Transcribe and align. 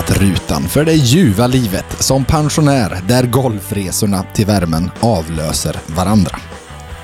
lämnat 0.00 0.22
rutan 0.22 0.68
för 0.68 0.84
det 0.84 0.94
ljuva 0.94 1.46
livet 1.46 2.02
som 2.02 2.24
pensionär 2.24 3.00
där 3.08 3.26
golfresorna 3.26 4.24
till 4.34 4.46
värmen 4.46 4.90
avlöser 5.00 5.76
varandra. 5.86 6.38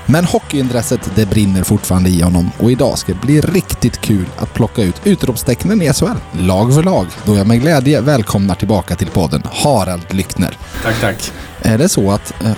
Men 0.06 0.24
hockeyintresset 0.24 1.10
det 1.14 1.26
brinner 1.26 1.62
fortfarande 1.62 2.10
i 2.10 2.22
honom 2.22 2.50
och 2.58 2.70
idag 2.70 2.98
ska 2.98 3.12
det 3.12 3.20
bli 3.20 3.40
riktigt 3.40 4.00
kul 4.00 4.26
att 4.38 4.54
plocka 4.54 4.82
ut 4.82 5.00
utropstecknen 5.04 5.82
i 5.82 5.92
SHL, 5.92 6.40
lag 6.40 6.74
för 6.74 6.82
lag, 6.82 7.06
då 7.24 7.36
jag 7.36 7.46
med 7.46 7.60
glädje 7.60 8.00
välkomnar 8.00 8.54
tillbaka 8.54 8.96
till 8.96 9.10
podden 9.10 9.42
Harald 9.52 10.14
Lyckner. 10.14 10.58
Tack, 10.82 11.00
tack. 11.00 11.32
Är 11.62 11.78
det 11.78 11.88
så 11.88 12.10
att 12.10 12.42
eh, 12.44 12.52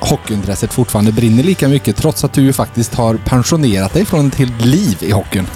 hockeyintresset 0.00 0.72
fortfarande 0.72 1.12
brinner 1.12 1.42
lika 1.42 1.68
mycket 1.68 1.96
trots 1.96 2.24
att 2.24 2.32
du 2.32 2.52
faktiskt 2.52 2.94
har 2.94 3.14
pensionerat 3.14 3.94
dig 3.94 4.04
från 4.04 4.28
ett 4.28 4.34
helt 4.34 4.64
liv 4.64 4.96
i 5.00 5.10
hockeyn? 5.10 5.46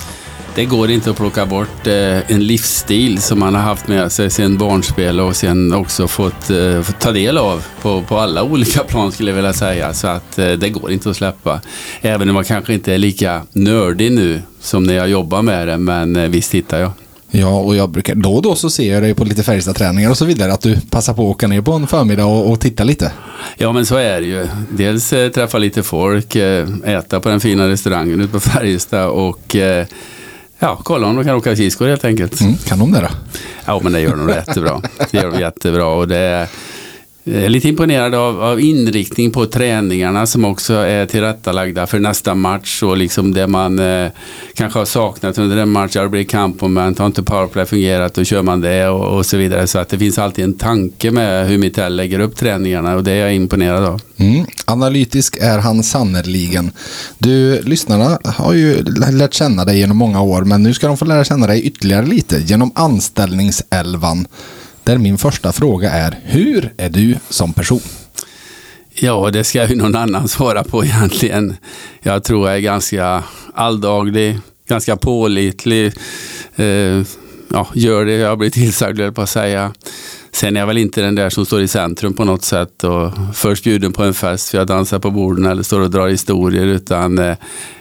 Det 0.57 0.65
går 0.65 0.91
inte 0.91 1.11
att 1.11 1.17
plocka 1.17 1.47
bort 1.47 1.87
eh, 1.87 2.31
en 2.31 2.47
livsstil 2.47 3.23
som 3.23 3.39
man 3.39 3.55
har 3.55 3.63
haft 3.63 3.89
med 3.89 4.13
sig 4.13 4.31
sedan 4.31 4.59
barnspel 4.59 5.21
och 5.21 5.37
sen 5.37 5.73
också 5.73 6.09
fått, 6.09 6.51
eh, 6.51 6.83
fått 6.83 7.01
ta 7.01 7.13
del 7.13 7.39
av 7.39 7.65
på, 7.83 8.03
på 8.03 8.19
alla 8.19 8.43
olika 8.43 8.85
plan 8.85 9.13
skulle 9.13 9.31
jag 9.31 9.37
vilja 9.37 9.53
säga. 9.53 9.95
Så 9.95 10.07
att 10.07 10.39
eh, 10.39 10.51
det 10.53 10.69
går 10.69 10.93
inte 10.93 11.11
att 11.11 11.17
släppa. 11.17 11.61
Även 12.01 12.29
om 12.29 12.35
man 12.35 12.45
kanske 12.45 12.75
inte 12.75 12.95
är 12.95 12.99
lika 12.99 13.43
nördig 13.53 14.13
nu 14.13 14.43
som 14.61 14.85
när 14.85 14.95
jag 14.95 15.09
jobbar 15.09 15.43
med 15.43 15.69
det, 15.69 15.79
men 15.79 16.31
visst 16.31 16.51
tittar 16.51 16.79
jag. 16.79 16.91
Ja, 17.31 17.59
och 17.59 17.77
jag 17.77 17.91
brukar 17.91 18.15
då 18.15 18.35
och 18.35 18.43
då 18.43 18.55
så 18.55 18.71
ser 18.71 18.95
jag 18.95 19.03
dig 19.03 19.15
på 19.15 19.25
lite 19.25 19.43
Färjestad-träningar 19.43 20.11
och 20.11 20.19
så 20.19 20.25
vidare. 20.25 20.53
Att 20.53 20.61
du 20.61 20.81
passar 20.81 21.15
på 21.15 21.23
att 21.23 21.35
åka 21.35 21.47
ner 21.47 21.61
på 21.61 21.73
en 21.73 21.87
förmiddag 21.87 22.25
och, 22.25 22.51
och 22.51 22.61
titta 22.61 22.85
lite. 22.85 23.13
Ja, 23.57 23.73
men 23.73 23.87
så 23.87 23.97
är 23.97 24.21
det 24.21 24.27
ju. 24.27 24.47
Dels 24.71 25.13
eh, 25.13 25.31
träffa 25.31 25.59
lite 25.59 25.83
folk, 25.83 26.37
eh, 26.37 26.69
äta 26.85 27.21
på 27.21 27.29
den 27.29 27.41
fina 27.41 27.69
restaurangen 27.69 28.21
ute 28.21 28.33
på 28.33 28.41
Färjestad 28.41 29.09
och 29.09 29.57
eh, 29.57 29.87
ja, 30.65 30.79
kolla 30.83 31.07
om 31.07 31.17
de 31.17 31.25
kan 31.25 31.35
åka 31.35 31.55
skridskor 31.55 31.89
helt 31.89 32.05
enkelt. 32.05 32.41
Mm, 32.41 32.57
kan 32.57 32.79
de 32.79 32.93
det 32.93 33.01
då? 33.01 33.09
Ja, 33.65 33.81
men 33.83 33.93
det 33.93 34.01
gör 34.01 34.17
de 34.17 34.29
jättebra. 34.29 34.83
Det 35.11 35.19
gör 35.19 35.31
de 35.31 35.41
jättebra 35.41 35.87
och 35.87 36.09
det 36.09 36.49
jag 37.27 37.43
är 37.43 37.49
lite 37.49 37.69
imponerad 37.69 38.15
av, 38.15 38.43
av 38.43 38.61
inriktning 38.61 39.31
på 39.31 39.47
träningarna 39.47 40.27
som 40.27 40.45
också 40.45 40.75
är 40.75 41.07
tillrättalagda 41.07 41.87
för 41.87 41.99
nästa 41.99 42.35
match 42.35 42.83
och 42.83 42.97
liksom 42.97 43.35
det 43.35 43.47
man 43.47 43.79
eh, 43.79 44.11
kanske 44.55 44.79
har 44.79 44.87
saknat 44.87 45.39
under 45.39 45.57
en 45.57 45.69
match. 45.69 45.93
Det 45.93 46.09
blir 46.09 46.25
kampmoment, 46.25 46.99
har 46.99 47.07
inte 47.07 47.23
powerplay 47.23 47.67
fungerat, 47.67 48.15
då 48.15 48.25
kör 48.25 48.43
man 48.43 48.61
det 48.61 48.89
och, 48.89 49.17
och, 49.17 49.27
så 49.27 49.37
vidare. 49.37 49.67
Så 49.67 49.79
att 49.79 49.89
det 49.89 49.99
finns 49.99 50.19
alltid 50.19 50.45
en 50.45 50.55
tanke 50.55 51.11
med 51.11 51.49
hur 51.49 51.59
Mitell 51.59 51.97
lägger 51.97 52.19
upp 52.19 52.37
träningarna 52.37 52.95
och 52.95 53.05
det 53.05 53.13
är 53.13 53.17
jag 53.17 53.35
imponerad 53.35 53.85
av. 53.85 54.01
Mm. 54.17 54.47
Analytisk 54.65 55.37
är 55.41 55.59
han 55.59 55.83
sannerligen. 55.83 56.71
Du, 57.19 57.63
lyssnarna 57.63 58.19
har 58.25 58.53
ju 58.53 58.83
lärt 59.13 59.35
känna 59.35 59.65
dig 59.65 59.79
genom 59.79 59.97
många 59.97 60.23
år, 60.23 60.43
men 60.43 60.63
nu 60.63 60.75
ska 60.75 60.87
de 60.87 60.97
få 60.97 61.05
lära 61.05 61.25
känna 61.25 61.47
dig 61.47 61.63
ytterligare 61.63 62.07
lite 62.07 62.41
genom 62.41 62.73
anställningselvan. 62.75 64.27
Där 64.85 64.99
min 64.99 65.19
första 65.19 65.53
fråga 65.53 65.91
är, 65.91 66.19
hur 66.25 66.73
är 66.77 66.89
du 66.89 67.17
som 67.29 67.53
person? 67.53 67.81
Ja, 68.95 69.31
det 69.31 69.45
ska 69.45 69.69
ju 69.69 69.77
någon 69.77 69.95
annan 69.95 70.29
svara 70.29 70.65
på 70.65 70.85
egentligen. 70.85 71.57
Jag 72.03 72.25
tror 72.25 72.49
jag 72.49 72.57
är 72.57 72.61
ganska 72.61 73.25
alldaglig, 73.55 74.39
ganska 74.69 74.97
pålitlig. 74.97 75.93
Eh, 76.57 77.03
ja, 77.49 77.69
gör 77.75 78.05
det 78.05 78.13
jag 78.13 78.39
blir 78.39 78.51
tillsagd, 78.51 79.15
på 79.15 79.23
att 79.23 79.31
säga. 79.31 79.73
Sen 80.35 80.57
är 80.57 80.61
jag 80.61 80.67
väl 80.67 80.79
inte 80.79 81.01
den 81.01 81.15
där 81.15 81.31
som 81.31 81.47
står 81.47 81.63
i 81.63 81.69
centrum 81.69 82.15
på 82.15 82.25
något 82.25 82.45
sätt 82.45 82.85
och 82.85 83.13
först 83.35 83.65
bjuden 83.65 83.93
på 83.93 84.03
en 84.03 84.15
fest 84.15 84.49
för 84.49 84.59
jag 84.59 84.67
dansar 84.67 84.99
på 84.99 85.11
borden 85.11 85.47
eller 85.47 85.63
står 85.63 85.81
och 85.81 85.91
drar 85.91 86.09
historier 86.09 86.67
utan 86.67 87.19
eh, 87.19 87.37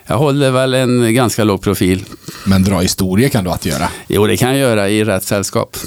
jag 0.05 0.17
håller 0.17 0.51
väl 0.51 0.73
en 0.73 1.13
ganska 1.13 1.43
låg 1.43 1.61
profil. 1.61 2.05
Men 2.45 2.63
dra 2.63 2.79
historier 2.79 3.29
kan 3.29 3.43
du 3.43 3.49
att 3.49 3.65
göra? 3.65 3.89
Jo, 4.07 4.27
det 4.27 4.37
kan 4.37 4.49
jag 4.49 4.57
göra 4.57 4.89
i 4.89 5.03
rätt 5.03 5.23
sällskap. 5.23 5.77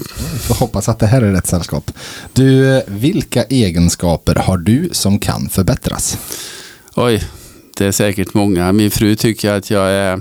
Jag 0.49 0.55
hoppas 0.55 0.88
att 0.88 0.99
det 0.99 1.06
här 1.06 1.22
är 1.22 1.32
rätt 1.32 1.47
sällskap. 1.47 1.91
Du, 2.32 2.82
vilka 2.87 3.43
egenskaper 3.44 4.34
har 4.34 4.56
du 4.56 4.88
som 4.93 5.19
kan 5.19 5.49
förbättras? 5.49 6.19
Oj, 6.94 7.22
det 7.76 7.87
är 7.87 7.93
säkert 7.93 8.34
många. 8.34 8.72
Min 8.72 8.91
fru 8.91 9.16
tycker 9.16 9.53
att 9.53 9.71
jag 9.71 9.91
är 9.91 10.21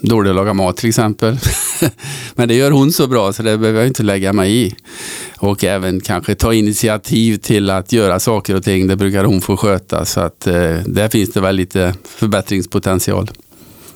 dålig 0.00 0.30
att 0.30 0.36
laga 0.36 0.54
mat 0.54 0.76
till 0.76 0.88
exempel. 0.88 1.38
Men 2.34 2.48
det 2.48 2.54
gör 2.54 2.70
hon 2.70 2.92
så 2.92 3.06
bra 3.06 3.32
så 3.32 3.42
det 3.42 3.58
behöver 3.58 3.78
jag 3.78 3.88
inte 3.88 4.02
lägga 4.02 4.32
mig 4.32 4.66
i. 4.66 4.74
Och 5.38 5.64
även 5.64 6.00
kanske 6.00 6.34
ta 6.34 6.54
initiativ 6.54 7.36
till 7.36 7.70
att 7.70 7.92
göra 7.92 8.20
saker 8.20 8.56
och 8.56 8.64
ting. 8.64 8.86
Det 8.86 8.96
brukar 8.96 9.24
hon 9.24 9.40
få 9.40 9.56
sköta. 9.56 10.04
Så 10.04 10.20
att 10.20 10.46
eh, 10.46 10.76
där 10.86 11.08
finns 11.08 11.32
det 11.32 11.40
väl 11.40 11.56
lite 11.56 11.94
förbättringspotential. 12.04 13.30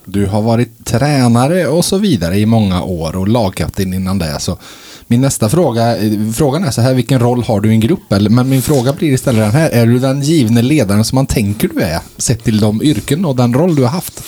Du 0.05 0.27
har 0.27 0.43
varit 0.43 0.87
tränare 0.87 1.67
och 1.67 1.85
så 1.85 1.99
vidare 1.99 2.39
i 2.39 2.47
många 2.47 2.83
år 2.83 3.17
och 3.17 3.29
lagkapten 3.29 3.95
innan 3.95 4.19
det. 4.19 4.41
Så 4.41 4.59
min 5.07 5.21
nästa 5.21 5.49
fråga, 5.49 5.97
eh, 5.97 6.13
frågan 6.35 6.65
är 6.65 6.71
så 6.71 6.81
här, 6.81 6.95
vilken 6.95 7.21
roll 7.21 7.43
har 7.43 7.61
du 7.61 7.69
i 7.69 7.73
en 7.73 7.81
grupp? 7.81 8.01
Men 8.09 8.49
min 8.49 8.63
fråga 8.63 8.93
blir 8.93 9.13
istället 9.13 9.45
den 9.45 9.61
här, 9.61 9.71
är 9.71 9.87
du 9.87 9.99
den 9.99 10.23
givne 10.23 10.63
ledaren 10.63 11.05
som 11.05 11.17
man 11.17 11.27
tänker 11.27 11.69
du 11.69 11.81
är? 11.81 12.01
Sett 12.17 12.45
till 12.45 12.61
de 12.61 12.83
yrken 12.83 13.25
och 13.25 13.37
den 13.37 13.55
roll 13.55 13.75
du 13.75 13.83
har 13.83 13.89
haft? 13.89 14.23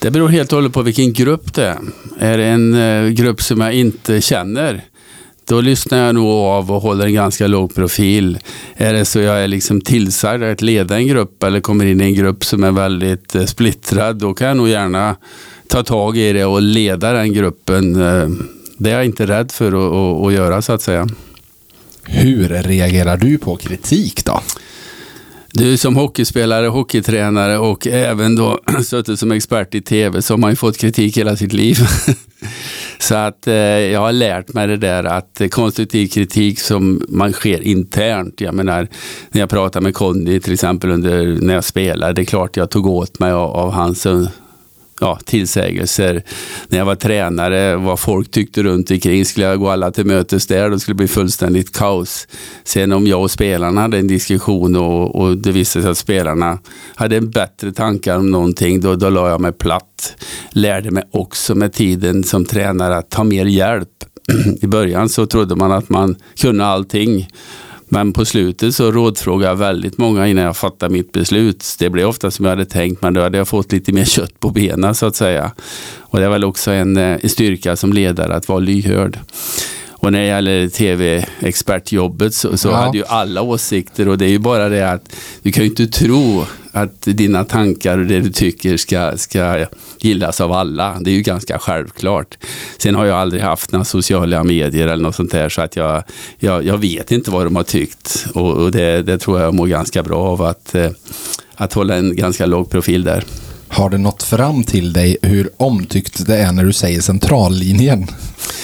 Det 0.00 0.10
beror 0.10 0.28
helt 0.28 0.52
och 0.52 0.56
hållet 0.56 0.72
på 0.72 0.82
vilken 0.82 1.12
grupp 1.12 1.54
det 1.54 1.66
är. 1.66 1.78
Är 2.18 2.38
det 2.38 2.44
en 2.44 2.74
eh, 2.74 3.08
grupp 3.08 3.42
som 3.42 3.60
jag 3.60 3.74
inte 3.74 4.20
känner, 4.20 4.84
då 5.48 5.60
lyssnar 5.60 5.98
jag 5.98 6.14
nog 6.14 6.26
av 6.26 6.72
och 6.72 6.82
håller 6.82 7.06
en 7.06 7.14
ganska 7.14 7.46
låg 7.46 7.74
profil. 7.74 8.38
Är 8.76 8.92
det 8.92 9.04
så 9.04 9.18
jag 9.18 9.42
är 9.44 9.48
liksom 9.48 9.80
tillsagd 9.80 10.42
att 10.42 10.62
leda 10.62 10.96
en 10.96 11.06
grupp 11.06 11.42
eller 11.42 11.60
kommer 11.60 11.86
in 11.86 12.00
i 12.00 12.04
en 12.04 12.14
grupp 12.14 12.44
som 12.44 12.64
är 12.64 12.72
väldigt 12.72 13.34
eh, 13.34 13.44
splittrad, 13.44 14.16
då 14.16 14.34
kan 14.34 14.48
jag 14.48 14.56
nog 14.56 14.68
gärna 14.68 15.16
ta 15.68 15.82
tag 15.82 16.16
i 16.16 16.32
det 16.32 16.44
och 16.44 16.62
leda 16.62 17.12
den 17.12 17.32
gruppen. 17.32 18.02
Eh, 18.02 18.28
det 18.78 18.90
är 18.90 18.94
jag 18.94 19.04
inte 19.04 19.26
rädd 19.26 19.52
för 19.52 19.66
att, 19.66 19.94
att, 19.94 20.26
att 20.26 20.32
göra 20.32 20.62
så 20.62 20.72
att 20.72 20.82
säga. 20.82 21.08
Hur 22.02 22.48
reagerar 22.48 23.16
du 23.16 23.38
på 23.38 23.56
kritik 23.56 24.24
då? 24.24 24.42
Du 25.52 25.76
som 25.76 25.96
hockeyspelare, 25.96 26.66
hockeytränare 26.66 27.58
och 27.58 27.86
även 27.86 28.36
då 28.36 28.60
suttit 28.84 29.18
som 29.18 29.32
expert 29.32 29.74
i 29.74 29.80
tv 29.80 30.22
så 30.22 30.32
har 30.32 30.38
man 30.38 30.50
ju 30.50 30.56
fått 30.56 30.78
kritik 30.78 31.18
hela 31.18 31.36
sitt 31.36 31.52
liv. 31.52 31.76
så 32.98 33.14
att 33.14 33.46
eh, 33.46 33.54
jag 33.54 34.00
har 34.00 34.12
lärt 34.12 34.52
mig 34.52 34.66
det 34.66 34.76
där 34.76 35.04
att 35.04 35.42
konstruktiv 35.50 36.08
kritik 36.08 36.60
som 36.60 37.02
man 37.08 37.32
sker 37.32 37.60
internt. 37.60 38.40
Jag 38.40 38.54
menar 38.54 38.88
när 39.30 39.40
jag 39.40 39.50
pratar 39.50 39.80
med 39.80 39.94
Conny 39.94 40.40
till 40.40 40.52
exempel 40.52 40.90
under, 40.90 41.38
när 41.40 41.54
jag 41.54 41.64
spelar. 41.64 42.12
Det 42.12 42.22
är 42.22 42.26
klart 42.26 42.56
jag 42.56 42.70
tog 42.70 42.86
åt 42.86 43.18
mig 43.18 43.32
av, 43.32 43.50
av 43.50 43.70
hans 43.70 44.06
ja, 45.00 45.18
tillsägelser. 45.24 46.22
När 46.68 46.78
jag 46.78 46.84
var 46.84 46.94
tränare, 46.94 47.76
vad 47.76 48.00
folk 48.00 48.30
tyckte 48.30 48.62
runt 48.62 48.90
omkring. 48.90 49.24
Skulle 49.24 49.46
jag 49.46 49.58
gå 49.58 49.68
alla 49.68 49.90
till 49.90 50.06
mötes 50.06 50.46
där, 50.46 50.70
då 50.70 50.78
skulle 50.78 50.94
det 50.94 50.96
bli 50.98 51.08
fullständigt 51.08 51.72
kaos. 51.76 52.28
Sen 52.64 52.92
om 52.92 53.06
jag 53.06 53.22
och 53.22 53.30
spelarna 53.30 53.80
hade 53.80 53.98
en 53.98 54.08
diskussion 54.08 54.76
och, 54.76 55.16
och 55.16 55.36
det 55.36 55.52
visade 55.52 55.82
sig 55.82 55.90
att 55.90 55.98
spelarna 55.98 56.58
hade 56.94 57.16
en 57.16 57.30
bättre 57.30 57.72
tankar 57.72 58.16
om 58.16 58.30
någonting, 58.30 58.80
då, 58.80 58.96
då 58.96 59.10
la 59.10 59.28
jag 59.28 59.40
mig 59.40 59.52
platt. 59.52 60.16
Lärde 60.50 60.90
mig 60.90 61.02
också 61.10 61.54
med 61.54 61.72
tiden 61.72 62.24
som 62.24 62.44
tränare 62.44 62.96
att 62.96 63.10
ta 63.10 63.24
mer 63.24 63.44
hjälp. 63.44 63.88
I 64.62 64.66
början 64.66 65.08
så 65.08 65.26
trodde 65.26 65.56
man 65.56 65.72
att 65.72 65.88
man 65.88 66.16
kunde 66.40 66.64
allting. 66.64 67.28
Men 67.88 68.12
på 68.12 68.24
slutet 68.24 68.74
så 68.74 68.92
rådfrågade 68.92 69.50
jag 69.50 69.56
väldigt 69.56 69.98
många 69.98 70.26
innan 70.26 70.44
jag 70.44 70.56
fattade 70.56 70.92
mitt 70.92 71.12
beslut. 71.12 71.76
Det 71.78 71.90
blev 71.90 72.08
ofta 72.08 72.30
som 72.30 72.44
jag 72.44 72.52
hade 72.52 72.64
tänkt 72.66 73.02
men 73.02 73.14
då 73.14 73.20
hade 73.20 73.38
jag 73.38 73.48
fått 73.48 73.72
lite 73.72 73.92
mer 73.92 74.04
kött 74.04 74.40
på 74.40 74.50
benen 74.50 74.94
så 74.94 75.06
att 75.06 75.16
säga. 75.16 75.52
Och 75.98 76.18
det 76.18 76.24
är 76.24 76.30
väl 76.30 76.44
också 76.44 76.70
en, 76.70 76.96
eh, 76.96 77.18
en 77.22 77.28
styrka 77.28 77.76
som 77.76 77.92
ledare 77.92 78.34
att 78.34 78.48
vara 78.48 78.58
lyhörd. 78.58 79.18
Och 80.00 80.12
när 80.12 80.20
det 80.20 80.26
gäller 80.26 80.68
tv-expertjobbet 80.68 82.34
så, 82.34 82.58
så 82.58 82.68
ja. 82.68 82.76
hade 82.76 82.98
ju 82.98 83.04
alla 83.04 83.42
åsikter 83.42 84.08
och 84.08 84.18
det 84.18 84.24
är 84.24 84.30
ju 84.30 84.38
bara 84.38 84.68
det 84.68 84.90
att 84.90 85.16
du 85.42 85.52
kan 85.52 85.64
ju 85.64 85.70
inte 85.70 85.86
tro 85.86 86.44
att 86.82 87.02
dina 87.02 87.44
tankar 87.44 87.98
och 87.98 88.06
det 88.06 88.20
du 88.20 88.30
tycker 88.30 88.76
ska, 88.76 89.16
ska 89.16 89.66
gillas 90.00 90.40
av 90.40 90.52
alla. 90.52 90.96
Det 91.00 91.10
är 91.10 91.14
ju 91.14 91.22
ganska 91.22 91.58
självklart. 91.58 92.38
Sen 92.78 92.94
har 92.94 93.04
jag 93.04 93.18
aldrig 93.18 93.42
haft 93.42 93.72
några 93.72 93.84
sociala 93.84 94.44
medier 94.44 94.88
eller 94.88 95.02
något 95.02 95.14
sånt 95.16 95.30
där 95.30 95.48
så 95.48 95.62
att 95.62 95.76
jag, 95.76 96.02
jag, 96.38 96.64
jag 96.64 96.78
vet 96.78 97.12
inte 97.12 97.30
vad 97.30 97.46
de 97.46 97.56
har 97.56 97.62
tyckt 97.62 98.26
och, 98.34 98.52
och 98.52 98.70
det, 98.70 99.02
det, 99.02 99.18
tror 99.18 99.40
jag 99.40 99.54
mår 99.54 99.66
ganska 99.66 100.02
bra 100.02 100.22
av 100.22 100.42
att, 100.42 100.74
eh, 100.74 100.90
att 101.54 101.72
hålla 101.72 101.96
en 101.96 102.16
ganska 102.16 102.46
låg 102.46 102.70
profil 102.70 103.04
där. 103.04 103.24
Har 103.68 103.90
det 103.90 103.98
nått 103.98 104.22
fram 104.22 104.64
till 104.64 104.92
dig 104.92 105.16
hur 105.22 105.50
omtyckt 105.56 106.26
det 106.26 106.36
är 106.36 106.52
när 106.52 106.64
du 106.64 106.72
säger 106.72 107.00
centrallinjen? 107.00 108.06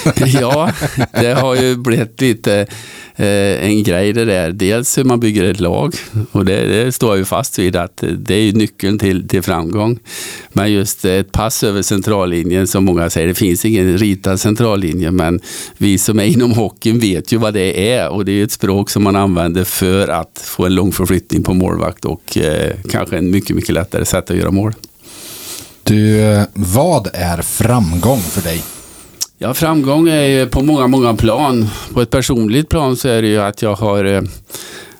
ja, 0.40 0.72
det 1.12 1.34
har 1.34 1.54
ju 1.54 1.76
blivit 1.76 2.20
lite 2.20 2.66
Eh, 3.16 3.64
en 3.64 3.82
grej 3.82 4.12
det 4.12 4.24
där. 4.24 4.52
Dels 4.52 4.98
hur 4.98 5.04
man 5.04 5.20
bygger 5.20 5.44
ett 5.44 5.60
lag 5.60 5.94
och 6.32 6.44
det, 6.44 6.66
det 6.66 6.92
står 6.92 7.10
jag 7.10 7.18
ju 7.18 7.24
fast 7.24 7.58
vid 7.58 7.76
att 7.76 8.04
det 8.18 8.34
är 8.34 8.52
nyckeln 8.52 8.98
till, 8.98 9.28
till 9.28 9.42
framgång. 9.42 9.98
Men 10.52 10.72
just 10.72 11.04
ett 11.04 11.32
pass 11.32 11.64
över 11.64 11.82
centrallinjen 11.82 12.66
som 12.66 12.84
många 12.84 13.10
säger, 13.10 13.28
det 13.28 13.34
finns 13.34 13.64
ingen 13.64 13.98
ritad 13.98 14.40
centrallinje 14.40 15.10
men 15.10 15.40
vi 15.76 15.98
som 15.98 16.18
är 16.18 16.24
inom 16.24 16.52
hockeyn 16.52 16.98
vet 16.98 17.32
ju 17.32 17.36
vad 17.36 17.54
det 17.54 17.92
är 17.92 18.08
och 18.08 18.24
det 18.24 18.32
är 18.32 18.44
ett 18.44 18.52
språk 18.52 18.90
som 18.90 19.02
man 19.02 19.16
använder 19.16 19.64
för 19.64 20.08
att 20.08 20.42
få 20.44 20.66
en 20.66 20.74
lång 20.74 20.92
förflyttning 20.92 21.42
på 21.42 21.54
målvakt 21.54 22.04
och 22.04 22.38
eh, 22.38 22.72
kanske 22.90 23.18
en 23.18 23.30
mycket, 23.30 23.56
mycket 23.56 23.74
lättare 23.74 24.04
sätt 24.04 24.30
att 24.30 24.36
göra 24.36 24.50
mål. 24.50 24.74
Du, 25.82 26.20
eh, 26.20 26.42
vad 26.54 27.08
är 27.12 27.42
framgång 27.42 28.20
för 28.20 28.42
dig? 28.42 28.62
Ja, 29.44 29.54
framgång 29.54 30.08
är 30.08 30.22
ju 30.22 30.46
på 30.46 30.62
många, 30.62 30.86
många 30.86 31.14
plan. 31.14 31.66
På 31.92 32.00
ett 32.00 32.10
personligt 32.10 32.68
plan 32.68 32.96
så 32.96 33.08
är 33.08 33.22
det 33.22 33.28
ju 33.28 33.38
att 33.38 33.62
jag 33.62 33.74
har, 33.74 34.04
eh, 34.04 34.22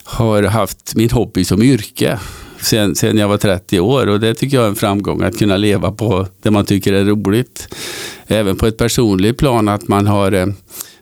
har 0.05 0.43
haft 0.43 0.94
min 0.94 1.11
hobby 1.11 1.44
som 1.44 1.62
yrke 1.62 2.19
sen, 2.61 2.94
sen 2.94 3.19
jag 3.19 3.29
var 3.29 3.37
30 3.37 3.81
år 3.81 4.06
och 4.06 4.20
det 4.20 4.35
tycker 4.35 4.56
jag 4.56 4.64
är 4.64 4.69
en 4.69 4.75
framgång 4.75 5.23
att 5.23 5.38
kunna 5.38 5.56
leva 5.56 5.93
på 5.93 6.26
det 6.43 6.50
man 6.50 6.64
tycker 6.64 6.93
är 6.93 7.05
roligt. 7.05 7.75
Även 8.26 8.56
på 8.56 8.67
ett 8.67 8.76
personligt 8.76 9.38
plan 9.38 9.69
att 9.69 9.88
man 9.88 10.06
har 10.06 10.32
eh, 10.32 10.46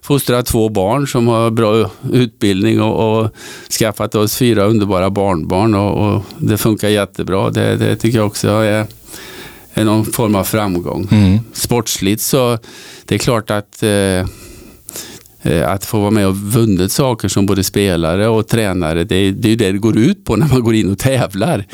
fostrat 0.02 0.46
två 0.46 0.68
barn 0.68 1.06
som 1.06 1.28
har 1.28 1.50
bra 1.50 1.90
utbildning 2.12 2.82
och, 2.82 3.22
och 3.22 3.30
skaffat 3.78 4.14
oss 4.14 4.36
fyra 4.36 4.64
underbara 4.64 5.10
barnbarn 5.10 5.74
och, 5.74 6.14
och 6.14 6.22
det 6.38 6.56
funkar 6.56 6.88
jättebra. 6.88 7.50
Det, 7.50 7.76
det 7.76 7.96
tycker 7.96 8.18
jag 8.18 8.26
också 8.26 8.48
är 8.48 8.86
någon 9.74 10.04
form 10.04 10.34
av 10.34 10.44
framgång. 10.44 11.08
Mm. 11.10 11.38
Sportsligt 11.52 12.22
så 12.22 12.58
det 13.04 13.14
är 13.14 13.18
klart 13.18 13.50
att 13.50 13.82
eh, 13.82 14.26
eh, 15.42 15.70
att 15.70 15.84
få 15.84 16.00
vara 16.00 16.10
med 16.10 16.26
och 16.26 16.36
vunnit 16.36 16.92
saker 16.92 17.28
som 17.28 17.46
både 17.46 17.64
spelare 17.64 18.28
och 18.28 18.48
tränare, 18.48 19.04
det 19.04 19.16
är, 19.16 19.32
det 19.32 19.52
är 19.52 19.56
det 19.56 19.72
det 19.72 19.78
går 19.78 19.98
ut 19.98 20.24
på 20.24 20.36
när 20.36 20.48
man 20.48 20.62
går 20.62 20.74
in 20.74 20.92
och 20.92 20.98
tävlar. 20.98 21.66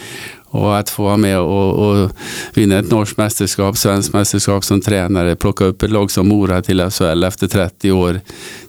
Och 0.50 0.78
att 0.78 0.90
få 0.90 1.02
vara 1.02 1.16
med 1.16 1.38
och, 1.38 1.88
och 1.88 2.10
vinna 2.54 2.78
ett 2.78 2.90
norskt 2.90 3.16
mästerskap, 3.16 3.76
svenskt 3.76 4.12
mästerskap 4.12 4.64
som 4.64 4.80
tränare, 4.80 5.36
plocka 5.36 5.64
upp 5.64 5.82
ett 5.82 5.90
lag 5.90 6.10
som 6.10 6.28
Mora 6.28 6.62
till 6.62 6.90
SHL 6.90 7.24
efter 7.24 7.46
30 7.46 7.92
år. 7.92 8.20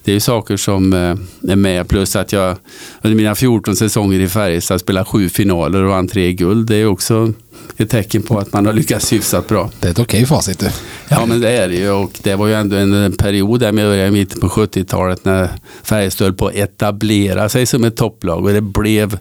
Det 0.04 0.12
är 0.12 0.14
ju 0.14 0.20
saker 0.20 0.58
som 0.58 0.94
eh, 0.94 1.16
är 1.52 1.56
med. 1.56 1.88
Plus 1.88 2.16
att 2.16 2.34
jag 2.34 2.58
under 3.02 3.16
mina 3.16 3.36
14 3.36 3.76
säsonger 3.76 4.20
i 4.20 4.28
Färjestad 4.28 4.80
spelade 4.82 5.06
sju 5.06 5.30
finaler 5.30 5.84
och 5.84 5.90
vann 5.90 6.08
tre 6.08 6.34
guld. 6.34 6.68
Det 6.68 6.76
är 6.76 6.86
också 6.86 7.34
ett 7.78 7.90
tecken 7.90 8.22
på 8.22 8.40
att 8.40 8.54
man 8.54 8.66
har 8.66 8.74
lyckats 8.74 9.14
hyfsat 9.14 9.48
bra. 9.48 9.72
Det 9.80 9.88
är 9.88 9.92
ett 9.92 10.00
okej 10.00 10.26
facit 10.26 10.60
du. 10.60 10.70
Ja 11.10 11.26
men 11.26 11.42
det 11.42 11.50
är 11.50 11.68
det 11.68 11.76
ju 11.76 11.90
och 11.92 12.20
det 12.24 12.36
var 12.36 12.48
ju 12.48 12.54
ändå 12.54 12.76
en 12.76 13.12
period 13.12 13.60
där 13.60 13.72
med 13.72 14.08
i 14.08 14.12
mitten 14.12 14.40
på 14.42 14.48
70-talet 14.48 15.26
när 15.26 15.50
Färjestad 15.84 16.26
höll 16.26 16.34
på 16.34 16.48
att 16.48 16.56
etablera 16.56 17.50
sig 17.50 17.66
som 17.66 17.84
ett 17.84 17.96
topplag 17.96 18.46
och 18.46 18.54
det 18.54 18.62
blev, 18.62 19.18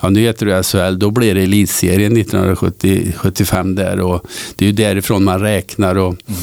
ja 0.00 0.08
nu 0.08 0.20
heter 0.20 0.46
det 0.46 0.62
SHL, 0.62 0.98
då 0.98 1.10
blev 1.10 1.34
det 1.34 1.42
elitserien 1.42 2.16
1975 2.16 3.74
där 3.74 4.00
och 4.00 4.26
det 4.56 4.64
är 4.64 4.66
ju 4.66 4.72
därifrån 4.72 5.24
man 5.24 5.40
räknar 5.40 5.94
och 5.94 6.16
mm. 6.26 6.40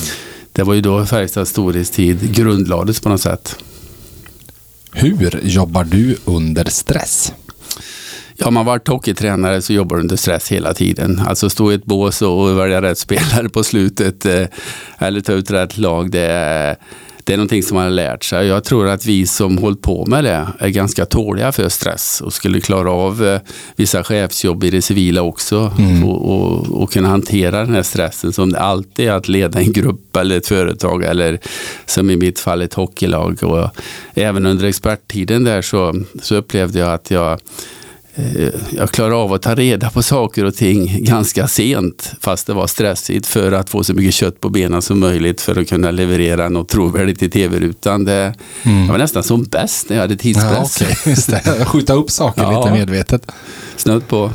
det 0.51 0.63
var 0.63 0.73
ju 0.73 0.81
då 0.81 1.05
Färjestads 1.05 1.51
storhetstid 1.51 2.35
grundlades 2.35 2.99
på 2.99 3.09
något 3.09 3.21
sätt. 3.21 3.55
Hur 4.91 5.39
jobbar 5.43 5.83
du 5.83 6.17
under 6.25 6.65
stress? 6.65 7.33
Ja, 8.37 8.51
man 8.51 8.65
varit 8.65 8.87
hockeytränare 8.87 9.61
så 9.61 9.73
jobbar 9.73 9.95
du 9.95 10.01
under 10.01 10.15
stress 10.15 10.51
hela 10.51 10.73
tiden. 10.73 11.21
Alltså 11.27 11.49
stå 11.49 11.71
i 11.71 11.75
ett 11.75 11.85
bås 11.85 12.21
och 12.21 12.59
välja 12.59 12.81
rätt 12.81 12.97
spelare 12.97 13.49
på 13.49 13.63
slutet 13.63 14.25
eh, 14.25 14.45
eller 14.97 15.21
ta 15.21 15.33
ut 15.33 15.51
rätt 15.51 15.77
lag. 15.77 16.11
Det 16.11 16.25
är, 16.25 16.75
det 17.23 17.33
är 17.33 17.37
någonting 17.37 17.63
som 17.63 17.75
man 17.75 17.83
har 17.83 17.91
lärt 17.91 18.23
sig. 18.23 18.47
Jag 18.47 18.63
tror 18.63 18.87
att 18.87 19.05
vi 19.05 19.27
som 19.27 19.57
hållit 19.57 19.81
på 19.81 20.05
med 20.05 20.23
det 20.23 20.47
är 20.59 20.69
ganska 20.69 21.05
tåliga 21.05 21.51
för 21.51 21.69
stress 21.69 22.21
och 22.21 22.33
skulle 22.33 22.61
klara 22.61 22.91
av 22.91 23.25
eh, 23.25 23.39
vissa 23.75 24.03
chefsjobb 24.03 24.63
i 24.63 24.69
det 24.69 24.81
civila 24.81 25.21
också 25.21 25.73
mm. 25.79 26.03
och, 26.03 26.31
och, 26.31 26.81
och, 26.81 26.91
kunna 26.91 27.07
hantera 27.07 27.59
den 27.59 27.73
här 27.73 27.83
stressen 27.83 28.33
som 28.33 28.51
det 28.51 28.59
alltid 28.59 29.07
är 29.07 29.11
att 29.11 29.27
leda 29.27 29.59
en 29.59 29.71
grupp 29.71 30.15
eller 30.15 30.37
ett 30.37 30.47
företag 30.47 31.03
eller 31.03 31.39
som 31.85 32.09
i 32.09 32.17
mitt 32.17 32.39
fall 32.39 32.61
ett 32.61 32.73
hockeylag. 32.73 33.43
Och 33.43 33.69
även 34.13 34.45
under 34.45 34.65
experttiden 34.65 35.43
där 35.43 35.61
så, 35.61 35.95
så 36.21 36.35
upplevde 36.35 36.79
jag 36.79 36.93
att 36.93 37.11
jag 37.11 37.39
jag 38.69 38.91
klarade 38.91 39.15
av 39.15 39.33
att 39.33 39.41
ta 39.41 39.55
reda 39.55 39.89
på 39.89 40.03
saker 40.03 40.45
och 40.45 40.55
ting 40.55 41.03
ganska 41.03 41.47
sent 41.47 42.13
fast 42.21 42.47
det 42.47 42.53
var 42.53 42.67
stressigt 42.67 43.27
för 43.27 43.51
att 43.51 43.69
få 43.69 43.83
så 43.83 43.93
mycket 43.93 44.13
kött 44.13 44.41
på 44.41 44.49
benen 44.49 44.81
som 44.81 44.99
möjligt 44.99 45.41
för 45.41 45.61
att 45.61 45.69
kunna 45.69 45.91
leverera 45.91 46.49
något 46.49 46.69
trovärdigt 46.69 47.23
i 47.23 47.29
tv-rutan. 47.29 48.05
Det, 48.05 48.33
mm. 48.63 48.81
Jag 48.81 48.91
var 48.91 48.97
nästan 48.97 49.23
som 49.23 49.43
bäst 49.43 49.89
när 49.89 49.95
jag 49.95 50.01
hade 50.01 50.15
tidspress. 50.15 50.81
Ja, 50.81 50.87
okay. 50.87 51.11
Just 51.11 51.29
det. 51.29 51.41
Skjuta 51.65 51.93
upp 51.93 52.11
saker 52.11 52.41
ja. 52.41 52.59
lite 52.59 52.71
medvetet. 52.71 53.31
Snudd 53.77 54.07
på. 54.07 54.31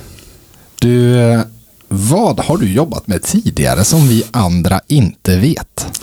Du, 0.78 1.18
eh, 1.18 1.40
vad 1.88 2.40
har 2.40 2.56
du 2.56 2.72
jobbat 2.72 3.06
med 3.06 3.22
tidigare 3.22 3.84
som 3.84 4.08
vi 4.08 4.24
andra 4.30 4.80
inte 4.86 5.36
vet? 5.36 6.00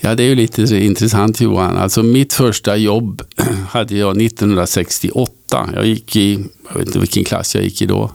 Ja, 0.00 0.14
det 0.14 0.22
är 0.22 0.26
ju 0.26 0.34
lite 0.34 0.76
intressant 0.76 1.40
Johan. 1.40 1.76
Alltså 1.76 2.02
mitt 2.02 2.32
första 2.32 2.76
jobb 2.76 3.22
hade 3.68 3.96
jag 3.96 4.22
1968. 4.22 5.70
Jag 5.74 5.86
gick 5.86 6.16
i, 6.16 6.44
jag 6.68 6.78
vet 6.78 6.86
inte 6.86 6.98
vilken 6.98 7.24
klass 7.24 7.54
jag 7.54 7.64
gick 7.64 7.82
i 7.82 7.86
då. 7.86 8.10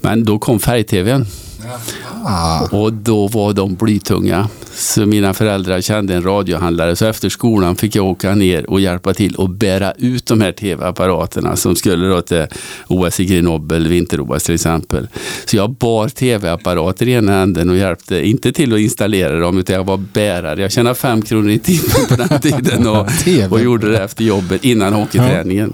Men 0.00 0.24
då 0.24 0.38
kom 0.38 0.60
färg-tvn. 0.60 1.26
Och 2.70 2.92
då 2.92 3.28
var 3.28 3.52
de 3.52 3.74
blytunga. 3.74 4.48
Så 4.74 5.06
mina 5.06 5.34
föräldrar 5.34 5.80
kände 5.80 6.14
en 6.14 6.22
radiohandlare. 6.22 6.96
Så 6.96 7.06
efter 7.06 7.28
skolan 7.28 7.76
fick 7.76 7.96
jag 7.96 8.04
åka 8.04 8.34
ner 8.34 8.70
och 8.70 8.80
hjälpa 8.80 9.14
till 9.14 9.36
att 9.38 9.50
bära 9.50 9.92
ut 9.92 10.26
de 10.26 10.40
här 10.40 10.52
tv-apparaterna 10.52 11.56
som 11.56 11.76
skulle 11.76 12.06
då 12.06 12.22
till 12.22 12.46
OS 12.86 13.20
i 13.20 13.24
Grenoble, 13.24 13.88
vinter-OS 13.88 14.44
till 14.44 14.54
exempel. 14.54 15.08
Så 15.44 15.56
jag 15.56 15.70
bar 15.70 16.08
tv-apparater 16.08 17.08
i 17.08 17.12
ena 17.12 17.42
änden 17.42 17.70
och 17.70 17.76
hjälpte, 17.76 18.26
inte 18.26 18.52
till 18.52 18.74
att 18.74 18.80
installera 18.80 19.40
dem, 19.40 19.58
utan 19.58 19.76
jag 19.76 19.84
var 19.84 19.96
bärare. 19.96 20.62
Jag 20.62 20.72
tjänade 20.72 20.94
fem 20.94 21.22
kronor 21.22 21.50
i 21.50 21.58
timmen 21.58 22.06
på 22.08 22.16
den 22.16 22.40
tiden 22.40 22.86
och, 22.86 23.06
och 23.50 23.60
gjorde 23.60 23.90
det 23.90 24.02
efter 24.02 24.24
jobbet 24.24 24.64
innan 24.64 24.92
hockeyträningen. 24.92 25.72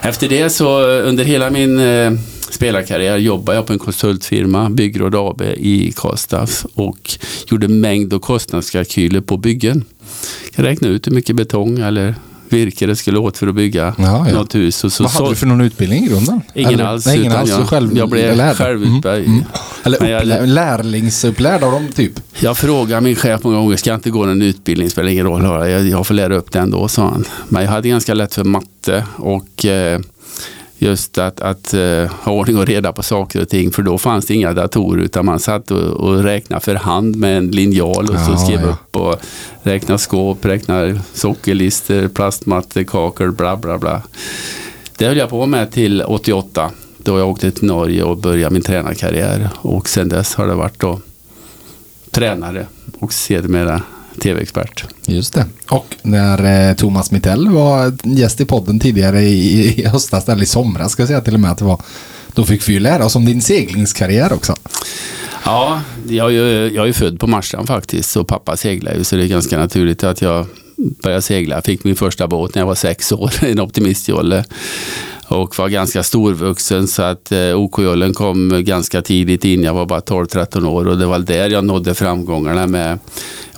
Efter 0.00 0.28
det 0.28 0.50
så 0.50 0.82
under 0.82 1.24
hela 1.24 1.50
min 1.50 1.78
eh, 1.78 2.12
spelarkarriär 2.50 3.16
jobbade 3.16 3.58
jag 3.58 3.66
på 3.66 3.72
en 3.72 3.78
konsultfirma, 3.78 4.70
Byggrod 4.70 5.14
AB 5.14 5.42
i 5.42 5.92
Karlstad 5.96 6.46
och 6.74 7.10
gjorde 7.46 7.68
mängd 7.68 8.12
och 8.12 8.22
kostnadskalkyler 8.22 9.20
på 9.20 9.36
byggen. 9.36 9.84
Jag 10.56 10.64
räknade 10.64 10.94
ut 10.94 11.06
hur 11.06 11.12
mycket 11.12 11.36
betong 11.36 11.78
eller 11.78 12.14
virke 12.48 12.86
det 12.86 12.96
skulle 12.96 13.18
åt 13.18 13.38
för 13.38 13.46
att 13.46 13.54
bygga 13.54 13.94
ja, 13.98 14.26
ja. 14.28 14.34
något 14.34 14.54
hus. 14.54 14.84
Och 14.84 14.92
så, 14.92 15.02
Vad 15.02 15.12
hade 15.12 15.28
du 15.28 15.34
för 15.34 15.46
någon 15.46 15.60
utbildning 15.60 16.04
i 16.04 16.08
grunden? 16.08 16.40
Ingen 16.54 16.74
eller, 16.74 16.84
alls. 16.84 17.06
Nej, 17.06 17.18
ingen 17.18 17.32
alls 17.32 17.50
jag, 17.50 17.68
själv, 17.68 17.96
jag 17.96 18.08
blev 18.08 18.54
självutbildad. 18.54 19.14
Mm. 19.14 19.30
Mm. 19.30 19.44
Eller 19.82 20.42
upp, 20.42 20.48
lärlingsupplärd 20.48 21.62
av 21.62 21.72
dem 21.72 21.88
typ? 21.94 22.12
Jag 22.40 22.58
frågade 22.58 23.00
min 23.00 23.16
chef 23.16 23.44
många 23.44 23.56
gånger, 23.56 23.76
ska 23.76 23.90
jag 23.90 23.96
inte 23.96 24.10
gå 24.10 24.26
någon 24.26 24.42
utbildning, 24.42 24.90
spelar 24.90 25.08
ingen 25.08 25.26
roll, 25.26 25.70
jag, 25.70 25.88
jag 25.88 26.06
får 26.06 26.14
lära 26.14 26.36
upp 26.36 26.52
det 26.52 26.58
ändå, 26.58 26.88
sa 26.88 27.02
han. 27.02 27.24
Men 27.48 27.62
jag 27.62 27.70
hade 27.70 27.88
ganska 27.88 28.14
lätt 28.14 28.34
för 28.34 28.44
matte 28.44 29.04
och 29.16 29.66
eh, 29.66 30.00
just 30.84 31.18
att, 31.18 31.40
att 31.40 31.74
uh, 31.74 32.06
ha 32.06 32.32
ordning 32.32 32.58
och 32.58 32.66
reda 32.66 32.92
på 32.92 33.02
saker 33.02 33.42
och 33.42 33.48
ting. 33.48 33.70
För 33.70 33.82
då 33.82 33.98
fanns 33.98 34.26
det 34.26 34.34
inga 34.34 34.52
datorer 34.52 35.02
utan 35.02 35.26
man 35.26 35.38
satt 35.38 35.70
och, 35.70 35.82
och 35.82 36.22
räknade 36.22 36.60
för 36.60 36.74
hand 36.74 37.16
med 37.16 37.38
en 37.38 37.50
linjal 37.50 38.08
och 38.08 38.14
ja, 38.14 38.26
så 38.26 38.36
skrev 38.36 38.60
ja. 38.60 38.68
upp 38.68 38.96
och 38.96 39.16
räknade 39.62 39.98
skåp, 39.98 40.44
räknade 40.44 41.00
sockerlister, 41.14 42.08
plastmattor, 42.08 42.82
kakor, 42.82 43.30
bla 43.30 43.56
bla 43.56 43.78
bla. 43.78 44.02
Det 44.96 45.06
höll 45.06 45.16
jag 45.16 45.30
på 45.30 45.46
med 45.46 45.72
till 45.72 46.02
88 46.02 46.70
då 46.98 47.18
jag 47.18 47.28
åkte 47.28 47.50
till 47.50 47.66
Norge 47.66 48.02
och 48.02 48.16
började 48.16 48.52
min 48.52 48.62
tränarkarriär. 48.62 49.48
Och 49.54 49.88
sen 49.88 50.08
dess 50.08 50.34
har 50.34 50.46
det 50.46 50.54
varit 50.54 50.80
då 50.80 51.00
tränare 52.10 52.66
och 52.98 53.12
sedermera 53.12 53.82
tv-expert. 54.20 54.84
Just 55.06 55.34
det. 55.34 55.46
Och 55.68 55.86
när 56.02 56.68
eh, 56.68 56.76
Thomas 56.76 57.10
Mittell 57.10 57.48
var 57.48 57.92
gäst 58.02 58.40
i 58.40 58.44
podden 58.44 58.80
tidigare 58.80 59.20
i, 59.20 59.80
i 59.80 59.86
höstas, 59.86 60.28
eller 60.28 60.42
i 60.42 60.46
somras 60.46 60.92
ska 60.92 61.02
jag 61.02 61.08
säga 61.08 61.20
till 61.20 61.34
och 61.34 61.40
med 61.40 61.50
att 61.50 61.58
det 61.58 61.64
var, 61.64 61.82
då 62.34 62.44
fick 62.44 62.68
vi 62.68 62.72
ju 62.72 62.80
lära 62.80 63.04
oss 63.04 63.16
om 63.16 63.24
din 63.24 63.42
seglingskarriär 63.42 64.32
också. 64.32 64.56
Ja, 65.44 65.80
jag 66.08 66.26
är 66.26 66.30
ju, 66.30 66.74
jag 66.74 66.88
är 66.88 66.92
född 66.92 67.20
på 67.20 67.26
Marstrand 67.26 67.68
faktiskt 67.68 68.16
och 68.16 68.28
pappa 68.28 68.56
seglar 68.56 68.94
ju 68.94 69.04
så 69.04 69.16
det 69.16 69.24
är 69.24 69.28
ganska 69.28 69.58
naturligt 69.58 70.04
att 70.04 70.22
jag 70.22 70.46
började 70.76 71.22
segla. 71.22 71.54
Jag 71.54 71.64
fick 71.64 71.84
min 71.84 71.96
första 71.96 72.26
båt 72.26 72.54
när 72.54 72.62
jag 72.62 72.66
var 72.66 72.74
sex 72.74 73.12
år, 73.12 73.32
en 73.44 73.60
optimistjolle 73.60 74.44
och 75.28 75.58
var 75.58 75.68
ganska 75.68 76.02
storvuxen 76.02 76.88
så 76.88 77.02
att 77.02 77.32
eh, 77.32 77.58
OK-jollen 77.58 78.14
kom 78.14 78.64
ganska 78.64 79.02
tidigt 79.02 79.44
in. 79.44 79.62
Jag 79.62 79.74
var 79.74 79.86
bara 79.86 80.00
12-13 80.00 80.66
år 80.66 80.88
och 80.88 80.98
det 80.98 81.06
var 81.06 81.18
där 81.18 81.50
jag 81.50 81.64
nådde 81.64 81.94
framgångarna 81.94 82.66
med 82.66 82.98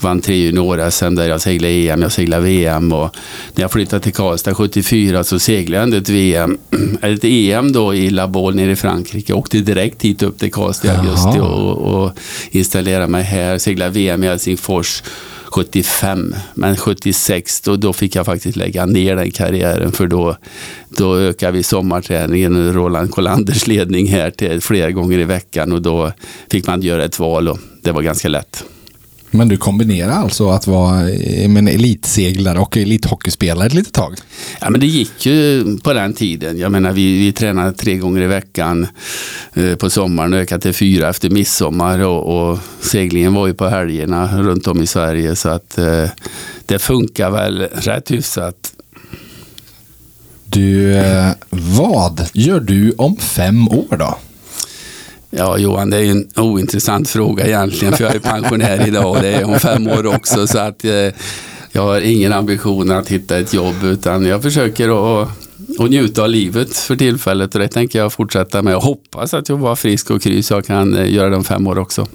vann 0.00 0.20
tre 0.20 0.36
junior-SM 0.36 1.14
där 1.14 1.28
jag 1.28 1.40
seglade 1.40 1.74
EM, 1.74 2.02
jag 2.02 2.12
seglade 2.12 2.42
VM 2.42 2.92
och 2.92 3.16
när 3.54 3.62
jag 3.62 3.72
flyttade 3.72 4.02
till 4.02 4.12
Karlstad 4.12 4.54
74 4.54 5.24
så 5.24 5.38
seglade 5.38 5.76
jag 5.76 5.82
ändå 5.82 5.96
ett 5.96 6.08
VM, 6.08 6.58
ett 7.02 7.24
EM 7.24 7.72
då 7.72 7.94
i 7.94 8.10
La 8.10 8.28
Baule 8.28 8.56
nere 8.56 8.70
i 8.70 8.76
Frankrike. 8.76 9.32
Jag 9.32 9.38
åkte 9.38 9.58
direkt 9.58 10.02
hit 10.02 10.22
upp 10.22 10.38
till 10.38 10.52
Karlstad 10.52 10.88
i 10.88 10.96
augusti 10.96 11.40
och, 11.40 11.76
och 11.76 12.12
installerade 12.50 13.06
mig 13.06 13.22
här, 13.22 13.58
seglade 13.58 13.90
VM 13.90 14.24
i 14.24 14.26
Helsingfors 14.26 15.02
75. 15.56 16.34
Men 16.54 16.76
76 16.76 17.60
då, 17.60 17.76
då 17.76 17.92
fick 17.92 18.14
jag 18.14 18.26
faktiskt 18.26 18.56
lägga 18.56 18.86
ner 18.86 19.16
den 19.16 19.30
karriären 19.30 19.92
för 19.92 20.06
då, 20.06 20.36
då 20.88 21.16
ökade 21.16 21.52
vi 21.52 21.62
sommarträningen 21.62 22.56
under 22.56 22.72
Roland 22.72 23.10
Collanders 23.10 23.66
ledning 23.66 24.06
här 24.06 24.30
till 24.30 24.60
flera 24.60 24.90
gånger 24.90 25.18
i 25.18 25.24
veckan 25.24 25.72
och 25.72 25.82
då 25.82 26.12
fick 26.50 26.66
man 26.66 26.82
göra 26.82 27.04
ett 27.04 27.18
val 27.18 27.48
och 27.48 27.58
det 27.82 27.92
var 27.92 28.02
ganska 28.02 28.28
lätt. 28.28 28.64
Men 29.36 29.48
du 29.48 29.56
kombinerar 29.56 30.12
alltså 30.12 30.50
att 30.50 30.66
vara 30.66 31.10
eh, 31.10 31.44
en 31.44 31.68
elitseglare 31.68 32.58
och 32.58 32.76
elithockeyspelare 32.76 33.66
ett 33.66 33.74
litet 33.74 33.92
tag? 33.92 34.14
Ja, 34.60 34.70
men 34.70 34.80
det 34.80 34.86
gick 34.86 35.26
ju 35.26 35.64
på 35.78 35.92
den 35.92 36.12
tiden. 36.12 36.58
Jag 36.58 36.72
menar, 36.72 36.92
vi, 36.92 37.18
vi 37.18 37.32
tränade 37.32 37.72
tre 37.72 37.96
gånger 37.96 38.22
i 38.22 38.26
veckan 38.26 38.86
eh, 39.54 39.74
på 39.74 39.90
sommaren 39.90 40.32
och 40.32 40.38
ökade 40.38 40.62
till 40.62 40.74
fyra 40.74 41.08
efter 41.08 41.30
midsommar. 41.30 41.98
Och, 41.98 42.50
och, 42.50 42.58
seglingen 42.80 43.34
var 43.34 43.46
ju 43.46 43.54
på 43.54 43.68
helgerna 43.68 44.42
runt 44.42 44.66
om 44.66 44.82
i 44.82 44.86
Sverige. 44.86 45.36
Så 45.36 45.48
att 45.48 45.78
eh, 45.78 46.08
det 46.66 46.78
funkar 46.78 47.30
väl 47.30 47.58
rätt 47.62 48.10
hyfsat. 48.10 48.72
Du, 50.44 50.94
eh, 50.94 51.30
vad 51.50 52.28
gör 52.32 52.60
du 52.60 52.92
om 52.98 53.16
fem 53.16 53.68
år 53.68 53.96
då? 53.96 54.18
Ja, 55.38 55.58
Johan, 55.58 55.90
det 55.90 55.96
är 55.96 56.10
en 56.10 56.28
ointressant 56.36 57.08
fråga 57.08 57.46
egentligen, 57.46 57.94
för 57.94 58.04
jag 58.04 58.14
är 58.14 58.18
pensionär 58.18 58.88
idag 58.88 59.10
och 59.10 59.22
det 59.22 59.28
är 59.28 59.44
om 59.44 59.58
fem 59.60 59.88
år 59.88 60.06
också. 60.06 60.46
Så 60.46 60.58
att 60.58 60.84
eh, 60.84 60.90
jag 61.72 61.82
har 61.82 62.00
ingen 62.00 62.32
ambition 62.32 62.90
att 62.90 63.08
hitta 63.08 63.38
ett 63.38 63.54
jobb, 63.54 63.74
utan 63.84 64.26
jag 64.26 64.42
försöker 64.42 65.22
att 65.22 65.28
och 65.78 65.90
njuta 65.90 66.22
av 66.22 66.28
livet 66.28 66.76
för 66.76 66.96
tillfället 66.96 67.54
och 67.54 67.60
det 67.60 67.68
tänker 67.68 67.98
jag 67.98 68.12
fortsätta 68.12 68.62
med 68.62 68.76
och 68.76 68.82
hoppas 68.82 69.34
att 69.34 69.48
jag 69.48 69.56
var 69.56 69.76
frisk 69.76 70.10
och 70.10 70.22
kry 70.22 70.42
så 70.42 70.54
jag 70.54 70.66
kan 70.66 70.96
eh, 70.96 71.12
göra 71.12 71.30
det 71.30 71.36
om 71.36 71.44
fem 71.44 71.66
år 71.66 71.78
också. 71.78 72.06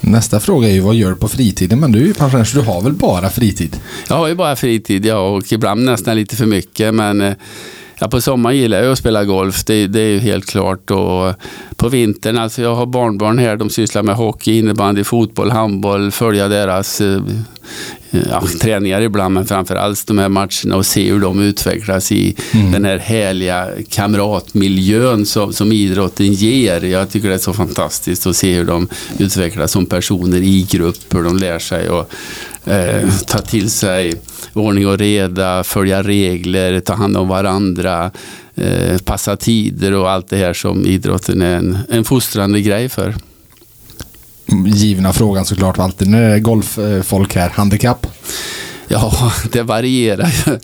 Nästa 0.00 0.40
fråga 0.40 0.68
är 0.68 0.72
ju 0.72 0.80
vad 0.80 0.94
gör 0.94 1.10
du 1.10 1.16
på 1.16 1.28
fritiden? 1.28 1.80
Men 1.80 1.92
du 1.92 1.98
är 1.98 2.06
ju 2.06 2.14
pensionär 2.14 2.44
så 2.44 2.58
du 2.58 2.64
har 2.64 2.80
väl 2.80 2.92
bara 2.92 3.30
fritid? 3.30 3.76
Jag 4.08 4.16
har 4.16 4.28
ju 4.28 4.34
bara 4.34 4.56
fritid, 4.56 5.06
ja, 5.06 5.18
och 5.18 5.52
ibland 5.52 5.84
nästan 5.84 6.16
lite 6.16 6.36
för 6.36 6.46
mycket 6.46 6.94
men 6.94 7.20
eh, 7.20 7.32
Ja, 8.00 8.08
på 8.08 8.20
sommaren 8.20 8.56
gillar 8.56 8.82
jag 8.82 8.92
att 8.92 8.98
spela 8.98 9.24
golf, 9.24 9.64
det, 9.64 9.86
det, 9.86 10.00
är 10.00 10.08
ju 10.08 10.18
helt 10.18 10.46
klart. 10.46 10.90
Och 10.90 11.34
på 11.76 11.88
vintern, 11.88 12.38
alltså 12.38 12.62
jag 12.62 12.74
har 12.74 12.86
barnbarn 12.86 13.38
här, 13.38 13.56
de 13.56 13.70
sysslar 13.70 14.02
med 14.02 14.14
hockey, 14.14 14.58
innebandy, 14.58 15.04
fotboll, 15.04 15.50
handboll, 15.50 16.10
följa 16.10 16.48
deras 16.48 17.00
eh, 17.00 17.22
ja, 18.10 18.42
träningar 18.60 19.00
ibland, 19.00 19.34
men 19.34 19.46
framförallt 19.46 20.06
de 20.06 20.18
här 20.18 20.28
matcherna 20.28 20.76
och 20.76 20.86
se 20.86 21.10
hur 21.10 21.20
de 21.20 21.40
utvecklas 21.40 22.12
i 22.12 22.36
mm. 22.54 22.72
den 22.72 22.84
här 22.84 22.98
härliga 22.98 23.68
kamratmiljön 23.88 25.26
som, 25.26 25.52
som 25.52 25.72
idrotten 25.72 26.32
ger. 26.32 26.84
Jag 26.84 27.10
tycker 27.10 27.28
det 27.28 27.34
är 27.34 27.38
så 27.38 27.52
fantastiskt 27.52 28.26
att 28.26 28.36
se 28.36 28.54
hur 28.54 28.64
de 28.64 28.88
utvecklas 29.18 29.72
som 29.72 29.86
personer 29.86 30.42
i 30.42 30.66
grupp, 30.70 31.14
hur 31.14 31.22
de 31.22 31.36
lär 31.36 31.58
sig 31.58 31.90
och 31.90 32.10
eh, 32.64 33.08
ta 33.26 33.38
till 33.38 33.70
sig 33.70 34.14
ordning 34.52 34.86
och 34.86 34.98
reda, 34.98 35.64
följa 35.64 36.02
regler, 36.02 36.80
ta 36.80 36.94
hand 36.94 37.16
om 37.16 37.28
varandra, 37.28 38.10
eh, 38.54 38.98
passa 38.98 39.36
tider 39.36 39.94
och 39.94 40.10
allt 40.10 40.28
det 40.28 40.36
här 40.36 40.52
som 40.52 40.86
idrotten 40.86 41.42
är 41.42 41.56
en, 41.56 41.78
en 41.88 42.04
fostrande 42.04 42.60
grej 42.60 42.88
för. 42.88 43.14
Givna 44.66 45.12
frågan 45.12 45.44
såklart 45.44 45.78
alltid 45.78 46.08
när 46.08 46.28
det 46.28 46.34
är 46.34 46.38
golffolk 46.38 47.34
här, 47.34 47.48
handikapp? 47.48 48.06
Ja, 48.88 49.32
det 49.52 49.62
varierar 49.62 50.32
ju. 50.46 50.58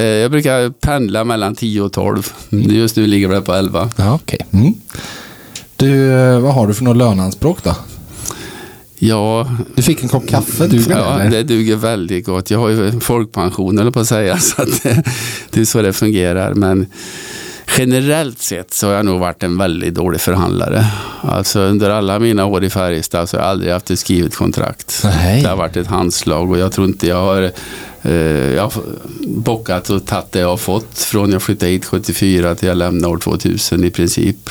Eh, 0.00 0.04
jag 0.04 0.30
brukar 0.30 0.70
pendla 0.70 1.24
mellan 1.24 1.54
10 1.54 1.80
och 1.80 1.92
12. 1.92 2.32
Just 2.50 2.96
nu 2.96 3.06
ligger 3.06 3.28
det 3.28 3.40
på 3.40 3.52
11. 3.52 3.90
Ja, 3.96 4.14
okay. 4.14 4.38
Mm. 4.50 4.74
Du, 5.76 6.12
eh, 6.12 6.40
vad 6.40 6.54
har 6.54 6.66
du 6.66 6.74
för 6.74 6.84
några 6.84 6.98
löneanspråk 6.98 7.58
då? 7.62 7.76
Ja, 8.98 9.48
du 9.74 9.82
fick 9.82 10.02
en 10.02 10.08
kopp 10.08 10.28
kaffe, 10.28 10.66
duger 10.66 10.96
ja, 10.96 11.18
det? 11.18 11.28
det 11.28 11.42
duger 11.42 11.76
väldigt 11.76 12.26
gott. 12.26 12.50
Jag 12.50 12.58
har 12.58 12.68
ju 12.68 13.00
folkpension 13.00 13.78
eller 13.78 13.90
på 13.90 14.00
att 14.00 14.08
säga, 14.08 14.38
så 14.38 14.62
att 14.62 14.82
det, 14.82 15.02
det 15.50 15.60
är 15.60 15.64
så 15.64 15.82
det 15.82 15.92
fungerar. 15.92 16.54
Men 16.54 16.86
generellt 17.78 18.38
sett 18.38 18.74
så 18.74 18.86
har 18.86 18.94
jag 18.94 19.04
nog 19.04 19.20
varit 19.20 19.42
en 19.42 19.58
väldigt 19.58 19.94
dålig 19.94 20.20
förhandlare. 20.20 20.86
Alltså 21.20 21.60
under 21.60 21.90
alla 21.90 22.18
mina 22.18 22.44
år 22.44 22.64
i 22.64 22.70
Färjestad 22.70 23.28
så 23.28 23.36
har 23.36 23.42
jag 23.42 23.50
aldrig 23.50 23.72
haft 23.72 23.90
ett 23.90 23.98
skrivet 23.98 24.36
kontrakt. 24.36 25.00
Nej. 25.04 25.42
Det 25.42 25.48
har 25.48 25.56
varit 25.56 25.76
ett 25.76 25.86
handslag 25.86 26.50
och 26.50 26.58
jag 26.58 26.72
tror 26.72 26.86
inte 26.86 27.06
jag 27.06 27.20
har 27.20 27.50
eh, 28.02 28.12
jag 28.54 28.62
har 28.62 28.72
bockat 29.26 29.90
och 29.90 30.06
tagit 30.06 30.32
det 30.32 30.38
jag 30.38 30.48
har 30.48 30.56
fått 30.56 30.98
från 30.98 31.32
jag 31.32 31.42
flyttade 31.42 31.72
hit 31.72 31.84
74 31.84 32.54
till 32.54 32.68
jag 32.68 32.76
lämnade 32.76 33.14
år 33.14 33.18
2000 33.18 33.84
i 33.84 33.90
princip. 33.90 34.50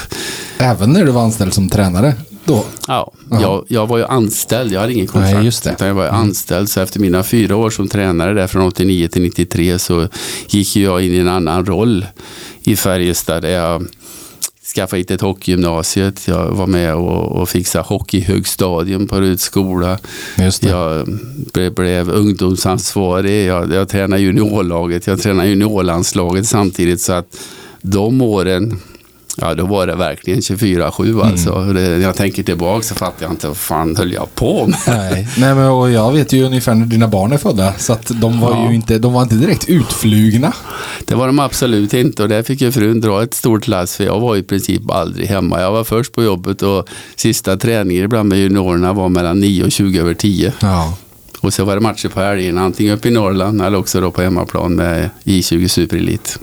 Även 0.58 0.94
när 0.94 1.06
du 1.06 1.12
var 1.12 1.22
anställd 1.22 1.54
som 1.54 1.70
tränare? 1.70 2.14
Då? 2.46 2.66
Ja, 2.88 3.12
jag, 3.30 3.66
jag, 3.68 3.88
var 3.88 3.98
ju 3.98 4.06
anställd. 4.06 4.72
Jag 4.72 4.82
hade 4.82 4.94
ingen 4.94 5.08
kontrakt. 5.08 5.36
Nej, 5.36 5.46
just 5.46 5.64
det. 5.64 5.72
Utan 5.72 5.88
jag 5.88 5.96
var 5.96 6.08
mm. 6.08 6.16
anställd. 6.16 6.70
Så 6.70 6.82
efter 6.82 7.00
mina 7.00 7.24
fyra 7.24 7.56
år 7.56 7.70
som 7.70 7.88
tränare 7.88 8.34
där 8.34 8.48
från 8.48 8.68
89 8.68 9.08
till 9.08 9.22
93 9.22 9.80
så 9.80 10.08
gick 10.48 10.76
jag 10.76 11.02
in 11.02 11.14
i 11.14 11.18
en 11.18 11.28
annan 11.28 11.66
roll 11.66 12.06
i 12.64 12.76
Färjestad. 12.76 13.42
Där 13.42 13.50
jag 13.50 13.88
skaffade 14.76 14.98
hit 14.98 15.12
ett 15.12 15.22
hockeygymnasiet. 15.22 16.28
Jag 16.28 16.52
var 16.52 16.68
med 16.68 16.96
och, 16.96 17.42
och 17.42 17.50
fixade 17.50 17.86
hockeyhögstadium 17.86 19.08
på 19.08 19.22
Ruds 19.22 19.44
skola. 19.44 20.00
Jag 20.62 21.08
blev, 21.54 21.74
blev 21.74 22.10
ungdomsansvarig. 22.10 23.48
Jag, 23.48 23.74
jag 23.74 23.90
tränade 23.90 24.22
juniorlaget. 24.22 25.08
Jag 25.08 25.22
tränade 25.22 25.50
juniorlandslaget 25.50 26.48
samtidigt. 26.48 27.02
Så 27.02 27.14
att 27.14 27.38
de 27.82 28.22
åren 28.22 28.80
Ja, 29.38 29.54
då 29.54 29.66
var 29.66 29.88
det 29.88 29.96
verkligen 29.96 30.40
24-7 30.40 31.04
mm. 31.04 31.22
alltså. 31.22 31.56
Mm. 31.56 31.74
när 31.74 32.00
jag 32.00 32.16
tänker 32.16 32.44
tillbaka 32.44 32.84
så 32.84 32.96
fattar 32.96 33.26
jag 33.26 33.32
inte 33.32 33.48
vad 33.48 33.58
fan 33.58 33.96
höll 33.96 34.14
jag 34.14 34.36
på 34.36 34.68
med. 34.68 34.80
Nej, 34.88 35.28
Nej 35.38 35.56
men 35.56 35.68
och 35.68 35.92
jag 35.92 36.12
vet 36.12 36.34
ju 36.34 36.44
ungefär 36.44 36.76
när 36.76 36.86
dina 36.86 37.08
barn 37.08 37.32
är 37.32 37.38
födda. 37.38 37.74
Så 37.78 37.94
att 37.94 38.12
de 38.22 38.40
var 38.40 38.52
ja. 38.52 38.70
ju 38.70 38.76
inte, 38.76 39.00
de 39.00 39.14
var 39.14 39.22
inte 39.22 39.36
direkt 39.36 39.70
utflugna. 39.70 40.54
Det 41.06 41.16
var 41.16 41.28
de 41.28 41.40
absolut 41.40 41.94
inte 41.94 42.24
och 42.24 42.30
där 42.30 42.44
fick 42.44 42.62
ju 42.62 42.72
frun 42.72 43.02
dra 43.02 43.24
ett 43.24 43.34
stort 43.34 43.68
lass 43.68 43.96
för 43.96 44.04
jag 44.04 44.20
var 44.20 44.36
i 44.36 44.44
princip 44.44 44.92
aldrig 44.92 45.28
hemma. 45.28 45.62
Jag 45.62 45.72
var 45.72 45.84
först 45.84 46.14
på 46.14 46.24
jobbet 46.24 46.62
och 46.62 46.90
sista 47.16 47.58
träningen 47.58 48.04
ibland 48.04 48.30
med 48.30 48.40
juniorerna 48.40 48.94
var 48.94 49.10
mellan 49.10 49.40
9 49.40 49.64
och 49.64 49.72
20 49.72 50.00
över 50.00 50.14
10. 50.14 50.54
Ja. 50.60 50.98
Och 51.40 51.54
så 51.54 51.66
var 51.66 51.76
det 51.76 51.82
matcher 51.82 52.10
på 52.10 52.20
helgerna, 52.20 52.62
antingen 52.62 52.94
uppe 52.94 53.08
i 53.08 53.12
Norrland 53.12 53.62
eller 53.62 53.78
också 53.78 54.02
då 54.02 54.12
på 54.12 54.22
hemmaplan 54.22 54.76
med 54.76 55.10
I20 55.24 55.68
Superelit. 55.68 56.40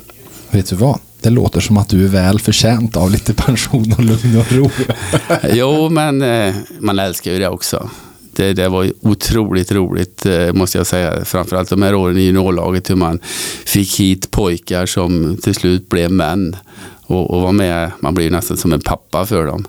Vet 0.51 0.71
du 0.71 0.77
vad? 0.77 0.99
Det 1.23 1.31
låter 1.31 1.61
som 1.61 1.77
att 1.77 1.89
du 1.89 2.05
är 2.05 2.09
väl 2.09 2.41
förtjänt 2.41 2.97
av 2.97 3.11
lite 3.11 3.35
pension 3.35 3.93
och 3.99 4.05
lugn 4.05 4.39
och 4.39 4.53
ro. 4.53 4.71
jo, 5.53 5.89
men 5.89 6.23
eh, 6.23 6.55
man 6.81 6.99
älskar 6.99 7.33
ju 7.33 7.39
det 7.39 7.49
också. 7.49 7.91
Det, 8.33 8.53
det 8.53 8.69
var 8.69 8.93
otroligt 9.01 9.73
roligt 9.73 10.27
eh, 10.27 10.53
måste 10.53 10.79
jag 10.79 10.87
säga. 10.87 11.25
Framförallt 11.25 11.71
de 11.71 11.83
här 11.83 11.95
åren 11.95 12.17
i 12.17 12.21
juniorlaget 12.21 12.91
hur 12.91 12.95
man 12.95 13.19
fick 13.65 14.01
hit 14.01 14.31
pojkar 14.31 14.87
som 14.87 15.37
till 15.43 15.55
slut 15.55 15.89
blev 15.89 16.13
män. 16.13 16.57
Och, 17.03 17.31
och 17.31 17.43
var 17.43 17.53
med, 17.53 17.91
man 18.01 18.15
blev 18.15 18.33
nästan 18.33 18.57
som 18.57 18.73
en 18.73 18.81
pappa 18.81 19.27
för 19.27 19.47
dem. 19.47 19.65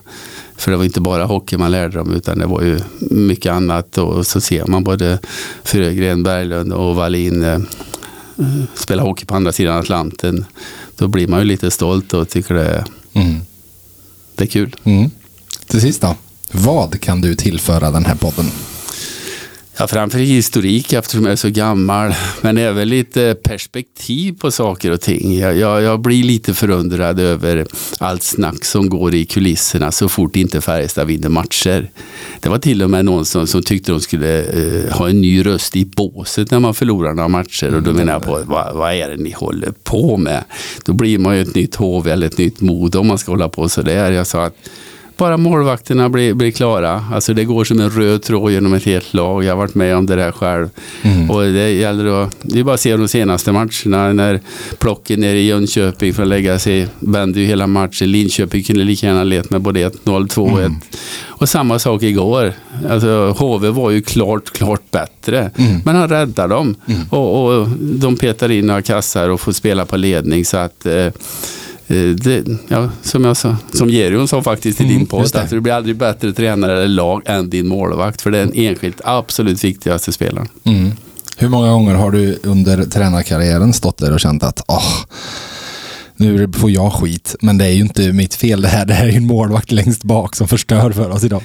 För 0.56 0.70
det 0.70 0.76
var 0.76 0.84
inte 0.84 1.00
bara 1.00 1.24
hockey 1.24 1.56
man 1.56 1.70
lärde 1.70 1.98
dem 1.98 2.12
utan 2.12 2.38
det 2.38 2.46
var 2.46 2.62
ju 2.62 2.80
mycket 3.00 3.52
annat. 3.52 3.98
Och 3.98 4.26
så 4.26 4.40
ser 4.40 4.66
man 4.66 4.84
både 4.84 5.18
Frögren, 5.64 6.22
Berglund 6.22 6.72
och 6.72 6.96
Wallin 6.96 7.42
eh, 7.42 7.58
spela 8.74 9.02
hockey 9.02 9.24
på 9.24 9.34
andra 9.34 9.52
sidan 9.52 9.78
Atlanten 9.78 10.44
då 10.96 11.08
blir 11.08 11.28
man 11.28 11.38
ju 11.38 11.44
lite 11.44 11.70
stolt 11.70 12.14
och 12.14 12.28
tycker 12.28 12.54
det, 12.54 12.84
mm. 13.12 13.40
det 14.34 14.44
är 14.44 14.48
kul. 14.48 14.76
Mm. 14.84 15.10
Till 15.66 15.80
sist 15.80 16.00
då, 16.00 16.16
vad 16.52 17.00
kan 17.00 17.20
du 17.20 17.34
tillföra 17.34 17.90
den 17.90 18.04
här 18.04 18.14
podden? 18.14 18.46
Ja, 19.78 19.86
framför 19.86 20.18
historik 20.18 20.92
eftersom 20.92 21.24
jag 21.24 21.32
är 21.32 21.36
så 21.36 21.48
gammal, 21.48 22.14
men 22.40 22.58
även 22.58 22.88
lite 22.88 23.36
perspektiv 23.42 24.32
på 24.40 24.50
saker 24.50 24.90
och 24.90 25.00
ting. 25.00 25.38
Jag, 25.38 25.56
jag, 25.56 25.82
jag, 25.82 26.00
blir 26.00 26.24
lite 26.24 26.54
förundrad 26.54 27.20
över 27.20 27.66
allt 27.98 28.22
snack 28.22 28.64
som 28.64 28.88
går 28.88 29.14
i 29.14 29.24
kulisserna 29.24 29.92
så 29.92 30.08
fort 30.08 30.36
inte 30.36 30.60
Färjestad 30.60 31.06
vinner 31.06 31.28
matcher. 31.28 31.90
Det 32.40 32.48
var 32.48 32.58
till 32.58 32.82
och 32.82 32.90
med 32.90 33.04
någon 33.04 33.24
som, 33.24 33.46
som 33.46 33.62
tyckte 33.62 33.92
de 33.92 34.00
skulle 34.00 34.42
eh, 34.42 34.92
ha 34.92 35.08
en 35.08 35.20
ny 35.20 35.46
röst 35.46 35.76
i 35.76 35.84
båset 35.84 36.50
när 36.50 36.58
man 36.58 36.74
förlorar 36.74 37.14
några 37.14 37.28
matcher. 37.28 37.74
Och 37.74 37.82
då 37.82 37.92
menar 37.92 38.12
jag 38.12 38.22
på, 38.22 38.42
vad, 38.44 38.74
vad 38.74 38.94
är 38.94 39.08
det 39.08 39.16
ni 39.16 39.32
håller 39.32 39.72
på 39.84 40.16
med? 40.16 40.44
Då 40.84 40.92
blir 40.92 41.18
man 41.18 41.36
ju 41.36 41.42
ett 41.42 41.54
nytt 41.54 41.74
HV 41.74 42.10
eller 42.10 42.26
ett 42.26 42.38
nytt 42.38 42.60
mod 42.60 42.96
om 42.96 43.06
man 43.06 43.18
ska 43.18 43.32
hålla 43.32 43.48
på 43.48 43.68
sådär. 43.68 44.12
Jag 44.12 44.26
sa 44.26 44.44
att 44.44 44.56
bara 45.22 45.36
målvakterna 45.36 46.08
blir, 46.08 46.34
blir 46.34 46.50
klara. 46.50 47.04
Alltså 47.12 47.34
det 47.34 47.44
går 47.44 47.64
som 47.64 47.80
en 47.80 47.90
röd 47.90 48.22
tråd 48.22 48.52
genom 48.52 48.74
ett 48.74 48.84
helt 48.84 49.14
lag. 49.14 49.44
Jag 49.44 49.50
har 49.50 49.56
varit 49.56 49.74
med 49.74 49.96
om 49.96 50.06
det 50.06 50.16
där 50.16 50.32
själv. 50.32 50.68
Mm. 51.02 51.30
Och 51.30 51.42
det 51.42 51.70
gäller 51.70 52.24
att, 52.24 52.36
det 52.42 52.60
är 52.60 52.64
bara 52.64 52.74
att 52.74 52.80
se 52.80 52.96
de 52.96 53.08
senaste 53.08 53.52
matcherna 53.52 54.12
när 54.12 54.40
plocken 54.78 55.20
nere 55.20 55.38
i 55.38 55.46
Jönköping 55.46 56.14
för 56.14 56.22
att 56.22 56.28
lägga 56.28 56.58
sig 56.58 56.88
vände 56.98 57.40
ju 57.40 57.46
hela 57.46 57.66
matchen. 57.66 58.10
Linköping 58.10 58.62
kunde 58.62 58.84
lika 58.84 59.06
gärna 59.06 59.24
let 59.24 59.50
med 59.50 59.60
både 59.60 59.88
1-0, 59.88 60.28
2-1. 60.28 60.58
Mm. 60.58 60.74
Och 61.26 61.48
samma 61.48 61.78
sak 61.78 62.02
igår. 62.02 62.52
Alltså 62.90 63.34
HV 63.38 63.68
var 63.68 63.90
ju 63.90 64.02
klart, 64.02 64.50
klart 64.50 64.90
bättre. 64.90 65.50
Mm. 65.56 65.80
Men 65.84 65.96
han 65.96 66.08
räddar 66.08 66.48
dem. 66.48 66.74
Mm. 66.86 67.00
Och, 67.10 67.44
och 67.44 67.68
de 67.80 68.16
petar 68.16 68.50
in 68.50 68.66
några 68.66 68.82
kassar 68.82 69.28
och 69.28 69.40
får 69.40 69.52
spela 69.52 69.86
på 69.86 69.96
ledning. 69.96 70.44
Så 70.44 70.56
att 70.56 70.86
Eh, 70.86 71.12
det, 71.86 72.44
ja, 72.68 72.90
som 73.02 73.24
jag 73.24 73.36
sa, 73.36 73.56
som 73.72 73.88
Gerion 73.88 74.28
sa 74.28 74.42
faktiskt 74.42 74.80
i 74.80 74.84
mm, 74.84 74.98
din 74.98 75.06
post, 75.06 75.36
alltså, 75.36 75.54
du 75.54 75.60
blir 75.60 75.72
aldrig 75.72 75.96
bättre 75.96 76.32
tränare 76.32 76.72
eller 76.72 76.88
lag 76.88 77.22
än 77.26 77.50
din 77.50 77.68
målvakt. 77.68 78.22
För 78.22 78.30
det 78.30 78.38
är 78.38 78.46
den 78.46 78.54
enskilt 78.54 79.00
absolut 79.04 79.64
viktigaste 79.64 80.12
spelaren. 80.12 80.48
Mm. 80.64 80.92
Hur 81.36 81.48
många 81.48 81.70
gånger 81.70 81.94
har 81.94 82.10
du 82.10 82.38
under 82.42 82.84
tränarkarriären 82.84 83.72
stått 83.72 83.98
där 83.98 84.12
och 84.12 84.20
känt 84.20 84.42
att 84.42 84.64
oh, 84.68 85.04
Nu 86.22 86.48
får 86.52 86.70
jag 86.70 86.92
skit, 86.92 87.36
men 87.40 87.58
det 87.58 87.64
är 87.64 87.70
ju 87.70 87.80
inte 87.80 88.12
mitt 88.12 88.34
fel 88.34 88.62
det 88.62 88.68
här. 88.68 88.86
Det 88.86 88.94
här 88.94 89.06
är 89.06 89.10
ju 89.10 89.16
en 89.16 89.26
målvakt 89.26 89.72
längst 89.72 90.02
bak 90.02 90.36
som 90.36 90.48
förstör 90.48 90.90
för 90.90 91.10
oss 91.10 91.24
idag. 91.24 91.42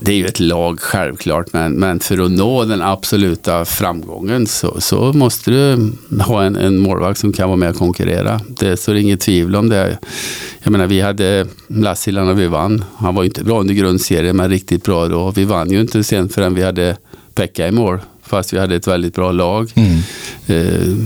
Det 0.00 0.12
är 0.12 0.16
ju 0.16 0.26
ett 0.26 0.40
lag 0.40 0.80
självklart, 0.80 1.52
men, 1.52 1.72
men 1.72 2.00
för 2.00 2.24
att 2.24 2.30
nå 2.30 2.64
den 2.64 2.82
absoluta 2.82 3.64
framgången 3.64 4.46
så, 4.46 4.80
så 4.80 5.12
måste 5.12 5.50
du 5.50 5.92
ha 6.22 6.42
en, 6.42 6.56
en 6.56 6.78
målvakt 6.78 7.20
som 7.20 7.32
kan 7.32 7.48
vara 7.48 7.56
med 7.56 7.70
och 7.70 7.76
konkurrera. 7.76 8.40
Det 8.48 8.76
står 8.76 8.96
inget 8.96 9.20
tvivel 9.20 9.56
om 9.56 9.68
det. 9.68 9.98
Jag 10.62 10.70
menar, 10.70 10.86
vi 10.86 11.00
hade 11.00 11.46
Lassila 11.66 12.24
när 12.24 12.34
vi 12.34 12.46
vann. 12.46 12.84
Han 12.96 13.14
var 13.14 13.22
ju 13.22 13.28
inte 13.28 13.44
bra 13.44 13.60
under 13.60 13.74
grundserien, 13.74 14.36
men 14.36 14.50
riktigt 14.50 14.84
bra 14.84 15.08
då. 15.08 15.30
Vi 15.30 15.44
vann 15.44 15.70
ju 15.70 15.80
inte 15.80 16.04
sen 16.04 16.28
förrän 16.28 16.54
vi 16.54 16.62
hade 16.62 16.96
Pekka 17.34 17.68
i 17.68 17.72
mål, 17.72 17.98
fast 18.22 18.52
vi 18.52 18.58
hade 18.58 18.76
ett 18.76 18.86
väldigt 18.86 19.14
bra 19.14 19.32
lag. 19.32 19.72
Mm. 19.74 19.98
Eh, 20.46 20.96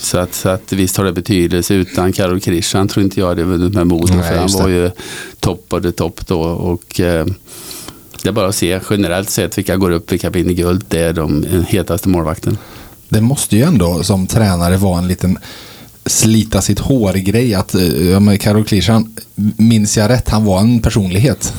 så 0.00 0.18
att, 0.18 0.34
så 0.34 0.48
att 0.48 0.72
visst 0.72 0.96
har 0.96 1.04
det 1.04 1.12
betydelse. 1.12 1.74
Utan 1.74 2.12
Karol 2.12 2.40
Krishan 2.40 2.88
tror 2.88 3.04
inte 3.04 3.20
jag 3.20 3.26
hade 3.26 3.42
vunnit 3.42 3.74
med 3.74 3.86
Modo. 3.86 4.12
för 4.12 4.36
han 4.36 4.48
var 4.52 4.68
ju 4.68 4.90
topp 5.40 5.72
av 5.72 5.82
det 5.82 5.92
topp 5.92 6.26
då. 6.26 6.40
Och, 6.40 7.00
eh, 7.00 7.26
det 8.22 8.28
är 8.28 8.32
bara 8.32 8.48
att 8.48 8.54
se 8.54 8.80
generellt 8.90 9.30
sett 9.30 9.58
vilka 9.58 9.76
går 9.76 9.90
upp, 9.90 10.12
vilka 10.12 10.30
vinner 10.30 10.52
guld. 10.52 10.84
Det 10.88 11.00
är 11.00 11.12
de 11.12 11.46
hetaste 11.68 12.08
målvakten. 12.08 12.58
Det 13.08 13.20
måste 13.20 13.56
ju 13.56 13.62
ändå 13.62 14.02
som 14.02 14.26
tränare 14.26 14.76
vara 14.76 14.98
en 14.98 15.08
liten 15.08 15.38
slita 16.06 16.60
sitt 16.60 16.78
hår-grej. 16.78 17.54
Att 17.54 17.74
ja, 17.74 18.36
Karol 18.40 18.64
Krishan, 18.64 19.16
minns 19.56 19.96
jag 19.96 20.08
rätt, 20.08 20.28
han 20.28 20.44
var 20.44 20.60
en 20.60 20.80
personlighet. 20.80 21.54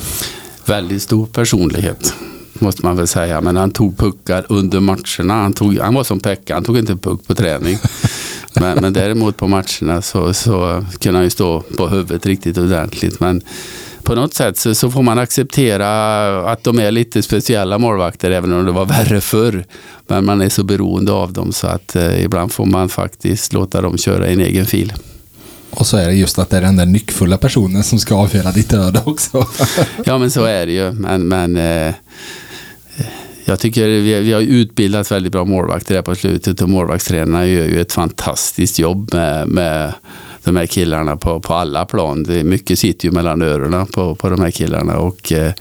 Väldigt 0.66 1.02
stor 1.02 1.26
personlighet 1.26 2.14
måste 2.62 2.86
man 2.86 2.96
väl 2.96 3.06
säga. 3.06 3.40
Men 3.40 3.56
han 3.56 3.70
tog 3.70 3.96
puckar 3.98 4.46
under 4.48 4.80
matcherna. 4.80 5.34
Han, 5.34 5.52
tog, 5.52 5.78
han 5.78 5.94
var 5.94 6.04
som 6.04 6.20
Pekka, 6.20 6.54
han 6.54 6.64
tog 6.64 6.78
inte 6.78 6.96
puck 6.96 7.26
på 7.26 7.34
träning. 7.34 7.78
Men, 8.54 8.78
men 8.80 8.92
däremot 8.92 9.36
på 9.36 9.48
matcherna 9.48 10.02
så, 10.02 10.34
så 10.34 10.84
kunde 11.00 11.18
han 11.18 11.24
ju 11.24 11.30
stå 11.30 11.60
på 11.60 11.88
huvudet 11.88 12.26
riktigt 12.26 12.58
ordentligt. 12.58 13.20
Men 13.20 13.42
på 14.02 14.14
något 14.14 14.34
sätt 14.34 14.58
så, 14.58 14.74
så, 14.74 14.90
får 14.90 15.02
man 15.02 15.18
acceptera 15.18 16.50
att 16.50 16.64
de 16.64 16.78
är 16.78 16.90
lite 16.90 17.22
speciella 17.22 17.78
målvakter, 17.78 18.30
även 18.30 18.52
om 18.52 18.66
det 18.66 18.72
var 18.72 18.84
värre 18.84 19.20
förr. 19.20 19.64
Men 20.06 20.24
man 20.24 20.40
är 20.42 20.48
så 20.48 20.64
beroende 20.64 21.12
av 21.12 21.32
dem 21.32 21.52
så 21.52 21.66
att 21.66 21.96
eh, 21.96 22.24
ibland 22.24 22.52
får 22.52 22.66
man 22.66 22.88
faktiskt 22.88 23.52
låta 23.52 23.80
dem 23.80 23.98
köra 23.98 24.28
i 24.28 24.32
en 24.32 24.40
egen 24.40 24.66
fil. 24.66 24.92
Och 25.70 25.86
så 25.86 25.96
är 25.96 26.06
det 26.06 26.14
just 26.14 26.38
att 26.38 26.50
det 26.50 26.56
är 26.56 26.60
den 26.60 26.76
där 26.76 26.86
nyckfulla 26.86 27.38
personen 27.38 27.84
som 27.84 27.98
ska 27.98 28.14
avgöra 28.14 28.52
ditt 28.52 28.72
öde 28.72 29.02
också. 29.04 29.46
ja 30.04 30.18
men 30.18 30.30
så 30.30 30.44
är 30.44 30.66
det 30.66 30.72
ju. 30.72 30.92
Men, 30.92 31.28
men 31.28 31.56
eh, 31.56 31.94
jag 33.44 33.60
tycker 33.60 33.88
vi, 33.88 34.20
vi 34.20 34.32
har 34.32 34.40
utbildat 34.40 35.12
väldigt 35.12 35.32
bra 35.32 35.44
målvakter 35.44 35.94
här 35.94 36.02
på 36.02 36.14
slutet 36.14 36.62
och 36.62 36.68
målvaktstränarna 36.68 37.46
gör 37.46 37.64
ju 37.64 37.80
ett 37.80 37.92
fantastiskt 37.92 38.78
jobb 38.78 39.14
med, 39.14 39.48
med 39.48 39.92
de 40.44 40.56
här 40.56 40.66
killarna 40.66 41.16
på, 41.16 41.40
på 41.40 41.54
alla 41.54 41.84
plan. 41.84 42.22
Det 42.22 42.40
är 42.40 42.44
mycket 42.44 42.78
sitter 42.78 43.08
ju 43.08 43.12
mellan 43.12 43.42
öronen 43.42 43.86
på, 43.86 44.14
på 44.14 44.28
de 44.28 44.40
här 44.40 44.50
killarna 44.50 44.98
och 44.98 45.32
eh, 45.32 45.52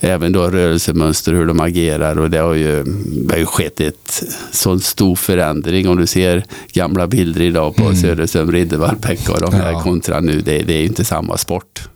även 0.00 0.32
då 0.32 0.50
rörelsemönster, 0.50 1.32
hur 1.32 1.46
de 1.46 1.60
agerar 1.60 2.18
och 2.18 2.30
det 2.30 2.38
har 2.38 2.54
ju, 2.54 2.82
det 3.06 3.34
har 3.34 3.38
ju 3.38 3.46
skett 3.46 3.80
ett 3.80 4.24
sån 4.50 4.80
stor 4.80 5.16
förändring. 5.16 5.88
Om 5.88 5.96
du 5.96 6.06
ser 6.06 6.44
gamla 6.72 7.06
bilder 7.06 7.40
idag 7.40 7.76
på 7.76 7.84
mm. 7.84 7.96
Söderström, 7.96 8.52
Riddervall, 8.52 8.96
Pekka 8.96 9.32
och 9.32 9.40
de 9.40 9.54
här 9.54 9.72
ja. 9.72 9.82
kontra 9.82 10.20
nu, 10.20 10.40
det, 10.40 10.62
det 10.62 10.74
är 10.74 10.80
ju 10.80 10.86
inte 10.86 11.04
samma 11.04 11.36
sport. 11.36 11.88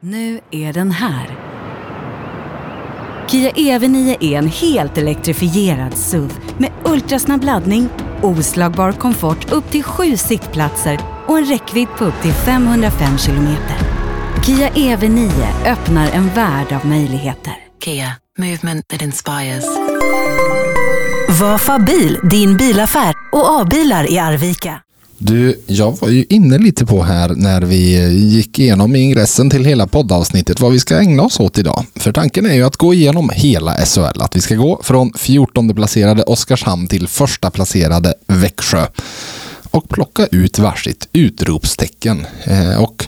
Nu 0.00 0.40
är 0.50 0.72
den 0.72 0.90
här 0.90 1.38
Kia 3.32 3.50
EV9 3.50 4.16
är 4.20 4.38
en 4.38 4.48
helt 4.48 4.98
elektrifierad 4.98 5.98
SUV 5.98 6.32
med 6.58 6.70
ultrasnabb 6.84 7.44
laddning, 7.44 7.88
oslagbar 8.22 8.92
komfort 8.92 9.52
upp 9.52 9.70
till 9.70 9.82
sju 9.82 10.16
sittplatser 10.16 11.00
och 11.26 11.38
en 11.38 11.44
räckvidd 11.44 11.88
på 11.98 12.04
upp 12.04 12.22
till 12.22 12.32
505 12.32 13.18
kilometer. 13.18 13.76
Kia 14.46 14.70
EV9 14.70 15.30
öppnar 15.66 16.10
en 16.10 16.28
värld 16.28 16.72
av 16.72 16.86
möjligheter. 16.86 17.52
Kia, 17.84 18.16
movement 18.38 18.88
that 18.88 19.02
inspires. 19.02 19.64
Var 21.40 21.58
Fabil 21.58 22.18
din 22.30 22.56
bilaffär 22.56 23.14
och 23.32 23.60
A-bilar 23.60 24.12
i 24.12 24.18
Arvika. 24.18 24.80
Du, 25.24 25.60
jag 25.66 26.00
var 26.00 26.08
ju 26.08 26.24
inne 26.28 26.58
lite 26.58 26.86
på 26.86 27.02
här 27.02 27.28
när 27.28 27.60
vi 27.62 28.08
gick 28.10 28.58
igenom 28.58 28.96
ingressen 28.96 29.50
till 29.50 29.64
hela 29.64 29.86
poddavsnittet 29.86 30.60
vad 30.60 30.72
vi 30.72 30.80
ska 30.80 30.98
ägna 30.98 31.22
oss 31.22 31.40
åt 31.40 31.58
idag. 31.58 31.84
För 31.94 32.12
tanken 32.12 32.46
är 32.46 32.54
ju 32.54 32.62
att 32.62 32.76
gå 32.76 32.94
igenom 32.94 33.30
hela 33.34 33.86
SHL. 33.86 34.22
Att 34.22 34.36
vi 34.36 34.40
ska 34.40 34.54
gå 34.54 34.80
från 34.82 35.12
14 35.16 35.74
placerade 35.74 36.22
Oskarshamn 36.22 36.88
till 36.88 37.08
första 37.08 37.50
placerade 37.50 38.14
Växjö. 38.26 38.86
Och 39.70 39.88
plocka 39.88 40.26
ut 40.26 40.58
varsitt 40.58 41.08
utropstecken. 41.12 42.26
Eh, 42.44 42.82
och 42.82 43.06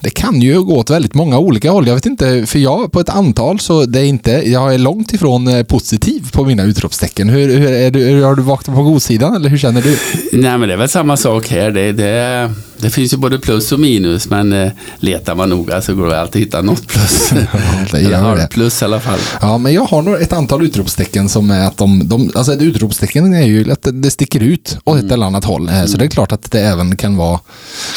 det 0.00 0.10
kan 0.10 0.40
ju 0.40 0.62
gå 0.62 0.76
åt 0.76 0.90
väldigt 0.90 1.14
många 1.14 1.38
olika 1.38 1.70
håll. 1.70 1.86
Jag 1.86 1.94
vet 1.94 2.06
inte, 2.06 2.46
för 2.46 2.58
jag 2.58 2.92
på 2.92 3.00
ett 3.00 3.08
antal 3.08 3.60
så 3.60 3.86
det 3.86 4.00
är 4.00 4.04
inte, 4.04 4.30
jag 4.30 4.74
är 4.74 4.78
långt 4.78 5.12
ifrån 5.12 5.48
eh, 5.48 5.62
positiv 5.62 6.30
på 6.32 6.44
mina 6.44 6.62
utropstecken. 6.62 7.28
Hur, 7.28 7.58
hur, 7.58 7.72
är 7.72 7.90
du, 7.90 8.04
hur 8.04 8.24
har 8.24 8.34
du 8.34 8.42
vaknat 8.42 8.76
på 8.76 8.82
godsidan 8.82 9.36
eller 9.36 9.48
hur 9.48 9.58
känner 9.58 9.82
du? 9.82 9.98
Nej 10.32 10.58
men 10.58 10.68
det 10.68 10.72
är 10.74 10.78
väl 10.78 10.88
samma 10.88 11.16
sak 11.16 11.48
här. 11.48 11.70
Det, 11.70 11.92
det, 11.92 12.50
det 12.80 12.90
finns 12.90 13.12
ju 13.12 13.16
både 13.16 13.38
plus 13.38 13.72
och 13.72 13.80
minus 13.80 14.30
men 14.30 14.52
eh, 14.52 14.72
letar 14.98 15.34
man 15.34 15.50
noga 15.50 15.82
så 15.82 15.94
går 15.94 16.06
det 16.06 16.20
alltid 16.20 16.42
att 16.42 16.46
hitta 16.46 16.62
något 16.62 16.86
plus. 16.86 17.32
ja, 17.52 17.60
det 17.90 18.00
gör 18.00 18.36
det. 18.36 18.48
Plus 18.50 18.82
i 18.82 18.84
alla 18.84 19.00
fall. 19.00 19.18
Ja 19.40 19.58
men 19.58 19.72
jag 19.72 19.84
har 19.84 20.02
nog 20.02 20.22
ett 20.22 20.32
antal 20.32 20.64
utropstecken 20.64 21.28
som 21.28 21.50
är 21.50 21.66
att 21.66 21.76
de, 21.76 22.08
de 22.08 22.30
alltså 22.34 22.52
ett 22.52 22.62
utropstecken 22.62 23.34
är 23.34 23.46
ju 23.46 23.72
att 23.72 23.86
det 23.92 24.10
sticker 24.10 24.42
ut 24.42 24.78
åt 24.84 24.96
ett 24.96 25.02
mm. 25.02 25.12
eller 25.12 25.26
annat 25.26 25.44
håll. 25.44 25.68
Mm. 25.68 25.88
Så 25.88 25.98
det 25.98 26.04
är 26.04 26.08
klart 26.08 26.32
att 26.32 26.50
det 26.50 26.60
även 26.60 26.96
kan 26.96 27.16
vara, 27.16 27.40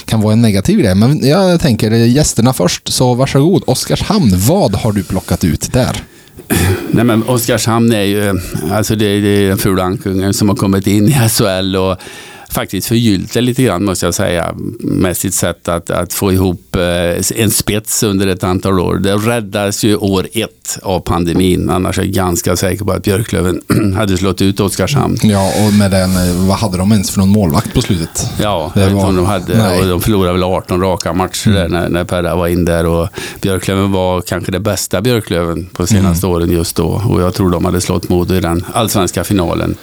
kan 0.06 0.22
vara 0.22 0.34
en 0.34 0.42
negativ 0.42 0.80
grej. 0.80 0.96
Men 0.96 1.28
jag 1.28 1.62
tänker 1.62 1.92
gästerna 1.92 2.54
först 2.54 2.94
så 2.94 3.14
varsågod. 3.14 3.64
Oskarshamn, 3.68 4.34
vad 4.36 4.76
har 4.76 4.92
du 4.92 5.04
plockat 5.04 5.44
ut 5.44 5.74
där? 5.74 6.04
Nej 6.92 7.04
men 7.04 7.24
Oskarshamn 7.24 7.94
är 7.94 8.02
ju, 8.02 8.40
alltså 8.72 8.96
det, 8.96 9.20
det 9.22 9.28
är 9.28 9.50
den 9.50 9.58
fula 9.58 9.84
ankungen 9.84 10.34
som 10.34 10.50
har 10.50 10.56
kommit 10.56 10.88
in 10.88 11.08
i 11.08 11.30
SHL 11.30 11.76
och 11.76 11.98
faktiskt 12.54 12.88
förgyllt 12.88 13.34
det 13.34 13.42
lite 13.42 13.64
grann 13.64 13.86
måste 13.86 14.06
jag 14.06 14.14
säga. 14.14 14.54
Med 14.80 15.18
sitt 15.18 15.34
sätt 15.34 15.68
att, 15.68 15.90
att 15.90 16.14
få 16.14 16.32
ihop 16.32 16.76
eh, 16.76 17.42
en 17.44 17.52
spets 17.52 18.04
under 18.04 18.28
ett 18.28 18.44
antal 18.44 18.80
år. 18.80 18.96
Det 18.96 19.16
räddades 19.16 19.84
ju 19.84 19.96
år 19.96 20.28
ett 20.34 20.80
av 20.82 21.00
pandemin. 21.00 21.70
Annars 21.70 22.00
är 22.00 22.04
jag 22.04 22.12
ganska 22.12 22.56
säker 22.56 22.86
på 22.86 22.92
att 22.92 23.04
Björklöven 23.04 23.62
hade 23.96 24.18
slått 24.18 24.42
ut 24.42 24.60
Oskarshamn. 24.60 25.18
Ja, 25.24 25.52
och 25.68 25.74
med 25.74 25.92
den, 25.92 26.10
eh, 26.10 26.48
vad 26.48 26.58
hade 26.58 26.78
de 26.78 26.92
ens 26.92 27.12
för 27.12 27.20
någon 27.20 27.30
målvakt 27.30 27.74
på 27.74 27.82
slutet? 27.82 28.30
Ja, 28.42 28.72
det 28.74 28.82
jag 28.82 28.88
vet 28.88 28.96
var... 28.96 29.14
de 29.14 29.26
hade. 29.26 29.80
Och 29.80 29.88
de 29.88 30.02
förlorade 30.02 30.34
väl 30.34 30.44
18 30.44 30.82
raka 30.82 31.14
matcher 31.14 31.48
mm. 31.48 31.62
där 31.62 31.80
när, 31.80 31.90
när 31.90 32.04
Perra 32.04 32.36
var 32.36 32.48
in 32.48 32.66
där. 32.66 32.86
Och 32.86 33.08
Björklöven 33.42 33.92
var 33.92 34.22
kanske 34.22 34.52
det 34.52 34.60
bästa 34.60 35.02
Björklöven 35.02 35.66
på 35.74 35.88
senaste 35.88 36.28
mm. 36.28 36.36
åren 36.36 36.52
just 36.52 36.76
då. 36.76 37.02
Och 37.10 37.22
jag 37.22 37.34
tror 37.34 37.50
de 37.50 37.66
hade 37.66 37.82
slått 37.82 38.10
Modo 38.10 38.36
i 38.36 38.40
den 38.40 38.66
allsvenska 38.74 39.24
finalen. 39.24 39.76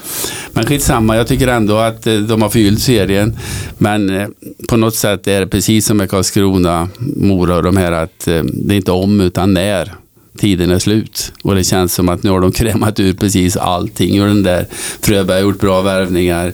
Men 0.53 0.67
skitsamma, 0.67 1.17
jag 1.17 1.27
tycker 1.27 1.49
ändå 1.49 1.79
att 1.79 2.07
eh, 2.07 2.15
de 2.15 2.43
har 2.43 2.49
fylld 2.61 2.81
serien. 2.81 3.37
Men 3.79 4.11
eh, 4.11 4.29
på 4.69 4.77
något 4.77 4.95
sätt 4.95 5.27
är 5.27 5.41
det 5.41 5.47
precis 5.47 5.87
som 5.87 5.97
med 5.97 6.11
Karlskrona, 6.11 6.89
Mora 7.17 7.57
och 7.57 7.63
de 7.63 7.77
här 7.77 7.93
att 7.93 8.29
eh, 8.29 8.43
det 8.43 8.75
är 8.75 8.77
inte 8.77 8.93
om 8.93 9.21
utan 9.21 9.55
när 9.55 9.95
tiden 10.39 10.71
är 10.71 10.79
slut. 10.79 11.33
Och 11.43 11.55
det 11.55 11.65
känns 11.65 11.95
som 11.95 12.09
att 12.09 12.23
nu 12.23 12.31
har 12.31 12.41
de 12.41 12.53
krämat 12.63 13.01
ut 13.01 13.21
precis 13.21 13.57
allting. 13.57 14.23
Och 14.23 14.29
den 14.29 14.43
där 14.43 14.67
Fröberg 15.01 15.37
har 15.37 15.43
gjort 15.43 15.61
bra 15.61 15.81
värvningar 15.81 16.53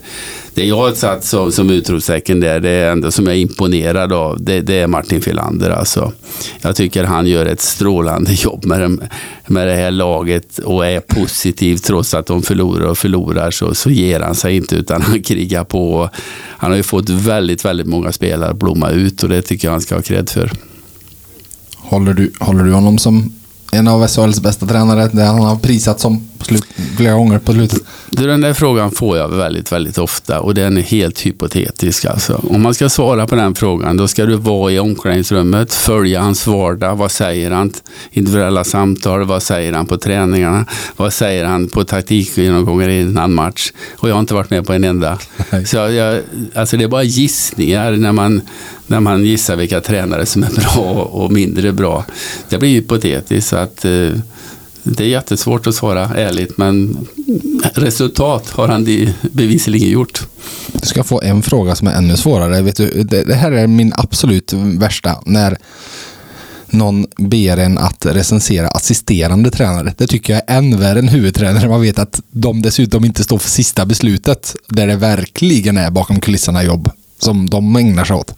det 0.56 0.64
jag 0.64 0.76
har 0.76 0.92
satt 0.94 1.24
som, 1.24 1.52
som 1.52 1.70
utropstecken 1.70 2.40
där, 2.40 2.60
det 2.60 2.70
är 2.70 2.92
ändå 2.92 3.10
som 3.10 3.26
jag 3.26 3.36
är 3.36 3.40
imponerad 3.40 4.12
av, 4.12 4.42
det, 4.44 4.60
det, 4.60 4.74
är 4.74 4.86
Martin 4.86 5.20
Filander. 5.22 5.70
Alltså. 5.70 6.12
Jag 6.60 6.76
tycker 6.76 7.04
han 7.04 7.26
gör 7.26 7.46
ett 7.46 7.60
strålande 7.60 8.32
jobb 8.32 8.64
med, 8.64 8.80
dem, 8.80 9.00
med 9.46 9.68
det 9.68 9.74
här 9.74 9.90
laget 9.90 10.58
och 10.58 10.86
är 10.86 11.00
positiv 11.00 11.76
trots 11.76 12.14
att 12.14 12.26
de 12.26 12.42
förlorar 12.42 12.86
och 12.86 12.98
förlorar 12.98 13.50
så, 13.50 13.74
så 13.74 13.90
ger 13.90 14.20
han 14.20 14.34
sig 14.34 14.56
inte 14.56 14.76
utan 14.76 15.02
han 15.02 15.22
krigar 15.22 15.64
på. 15.64 16.10
Han 16.46 16.70
har 16.70 16.76
ju 16.76 16.82
fått 16.82 17.10
väldigt, 17.10 17.64
väldigt 17.64 17.86
många 17.86 18.12
spelare 18.12 18.50
att 18.50 18.58
blomma 18.58 18.90
ut 18.90 19.22
och 19.22 19.28
det 19.28 19.42
tycker 19.42 19.68
jag 19.68 19.72
han 19.72 19.80
ska 19.80 19.94
ha 19.94 20.02
cred 20.02 20.30
för. 20.30 20.50
Håller 21.76 22.12
du, 22.12 22.32
håller 22.38 22.64
du 22.64 22.72
honom 22.72 22.98
som 22.98 23.32
en 23.76 23.88
av 23.88 24.06
SHLs 24.06 24.40
bästa 24.40 24.66
tränare. 24.66 25.08
Det 25.12 25.24
han 25.24 25.40
har 25.40 25.56
prisat 25.56 26.00
som 26.00 26.28
slut, 26.46 26.64
flera 26.96 27.14
gånger 27.14 27.38
på 27.38 27.52
slutet. 27.52 27.82
Du, 28.10 28.26
den 28.26 28.40
där 28.40 28.54
frågan 28.54 28.90
får 28.90 29.18
jag 29.18 29.28
väldigt, 29.28 29.72
väldigt 29.72 29.98
ofta 29.98 30.40
och 30.40 30.54
den 30.54 30.76
är 30.78 30.82
helt 30.82 31.20
hypotetisk. 31.20 32.04
Alltså. 32.04 32.40
Om 32.50 32.62
man 32.62 32.74
ska 32.74 32.88
svara 32.88 33.26
på 33.26 33.36
den 33.36 33.54
frågan 33.54 33.96
då 33.96 34.08
ska 34.08 34.26
du 34.26 34.36
vara 34.36 34.72
i 34.72 34.78
omklädningsrummet, 34.78 35.74
följa 35.74 36.20
hans 36.20 36.46
vardag. 36.46 36.96
Vad 36.96 37.10
säger 37.10 37.50
han? 37.50 37.72
Individuella 38.10 38.64
samtal. 38.64 39.24
Vad 39.24 39.42
säger 39.42 39.72
han 39.72 39.86
på 39.86 39.98
träningarna? 39.98 40.66
Vad 40.96 41.12
säger 41.12 41.44
han 41.44 41.68
på 41.68 41.84
taktikgenomgångar 41.84 42.88
innan 42.88 43.34
match? 43.34 43.72
Och 43.96 44.08
jag 44.08 44.14
har 44.14 44.20
inte 44.20 44.34
varit 44.34 44.50
med 44.50 44.66
på 44.66 44.72
en 44.72 44.84
enda. 44.84 45.18
Så 45.64 45.76
jag, 45.76 46.22
alltså 46.54 46.76
det 46.76 46.84
är 46.84 46.88
bara 46.88 47.02
gissningar 47.02 47.92
när 47.92 48.12
man, 48.12 48.40
när 48.86 49.00
man 49.00 49.24
gissar 49.24 49.56
vilka 49.56 49.80
tränare 49.80 50.26
som 50.26 50.42
är 50.42 50.50
bra 50.50 50.92
och 50.92 51.32
mindre 51.32 51.72
bra. 51.72 52.04
Det 52.48 52.58
blir 52.58 52.70
hypotetiskt. 52.70 53.48
Så 53.48 53.56
att, 53.56 53.84
eh, 53.84 54.10
det 54.88 55.04
är 55.04 55.08
jättesvårt 55.08 55.66
att 55.66 55.74
svara 55.74 56.04
ärligt, 56.04 56.58
men 56.58 57.06
resultat 57.74 58.50
har 58.50 58.68
han 58.68 59.08
bevisligen 59.32 59.90
gjort. 59.90 60.26
Du 60.72 60.86
ska 60.86 61.04
få 61.04 61.22
en 61.22 61.42
fråga 61.42 61.74
som 61.74 61.88
är 61.88 61.92
ännu 61.92 62.16
svårare. 62.16 62.62
Vet 62.62 62.76
du, 62.76 63.02
det 63.02 63.34
här 63.34 63.52
är 63.52 63.66
min 63.66 63.92
absolut 63.96 64.52
värsta. 64.52 65.22
När 65.24 65.58
någon 66.70 67.06
ber 67.16 67.56
en 67.56 67.78
att 67.78 68.06
recensera 68.06 68.68
assisterande 68.68 69.50
tränare. 69.50 69.94
Det 69.96 70.06
tycker 70.06 70.32
jag 70.32 70.42
är 70.46 70.58
än 70.58 70.80
värre 70.80 70.98
än 70.98 71.08
huvudtränare. 71.08 71.68
Man 71.68 71.80
vet 71.80 71.98
att 71.98 72.22
de 72.30 72.62
dessutom 72.62 73.04
inte 73.04 73.24
står 73.24 73.38
för 73.38 73.50
sista 73.50 73.86
beslutet. 73.86 74.56
Där 74.68 74.86
det 74.86 74.96
verkligen 74.96 75.76
är 75.76 75.90
bakom 75.90 76.20
kulisserna 76.20 76.64
jobb 76.64 76.90
som 77.18 77.50
de 77.50 77.76
ägnar 77.76 78.04
sig 78.04 78.16
åt. 78.16 78.34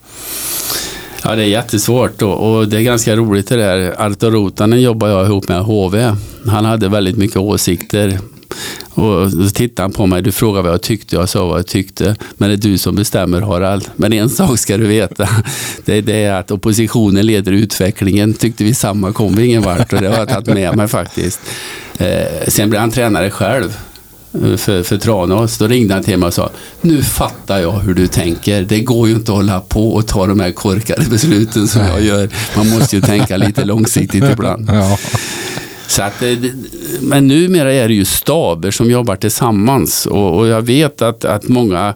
Ja, 1.24 1.35
det 1.35 1.42
är 1.42 1.46
jättesvårt 1.46 2.22
och, 2.22 2.57
och, 2.57 2.68
det 2.68 2.76
är 2.76 2.83
ganska 2.83 3.16
roligt 3.16 3.48
det 3.48 3.57
där. 3.57 3.94
Arto 3.98 4.31
Rotanen 4.31 4.81
jobbar 4.81 5.09
jag 5.09 5.26
ihop 5.26 5.48
med 5.48 5.61
HV. 5.61 6.12
Han 6.46 6.64
hade 6.64 6.88
väldigt 6.88 7.16
mycket 7.16 7.37
åsikter. 7.37 8.18
Och 8.90 9.33
så 9.33 9.50
tittade 9.54 9.85
han 9.85 9.92
på 9.92 10.07
mig, 10.07 10.22
du 10.22 10.33
frågade 10.33 10.62
vad 10.62 10.72
jag 10.72 10.83
tyckte, 10.83 11.16
jag 11.16 11.28
sa 11.28 11.46
vad 11.46 11.59
jag 11.59 11.66
tyckte. 11.66 12.16
Men 12.37 12.48
det 12.48 12.54
är 12.54 12.70
du 12.70 12.78
som 12.78 12.96
bestämmer 12.96 13.40
Harald. 13.40 13.88
Men 13.96 14.12
en 14.12 14.31
sak 14.31 14.59
ska 14.59 14.76
du 14.76 14.87
veta, 14.87 15.28
det 15.85 15.94
är 15.94 16.02
det 16.02 16.28
att 16.28 16.50
oppositionen 16.50 17.26
leder 17.26 17.52
utvecklingen. 17.52 18.35
Tyckte 18.35 18.64
vi 18.64 18.74
samma 18.74 19.12
kom 19.12 19.35
vi 19.35 19.46
ingen 19.46 19.62
vart 19.62 19.92
och 19.92 20.00
det 20.00 20.09
har 20.09 20.16
jag 20.16 20.28
tagit 20.28 20.46
med 20.46 20.76
mig 20.76 20.88
faktiskt. 20.88 21.40
Eh, 21.98 22.48
sen 22.48 22.70
blev 22.70 22.81
han 22.81 22.90
tränare 22.90 23.31
själv 23.31 23.76
för, 24.33 24.83
för 24.83 24.97
Tranås. 24.97 25.59
Då 25.59 25.67
ringde 25.67 25.95
han 25.95 26.03
till 26.03 26.19
mig 26.19 26.27
och 26.27 26.35
sa 26.35 26.51
Nu 26.81 27.03
fattar 27.03 27.59
jag 27.59 27.73
hur 27.73 27.95
du 27.95 28.07
tänker. 28.07 28.62
Det 28.62 28.81
går 28.81 29.09
ju 29.09 29.14
inte 29.14 29.33
att 29.33 29.37
hålla 29.37 29.61
på 29.61 29.88
och 29.95 30.07
ta 30.07 30.27
de 30.27 30.41
här 30.41 30.53
korkade 30.53 31.05
besluten 31.11 31.69
som 31.69 31.83
jag 31.83 32.03
gör. 32.03 32.29
Man 32.57 32.69
måste 32.69 32.97
ju 32.97 33.03
tänka 33.03 33.37
lite 33.37 33.64
långsiktigt 33.64 34.25
ibland. 34.25 34.71
Ja. 34.73 34.99
Så 35.88 36.03
att, 36.03 36.23
eh, 36.23 36.29
men 37.01 37.29
numera 37.29 37.73
är 37.73 37.88
det 37.88 37.95
ju 37.95 38.05
staber 38.05 38.71
som 38.71 38.91
jobbar 38.91 39.17
tillsammans 39.17 40.07
och, 40.07 40.38
och 40.38 40.47
jag 40.47 40.62
vet 40.62 41.03
att, 41.03 41.25
att 41.25 41.49
många 41.49 41.95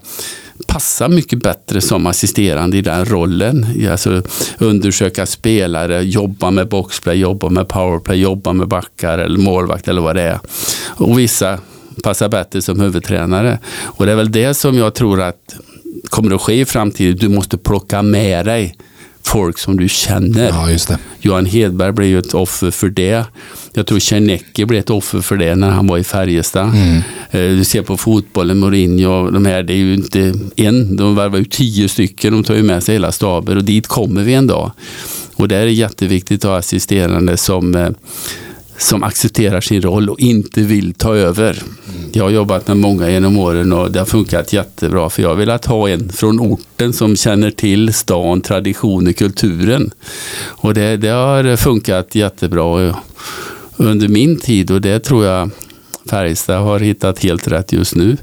passar 0.67 1.09
mycket 1.09 1.43
bättre 1.43 1.81
som 1.81 2.07
assisterande 2.07 2.77
i 2.77 2.83
den 2.83 3.05
rollen. 3.05 3.67
Alltså 3.91 4.23
undersöka 4.59 5.27
spelare, 5.27 6.03
jobba 6.03 6.51
med 6.51 6.69
boxplay, 6.69 7.17
jobba 7.17 7.49
med 7.49 7.69
powerplay, 7.69 8.21
jobba 8.21 8.53
med 8.53 8.69
backar 8.69 9.19
eller 9.19 9.39
målvakt 9.39 9.89
eller 9.89 10.01
vad 10.01 10.17
det 10.17 10.23
är. 10.23 10.39
Och 10.87 11.19
vissa 11.19 11.59
passar 12.03 12.29
bättre 12.29 12.63
som 12.63 12.81
huvudtränare. 12.81 13.59
Och 13.81 14.07
det 14.07 14.13
är 14.13 14.17
väl 14.17 14.33
det 14.33 14.55
som 14.55 14.79
jag 14.79 14.95
tror 14.95 15.21
att 15.21 15.57
kommer 16.11 16.35
att 16.35 16.41
ske 16.41 16.61
i 16.61 16.65
framtiden. 16.65 17.17
Du 17.17 17.29
måste 17.29 17.59
plocka 17.59 18.03
med 18.03 18.47
dig 18.47 18.77
folk 19.23 19.59
som 19.59 19.77
du 19.77 19.89
känner. 19.89 20.49
Ja, 20.49 20.71
just 20.71 20.89
det. 20.89 20.99
Johan 21.21 21.47
Hedberg 21.47 21.93
blev 21.93 22.09
ju 22.09 22.19
ett 22.19 22.35
offer 22.35 22.71
för 22.71 22.89
det. 22.89 23.25
Jag 23.73 23.87
tror 23.87 24.01
Czernecki 24.01 24.65
blev 24.65 24.81
ett 24.81 24.91
offer 24.91 25.21
för 25.21 25.37
det 25.37 25.55
när 25.55 25.71
han 25.71 25.87
var 25.87 25.99
i 25.99 26.05
Färjestad. 26.05 26.69
Mm. 26.69 26.97
Eh, 27.31 27.59
du 27.59 27.65
ser 27.65 27.83
på 27.83 27.97
fotbollen, 27.97 28.59
Mourinho, 28.59 29.31
de 29.31 29.47
här, 29.47 29.63
det 29.63 29.73
är 29.73 29.77
ju 29.77 29.95
inte 29.95 30.35
en, 30.57 30.97
de 30.97 31.15
värvar 31.15 31.39
ju 31.39 31.45
tio 31.45 31.89
stycken, 31.89 32.33
de 32.33 32.45
tar 32.45 32.55
ju 32.55 32.63
med 32.63 32.83
sig 32.83 32.95
hela 32.95 33.13
staber 33.13 33.57
och 33.57 33.65
dit 33.65 33.87
kommer 33.87 34.23
vi 34.23 34.35
en 34.35 34.47
dag. 34.47 34.73
Och 35.35 35.49
där 35.49 35.57
är 35.57 35.67
det 35.67 35.73
jätteviktigt 35.73 36.45
att 36.45 36.51
ha 36.51 36.59
assisterande 36.59 37.37
som 37.37 37.75
eh, 37.75 37.91
som 38.83 39.03
accepterar 39.03 39.61
sin 39.61 39.83
roll 39.83 40.11
och 40.11 40.21
inte 40.21 40.61
vill 40.61 40.95
ta 40.95 41.17
över. 41.17 41.63
Jag 42.13 42.25
har 42.25 42.31
jobbat 42.31 42.69
med 42.69 42.77
många 42.77 43.11
genom 43.11 43.39
åren 43.39 43.73
och 43.73 43.91
det 43.91 43.99
har 43.99 44.07
funkat 44.07 44.53
jättebra 44.53 45.11
för 45.11 45.23
jag 45.23 45.29
har 45.29 45.37
velat 45.37 45.67
ha 45.67 45.89
en 45.89 46.09
från 46.09 46.41
orten 46.41 46.93
som 46.93 47.17
känner 47.17 47.51
till 47.51 47.95
stan, 47.95 48.41
traditioner, 48.41 49.13
kulturen. 49.13 49.91
Och 50.45 50.75
det, 50.75 50.97
det 50.97 51.09
har 51.09 51.57
funkat 51.57 52.15
jättebra 52.15 52.95
under 53.77 54.09
min 54.09 54.37
tid 54.37 54.71
och 54.71 54.81
det 54.81 55.01
tror 55.01 55.25
jag 55.25 55.51
Färjestad 56.11 56.63
har 56.63 56.79
hittat 56.79 57.19
helt 57.19 57.49
rätt 57.49 57.73
just 57.73 57.95
nu 57.95 58.17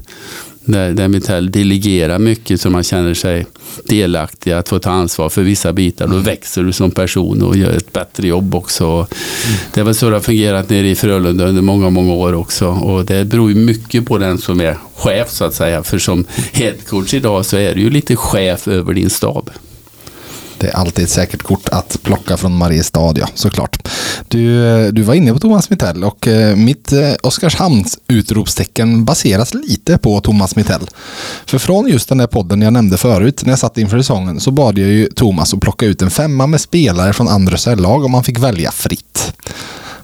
där, 0.70 0.92
där 0.92 1.08
Mitell 1.08 1.50
delegerar 1.50 2.18
mycket 2.18 2.60
så 2.60 2.70
man 2.70 2.82
känner 2.82 3.14
sig 3.14 3.46
delaktig 3.84 4.52
att 4.52 4.68
få 4.68 4.78
ta 4.78 4.90
ansvar 4.90 5.28
för 5.28 5.42
vissa 5.42 5.72
bitar. 5.72 6.06
Då 6.06 6.16
växer 6.16 6.62
du 6.62 6.72
som 6.72 6.90
person 6.90 7.42
och 7.42 7.56
gör 7.56 7.72
ett 7.72 7.92
bättre 7.92 8.28
jobb 8.28 8.54
också. 8.54 8.84
Mm. 8.84 9.06
Det 9.74 9.80
är 9.80 9.84
väl 9.84 9.94
så 9.94 10.10
det 10.10 10.16
har 10.16 10.20
fungerat 10.20 10.70
nere 10.70 10.88
i 10.88 10.94
Frölunda 10.94 11.46
under 11.46 11.62
många, 11.62 11.90
många 11.90 12.12
år 12.12 12.32
också. 12.32 12.66
Och 12.68 13.04
det 13.04 13.24
beror 13.24 13.50
ju 13.50 13.56
mycket 13.56 14.06
på 14.06 14.18
den 14.18 14.38
som 14.38 14.60
är 14.60 14.76
chef 14.94 15.30
så 15.30 15.44
att 15.44 15.54
säga. 15.54 15.82
För 15.82 15.98
som 15.98 16.24
headcoach 16.52 17.14
idag 17.14 17.46
så 17.46 17.56
är 17.56 17.74
du 17.74 17.80
ju 17.80 17.90
lite 17.90 18.16
chef 18.16 18.68
över 18.68 18.94
din 18.94 19.10
stab. 19.10 19.50
Det 20.60 20.68
är 20.68 20.76
alltid 20.76 21.04
ett 21.04 21.10
säkert 21.10 21.42
kort 21.42 21.68
att 21.68 21.98
plocka 22.02 22.36
från 22.36 22.56
Mariestad, 22.56 23.14
ja, 23.18 23.28
såklart. 23.34 23.88
Du, 24.28 24.66
eh, 24.66 24.92
du 24.92 25.02
var 25.02 25.14
inne 25.14 25.32
på 25.32 25.38
Thomas 25.38 25.70
Mittell 25.70 26.04
och 26.04 26.28
eh, 26.28 26.56
mitt 26.56 26.92
eh, 26.92 27.12
Oskarshamns 27.22 27.98
utropstecken 28.08 29.04
baseras 29.04 29.54
lite 29.54 29.98
på 29.98 30.20
Thomas 30.20 30.56
Mittell. 30.56 30.88
För 31.46 31.58
från 31.58 31.88
just 31.88 32.08
den 32.08 32.18
där 32.18 32.26
podden 32.26 32.62
jag 32.62 32.72
nämnde 32.72 32.96
förut, 32.96 33.42
när 33.44 33.52
jag 33.52 33.58
satt 33.58 33.78
inför 33.78 33.98
säsongen, 33.98 34.40
så 34.40 34.50
bad 34.50 34.78
jag 34.78 34.88
ju 34.88 35.06
Thomas 35.06 35.54
att 35.54 35.60
plocka 35.60 35.86
ut 35.86 36.02
en 36.02 36.10
femma 36.10 36.46
med 36.46 36.60
spelare 36.60 37.12
från 37.12 37.28
andra 37.28 37.74
lag 37.74 38.04
om 38.04 38.10
man 38.10 38.24
fick 38.24 38.38
välja 38.38 38.70
fritt. 38.70 39.32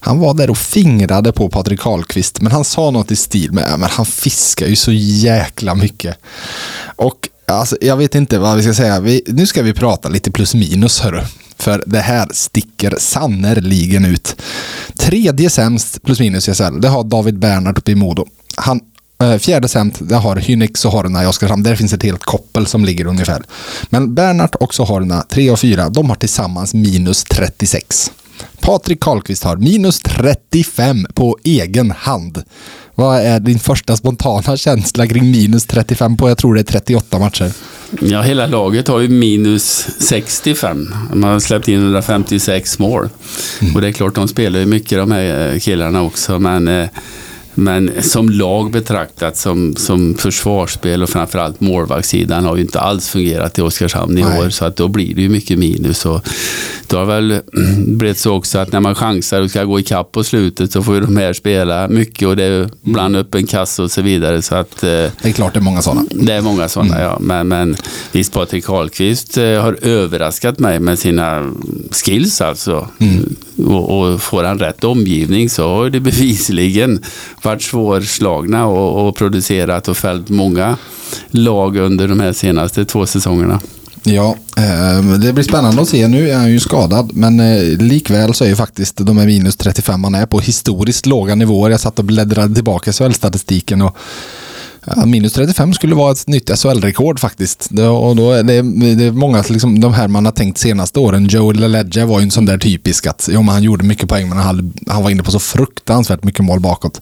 Han 0.00 0.18
var 0.18 0.34
där 0.34 0.50
och 0.50 0.58
fingrade 0.58 1.32
på 1.32 1.48
Patrik 1.48 1.80
Karlqvist, 1.80 2.40
men 2.40 2.52
han 2.52 2.64
sa 2.64 2.90
något 2.90 3.10
i 3.10 3.16
stil 3.16 3.52
med 3.52 3.64
att 3.64 3.90
han 3.90 4.06
fiskar 4.06 4.66
ju 4.66 4.76
så 4.76 4.92
jäkla 4.92 5.74
mycket. 5.74 6.18
Och 6.96 7.28
Alltså, 7.46 7.76
jag 7.80 7.96
vet 7.96 8.14
inte 8.14 8.38
vad 8.38 8.56
vi 8.56 8.62
ska 8.62 8.74
säga. 8.74 9.00
Vi, 9.00 9.22
nu 9.26 9.46
ska 9.46 9.62
vi 9.62 9.72
prata 9.72 10.08
lite 10.08 10.30
plus 10.30 10.54
minus, 10.54 11.00
hörru. 11.00 11.22
För 11.58 11.84
det 11.86 12.00
här 12.00 12.28
sticker 12.32 12.94
sannerligen 12.98 14.04
ut. 14.04 14.42
Tredje 14.96 15.50
sämst 15.50 16.02
plus 16.02 16.20
minus 16.20 16.48
i 16.48 16.54
SHL, 16.54 16.80
det 16.80 16.88
har 16.88 17.04
David 17.04 17.38
Bernhardt 17.38 17.78
uppe 17.78 17.90
i 17.90 17.94
Modo. 17.94 18.26
Han, 18.56 18.80
eh, 19.22 19.38
fjärde 19.38 19.68
sämst, 19.68 19.96
det 20.00 20.16
har 20.16 20.36
Hynek 20.36 20.84
och 20.84 20.92
Horna 20.92 21.24
i 21.24 21.26
Oskarshamn. 21.26 21.62
Där 21.62 21.76
finns 21.76 21.92
ett 21.92 22.02
helt 22.02 22.24
koppel 22.24 22.66
som 22.66 22.84
ligger 22.84 23.06
ungefär. 23.06 23.42
Men 23.90 24.14
Bernhardt 24.14 24.54
och 24.54 24.74
Horna, 24.74 25.22
tre 25.28 25.50
och 25.50 25.60
fyra, 25.60 25.88
de 25.88 26.08
har 26.08 26.16
tillsammans 26.16 26.74
minus 26.74 27.24
36. 27.24 28.12
Patrik 28.60 29.00
Karlqvist 29.00 29.44
har 29.44 29.56
minus 29.56 30.00
35 30.00 31.06
på 31.14 31.38
egen 31.44 31.90
hand. 31.90 32.42
Vad 32.98 33.20
är 33.20 33.40
din 33.40 33.58
första 33.58 33.96
spontana 33.96 34.56
känsla 34.56 35.06
kring 35.06 35.30
minus 35.30 35.66
35 35.66 36.16
på, 36.16 36.28
jag 36.28 36.38
tror 36.38 36.54
det 36.54 36.60
är 36.60 36.64
38 36.64 37.18
matcher? 37.18 37.52
Ja, 38.00 38.22
hela 38.22 38.46
laget 38.46 38.88
har 38.88 39.00
ju 39.00 39.08
minus 39.08 39.88
65. 39.98 40.94
Man 41.12 41.30
har 41.30 41.40
släppt 41.40 41.68
in 41.68 41.80
156 41.80 42.78
mål. 42.78 43.08
Mm. 43.60 43.74
Och 43.74 43.80
det 43.80 43.88
är 43.88 43.92
klart, 43.92 44.14
de 44.14 44.28
spelar 44.28 44.60
ju 44.60 44.66
mycket 44.66 44.98
de 44.98 45.12
här 45.12 45.58
killarna 45.58 46.02
också, 46.02 46.38
men 46.38 46.68
eh, 46.68 46.88
men 47.58 48.02
som 48.02 48.28
lag 48.28 48.70
betraktat 48.70 49.36
som, 49.36 49.76
som 49.76 50.14
försvarsspel 50.14 51.02
och 51.02 51.08
framförallt 51.08 51.60
målvaktssidan 51.60 52.44
har 52.44 52.56
ju 52.56 52.62
inte 52.62 52.80
alls 52.80 53.08
fungerat 53.08 53.58
i 53.58 53.62
Oskarshamn 53.62 54.18
i 54.18 54.22
Nej. 54.22 54.38
år. 54.38 54.50
Så 54.50 54.64
att 54.64 54.76
då 54.76 54.88
blir 54.88 55.14
det 55.14 55.22
ju 55.22 55.28
mycket 55.28 55.58
minus. 55.58 56.06
Och 56.06 56.20
det 56.86 56.96
har 56.96 57.04
väl 57.04 57.40
blivit 57.86 58.18
så 58.18 58.34
också 58.34 58.58
att 58.58 58.72
när 58.72 58.80
man 58.80 58.94
chansar 58.94 59.40
och 59.40 59.50
ska 59.50 59.64
gå 59.64 59.80
ikapp 59.80 60.12
på 60.12 60.24
slutet 60.24 60.72
så 60.72 60.82
får 60.82 60.94
ju 60.94 61.00
de 61.00 61.16
här 61.16 61.32
spela 61.32 61.88
mycket 61.88 62.28
och 62.28 62.36
det 62.36 62.44
är 62.44 62.70
ibland 62.84 63.16
öppen 63.16 63.46
kassa 63.46 63.82
och 63.82 63.90
så 63.90 64.02
vidare. 64.02 64.42
Så 64.42 64.54
att, 64.54 64.82
eh, 64.82 64.88
det 64.88 65.12
är 65.22 65.32
klart 65.32 65.54
det 65.54 65.58
är 65.58 65.62
många 65.62 65.82
sådana. 65.82 66.04
Det 66.10 66.32
är 66.32 66.40
många 66.40 66.68
sådana 66.68 66.94
mm. 66.94 67.06
ja. 67.06 67.18
Men, 67.20 67.48
men 67.48 67.76
visst 68.12 68.32
Patrik 68.32 68.64
Karlqvist 68.64 69.38
eh, 69.38 69.62
har 69.62 69.78
överraskat 69.82 70.58
mig 70.58 70.80
med 70.80 70.98
sina 70.98 71.52
skills 71.90 72.40
alltså. 72.40 72.88
Mm. 72.98 73.36
Och, 73.66 73.98
och 73.98 74.22
får 74.22 74.44
han 74.44 74.58
rätt 74.58 74.84
omgivning 74.84 75.50
så 75.50 75.68
har 75.68 75.90
det 75.90 76.00
bevisligen 76.00 77.02
varit 77.46 77.62
svårslagna 77.62 78.66
och, 78.66 79.08
och 79.08 79.16
producerat 79.16 79.88
och 79.88 79.96
fällt 79.96 80.28
många 80.28 80.76
lag 81.30 81.76
under 81.76 82.08
de 82.08 82.20
här 82.20 82.32
senaste 82.32 82.84
två 82.84 83.06
säsongerna. 83.06 83.60
Ja, 84.02 84.36
eh, 84.56 85.04
det 85.18 85.32
blir 85.32 85.44
spännande 85.44 85.82
att 85.82 85.88
se. 85.88 86.08
Nu 86.08 86.30
är 86.30 86.36
han 86.36 86.50
ju 86.50 86.60
skadad, 86.60 87.10
men 87.14 87.40
eh, 87.40 87.62
likväl 87.78 88.34
så 88.34 88.44
är 88.44 88.48
ju 88.48 88.56
faktiskt 88.56 88.96
de 88.96 89.18
här 89.18 89.26
minus 89.26 89.56
35 89.56 90.00
man 90.00 90.14
är 90.14 90.26
på 90.26 90.40
historiskt 90.40 91.06
låga 91.06 91.34
nivåer. 91.34 91.70
Jag 91.70 91.80
satt 91.80 91.98
och 91.98 92.04
bläddrade 92.04 92.54
tillbaka 92.54 92.90
i 92.90 92.92
SHL-statistiken 92.92 93.82
och 93.82 93.96
Ja, 94.86 95.06
minus 95.06 95.32
35 95.32 95.74
skulle 95.74 95.94
vara 95.94 96.12
ett 96.12 96.26
nytt 96.26 96.58
SHL-rekord 96.58 97.20
faktiskt. 97.20 97.68
Det, 97.70 97.88
och 97.88 98.16
då 98.16 98.32
är 98.32 98.42
det, 98.42 98.62
det 98.94 99.04
är 99.04 99.12
många, 99.12 99.44
liksom, 99.48 99.80
de 99.80 99.94
här 99.94 100.08
man 100.08 100.24
har 100.24 100.32
tänkt 100.32 100.58
senaste 100.58 101.00
åren. 101.00 101.26
Joel 101.26 101.60
LeLegge 101.60 102.04
var 102.04 102.20
ju 102.20 102.22
en 102.22 102.30
sån 102.30 102.44
där 102.44 102.58
typisk 102.58 103.06
att 103.06 103.28
jo, 103.32 103.42
han 103.42 103.62
gjorde 103.62 103.84
mycket 103.84 104.08
poäng 104.08 104.28
men 104.28 104.38
han, 104.38 104.46
hade, 104.46 104.70
han 104.86 105.02
var 105.02 105.10
inne 105.10 105.22
på 105.22 105.30
så 105.30 105.38
fruktansvärt 105.38 106.24
mycket 106.24 106.44
mål 106.44 106.60
bakåt. 106.60 107.00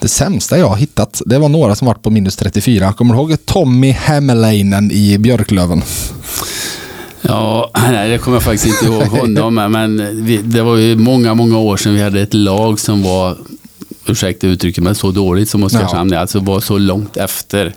Det 0.00 0.08
sämsta 0.08 0.58
jag 0.58 0.68
har 0.68 0.76
hittat, 0.76 1.22
det 1.26 1.38
var 1.38 1.48
några 1.48 1.74
som 1.74 1.86
varit 1.86 2.02
på 2.02 2.10
minus 2.10 2.36
34. 2.36 2.92
Kommer 2.92 3.14
du 3.14 3.20
ihåg 3.20 3.46
Tommy 3.46 3.90
Hämäläinen 3.90 4.92
i 4.92 5.18
Björklöven? 5.18 5.82
Ja, 7.22 7.70
nej, 7.74 8.10
det 8.10 8.18
kommer 8.18 8.36
jag 8.36 8.42
faktiskt 8.42 8.66
inte 8.66 8.92
ihåg 8.92 9.02
honom, 9.02 9.54
men 9.54 10.24
vi, 10.24 10.36
det 10.36 10.62
var 10.62 10.76
ju 10.76 10.96
många, 10.96 11.34
många 11.34 11.58
år 11.58 11.76
sedan 11.76 11.94
vi 11.94 12.02
hade 12.02 12.20
ett 12.20 12.34
lag 12.34 12.80
som 12.80 13.02
var 13.02 13.36
ursäkta 14.10 14.46
uttrycket, 14.46 14.84
men 14.84 14.94
så 14.94 15.10
dåligt 15.10 15.48
som 15.50 15.62
Oskarshamn 15.62 16.12
ja. 16.12 16.18
alltså 16.18 16.40
var 16.40 16.60
så 16.60 16.78
långt 16.78 17.16
efter. 17.16 17.74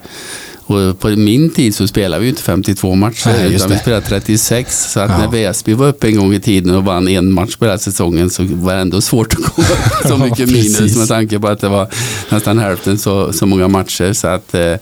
Och 0.70 1.00
på 1.00 1.08
min 1.08 1.50
tid 1.50 1.74
så 1.74 1.88
spelade 1.88 2.20
vi 2.20 2.26
ju 2.26 2.30
inte 2.30 2.42
52 2.42 2.94
matcher 2.94 3.26
Nej, 3.38 3.54
utan 3.54 3.70
vi 3.70 3.78
spelade 3.78 4.06
36. 4.06 4.92
Så 4.92 5.00
att 5.00 5.10
Ja. 5.10 5.18
när 5.18 5.28
Väsby 5.28 5.74
var 5.74 5.88
uppe 5.88 6.06
en 6.08 6.16
gång 6.16 6.34
i 6.34 6.40
tiden 6.40 6.74
och 6.74 6.84
vann 6.84 7.08
en 7.08 7.32
match 7.32 7.56
på 7.56 7.64
den 7.64 7.70
här 7.72 7.78
säsongen 7.78 8.30
så 8.30 8.42
var 8.48 8.74
det 8.74 8.80
ändå 8.80 9.00
svårt 9.00 9.32
att 9.32 9.38
gå 9.38 9.62
upp 9.62 9.68
så 10.02 10.08
Ja, 10.08 10.16
mycket 10.16 10.48
minus 10.50 10.96
med 10.96 11.08
tanke 11.08 11.38
på 11.38 11.48
att 11.48 11.60
det 11.60 11.68
var 11.68 11.88
nästan 12.28 12.58
hälften 12.58 12.98
så, 12.98 13.32
så 13.32 13.46
många 13.46 13.68
matcher. 13.68 14.12
Så 14.12 14.28
att, 14.28 14.54
eh, 14.54 14.74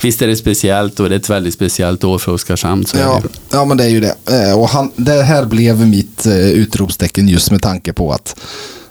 visst 0.00 0.22
är 0.22 0.26
det 0.26 0.36
speciellt 0.36 1.00
och 1.00 1.08
det 1.08 1.14
är 1.14 1.18
ett 1.18 1.30
väldigt 1.30 1.54
speciellt 1.54 2.04
år 2.04 2.18
för 2.18 2.32
Oskarshamn. 2.32 2.84
Är 2.94 3.00
Ja, 3.00 3.22
ja, 3.50 3.64
men 3.64 3.76
det 3.76 3.84
är 3.84 3.88
ju 3.88 4.00
det. 4.00 4.14
Eh, 4.50 4.58
Och 4.58 4.68
han, 4.68 4.90
det 4.96 5.22
här 5.22 5.44
blev 5.44 5.86
mitt 5.88 6.26
eh, 6.26 6.48
utropstecken 6.50 7.28
just 7.28 7.50
med 7.50 7.62
tanke 7.62 7.92
på 7.92 8.12
att 8.12 8.36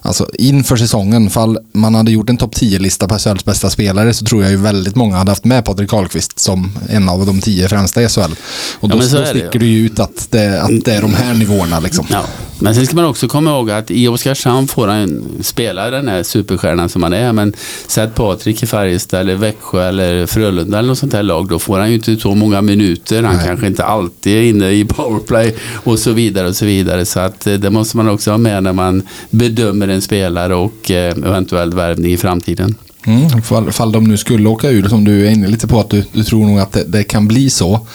Alltså 0.05 0.27
inför 0.33 0.75
säsongen, 0.77 1.29
fall 1.29 1.57
man 1.71 1.95
hade 1.95 2.11
gjort 2.11 2.29
en 2.29 2.37
topp 2.37 2.55
10-lista 2.55 3.07
på 3.07 3.19
SHLs 3.19 3.45
bästa 3.45 3.69
spelare 3.69 4.13
så 4.13 4.25
tror 4.25 4.43
jag 4.43 4.51
ju 4.51 4.57
väldigt 4.57 4.95
många 4.95 5.17
hade 5.17 5.31
haft 5.31 5.45
med 5.45 5.65
Patrik 5.65 5.89
Karlqvist 5.89 6.39
som 6.39 6.71
en 6.89 7.09
av 7.09 7.25
de 7.25 7.41
tio 7.41 7.67
främsta 7.67 8.01
i 8.01 8.09
SHL. 8.09 8.33
Och 8.79 8.89
då, 8.89 9.01
så 9.01 9.17
då 9.17 9.25
sticker 9.25 9.59
det 9.59 9.65
ju 9.65 9.85
ut 9.85 9.99
att 9.99 10.27
det, 10.31 10.61
att 10.61 10.85
det 10.85 10.93
är 10.93 11.01
de 11.01 11.13
här 11.13 11.33
nivåerna 11.33 11.79
liksom. 11.79 12.05
Ja. 12.09 12.23
Men 12.59 12.75
sen 12.75 12.85
ska 12.85 12.95
man 12.95 13.05
också 13.05 13.27
komma 13.27 13.51
ihåg 13.51 13.71
att 13.71 13.91
i 13.91 14.07
Oskarshamn 14.07 14.67
får 14.67 14.87
han 14.87 15.23
spela 15.41 15.89
den 15.89 16.07
här 16.07 16.23
superstjärnan 16.23 16.89
som 16.89 17.03
han 17.03 17.13
är. 17.13 17.33
Men 17.33 17.53
sätt 17.87 18.15
Patrik 18.15 18.63
i 18.63 18.65
Färjestad 18.65 19.19
eller 19.19 19.35
Växjö 19.35 19.87
eller 19.87 20.25
Frölunda 20.25 20.79
eller 20.79 20.87
något 20.87 20.97
sånt 20.97 21.13
här 21.13 21.23
lag. 21.23 21.47
Då 21.47 21.59
får 21.59 21.79
han 21.79 21.89
ju 21.89 21.95
inte 21.95 22.15
så 22.15 22.35
många 22.35 22.61
minuter. 22.61 23.23
Han 23.23 23.35
Nej. 23.35 23.45
kanske 23.45 23.67
inte 23.67 23.83
alltid 23.83 24.37
är 24.37 24.41
inne 24.41 24.69
i 24.69 24.85
powerplay 24.85 25.55
och 25.73 25.99
så 25.99 26.11
vidare. 26.11 26.47
och 26.47 26.55
så 26.55 26.65
vidare. 26.65 27.05
Så 27.05 27.19
att 27.19 27.47
eh, 27.47 27.53
det 27.53 27.69
måste 27.69 27.97
man 27.97 28.09
också 28.09 28.31
ha 28.31 28.37
med 28.37 28.63
när 28.63 28.73
man 28.73 29.03
bedömer 29.29 29.87
en 29.93 30.01
spelare 30.01 30.55
och 30.55 30.91
eh, 30.91 31.17
eventuell 31.17 31.73
värvning 31.73 32.11
i 32.11 32.17
framtiden. 32.17 32.75
Mm, 33.05 33.41
fall, 33.41 33.71
fall 33.71 33.91
de 33.91 34.03
nu 34.03 34.17
skulle 34.17 34.49
åka 34.49 34.69
ur, 34.69 34.89
som 34.89 35.03
du 35.03 35.27
är 35.27 35.31
inne 35.31 35.47
lite 35.47 35.67
på 35.67 35.79
att 35.79 35.89
du, 35.89 36.03
du 36.11 36.23
tror 36.23 36.45
nog 36.45 36.59
att 36.59 36.71
det, 36.71 36.83
det 36.83 37.03
kan 37.03 37.27
bli 37.27 37.49
så. 37.49 37.87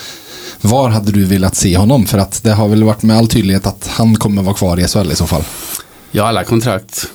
Var 0.60 0.88
hade 0.88 1.12
du 1.12 1.24
velat 1.24 1.56
se 1.56 1.76
honom? 1.76 2.06
För 2.06 2.18
att 2.18 2.42
det 2.42 2.52
har 2.52 2.68
väl 2.68 2.84
varit 2.84 3.02
med 3.02 3.16
all 3.16 3.28
tydlighet 3.28 3.66
att 3.66 3.90
han 3.92 4.16
kommer 4.16 4.42
vara 4.42 4.54
kvar 4.54 4.80
i 4.80 4.88
SHL 4.88 5.12
i 5.12 5.16
så 5.16 5.26
fall. 5.26 5.42
Ja, 6.10 6.28
alla 6.28 6.44
kontrakt 6.44 7.08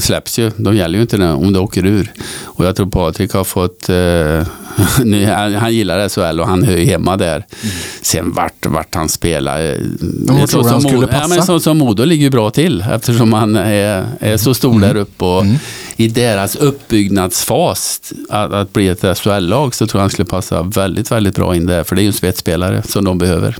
släpps 0.00 0.38
ju. 0.38 0.50
De 0.56 0.76
gäller 0.76 0.94
ju 0.98 1.02
inte 1.02 1.16
när- 1.18 1.34
om 1.34 1.52
det 1.52 1.58
åker 1.58 1.86
ur. 1.86 2.12
Och 2.44 2.64
jag 2.66 2.76
tror 2.76 2.86
Patrik 2.86 3.32
har 3.32 3.44
fått... 3.44 3.88
Eh, 3.88 4.46
han, 5.36 5.54
han 5.54 5.74
gillar 5.74 6.08
SHL 6.08 6.40
och 6.40 6.46
han 6.48 6.62
hör 6.64 6.76
hemma 6.76 7.16
där. 7.16 7.46
Sen 8.02 8.32
vart, 8.32 8.66
vart 8.66 8.94
han 8.94 9.08
spelar. 9.08 9.60
eh, 9.66 9.76
var 10.00 10.40
så 10.40 10.46
tror 10.46 10.68
han 10.68 10.80
skulle 10.80 10.96
Modo- 10.96 11.08
Ja, 11.12 11.18
passa? 11.18 11.28
men 11.34 11.42
så 11.42 11.60
som 11.60 11.78
Modo 11.78 12.04
ligger 12.04 12.24
ju 12.24 12.30
bra 12.30 12.50
till 12.50 12.84
eftersom 12.92 13.32
han 13.32 13.56
är, 13.56 14.04
är 14.20 14.36
så 14.36 14.54
stor 14.54 14.80
där 14.80 14.96
uppe. 14.96 15.24
Och 15.24 15.44
I 15.96 16.08
deras 16.08 16.56
uppbyggnadsfas 16.56 18.00
att, 18.30 18.52
att 18.52 18.72
bli 18.72 18.88
ett 18.88 19.18
SHL-lag 19.18 19.74
så 19.74 19.86
tror 19.86 19.98
jag 19.98 20.02
han 20.02 20.10
skulle 20.10 20.26
passa 20.26 20.62
väldigt, 20.62 21.10
väldigt 21.12 21.34
bra 21.36 21.56
in 21.56 21.66
där. 21.66 21.84
För 21.84 21.96
det 21.96 22.00
är 22.00 22.04
ju 22.04 22.06
en 22.06 22.12
spetsspelare 22.12 22.82
som 22.88 23.04
de 23.04 23.18
behöver. 23.18 23.56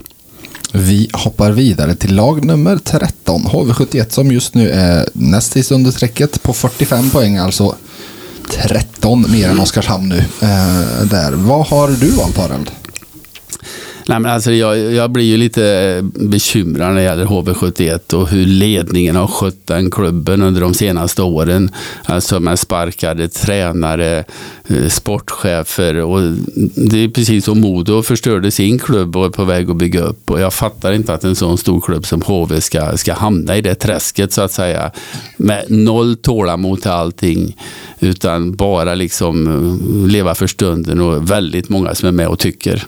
Vi 0.76 1.10
hoppar 1.12 1.50
vidare 1.50 1.94
till 1.94 2.14
lag 2.14 2.44
nummer 2.44 2.78
13, 2.78 3.42
HV71 3.42 4.08
som 4.08 4.32
just 4.32 4.54
nu 4.54 4.70
är 4.70 5.08
näst 5.12 5.52
sist 5.52 5.72
under 5.72 5.90
strecket 5.90 6.42
på 6.42 6.52
45 6.52 7.10
poäng, 7.10 7.36
alltså 7.36 7.76
13 8.50 9.26
mer 9.32 9.48
än 9.48 9.60
Oskarshamn 9.60 10.08
nu. 10.08 10.18
Eh, 10.18 11.04
där. 11.10 11.32
Vad 11.32 11.66
har 11.66 11.88
du 11.88 12.10
valt 12.10 12.36
Harald? 12.36 12.70
Nej, 14.06 14.20
men 14.20 14.32
alltså 14.32 14.52
jag, 14.52 14.78
jag 14.78 15.10
blir 15.10 15.24
ju 15.24 15.36
lite 15.36 15.66
eh, 15.66 16.02
bekymrad 16.28 16.88
när 16.88 16.94
det 16.94 17.02
gäller 17.02 17.24
HV71 17.26 18.14
och 18.14 18.28
hur 18.28 18.46
ledningen 18.46 19.16
har 19.16 19.26
skött 19.26 19.66
den 19.66 19.90
klubben 19.90 20.42
under 20.42 20.60
de 20.60 20.74
senaste 20.74 21.22
åren. 21.22 21.70
Alltså 22.04 22.40
med 22.40 22.58
sparkade 22.58 23.28
tränare, 23.28 24.24
eh, 24.68 24.88
sportchefer 24.88 25.96
och 25.96 26.20
det 26.74 27.04
är 27.04 27.08
precis 27.08 27.44
som 27.44 27.60
Modo 27.60 28.02
förstörde 28.02 28.50
sin 28.50 28.78
klubb 28.78 29.16
och 29.16 29.24
är 29.24 29.30
på 29.30 29.44
väg 29.44 29.70
att 29.70 29.76
bygga 29.76 30.00
upp. 30.00 30.30
Och 30.30 30.40
jag 30.40 30.54
fattar 30.54 30.92
inte 30.92 31.14
att 31.14 31.24
en 31.24 31.36
sån 31.36 31.58
stor 31.58 31.80
klubb 31.80 32.06
som 32.06 32.22
HV 32.22 32.60
ska, 32.60 32.96
ska 32.96 33.14
hamna 33.14 33.56
i 33.56 33.60
det 33.60 33.74
träsket 33.74 34.32
så 34.32 34.42
att 34.42 34.52
säga. 34.52 34.90
Med 35.36 35.64
noll 35.68 36.16
tålamod 36.16 36.82
till 36.82 36.90
allting 36.90 37.56
utan 38.00 38.56
bara 38.56 38.94
liksom 38.94 39.46
eh, 39.46 40.08
leva 40.10 40.34
för 40.34 40.46
stunden 40.46 41.00
och 41.00 41.30
väldigt 41.30 41.68
många 41.68 41.94
som 41.94 42.08
är 42.08 42.12
med 42.12 42.28
och 42.28 42.38
tycker. 42.38 42.86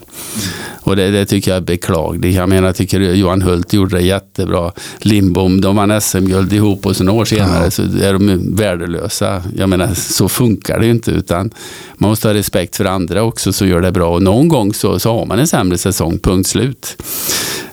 Och 0.87 0.95
det, 0.95 1.06
det 1.11 1.25
tycker 1.25 1.51
jag 1.51 1.57
är 1.57 1.61
beklagligt. 1.61 2.35
Jag 2.35 2.49
menar, 2.49 2.67
jag 2.67 2.75
tycker 2.75 2.99
Johan 2.99 3.41
Hult 3.41 3.73
gjorde 3.73 3.97
det 3.97 4.03
jättebra. 4.03 4.71
Lindbom, 4.99 5.61
de 5.61 5.75
vann 5.75 6.01
SM-guld 6.01 6.53
ihop 6.53 6.85
och 6.85 7.01
några 7.01 7.19
år 7.21 7.25
senare 7.25 7.63
Ja. 7.63 7.71
så 7.71 7.81
är 7.81 8.13
de 8.13 8.55
värdelösa. 8.55 9.43
Jag 9.57 9.69
menar, 9.69 9.93
så 9.93 10.29
funkar 10.29 10.79
det 10.79 10.85
ju 10.85 10.91
inte. 10.91 11.11
Utan 11.11 11.51
man 11.97 12.09
måste 12.09 12.27
ha 12.27 12.33
respekt 12.33 12.75
för 12.75 12.85
andra 12.85 13.23
också 13.23 13.53
så 13.53 13.65
gör 13.65 13.81
det 13.81 13.91
bra. 13.91 14.13
Och 14.13 14.21
någon 14.21 14.47
gång 14.47 14.73
så, 14.73 14.99
så 14.99 15.13
har 15.19 15.25
man 15.25 15.39
en 15.39 15.47
sämre 15.47 15.77
säsong, 15.77 16.19
punkt 16.19 16.47
slut. 16.49 17.03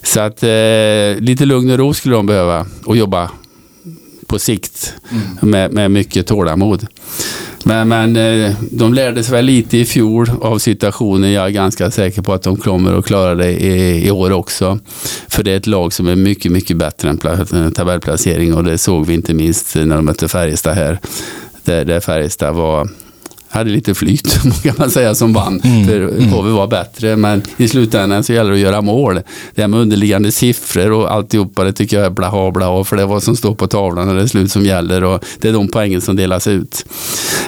Så 0.03 0.21
att 0.21 0.43
eh, 0.43 0.49
lite 1.19 1.45
lugn 1.45 1.71
och 1.71 1.79
ro 1.79 1.95
skulle 1.95 2.15
de 2.15 2.27
behöva 2.27 2.67
och 2.85 2.97
jobba 2.97 3.31
på 4.27 4.39
sikt 4.39 4.95
med, 5.41 5.73
med 5.73 5.91
mycket 5.91 6.27
tålamod. 6.27 6.87
Men, 7.65 7.89
men 7.89 8.17
eh, 8.17 8.53
de 8.71 8.95
lärde 8.95 9.25
sig 9.25 9.33
väl 9.33 9.45
lite 9.45 9.79
i 9.79 9.85
fjol 9.85 10.31
av 10.41 10.59
situationen. 10.59 11.33
Jag 11.33 11.47
är 11.47 11.51
ganska 11.51 11.91
säker 11.91 12.23
på 12.23 12.33
att 12.33 12.43
de 12.43 12.57
kommer 12.57 12.99
att 12.99 13.07
klara 13.07 13.35
det 13.35 13.53
i, 13.53 14.07
i 14.07 14.11
år 14.11 14.33
också. 14.33 14.79
För 15.29 15.43
det 15.43 15.53
är 15.53 15.57
ett 15.57 15.67
lag 15.67 15.93
som 15.93 16.09
är 16.09 16.17
mycket, 16.17 16.53
mycket 16.53 16.77
bättre 16.77 17.09
än 17.09 17.73
tabellplacering 17.73 18.55
och 18.55 18.65
det 18.65 18.79
såg 18.79 19.07
vi 19.07 19.15
inte 19.15 19.35
minst 19.35 19.75
när 19.75 19.97
de 19.97 20.05
mötte 20.05 20.29
Färjestad 20.29 20.75
här. 20.75 20.99
Där, 21.65 21.85
där 21.85 22.01
Färjestad 22.01 22.55
var 22.55 22.89
hade 23.55 23.71
lite 23.71 23.95
flyt 23.95 24.39
kan 24.63 24.75
man 24.79 24.91
säga 24.91 25.15
som 25.15 25.33
vann. 25.33 25.61
För 25.61 26.31
HV 26.31 26.51
var 26.51 26.67
bättre 26.67 27.17
men 27.17 27.43
i 27.57 27.69
slutändan 27.69 28.25
så 28.25 28.33
gäller 28.33 28.51
det 28.51 28.57
att 28.57 28.61
göra 28.63 28.81
mål. 28.81 29.21
Det 29.55 29.61
här 29.63 29.69
med 29.69 29.81
underliggande 29.81 30.33
siffror 30.33 30.93
och 30.93 31.13
alltihopa 31.13 31.65
det 31.65 31.73
tycker 31.73 31.97
jag 31.97 32.07
är 32.07 32.11
blaha 32.11 32.51
blaha 32.51 32.85
för 32.85 32.97
det 32.97 33.03
är 33.03 33.07
vad 33.07 33.23
som 33.23 33.37
står 33.37 33.55
på 33.55 33.67
tavlan 33.67 34.07
när 34.09 34.15
det 34.15 34.23
är 34.23 34.27
slut 34.27 34.51
som 34.53 34.65
gäller 34.65 35.05
och 35.05 35.25
det 35.41 35.49
är 35.49 35.53
de 35.53 35.69
poängen 35.69 36.01
som 36.01 36.17
delas 36.17 36.47
ut. 36.47 36.85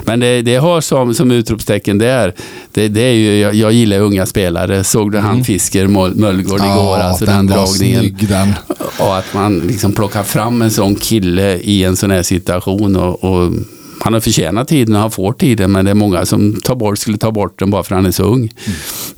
Men 0.05 0.21
det, 0.21 0.42
det 0.42 0.57
har 0.57 0.81
som, 0.81 1.14
som 1.14 1.31
utropstecken 1.31 1.99
där, 1.99 2.35
det, 2.73 2.88
det 2.88 3.01
är 3.03 3.12
ju, 3.12 3.38
jag, 3.38 3.55
jag 3.55 3.73
gillar 3.73 3.99
unga 3.99 4.27
spelare. 4.27 4.85
Såg 4.85 5.12
du 5.12 5.19
han 5.19 5.45
Fisker 5.45 5.87
Möl- 5.87 6.14
Möllgård 6.14 6.61
igår, 6.61 6.97
alltså 6.99 7.25
den, 7.25 7.47
var 7.47 7.57
dragningen. 7.57 8.01
snygg 8.01 8.29
den. 8.29 8.53
Och 8.99 9.16
att 9.16 9.35
man 9.35 9.59
liksom 9.59 9.92
plockar 9.92 10.23
fram 10.23 10.62
en 10.62 10.71
sån 10.71 10.95
kille 10.95 11.57
i 11.59 11.85
en 11.85 11.97
sån 11.97 12.11
här 12.11 12.23
situation. 12.23 12.97
Och, 12.97 13.25
och 13.25 13.53
han 14.00 14.12
har 14.12 14.20
förtjänat 14.20 14.68
tiden 14.68 14.94
och 14.94 15.00
han 15.00 15.11
får 15.11 15.32
tiden 15.32 15.72
men 15.72 15.85
det 15.85 15.90
är 15.90 15.94
många 15.94 16.26
som 16.26 16.61
tar 16.61 16.74
bort, 16.74 16.98
skulle 16.98 17.18
ta 17.18 17.30
bort 17.30 17.59
den 17.59 17.70
bara 17.70 17.82
för 17.82 17.94
att 17.94 17.98
han 17.98 18.06
är 18.06 18.11
så 18.11 18.22
ung. 18.22 18.52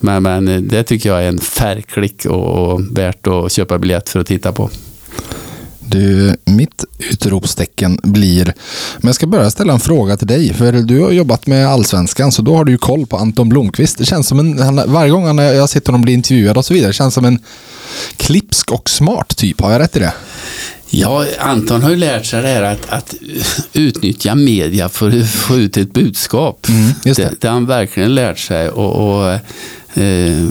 Men, 0.01 0.23
men 0.23 0.69
det 0.69 0.83
tycker 0.83 1.09
jag 1.09 1.25
är 1.25 1.29
en 1.29 1.39
färgklick 1.39 2.27
och, 2.27 2.73
och 2.73 2.81
värt 2.91 3.27
att 3.27 3.53
köpa 3.53 3.79
biljett 3.79 4.09
för 4.09 4.21
att 4.21 4.27
titta 4.27 4.53
på. 4.53 4.71
Du, 5.91 6.37
mitt 6.45 6.85
utropstecken 6.99 7.99
blir... 8.03 8.45
Men 8.97 9.09
jag 9.09 9.15
ska 9.15 9.27
börja 9.27 9.51
ställa 9.51 9.73
en 9.73 9.81
fråga 9.81 10.17
till 10.17 10.27
dig. 10.27 10.55
För 10.55 10.73
du 10.73 11.01
har 11.01 11.11
jobbat 11.11 11.47
med 11.47 11.69
Allsvenskan, 11.69 12.33
så 12.33 12.43
då 12.43 12.57
har 12.57 12.65
du 12.65 12.73
ju 12.73 12.79
koll 12.79 13.07
på 13.07 13.17
Anton 13.17 13.49
Blomqvist. 13.49 13.99
Det 13.99 14.05
känns 14.05 14.29
som 14.29 14.39
en... 14.39 14.59
Han, 14.59 14.81
varje 14.87 15.11
gång 15.11 15.27
han, 15.27 15.39
jag 15.39 15.69
sett 15.69 15.87
honom 15.87 16.03
bli 16.03 16.13
intervjuad 16.13 16.57
och 16.57 16.65
så 16.65 16.75
vidare, 16.75 16.93
känns 16.93 17.15
som 17.15 17.25
en 17.25 17.39
klipsk 18.17 18.73
och 18.73 18.91
smart 18.91 19.37
typ. 19.37 19.61
Har 19.61 19.73
jag 19.73 19.81
rätt 19.81 19.97
i 19.97 19.99
det? 19.99 20.13
Ja, 20.91 21.27
Anton 21.39 21.83
har 21.83 21.91
ju 21.91 21.97
lärt 21.97 22.27
sig 22.27 22.43
det 22.43 22.49
här 22.49 22.63
att, 22.63 22.91
att 22.91 23.15
utnyttja 23.73 24.35
media 24.35 24.89
för 24.89 25.21
att 25.21 25.31
få 25.31 25.57
ut 25.57 25.77
ett 25.77 25.93
budskap. 25.93 26.69
Mm, 26.69 26.93
det. 27.03 27.17
det. 27.17 27.35
det 27.41 27.49
har 27.49 27.55
han 27.55 27.67
verkligen 27.67 28.15
lärt 28.15 28.39
sig. 28.39 28.69
Och, 28.69 29.21
och 29.21 29.33
eh, 30.03 30.49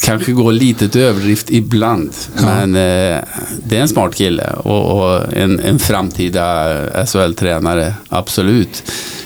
kanske 0.00 0.32
går 0.32 0.52
lite 0.52 0.88
till 0.88 1.00
överdrift 1.00 1.50
ibland. 1.50 2.12
Men 2.34 2.74
eh, 2.74 3.20
det 3.64 3.76
är 3.76 3.80
en 3.80 3.88
smart 3.88 4.14
kille 4.14 4.50
och, 4.52 5.00
och 5.00 5.36
en, 5.36 5.60
en 5.60 5.78
framtida 5.78 6.74
SHL-tränare, 7.06 7.94
absolut. 8.08 8.82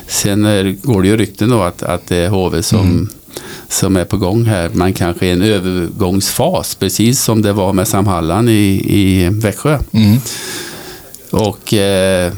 Sen 0.07 0.45
eh, 0.45 0.75
går 0.83 1.03
det 1.03 1.09
ju 1.09 1.16
rykten 1.16 1.51
då 1.51 1.62
att, 1.62 1.83
att 1.83 2.07
det 2.07 2.16
är 2.16 2.29
HV 2.29 2.62
som 2.62 3.09
som 3.68 3.96
är 3.96 4.05
på 4.05 4.16
gång 4.16 4.44
här. 4.44 4.70
Man 4.72 4.92
kanske 4.92 5.26
är 5.26 5.29
i 5.29 5.33
en 5.33 5.42
övergångsfas, 5.42 6.74
precis 6.74 7.22
som 7.22 7.42
det 7.42 7.52
var 7.52 7.72
med 7.72 7.88
Sam 7.88 8.07
Hallan 8.07 8.48
i, 8.48 8.85
i 8.87 9.29
Växjö. 9.33 9.79
Mm. 9.92 10.18
Och 11.31 11.74
eh, 11.74 12.33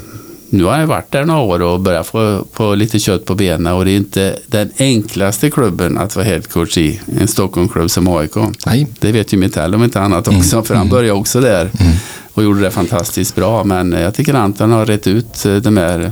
nu 0.49 0.63
har 0.63 0.79
jag 0.79 0.87
varit 0.87 1.11
där 1.11 1.25
några 1.25 1.41
år 1.41 1.61
och 1.61 1.79
börjat 1.79 2.07
få 2.07 2.45
på 2.53 2.75
lite 2.75 2.99
kött 2.99 3.25
på 3.25 3.35
benen 3.35 3.73
och 3.73 3.85
det 3.85 3.91
är 3.91 3.97
inte 3.97 4.39
den 4.47 4.71
enklaste 4.77 5.49
klubben 5.49 5.97
att 5.97 6.15
vara 6.15 6.25
headcoach 6.25 6.77
i. 6.77 7.01
En 7.21 7.27
Stockholmsklubb 7.27 7.91
som 7.91 8.07
AIK. 8.07 8.35
Nej. 8.65 8.87
Det 8.99 9.11
vet 9.11 9.33
ju 9.33 9.37
Mitell 9.37 9.75
om 9.75 9.83
inte 9.83 10.01
annat 10.01 10.27
också, 10.27 10.63
för 10.63 10.75
han 10.75 10.89
började 10.89 11.19
också 11.19 11.41
där 11.41 11.71
och 12.33 12.43
gjorde 12.43 12.61
det 12.61 12.71
fantastiskt 12.71 13.35
bra. 13.35 13.63
Men 13.63 13.93
eh, 13.93 14.01
jag 14.01 14.13
tycker 14.13 14.33
Anton 14.33 14.71
har 14.71 14.85
rätt 14.85 15.07
ut 15.07 15.45
eh, 15.45 15.55
de 15.55 15.77
här 15.77 16.11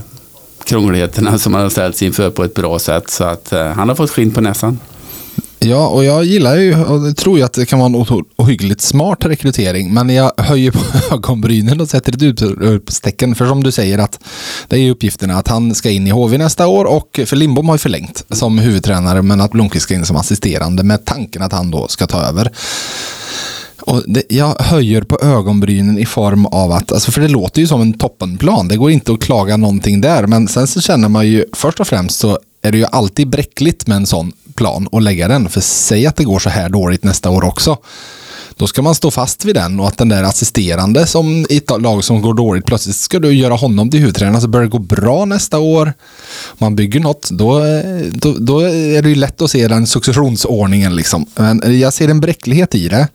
krångligheterna 0.63 1.37
som 1.37 1.53
han 1.53 1.63
har 1.63 1.69
ställts 1.69 2.01
inför 2.01 2.29
på 2.29 2.43
ett 2.43 2.53
bra 2.53 2.79
sätt. 2.79 3.09
Så 3.09 3.23
att 3.23 3.53
eh, 3.53 3.67
han 3.67 3.89
har 3.89 3.95
fått 3.95 4.11
skinn 4.11 4.31
på 4.31 4.41
näsan. 4.41 4.79
Ja, 5.59 5.87
och 5.87 6.03
jag 6.03 6.23
gillar 6.25 6.55
ju 6.55 6.83
och 6.83 7.17
tror 7.17 7.37
ju 7.37 7.43
att 7.43 7.53
det 7.53 7.65
kan 7.65 7.79
vara 7.79 7.89
en 7.89 8.23
ohyggligt 8.35 8.81
smart 8.81 9.25
rekrytering. 9.25 9.93
Men 9.93 10.09
jag 10.09 10.31
höjer 10.37 10.71
på 10.71 10.79
ögonbrynen 11.15 11.81
och 11.81 11.89
sätter 11.89 12.13
ett 12.13 12.21
utropstecken. 12.21 13.35
För 13.35 13.47
som 13.47 13.63
du 13.63 13.71
säger 13.71 13.97
att 13.97 14.19
det 14.67 14.75
är 14.75 14.79
ju 14.79 14.91
uppgifterna 14.91 15.35
att 15.35 15.47
han 15.47 15.75
ska 15.75 15.89
in 15.89 16.07
i 16.07 16.09
HV 16.09 16.37
nästa 16.37 16.67
år 16.67 16.85
och 16.85 17.19
för 17.25 17.35
Lindbom 17.35 17.67
har 17.67 17.75
ju 17.75 17.79
förlängt 17.79 18.25
som 18.29 18.59
huvudtränare 18.59 19.21
men 19.21 19.41
att 19.41 19.51
Blomqvist 19.51 19.83
ska 19.83 19.93
in 19.93 20.05
som 20.05 20.15
assisterande 20.15 20.83
med 20.83 21.05
tanken 21.05 21.41
att 21.41 21.53
han 21.53 21.71
då 21.71 21.87
ska 21.87 22.07
ta 22.07 22.21
över. 22.21 22.51
Och 23.81 24.03
det, 24.07 24.23
jag 24.29 24.55
höjer 24.59 25.01
på 25.01 25.19
ögonbrynen 25.21 25.97
i 25.97 26.05
form 26.05 26.45
av 26.45 26.71
att, 26.71 26.91
alltså 26.91 27.11
för 27.11 27.21
det 27.21 27.27
låter 27.27 27.61
ju 27.61 27.67
som 27.67 27.81
en 27.81 27.93
toppenplan. 27.93 28.67
Det 28.67 28.77
går 28.77 28.91
inte 28.91 29.13
att 29.13 29.21
klaga 29.21 29.57
någonting 29.57 30.01
där. 30.01 30.27
Men 30.27 30.47
sen 30.47 30.67
så 30.67 30.81
känner 30.81 31.09
man 31.09 31.27
ju, 31.27 31.45
först 31.53 31.79
och 31.79 31.87
främst 31.87 32.19
så 32.19 32.39
är 32.61 32.71
det 32.71 32.77
ju 32.77 32.85
alltid 32.85 33.29
bräckligt 33.29 33.87
med 33.87 33.97
en 33.97 34.05
sån 34.05 34.31
plan 34.55 34.87
och 34.87 35.01
lägga 35.01 35.27
den. 35.27 35.49
För 35.49 35.61
säg 35.61 36.07
att 36.07 36.15
det 36.15 36.23
går 36.23 36.39
så 36.39 36.49
här 36.49 36.69
dåligt 36.69 37.03
nästa 37.03 37.29
år 37.29 37.43
också. 37.43 37.77
Då 38.55 38.67
ska 38.67 38.81
man 38.81 38.95
stå 38.95 39.11
fast 39.11 39.45
vid 39.45 39.55
den 39.55 39.79
och 39.79 39.87
att 39.87 39.97
den 39.97 40.09
där 40.09 40.23
assisterande 40.23 41.07
som 41.07 41.45
i 41.49 41.57
ett 41.57 41.81
lag 41.81 42.03
som 42.03 42.21
går 42.21 42.33
dåligt 42.33 42.65
plötsligt 42.65 42.95
ska 42.95 43.19
du 43.19 43.33
göra 43.33 43.53
honom 43.53 43.89
till 43.89 43.99
huvudtränare 43.99 44.41
så 44.41 44.47
börjar 44.47 44.63
det 44.63 44.71
gå 44.71 44.79
bra 44.79 45.25
nästa 45.25 45.59
år. 45.59 45.93
Man 46.57 46.75
bygger 46.75 46.99
något, 46.99 47.29
då, 47.31 47.61
då, 48.11 48.35
då 48.39 48.59
är 48.59 49.01
det 49.01 49.09
ju 49.09 49.15
lätt 49.15 49.41
att 49.41 49.51
se 49.51 49.67
den 49.67 49.87
successionsordningen 49.87 50.95
liksom. 50.95 51.25
Men 51.35 51.79
jag 51.79 51.93
ser 51.93 52.07
en 52.07 52.19
bräcklighet 52.19 52.75
i 52.75 52.87
det. 52.87 53.07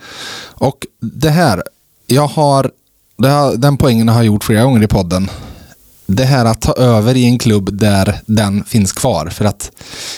Och 0.45 0.87
det 1.01 1.31
här, 1.31 1.63
jag 2.07 2.27
har, 2.27 2.71
det 3.19 3.29
har 3.29 3.57
den 3.57 3.77
poängen 3.77 4.09
har 4.09 4.17
jag 4.17 4.25
gjort 4.25 4.45
flera 4.45 4.63
gånger 4.65 4.83
i 4.83 4.89
podden 4.89 5.31
det 6.07 6.25
här 6.25 6.45
att 6.45 6.61
ta 6.61 6.73
över 6.73 7.17
i 7.17 7.25
en 7.25 7.39
klubb 7.39 7.73
där 7.73 8.21
den 8.27 8.65
finns 8.65 8.93
kvar. 8.93 9.27
För 9.27 9.45
att 9.45 9.71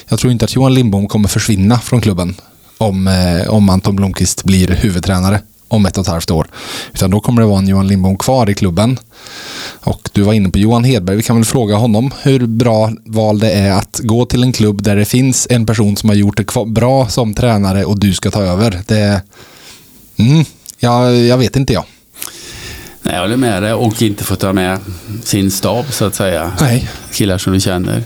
jag 0.08 0.18
tror 0.18 0.32
inte 0.32 0.44
att 0.44 0.54
Johan 0.54 0.74
Lindbom 0.74 1.08
kommer 1.08 1.28
försvinna 1.28 1.78
från 1.78 2.00
klubben 2.00 2.34
om, 2.78 3.08
eh, 3.08 3.48
om 3.48 3.68
Anton 3.68 3.96
Blomqvist 3.96 4.44
blir 4.44 4.68
huvudtränare 4.68 5.40
om 5.68 5.86
ett 5.86 5.98
och 5.98 6.04
ett 6.04 6.10
halvt 6.10 6.30
år. 6.30 6.46
Utan 6.92 7.10
då 7.10 7.20
kommer 7.20 7.42
det 7.42 7.48
vara 7.48 7.58
en 7.58 7.68
Johan 7.68 7.88
Lindbom 7.88 8.18
kvar 8.18 8.50
i 8.50 8.54
klubben. 8.54 8.98
Och 9.80 10.10
du 10.12 10.22
var 10.22 10.32
inne 10.32 10.48
på 10.48 10.58
Johan 10.58 10.84
Hedberg. 10.84 11.16
Vi 11.16 11.22
kan 11.22 11.36
väl 11.36 11.44
fråga 11.44 11.76
honom 11.76 12.10
hur 12.22 12.46
bra 12.46 12.90
val 13.04 13.38
det 13.38 13.50
är 13.52 13.72
att 13.72 14.00
gå 14.02 14.26
till 14.26 14.42
en 14.42 14.52
klubb 14.52 14.82
där 14.82 14.96
det 14.96 15.04
finns 15.04 15.46
en 15.50 15.66
person 15.66 15.96
som 15.96 16.08
har 16.08 16.16
gjort 16.16 16.36
det 16.36 16.66
bra 16.66 17.08
som 17.08 17.34
tränare 17.34 17.84
och 17.84 18.00
du 18.00 18.14
ska 18.14 18.30
ta 18.30 18.42
över. 18.42 18.82
Det, 18.86 19.22
mm, 20.16 20.44
jag, 20.78 21.16
jag 21.16 21.38
vet 21.38 21.56
inte 21.56 21.72
jag. 21.72 21.84
Nej, 23.06 23.14
jag 23.14 23.20
håller 23.20 23.36
med 23.36 23.62
dig 23.62 23.72
och 23.72 24.02
inte 24.02 24.24
få 24.24 24.36
ta 24.36 24.52
med 24.52 24.78
sin 25.24 25.50
stab 25.50 25.84
så 25.92 26.04
att 26.04 26.14
säga. 26.14 26.52
Nej. 26.60 26.88
Killar 27.12 27.38
som 27.38 27.52
du 27.52 27.60
känner. 27.60 28.02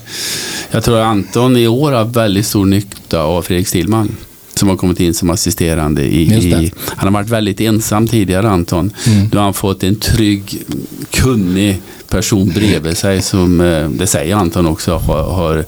Jag 0.71 0.85
tror 0.85 0.99
att 0.99 1.07
Anton 1.07 1.57
i 1.57 1.69
år 1.69 1.93
har 1.93 2.05
väldigt 2.05 2.47
stor 2.47 2.67
nytta 2.67 3.21
av 3.23 3.43
Fredrik 3.43 3.69
Stillman. 3.69 4.17
Som 4.55 4.69
har 4.69 4.77
kommit 4.77 5.01
in 5.01 5.15
som 5.15 5.31
assisterande. 5.31 6.03
I, 6.05 6.23
i, 6.23 6.73
han 6.87 7.15
har 7.15 7.21
varit 7.21 7.31
väldigt 7.31 7.61
ensam 7.61 8.07
tidigare 8.07 8.51
Anton. 8.51 8.93
Mm. 9.07 9.29
Nu 9.33 9.37
har 9.37 9.45
han 9.45 9.55
fått 9.55 9.83
en 9.83 9.97
trygg, 9.97 10.63
kunnig 11.11 11.81
person 12.09 12.49
bredvid 12.49 12.97
sig 12.97 13.23
som, 13.23 13.61
eh, 13.61 13.89
det 13.89 14.07
säger 14.07 14.37
Anton 14.37 14.67
också, 14.67 14.97
har, 14.97 15.65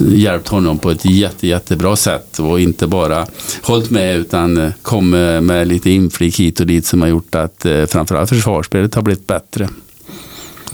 hjälpt 0.00 0.48
honom 0.48 0.78
på 0.78 0.90
ett 0.90 1.04
jätte, 1.04 1.46
jättebra 1.46 1.96
sätt. 1.96 2.38
Och 2.38 2.60
inte 2.60 2.86
bara 2.86 3.26
hållit 3.62 3.90
med 3.90 4.16
utan 4.16 4.56
eh, 4.56 4.70
kommit 4.82 5.42
med 5.42 5.68
lite 5.68 5.90
inflik 5.90 6.40
hit 6.40 6.60
och 6.60 6.66
dit 6.66 6.86
som 6.86 7.00
har 7.00 7.08
gjort 7.08 7.34
att 7.34 7.64
eh, 7.64 7.86
framförallt 7.86 8.28
försvarsspelet 8.28 8.94
har 8.94 9.02
blivit 9.02 9.26
bättre. 9.26 9.68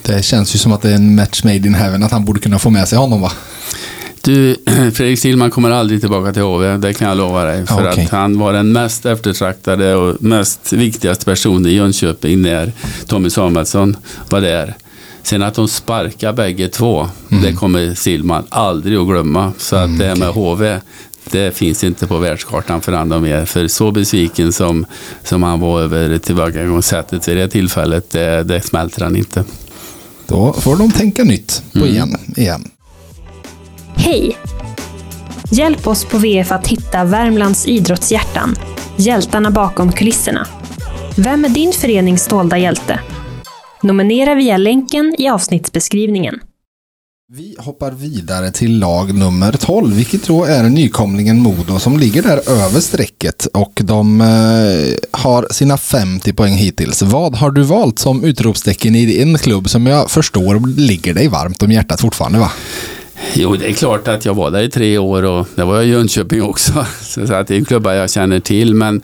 Det 0.03 0.25
känns 0.25 0.55
ju 0.55 0.59
som 0.59 0.73
att 0.73 0.83
det 0.83 0.91
är 0.91 0.95
en 0.95 1.15
match 1.15 1.45
made 1.45 1.57
in 1.57 1.75
heaven 1.75 2.03
att 2.03 2.13
han 2.13 2.25
borde 2.25 2.41
kunna 2.41 2.59
få 2.59 2.71
med 2.71 2.89
sig 2.89 2.99
honom 2.99 3.21
va? 3.21 3.33
Du, 4.21 4.57
Fredrik 4.95 5.19
Stillman 5.19 5.51
kommer 5.51 5.71
aldrig 5.71 6.01
tillbaka 6.01 6.33
till 6.33 6.43
HV, 6.43 6.77
det 6.77 6.95
kan 6.95 7.09
jag 7.09 7.17
lova 7.17 7.45
dig. 7.45 7.67
För 7.67 7.85
Ja, 7.85 7.91
okej. 7.93 8.05
att 8.05 8.11
han 8.11 8.39
var 8.39 8.53
den 8.53 8.73
mest 8.73 9.07
eftertraktade 9.07 9.95
och 9.95 10.23
mest 10.23 10.73
viktigaste 10.73 11.25
personen 11.25 11.67
i 11.67 11.75
Jönköping 11.75 12.43
när 12.43 12.73
Tommy 13.07 13.31
Samuelsson 13.31 13.97
var 14.29 14.41
där. 14.41 14.75
Sen 15.23 15.43
att 15.43 15.55
de 15.55 15.69
sparkar 15.69 16.33
bägge 16.33 16.69
två, 16.69 17.09
Mm. 17.31 17.43
det 17.45 17.53
kommer 17.53 17.95
Stillman 17.95 18.45
aldrig 18.49 18.99
att 18.99 19.07
glömma. 19.07 19.53
Så 19.59 19.77
att 19.77 19.99
det 19.99 20.05
här 20.07 20.17
med 20.17 20.29
HV, 20.29 20.81
det 21.31 21.57
finns 21.57 21.85
inte 21.85 22.07
på 22.07 22.19
världskartan 22.19 22.81
för 22.81 22.93
andra 22.93 23.19
mer. 23.19 23.45
För 23.45 23.69
så 23.69 23.91
besviken 23.91 24.53
som, 24.53 24.87
som 25.25 25.43
han 25.43 25.61
var 25.61 25.81
över 25.81 26.19
tillbakagångssättet 26.19 27.29
vid 27.29 27.37
det 27.37 27.49
tillfället, 27.49 28.11
det, 28.11 28.43
det 28.43 28.61
smälter 28.61 29.03
han 29.05 29.17
inte. 29.17 29.45
Då 30.27 30.53
får 30.53 30.77
de 30.77 30.91
tänka 30.93 31.25
nytt 31.25 31.63
på 31.73 31.87
igen. 31.87 32.17
igen. 32.37 32.71
Hej! 33.95 34.37
Hjälp 35.51 35.87
oss 35.87 36.05
på 36.05 36.19
VF 36.19 36.53
att 36.53 36.67
hitta 36.69 37.05
Värmlands 37.05 37.67
idrottshjärtan, 37.67 38.57
hjältarna 38.97 39.51
bakom 39.51 39.93
kulisserna. 39.93 40.47
Vem 41.17 41.45
är 41.45 41.49
din 41.49 41.73
förenings 41.73 42.27
dolda 42.27 42.59
hjälte? 42.59 43.01
Nominera 43.83 44.35
via 44.35 44.57
länken 44.57 45.15
i 45.19 45.29
avsnittsbeskrivningen. 45.29 46.41
Vi 47.33 47.57
hoppar 47.59 47.91
vidare 47.91 48.51
till 48.53 48.79
lag 48.79 49.15
nummer 49.15 49.53
12, 49.53 49.95
vilket 49.97 50.27
då 50.27 50.45
är 50.45 50.63
nykomlingen 50.63 51.39
Modo 51.39 51.79
som 51.79 51.99
ligger 51.99 52.23
där 52.23 52.51
över 52.51 52.81
strecket 52.81 53.47
och 53.47 53.81
de 53.85 54.21
eh, 54.21 54.27
har 55.21 55.47
sina 55.51 55.77
50 55.77 56.33
poäng 56.33 56.53
hittills. 56.53 57.03
Vad 57.03 57.35
har 57.35 57.51
du 57.51 57.63
valt 57.63 57.99
som 57.99 58.25
utropstecken 58.25 58.95
i 58.95 59.23
en 59.23 59.39
klubb 59.39 59.71
som 59.71 59.87
jag 59.87 60.11
förstår 60.11 60.79
ligger 60.81 61.15
dig 61.15 61.29
varmt 61.29 61.63
om 61.63 61.73
hjärtat 61.73 62.01
fortfarande 62.01 62.39
va? 62.39 62.53
Jo, 63.35 63.57
det 63.57 63.71
är 63.71 63.73
klart 63.73 64.09
att 64.09 64.25
jag 64.25 64.35
var 64.35 64.51
där 64.51 64.63
i 64.63 64.71
tre 64.71 64.99
år 64.99 65.23
och 65.23 65.47
det 65.55 65.65
var 65.65 65.75
jag 65.75 65.85
i 65.85 65.89
Jönköping 65.89 66.43
också. 66.43 66.87
Så 67.03 67.35
att 67.35 67.47
det 67.47 67.57
är 67.57 67.65
klubbar 67.65 67.93
jag 67.93 68.11
känner 68.11 68.41
till. 68.41 68.75
Men 68.75 69.03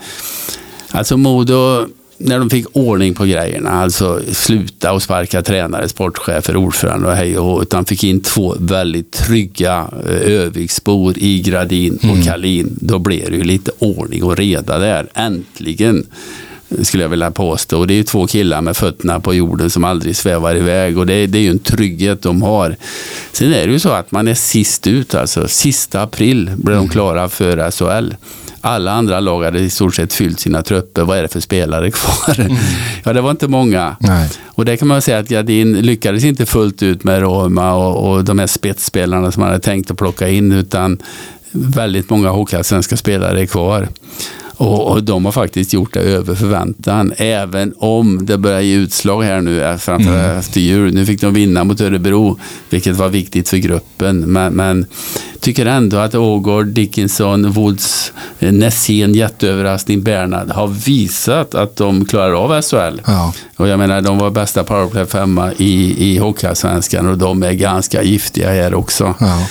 alltså 0.90 1.16
Modo, 1.16 1.86
när 2.18 2.38
de 2.38 2.50
fick 2.50 2.66
ordning 2.72 3.14
på 3.14 3.24
grejerna, 3.24 3.70
alltså 3.70 4.20
sluta 4.32 4.92
och 4.92 5.02
sparka 5.02 5.42
tränare, 5.42 5.88
sportchefer, 5.88 6.56
ordförande 6.56 7.08
och 7.08 7.14
hej 7.14 7.38
och 7.38 7.44
hå, 7.44 7.62
utan 7.62 7.84
fick 7.84 8.04
in 8.04 8.20
två 8.20 8.54
väldigt 8.58 9.12
trygga 9.12 9.90
eh, 10.08 10.32
Öviksbor 10.32 11.14
i 11.16 11.42
Gradin 11.42 11.98
och 12.10 12.24
Kalin. 12.24 12.76
Då 12.80 12.98
blev 12.98 13.30
det 13.30 13.36
ju 13.36 13.44
lite 13.44 13.70
ordning 13.78 14.24
och 14.24 14.36
reda 14.36 14.78
där. 14.78 15.08
Äntligen 15.14 16.06
skulle 16.82 17.04
jag 17.04 17.10
vilja 17.10 17.30
påstå. 17.30 17.78
Och 17.78 17.86
det 17.86 17.94
är 17.94 17.96
ju 17.96 18.04
två 18.04 18.26
killar 18.26 18.60
med 18.60 18.76
fötterna 18.76 19.20
på 19.20 19.34
jorden 19.34 19.70
som 19.70 19.84
aldrig 19.84 20.16
svävar 20.16 20.56
iväg 20.56 20.98
och 20.98 21.06
det, 21.06 21.26
det 21.26 21.38
är 21.38 21.42
ju 21.42 21.50
en 21.50 21.58
trygghet 21.58 22.22
de 22.22 22.42
har. 22.42 22.76
Sen 23.32 23.54
är 23.54 23.66
det 23.66 23.72
ju 23.72 23.78
så 23.78 23.90
att 23.90 24.12
man 24.12 24.28
är 24.28 24.34
sist 24.34 24.86
ut, 24.86 25.14
alltså 25.14 25.48
sista 25.48 26.02
april 26.02 26.50
blir 26.56 26.74
de 26.74 26.88
klara 26.88 27.28
för 27.28 27.70
SHL. 27.70 28.14
Alla 28.60 28.92
andra 28.92 29.20
lag 29.20 29.44
hade 29.44 29.58
i 29.58 29.70
stort 29.70 29.94
sett 29.94 30.12
fyllt 30.12 30.40
sina 30.40 30.62
trupper. 30.62 31.02
Vad 31.02 31.18
är 31.18 31.22
det 31.22 31.28
för 31.28 31.40
spelare 31.40 31.90
kvar? 31.90 32.48
Ja, 33.04 33.12
det 33.12 33.20
var 33.20 33.30
inte 33.30 33.48
många. 33.48 33.96
Nej. 34.00 34.30
Och 34.46 34.64
det 34.64 34.76
kan 34.76 34.88
man 34.88 35.02
säga 35.02 35.18
att 35.18 35.28
Gardin 35.28 35.80
lyckades 35.80 36.24
inte 36.24 36.46
fullt 36.46 36.82
ut 36.82 37.04
med 37.04 37.20
Roma 37.20 37.74
och, 37.74 38.10
och 38.10 38.24
de 38.24 38.38
här 38.38 38.46
spetsspelarna 38.46 39.32
som 39.32 39.40
man 39.40 39.48
hade 39.48 39.62
tänkt 39.62 39.90
att 39.90 39.96
plocka 39.96 40.28
in 40.28 40.52
utan 40.52 40.98
väldigt 41.52 42.10
många 42.10 42.30
hockeyallsvenska 42.30 42.96
spelare 42.96 43.40
är 43.42 43.46
kvar. 43.46 43.88
Och, 44.58 44.90
och 44.90 45.02
de 45.02 45.24
har 45.24 45.32
faktiskt 45.32 45.72
gjort 45.72 45.94
det 45.94 46.00
över 46.00 46.34
förväntan. 46.34 47.12
Även 47.16 47.74
om 47.78 48.26
det 48.26 48.38
börjar 48.38 48.60
ge 48.60 48.74
utslag 48.74 49.22
här 49.22 49.40
nu 49.40 49.62
eh, 49.62 49.76
framför 49.76 50.38
efter 50.38 50.60
jul. 50.60 50.94
Nu 50.94 51.06
fick 51.06 51.20
de 51.20 51.34
vinna 51.34 51.64
mot 51.64 51.80
Örebro, 51.80 52.38
vilket 52.70 52.96
var 52.96 53.08
viktigt 53.08 53.48
för 53.48 53.56
gruppen. 53.56 54.20
Men, 54.20 54.52
men 54.52 54.86
tycker 55.40 55.66
ändå 55.66 55.96
att 55.96 56.14
Ågård, 56.14 56.66
Dickinson, 56.66 57.50
Woods, 57.50 58.12
eh, 58.38 58.52
Nässén, 58.52 59.14
jätteöverraskning, 59.14 60.02
Bernhard 60.02 60.50
har 60.50 60.66
visat 60.66 61.54
att 61.54 61.76
de 61.76 62.04
klarar 62.04 62.32
av 62.32 62.62
SHL. 62.62 63.00
Ja. 63.06 63.32
Och 63.56 63.68
jag 63.68 63.78
menar, 63.78 64.00
de 64.00 64.18
var 64.18 64.30
bästa 64.30 64.64
powerplay 64.64 65.06
femma 65.06 65.52
i, 65.56 66.04
i 66.12 66.18
Hockeyallsvenskan 66.18 67.06
och 67.08 67.18
de 67.18 67.42
är 67.42 67.52
ganska 67.52 68.02
giftiga 68.02 68.50
här 68.50 68.74
också. 68.74 69.14
Ja. 69.20 69.46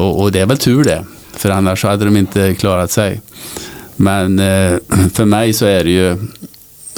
Och, 0.00 0.22
och 0.22 0.32
det 0.32 0.40
är 0.40 0.46
väl 0.46 0.58
tur 0.58 0.84
det, 0.84 1.04
för 1.32 1.50
annars 1.50 1.84
hade 1.84 2.04
de 2.04 2.16
inte 2.16 2.54
klarat 2.54 2.90
sig. 2.90 3.20
Men 4.02 4.38
eh, 4.38 4.78
för 5.12 5.24
mig 5.24 5.52
så 5.52 5.66
är 5.66 5.84
det 5.84 5.90
ju 5.90 6.16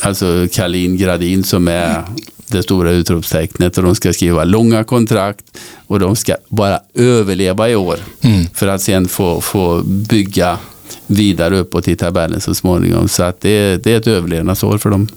alltså 0.02 0.46
Kalin 0.52 0.96
Gradin 0.96 1.44
som 1.44 1.68
är 1.68 2.02
det 2.46 2.62
stora 2.62 2.90
utropstecknet 2.90 3.78
och 3.78 3.84
de 3.84 3.94
ska 3.94 4.12
skriva 4.12 4.44
långa 4.44 4.84
kontrakt 4.84 5.44
och 5.86 6.00
de 6.00 6.16
ska 6.16 6.34
bara 6.48 6.80
överleva 6.94 7.68
i 7.70 7.76
år 7.76 7.98
Mm. 8.22 8.46
för 8.54 8.66
att 8.66 8.82
sen 8.82 9.08
få, 9.08 9.40
få 9.40 9.82
bygga 9.84 10.58
vidare 11.06 11.58
uppåt 11.58 11.88
i 11.88 11.96
tabellen 11.96 12.40
så 12.40 12.54
småningom. 12.54 13.08
Så 13.08 13.22
att 13.22 13.40
det, 13.40 13.50
är- 13.50 13.78
det 13.78 13.92
är 13.92 13.96
ett 13.96 14.06
överlevnadsår 14.06 14.78
för 14.78 14.90
dem. 14.90 15.08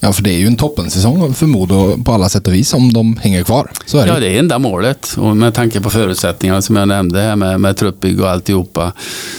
Ja, 0.00 0.12
för 0.12 0.22
det 0.22 0.30
är 0.30 0.38
ju 0.38 0.46
en 0.46 0.56
toppensäsong 0.56 1.34
för 1.34 1.46
Modo 1.46 2.04
på 2.04 2.12
alla 2.12 2.28
sätt 2.28 2.46
och 2.46 2.54
vis 2.54 2.74
om 2.74 2.92
de 2.92 3.16
hänger 3.16 3.42
kvar. 3.42 3.70
Så 3.86 3.98
är 3.98 4.06
det 4.06 4.12
Ja, 4.12 4.20
det 4.20 4.36
är 4.36 4.38
enda 4.38 4.58
målet. 4.58 5.14
Och 5.18 5.36
med 5.36 5.54
tanke 5.54 5.80
på 5.80 5.90
förutsättningarna 5.90 6.62
som 6.62 6.76
jag 6.76 6.88
nämnde 6.88 7.20
här 7.20 7.36
med, 7.36 7.60
med 7.60 7.76
truppbygg 7.76 8.20
och 8.20 8.30
alltihopa. 8.30 8.92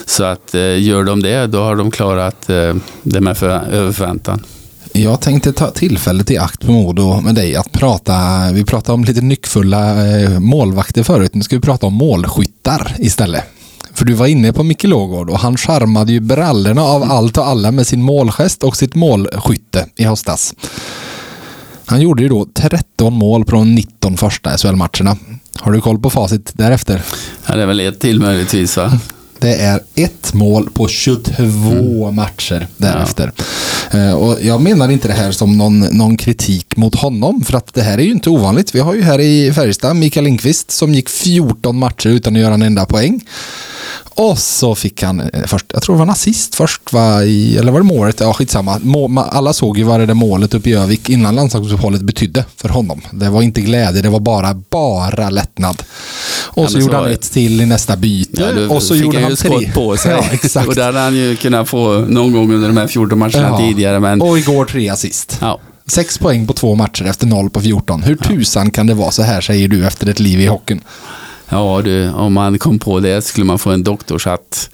Så 0.05 0.23
att 0.23 0.55
eh, 0.55 0.81
gör 0.81 1.03
de 1.03 1.21
det, 1.21 1.47
då 1.47 1.63
har 1.63 1.75
de 1.75 1.91
klarat 1.91 2.49
eh, 2.49 2.75
det 3.03 3.21
med 3.21 3.37
för, 3.37 3.49
över 3.49 3.91
förväntan. 3.91 4.45
Jag 4.93 5.21
tänkte 5.21 5.53
ta 5.53 5.71
tillfället 5.71 6.31
i 6.31 6.37
akt 6.37 6.65
på 6.65 6.71
Modo 6.71 7.21
med 7.21 7.35
dig 7.35 7.55
att 7.55 7.71
prata, 7.71 8.13
vi 8.53 8.65
pratade 8.65 8.93
om 8.93 9.03
lite 9.03 9.21
nyckfulla 9.21 10.07
eh, 10.07 10.39
målvakter 10.39 11.03
förut, 11.03 11.35
nu 11.35 11.43
ska 11.43 11.55
vi 11.55 11.61
prata 11.61 11.87
om 11.87 11.93
målskyttar 11.93 12.95
istället. 12.99 13.43
För 14.01 14.05
du 14.05 14.13
var 14.13 14.27
inne 14.27 14.53
på 14.53 14.63
Micke 14.63 14.83
Lågård 14.83 15.29
och 15.29 15.39
han 15.39 15.57
charmade 15.57 16.11
ju 16.11 16.19
brallorna 16.19 16.81
av 16.81 17.03
allt 17.03 17.37
och 17.37 17.47
alla 17.47 17.71
med 17.71 17.87
sin 17.87 18.01
målgest 18.01 18.63
och 18.63 18.77
sitt 18.77 18.95
målskytte 18.95 19.85
i 19.95 20.03
höstas. 20.03 20.55
Han 21.85 22.01
gjorde 22.01 22.23
ju 22.23 22.29
då 22.29 22.47
13 22.53 23.13
mål 23.13 23.45
på 23.45 23.51
de 23.51 23.75
19 23.75 24.17
första 24.17 24.57
SHL-matcherna. 24.57 25.17
Har 25.59 25.71
du 25.71 25.81
koll 25.81 25.99
på 25.99 26.09
facit 26.09 26.51
därefter? 26.53 27.01
Ja, 27.47 27.55
det 27.55 27.61
är 27.61 27.65
väl 27.65 27.79
ett 27.79 27.99
till 27.99 28.19
möjligtvis 28.19 28.77
va? 28.77 28.99
Det 29.41 29.55
är 29.55 29.79
ett 29.95 30.33
mål 30.33 30.69
på 30.73 30.87
22 30.87 31.43
mm. 32.03 32.15
matcher 32.15 32.67
därefter. 32.77 33.31
Ja. 33.91 33.97
Uh, 33.97 34.13
och 34.13 34.37
jag 34.41 34.61
menar 34.61 34.89
inte 34.89 35.07
det 35.07 35.13
här 35.13 35.31
som 35.31 35.57
någon, 35.57 35.79
någon 35.79 36.17
kritik 36.17 36.77
mot 36.77 36.95
honom, 36.95 37.43
för 37.43 37.57
att 37.57 37.73
det 37.73 37.81
här 37.81 37.97
är 37.97 38.03
ju 38.03 38.11
inte 38.11 38.29
ovanligt. 38.29 38.75
Vi 38.75 38.79
har 38.79 38.93
ju 38.93 39.01
här 39.01 39.19
i 39.19 39.53
Färjestad 39.53 39.95
Mikael 39.95 40.23
Lindqvist 40.23 40.71
som 40.71 40.93
gick 40.93 41.09
14 41.09 41.77
matcher 41.77 42.09
utan 42.09 42.35
att 42.35 42.41
göra 42.41 42.53
en 42.53 42.61
enda 42.61 42.85
poäng. 42.85 43.21
Och 44.15 44.39
så 44.39 44.75
fick 44.75 45.03
han 45.03 45.19
eh, 45.19 45.43
först, 45.45 45.65
jag 45.73 45.83
tror 45.83 45.95
det 45.95 45.99
var 45.99 46.05
nazist 46.05 46.55
först, 46.55 46.93
va, 46.93 47.23
i, 47.23 47.57
eller 47.57 47.71
var 47.71 47.79
det 47.79 47.85
målet? 47.85 48.19
Ja, 48.19 48.33
skitsamma. 48.33 48.79
Må, 48.83 49.19
alla 49.19 49.53
såg 49.53 49.77
ju 49.77 49.83
vad 49.83 49.99
det 49.99 50.05
där 50.05 50.13
målet 50.13 50.53
uppe 50.53 50.69
i 50.69 50.73
Övik 50.73 51.09
innan 51.09 51.35
landslagsuppehållet 51.35 52.01
betydde 52.01 52.45
för 52.55 52.69
honom. 52.69 53.01
Det 53.11 53.29
var 53.29 53.41
inte 53.41 53.61
glädje, 53.61 54.01
det 54.01 54.09
var 54.09 54.19
bara, 54.19 54.53
bara 54.53 55.29
lättnad. 55.29 55.83
Och 56.43 56.63
ja, 56.63 56.67
så 56.67 56.79
gjorde 56.79 56.93
så 56.93 56.97
han 56.97 57.11
ett 57.11 57.31
till 57.31 57.61
i 57.61 57.65
nästa 57.65 57.97
byte. 57.97 58.53
Ja, 58.57 58.75
och 58.75 58.83
så 58.83 58.95
gjorde 58.95 59.21
han 59.21 59.30
tre. 59.35 59.71
på 59.73 59.97
sig. 59.97 60.11
Ja, 60.21 60.25
exakt. 60.31 60.67
och 60.67 60.75
det 60.75 60.83
hade 60.83 60.99
han 60.99 61.15
ju 61.15 61.35
kunnat 61.35 61.69
få 61.69 61.99
någon 61.99 62.33
gång 62.33 62.53
under 62.53 62.67
de 62.67 62.77
här 62.77 62.87
14 62.87 63.19
matcherna 63.19 63.47
ja. 63.47 63.57
tidigare. 63.57 63.99
Men... 63.99 64.21
Och 64.21 64.39
igår 64.39 64.65
tre 64.65 64.89
assist. 64.89 65.37
Ja. 65.41 65.59
Sex 65.87 66.17
poäng 66.17 66.47
på 66.47 66.53
två 66.53 66.75
matcher 66.75 67.05
efter 67.05 67.27
noll 67.27 67.49
på 67.49 67.61
14. 67.61 68.03
Hur 68.03 68.15
tusan 68.15 68.71
kan 68.71 68.87
det 68.87 68.93
vara 68.93 69.11
så 69.11 69.23
här, 69.23 69.41
säger 69.41 69.67
du, 69.67 69.87
efter 69.87 70.09
ett 70.09 70.19
liv 70.19 70.39
i 70.39 70.45
hockeyn? 70.45 70.81
Ja 71.53 71.81
du, 71.81 72.09
om 72.09 72.33
man 72.33 72.59
kom 72.59 72.79
på 72.79 72.99
det 72.99 73.21
skulle 73.21 73.45
man 73.45 73.59
få 73.59 73.71
en 73.71 73.83
doktorshatt. 73.83 74.69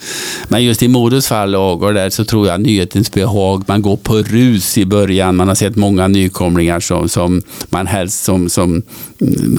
Men 0.48 0.64
just 0.64 0.84
i 0.84 0.88
Modos 0.88 1.28
fall 1.28 1.56
och 1.56 1.94
där 1.94 2.10
så 2.10 2.26
tror 2.26 2.48
jag 2.48 2.62
nyhetens 2.62 3.12
behag, 3.12 3.64
man 3.68 3.82
går 3.82 3.98
på 3.98 4.16
rus 4.18 4.78
i 4.78 4.86
början. 4.86 5.36
Man 5.36 5.48
har 5.48 5.56
sett 5.56 5.76
många 5.76 6.08
nykomlingar 6.08 6.80
som, 6.80 7.10
som 7.10 7.42
man 7.70 7.88
helst 7.88 8.24
som, 8.24 8.50
som 8.50 8.84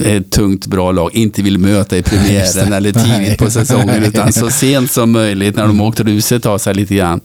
ett 0.05 0.31
tungt 0.31 0.65
bra 0.65 0.91
lag 0.91 1.15
inte 1.15 1.41
vill 1.41 1.57
möta 1.57 1.97
i 1.97 2.03
premiären 2.03 2.73
eller 2.73 2.91
tidigt 2.91 3.39
på 3.39 3.49
säsongen 3.49 4.03
utan 4.03 4.33
så 4.33 4.49
sent 4.49 4.91
som 4.91 5.11
möjligt 5.11 5.55
när 5.55 5.67
de 5.67 5.81
åkt 5.81 5.99
ruset 5.99 6.45
av 6.45 6.57
sig 6.57 6.73
lite 6.73 6.95
grann. 6.95 7.21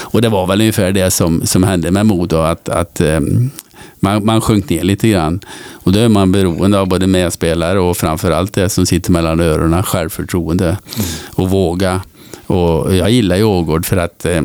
Och 0.00 0.22
det 0.22 0.28
var 0.28 0.46
väl 0.46 0.60
ungefär 0.60 0.92
det 0.92 1.10
som, 1.10 1.46
som 1.46 1.62
hände 1.62 1.90
med 1.90 2.06
Modo 2.06 2.36
att, 2.36 2.68
att 2.68 3.00
um, 3.00 3.50
man, 4.00 4.24
man 4.26 4.40
sjönk 4.40 4.70
ner 4.70 4.82
lite 4.82 5.08
grann. 5.08 5.40
Och 5.72 5.92
då 5.92 5.98
är 5.98 6.08
man 6.08 6.32
beroende 6.32 6.80
av 6.80 6.88
både 6.88 7.06
medspelare 7.06 7.80
och 7.80 7.96
framförallt 7.96 8.52
det 8.52 8.68
som 8.68 8.86
sitter 8.86 9.12
mellan 9.12 9.40
öronen, 9.40 9.82
självförtroende 9.82 10.64
mm. 10.66 11.08
och 11.34 11.50
våga. 11.50 12.00
Och 12.46 12.94
jag 12.94 13.10
gillar 13.10 13.36
ju 13.36 13.42
Ågård 13.42 13.86
för 13.86 13.96
att 13.96 14.24
eh, 14.24 14.42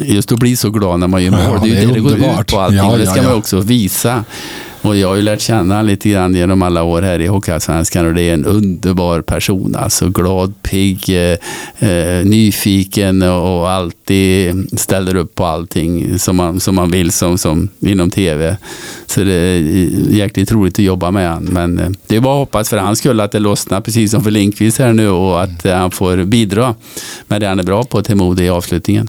just 0.00 0.32
att 0.32 0.38
bli 0.38 0.56
så 0.56 0.70
glad 0.70 1.00
när 1.00 1.06
man 1.06 1.24
gör 1.24 1.30
mål. 1.30 1.40
Ja, 1.40 1.60
det 1.64 1.76
är 1.76 1.80
ju 1.80 1.86
det 1.86 1.94
det 1.94 2.00
går 2.00 2.40
ut 2.40 2.46
på 2.46 2.60
allting. 2.60 2.78
Ja, 2.78 2.92
och 2.92 2.98
det 2.98 3.06
ska 3.06 3.16
ja, 3.16 3.22
man 3.22 3.34
också 3.34 3.60
visa. 3.60 4.24
Och 4.84 4.96
jag 4.96 5.08
har 5.08 5.16
ju 5.16 5.22
lärt 5.22 5.40
känna 5.40 5.74
honom 5.74 5.86
lite 5.86 6.08
grann 6.08 6.34
genom 6.34 6.62
alla 6.62 6.82
år 6.82 7.02
här 7.02 7.20
i 7.20 7.26
Hockeyallsvenskan 7.26 8.06
och 8.06 8.14
det 8.14 8.22
är 8.22 8.34
en 8.34 8.44
underbar 8.44 9.20
person. 9.20 9.76
Alltså 9.76 10.08
glad, 10.08 10.62
pigg, 10.62 11.08
eh, 11.08 11.38
eh 11.88 12.24
nyfiken 12.24 13.22
och 13.22 13.70
alltid 13.70 14.80
ställer 14.80 15.14
upp 15.14 15.34
på 15.34 15.44
allting 15.44 16.18
som 16.18 16.36
man, 16.36 16.60
som 16.60 16.74
man 16.74 16.90
vill 16.90 17.12
som, 17.12 17.38
som 17.38 17.68
inom 17.80 18.10
tv. 18.10 18.56
Så 19.06 19.20
det 19.20 19.32
är 19.32 19.58
jäkligt 20.10 20.52
roligt 20.52 20.74
att 20.74 20.84
jobba 20.84 21.10
med 21.10 21.32
honom. 21.32 21.54
Men 21.54 21.78
eh, 21.78 21.90
det 22.06 22.16
är 22.16 22.20
bara 22.20 22.34
att 22.34 22.48
hoppas 22.48 22.68
för 22.68 22.76
hans 22.76 22.98
skull 22.98 23.20
att 23.20 23.32
det 23.32 23.38
lossnar 23.38 23.80
precis 23.80 24.10
som 24.10 24.24
för 24.24 24.30
Lindqvist 24.30 24.78
här 24.78 24.92
nu 24.92 25.08
och 25.08 25.42
att 25.42 25.64
han 25.64 25.90
får 25.90 26.24
bidra 26.24 26.74
med 27.26 27.40
det 27.40 27.46
han 27.46 27.58
är 27.58 27.64
bra 27.64 27.84
på 27.84 28.02
till 28.02 28.16
Modo 28.16 28.42
i 28.42 28.48
avslutningen. 28.48 29.08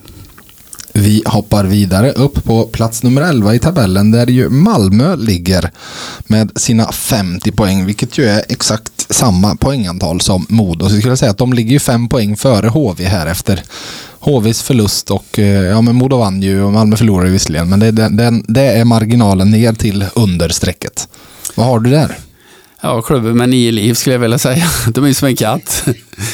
Vi 0.97 1.23
hoppar 1.25 1.63
vidare 1.63 2.11
upp 2.11 2.43
på 2.43 2.63
plats 2.63 3.03
nummer 3.03 3.21
11 3.21 3.55
i 3.55 3.59
tabellen 3.59 4.11
där 4.11 4.27
ju 4.27 4.49
Malmö 4.49 5.15
ligger 5.15 5.71
med 6.27 6.51
sina 6.55 6.91
50 6.91 7.51
poäng, 7.51 7.85
vilket 7.85 8.17
ju 8.17 8.25
är 8.25 8.43
exakt 8.49 9.13
samma 9.13 9.55
poängantal 9.55 10.21
som 10.21 10.45
Modo. 10.49 10.89
Så 10.89 10.95
jag 10.95 11.01
skulle 11.01 11.17
säga 11.17 11.31
att 11.31 11.37
de 11.37 11.53
ligger 11.53 11.71
ju 11.71 11.79
fem 11.79 12.09
poäng 12.09 12.37
före 12.37 12.67
HV 12.67 13.05
här 13.05 13.27
efter 13.27 13.63
HVs 14.19 14.61
förlust 14.61 15.11
och 15.11 15.39
eh, 15.39 15.63
ja, 15.63 15.81
men 15.81 15.95
Modo 15.95 16.17
vann 16.17 16.41
ju 16.41 16.63
och 16.63 16.73
Malmö 16.73 16.95
förlorade 16.95 17.29
visserligen, 17.29 17.69
men 17.69 17.79
det, 17.79 17.91
det, 17.91 18.41
det 18.47 18.61
är 18.61 18.85
marginalen 18.85 19.51
ner 19.51 19.73
till 19.73 20.05
understrecket. 20.15 21.07
Vad 21.55 21.65
har 21.65 21.79
du 21.79 21.89
där? 21.89 22.17
Ja, 22.81 23.01
klubben 23.01 23.37
med 23.37 23.49
nio 23.49 23.71
liv 23.71 23.93
skulle 23.93 24.13
jag 24.13 24.19
vilja 24.19 24.37
säga. 24.37 24.65
De 24.87 25.05
är 25.05 25.13
som 25.13 25.27
en 25.27 25.35
katt. 25.35 25.87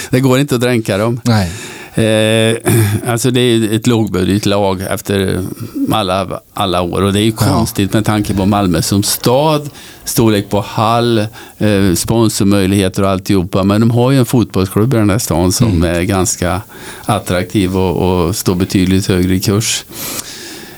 Det 0.10 0.20
går 0.20 0.40
inte 0.40 0.56
att 0.56 0.62
dränka 0.62 0.98
dem. 0.98 1.22
Nej. 1.24 1.52
Eh, 1.94 2.58
alltså 3.08 3.32
det 3.32 3.42
är 3.42 3.76
ett 3.76 3.88
lågbudget 3.88 4.46
lag 4.46 4.82
efter 4.82 5.44
alla, 5.92 6.42
alla 6.54 6.82
år 6.82 7.02
och 7.02 7.14
det 7.14 7.20
är 7.20 7.24
ju 7.24 7.32
konstigt 7.32 7.94
med 7.94 8.06
tanke 8.06 8.34
på 8.34 8.46
Malmö 8.46 8.82
som 8.82 9.04
stad, 9.04 9.70
storlek 10.04 10.50
på 10.50 10.62
hall, 10.62 11.18
eh, 11.58 11.94
sponsormöjligheter 11.96 13.04
och 13.04 13.10
alltihopa. 13.10 13.64
Men 13.64 13.82
de 13.82 13.92
har 13.92 14.12
ju 14.12 14.20
en 14.20 14.26
fotbollsklubb 14.26 14.94
i 14.94 14.98
den 14.98 15.10
här 15.10 15.20
stan 15.20 15.52
som 15.52 15.68
mm. 15.68 15.96
är 15.96 16.02
ganska 16.02 16.62
attraktiv 17.06 17.78
och, 17.78 18.26
och 18.26 18.36
står 18.36 18.56
betydligt 18.56 19.08
högre 19.08 19.36
i 19.36 19.40
kurs. 19.40 19.86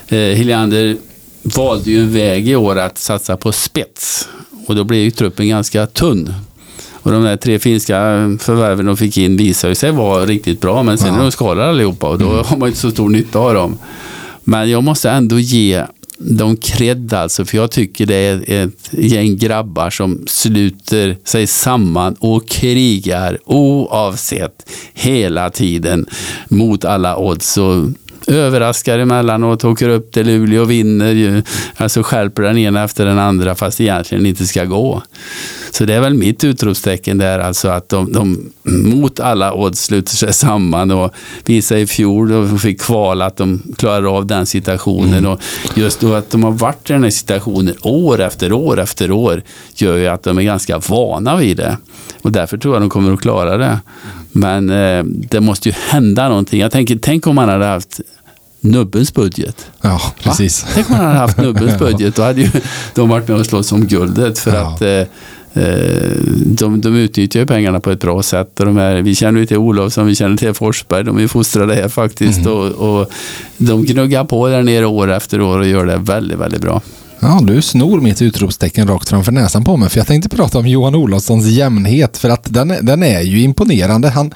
Eh, 0.07 0.17
Hiljander 0.17 0.97
valde 1.43 1.91
ju 1.91 2.01
en 2.01 2.13
väg 2.13 2.47
i 2.47 2.55
år 2.55 2.79
att 2.79 2.97
satsa 2.97 3.37
på 3.37 3.51
spets 3.51 4.27
och 4.67 4.75
då 4.75 4.83
blev 4.83 4.99
ju 4.99 5.11
truppen 5.11 5.47
ganska 5.47 5.87
tunn. 5.87 6.33
Och 7.03 7.11
de 7.11 7.23
där 7.23 7.37
tre 7.37 7.59
finska 7.59 7.95
förvärven 8.39 8.85
de 8.85 8.97
fick 8.97 9.17
in 9.17 9.37
visade 9.37 9.75
sig 9.75 9.91
vara 9.91 10.25
riktigt 10.25 10.61
bra. 10.61 10.83
Men 10.83 10.97
sen 10.97 11.07
ja. 11.07 11.19
är 11.19 11.23
de 11.23 11.31
skadade 11.31 11.69
allihopa 11.69 12.09
och 12.09 12.19
då 12.19 12.29
mm. 12.29 12.45
har 12.45 12.57
man 12.57 12.67
inte 12.67 12.79
så 12.79 12.91
stor 12.91 13.09
nytta 13.09 13.39
av 13.39 13.53
dem. 13.53 13.77
Men 14.43 14.69
jag 14.69 14.83
måste 14.83 15.09
ändå 15.09 15.39
ge 15.39 15.83
dem 16.17 16.57
cred 16.57 17.13
alltså, 17.13 17.45
för 17.45 17.57
jag 17.57 17.71
tycker 17.71 18.05
det 18.05 18.15
är 18.15 18.63
ett 18.63 18.89
gäng 18.91 19.37
grabbar 19.37 19.89
som 19.89 20.23
sluter 20.27 21.17
sig 21.23 21.47
samman 21.47 22.15
och 22.19 22.47
krigar 22.47 23.37
oavsett 23.45 24.69
hela 24.93 25.49
tiden 25.49 26.05
mot 26.47 26.85
alla 26.85 27.17
odds. 27.17 27.57
Och 27.57 27.87
överraskar 28.27 28.99
emellanåt, 28.99 29.63
åker 29.63 29.89
upp 29.89 30.11
till 30.11 30.27
Luleå 30.27 30.61
och 30.61 30.71
vinner. 30.71 31.43
Alltså 31.77 32.03
skärper 32.03 32.43
den 32.43 32.57
ena 32.57 32.83
efter 32.83 33.05
den 33.05 33.19
andra 33.19 33.55
fast 33.55 33.81
egentligen 33.81 34.25
inte 34.25 34.45
ska 34.45 34.65
gå. 34.65 35.01
Så 35.71 35.85
det 35.85 35.93
är 35.93 36.01
väl 36.01 36.13
mitt 36.13 36.43
utropstecken 36.43 37.17
där, 37.17 37.39
alltså 37.39 37.67
att 37.67 37.89
de, 37.89 38.11
de 38.11 38.51
mot 38.63 39.19
alla 39.19 39.53
odds 39.53 39.83
sluter 39.83 40.15
sig 40.15 40.33
samman 40.33 40.91
och 40.91 41.13
visar 41.45 41.75
i 41.75 41.87
fjol 41.87 42.31
och 42.31 42.47
de 42.47 42.59
fick 42.59 42.81
kvala 42.81 43.25
att 43.25 43.37
de 43.37 43.61
klarar 43.77 44.17
av 44.17 44.25
den 44.25 44.45
situationen. 44.45 45.13
Mm. 45.13 45.31
Och 45.31 45.41
just 45.75 45.99
då 45.99 46.13
att 46.13 46.29
de 46.29 46.43
har 46.43 46.51
varit 46.51 46.89
i 46.89 46.93
den 46.93 47.03
här 47.03 47.09
situationen 47.09 47.75
år 47.81 48.21
efter 48.21 48.53
år 48.53 48.79
efter 48.79 49.11
år 49.11 49.43
gör 49.75 49.97
ju 49.97 50.07
att 50.07 50.23
de 50.23 50.37
är 50.37 50.43
ganska 50.43 50.77
vana 50.77 51.37
vid 51.37 51.57
det. 51.57 51.77
Och 52.21 52.31
därför 52.31 52.57
tror 52.57 52.75
jag 52.75 52.81
de 52.81 52.89
kommer 52.89 53.13
att 53.13 53.21
klara 53.21 53.57
det. 53.57 53.79
Men 54.33 54.69
eh, 54.69 55.03
det 55.03 55.41
måste 55.41 55.69
ju 55.69 55.75
hända 55.89 56.29
någonting. 56.29 56.59
Jag 56.59 56.71
tänker, 56.71 56.99
tänk 57.01 57.27
om 57.27 57.35
man 57.35 57.49
hade 57.49 57.65
haft 57.65 58.01
Nubbens 58.59 59.13
budget. 59.13 59.65
Ja, 59.81 60.01
precis. 60.23 60.63
Va? 60.63 60.69
Tänk 60.73 60.89
om 60.89 60.97
man 60.97 61.05
hade 61.05 61.19
haft 61.19 61.37
Nubbens 61.37 61.79
budget. 61.79 62.15
Då 62.15 62.21
hade 62.21 62.41
ju 62.41 62.49
de 62.95 63.09
varit 63.09 63.27
med 63.27 63.37
och 63.37 63.45
slåss 63.45 63.71
om 63.71 63.87
guldet. 63.87 64.39
För 64.39 64.55
ja. 64.55 64.73
att 64.73 64.81
eh, 64.81 65.03
Eh, 65.55 66.11
de, 66.45 66.81
de 66.81 66.95
utnyttjar 66.95 67.39
ju 67.39 67.45
pengarna 67.45 67.79
på 67.79 67.91
ett 67.91 67.99
bra 67.99 68.23
sätt. 68.23 68.59
Och 68.59 68.65
de 68.65 68.77
här, 68.77 69.01
vi 69.01 69.15
känner 69.15 69.39
ju 69.39 69.45
till 69.45 69.57
Olofsson, 69.57 70.07
vi 70.07 70.15
känner 70.15 70.37
till 70.37 70.53
Forsberg, 70.53 71.03
de 71.03 71.17
är 71.17 71.27
fostrade 71.27 71.75
här 71.75 71.87
faktiskt. 71.87 72.39
Mm. 72.39 72.53
Och, 72.53 72.99
och, 72.99 73.11
de 73.57 73.85
gnuggar 73.85 74.23
på 74.23 74.47
där 74.47 74.63
nere 74.63 74.85
år 74.85 75.11
efter 75.11 75.41
år 75.41 75.59
och 75.59 75.67
gör 75.67 75.85
det 75.85 75.97
väldigt, 75.97 76.39
väldigt 76.39 76.61
bra. 76.61 76.81
Ja, 77.23 77.39
du 77.43 77.61
snor 77.61 78.01
mitt 78.01 78.21
utropstecken 78.21 78.87
rakt 78.87 79.09
framför 79.09 79.31
näsan 79.31 79.63
på 79.63 79.77
mig. 79.77 79.89
För 79.89 79.97
jag 79.97 80.07
tänkte 80.07 80.29
prata 80.29 80.59
om 80.59 80.67
Johan 80.67 80.95
Olofssons 80.95 81.45
jämnhet. 81.45 82.17
För 82.17 82.29
att 82.29 82.53
den, 82.53 82.73
den 82.81 83.03
är 83.03 83.21
ju 83.21 83.41
imponerande. 83.41 84.09
Han 84.09 84.33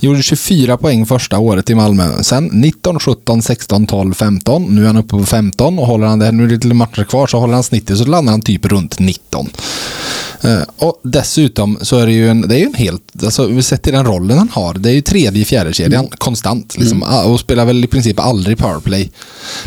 gjorde 0.00 0.22
24 0.22 0.76
poäng 0.76 1.06
första 1.06 1.38
året 1.38 1.70
i 1.70 1.74
Malmö. 1.74 2.22
Sen 2.22 2.50
19, 2.52 3.00
17, 3.00 3.42
16, 3.42 3.86
12, 3.86 4.14
15. 4.14 4.62
Nu 4.62 4.82
är 4.82 4.86
han 4.86 4.96
uppe 4.96 5.08
på 5.08 5.26
15 5.26 5.78
och 5.78 5.86
håller 5.86 6.06
han 6.06 6.18
det, 6.18 6.32
nu 6.32 6.44
är 6.44 6.48
det 6.48 6.54
lite 6.54 6.66
matcher 6.74 7.04
kvar 7.04 7.26
så 7.26 7.38
håller 7.38 7.54
han 7.54 7.62
snittet 7.62 7.98
så 7.98 8.04
landar 8.04 8.30
han 8.30 8.40
typ 8.40 8.66
runt 8.66 8.98
19. 8.98 9.50
Eh, 10.44 10.62
och 10.78 11.00
dessutom 11.02 11.78
så 11.82 11.98
är 11.98 12.06
det 12.06 12.12
ju 12.12 12.28
en, 12.28 12.40
det 12.40 12.54
är 12.54 12.58
ju 12.58 12.66
en 12.66 12.74
helt, 12.74 13.24
alltså 13.24 13.62
sett 13.62 13.82
till 13.82 13.92
den 13.92 14.06
rollen 14.06 14.38
han 14.38 14.48
har, 14.48 14.74
det 14.74 14.90
är 14.90 14.94
ju 14.94 15.00
tredje 15.00 15.44
fjärde 15.44 15.72
kedjan 15.72 16.04
mm. 16.04 16.16
konstant. 16.18 16.78
Liksom, 16.78 17.02
mm. 17.02 17.32
Och 17.32 17.40
spelar 17.40 17.64
väl 17.64 17.84
i 17.84 17.86
princip 17.86 18.20
aldrig 18.20 18.58
powerplay. 18.58 19.10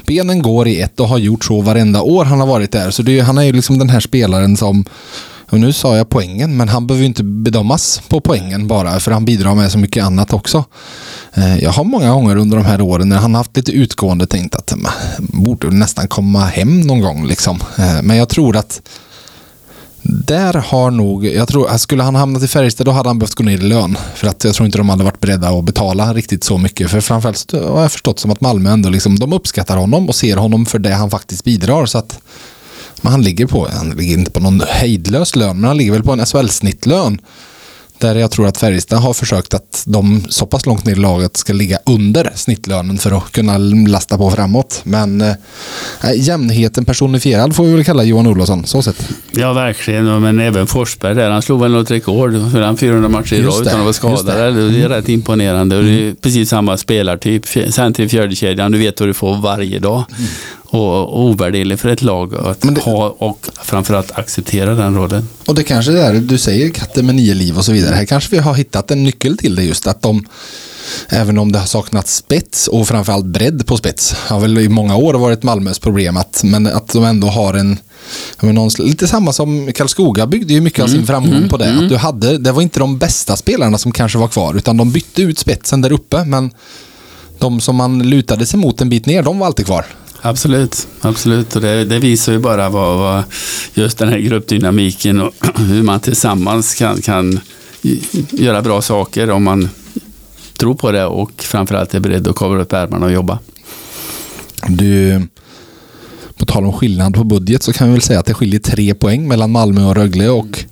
Benen 0.05 0.41
går 0.41 0.67
i 0.67 0.81
ett 0.81 0.99
och 0.99 1.07
har 1.07 1.17
gjort 1.17 1.45
så 1.45 1.61
varenda 1.61 2.01
år 2.01 2.25
han 2.25 2.39
har 2.39 2.47
varit 2.47 2.56
där. 2.65 2.91
Så 2.91 3.03
det 3.03 3.19
är, 3.19 3.23
han 3.23 3.37
är 3.37 3.43
ju 3.43 3.51
liksom 3.51 3.79
den 3.79 3.89
här 3.89 3.99
spelaren 3.99 4.57
som 4.57 4.85
och 5.49 5.59
nu 5.59 5.73
sa 5.73 5.97
jag 5.97 6.09
poängen, 6.09 6.57
men 6.57 6.69
han 6.69 6.87
behöver 6.87 7.01
ju 7.01 7.07
inte 7.07 7.23
bedömas 7.23 8.01
på 8.09 8.21
poängen 8.21 8.67
bara, 8.67 8.99
för 8.99 9.11
han 9.11 9.25
bidrar 9.25 9.55
med 9.55 9.71
så 9.71 9.77
mycket 9.77 10.03
annat 10.03 10.33
också. 10.33 10.63
Eh, 11.33 11.57
jag 11.57 11.71
har 11.71 11.83
många 11.83 12.11
gånger 12.11 12.35
under 12.35 12.57
de 12.57 12.65
här 12.65 12.81
åren 12.81 13.09
när 13.09 13.17
han 13.17 13.35
haft 13.35 13.57
lite 13.57 13.71
utgående 13.71 14.27
tänkt 14.27 14.55
att 14.55 14.73
man 14.77 14.91
borde 15.19 15.71
nästan 15.71 16.07
komma 16.07 16.45
hem 16.45 16.81
någon 16.81 17.01
gång. 17.01 17.27
Liksom. 17.27 17.63
Eh, 17.77 18.01
men 18.03 18.17
jag 18.17 18.29
tror 18.29 18.57
att 18.57 18.81
där 20.09 20.53
har 20.53 20.91
nog, 20.91 21.25
jag 21.25 21.47
tror, 21.47 21.77
skulle 21.77 22.03
han 22.03 22.15
hamnat 22.15 22.43
i 22.43 22.47
Färjestad 22.47 22.85
då 22.85 22.91
hade 22.91 23.09
han 23.09 23.19
behövt 23.19 23.35
gå 23.35 23.43
ner 23.43 23.57
i 23.57 23.61
lön. 23.61 23.97
För 24.15 24.27
att 24.27 24.43
jag 24.43 24.55
tror 24.55 24.65
inte 24.65 24.77
de 24.77 24.89
hade 24.89 25.03
varit 25.03 25.19
beredda 25.19 25.49
att 25.49 25.63
betala 25.63 26.13
riktigt 26.13 26.43
så 26.43 26.57
mycket. 26.57 26.91
För 26.91 27.01
framförallt 27.01 27.51
har 27.51 27.81
jag 27.81 27.91
förstått 27.91 28.19
som 28.19 28.31
att 28.31 28.41
Malmö 28.41 28.71
ändå 28.71 28.89
liksom, 28.89 29.19
de 29.19 29.33
uppskattar 29.33 29.77
honom 29.77 30.09
och 30.09 30.15
ser 30.15 30.37
honom 30.37 30.65
för 30.65 30.79
det 30.79 30.93
han 30.93 31.09
faktiskt 31.09 31.43
bidrar. 31.43 31.85
Så 31.85 31.97
att 31.97 32.19
men 33.01 33.11
han 33.11 33.21
ligger 33.21 33.45
på, 33.45 33.67
han 33.71 33.89
ligger 33.89 34.17
inte 34.17 34.31
på 34.31 34.39
någon 34.39 34.61
hejdlös 34.67 35.35
lön, 35.35 35.55
men 35.59 35.67
han 35.67 35.77
ligger 35.77 35.91
väl 35.91 36.03
på 36.03 36.11
en 36.11 36.25
SHL-snittlön. 36.25 37.19
Där 37.99 38.15
jag 38.15 38.31
tror 38.31 38.47
att 38.47 38.57
Färjestad 38.57 38.99
har 38.99 39.13
försökt 39.13 39.53
att 39.53 39.83
de 39.85 40.25
så 40.29 40.45
pass 40.45 40.65
långt 40.65 40.85
ner 40.85 40.93
i 40.93 40.95
laget 40.95 41.37
ska 41.37 41.53
ligga 41.53 41.77
under 41.85 42.31
snittlönen 42.35 42.97
för 42.97 43.11
att 43.11 43.31
kunna 43.31 43.57
lasta 43.57 44.17
på 44.17 44.31
framåt. 44.31 44.81
Men 44.83 45.21
äh, 45.21 45.35
jämnheten 46.15 46.85
personifierad 46.85 47.55
får 47.55 47.63
vi 47.63 47.73
väl 47.73 47.83
kalla 47.83 48.03
Johan 48.03 48.27
Olofsson, 48.27 48.65
så 48.65 48.81
sett. 48.81 49.09
Ja, 49.31 49.53
verkligen. 49.53 50.21
Men 50.21 50.39
även 50.39 50.67
Forsberg 50.67 51.15
där, 51.15 51.29
han 51.29 51.41
slog 51.41 51.61
väl 51.61 51.71
något 51.71 51.91
rekord. 51.91 52.51
För 52.51 52.61
han 52.61 52.77
400 52.77 53.09
matcher 53.09 53.33
i 53.33 53.41
rad 53.41 53.61
utan 53.61 53.75
att 53.75 53.83
vara 53.83 53.93
skadad. 53.93 54.25
Det. 54.25 54.51
det. 54.51 54.61
är 54.61 54.69
mm. 54.69 54.89
rätt 54.89 55.09
imponerande. 55.09 55.77
Och 55.77 55.83
det 55.83 55.89
är 55.89 56.01
mm. 56.01 56.15
precis 56.15 56.49
samma 56.49 56.77
spelartyp. 56.77 57.45
Sen 57.69 57.93
till 57.93 58.09
fjärdekedjan, 58.09 58.71
du 58.71 58.77
vet 58.77 58.99
vad 58.99 59.09
du 59.09 59.13
får 59.13 59.35
varje 59.35 59.79
dag. 59.79 60.03
Mm 60.17 60.27
och 60.69 61.21
ovärderlig 61.21 61.79
för 61.79 61.89
ett 61.89 62.01
lag 62.01 62.35
att 62.35 62.61
det, 62.61 62.81
ha 62.81 63.15
och 63.17 63.47
framförallt 63.61 64.11
acceptera 64.11 64.75
den 64.75 64.95
rollen. 64.95 65.27
Och 65.45 65.55
det 65.55 65.63
kanske 65.63 65.91
är 65.91 65.95
där 65.95 66.13
du 66.19 66.37
säger 66.37 66.69
katter 66.69 67.03
med 67.03 67.15
nio 67.15 67.33
liv 67.33 67.57
och 67.57 67.65
så 67.65 67.71
vidare. 67.71 67.95
Här 67.95 68.05
kanske 68.05 68.35
vi 68.35 68.37
har 68.37 68.53
hittat 68.53 68.91
en 68.91 69.03
nyckel 69.03 69.37
till 69.37 69.55
det 69.55 69.63
just 69.63 69.87
att 69.87 70.01
de 70.01 70.25
Även 71.09 71.37
om 71.37 71.51
det 71.51 71.59
har 71.59 71.65
saknats 71.65 72.15
spets 72.15 72.67
och 72.67 72.87
framförallt 72.87 73.25
bredd 73.25 73.65
på 73.65 73.77
spets. 73.77 74.13
Har 74.13 74.39
väl 74.39 74.57
i 74.57 74.69
många 74.69 74.95
år 74.95 75.13
varit 75.13 75.43
Malmös 75.43 75.79
problem. 75.79 76.17
Att, 76.17 76.41
men 76.43 76.67
att 76.67 76.93
de 76.93 77.03
ändå 77.03 77.27
har 77.27 77.53
en 77.53 77.77
någon, 78.39 78.69
lite 78.79 79.07
samma 79.07 79.33
som 79.33 79.73
Karlskoga 79.73 80.27
byggde 80.27 80.53
ju 80.53 80.61
mycket 80.61 80.83
av 80.83 80.87
sin 80.87 80.95
mm, 80.95 81.07
framgång 81.07 81.37
mm, 81.37 81.49
på 81.49 81.57
det. 81.57 81.65
Mm. 81.65 81.83
Att 81.83 81.89
du 81.89 81.97
hade, 81.97 82.37
det 82.37 82.51
var 82.51 82.61
inte 82.61 82.79
de 82.79 82.97
bästa 82.97 83.35
spelarna 83.35 83.77
som 83.77 83.91
kanske 83.91 84.17
var 84.17 84.27
kvar 84.27 84.53
utan 84.53 84.77
de 84.77 84.91
bytte 84.91 85.21
ut 85.21 85.39
spetsen 85.39 85.81
där 85.81 85.91
uppe. 85.91 86.25
Men 86.25 86.51
de 87.39 87.61
som 87.61 87.75
man 87.75 88.09
lutade 88.09 88.45
sig 88.45 88.59
mot 88.59 88.81
en 88.81 88.89
bit 88.89 89.05
ner, 89.05 89.23
de 89.23 89.39
var 89.39 89.47
alltid 89.47 89.65
kvar. 89.65 89.85
Absolut, 90.21 90.87
absolut. 91.01 91.55
Och 91.55 91.61
det, 91.61 91.85
det, 91.85 91.99
visar 91.99 92.31
ju 92.31 92.39
bara 92.39 92.69
vad, 92.69 92.97
vad, 92.97 93.23
just 93.73 93.97
den 93.97 94.09
här 94.09 94.17
gruppdynamiken 94.17 95.21
och 95.21 95.33
hur 95.55 95.83
man 95.83 95.99
tillsammans 95.99 96.75
kan, 96.75 97.01
kan 97.01 97.39
göra 98.31 98.61
bra 98.61 98.81
saker 98.81 99.29
om 99.29 99.43
man 99.43 99.69
tror 100.57 100.75
på 100.75 100.91
det 100.91 101.05
och 101.05 101.31
framförallt 101.37 101.93
är 101.93 101.99
beredd 101.99 102.27
att 102.27 102.35
kavla 102.35 102.61
upp 102.61 102.73
ärmarna 102.73 103.05
och 103.05 103.11
jobba. 103.11 103.39
Du, 104.67 105.21
på 106.35 106.45
tal 106.45 106.65
om 106.65 106.73
skillnad 106.73 107.15
på 107.15 107.23
budget 107.23 107.63
så 107.63 107.73
kan 107.73 107.87
vi 107.87 107.93
väl 107.93 108.01
säga 108.01 108.19
att 108.19 108.25
det 108.25 108.33
skiljer 108.33 108.59
tre 108.59 108.93
poäng 108.93 109.27
mellan 109.27 109.51
Malmö 109.51 109.85
och 109.85 109.95
Rögle 109.95 110.29
och 110.29 110.65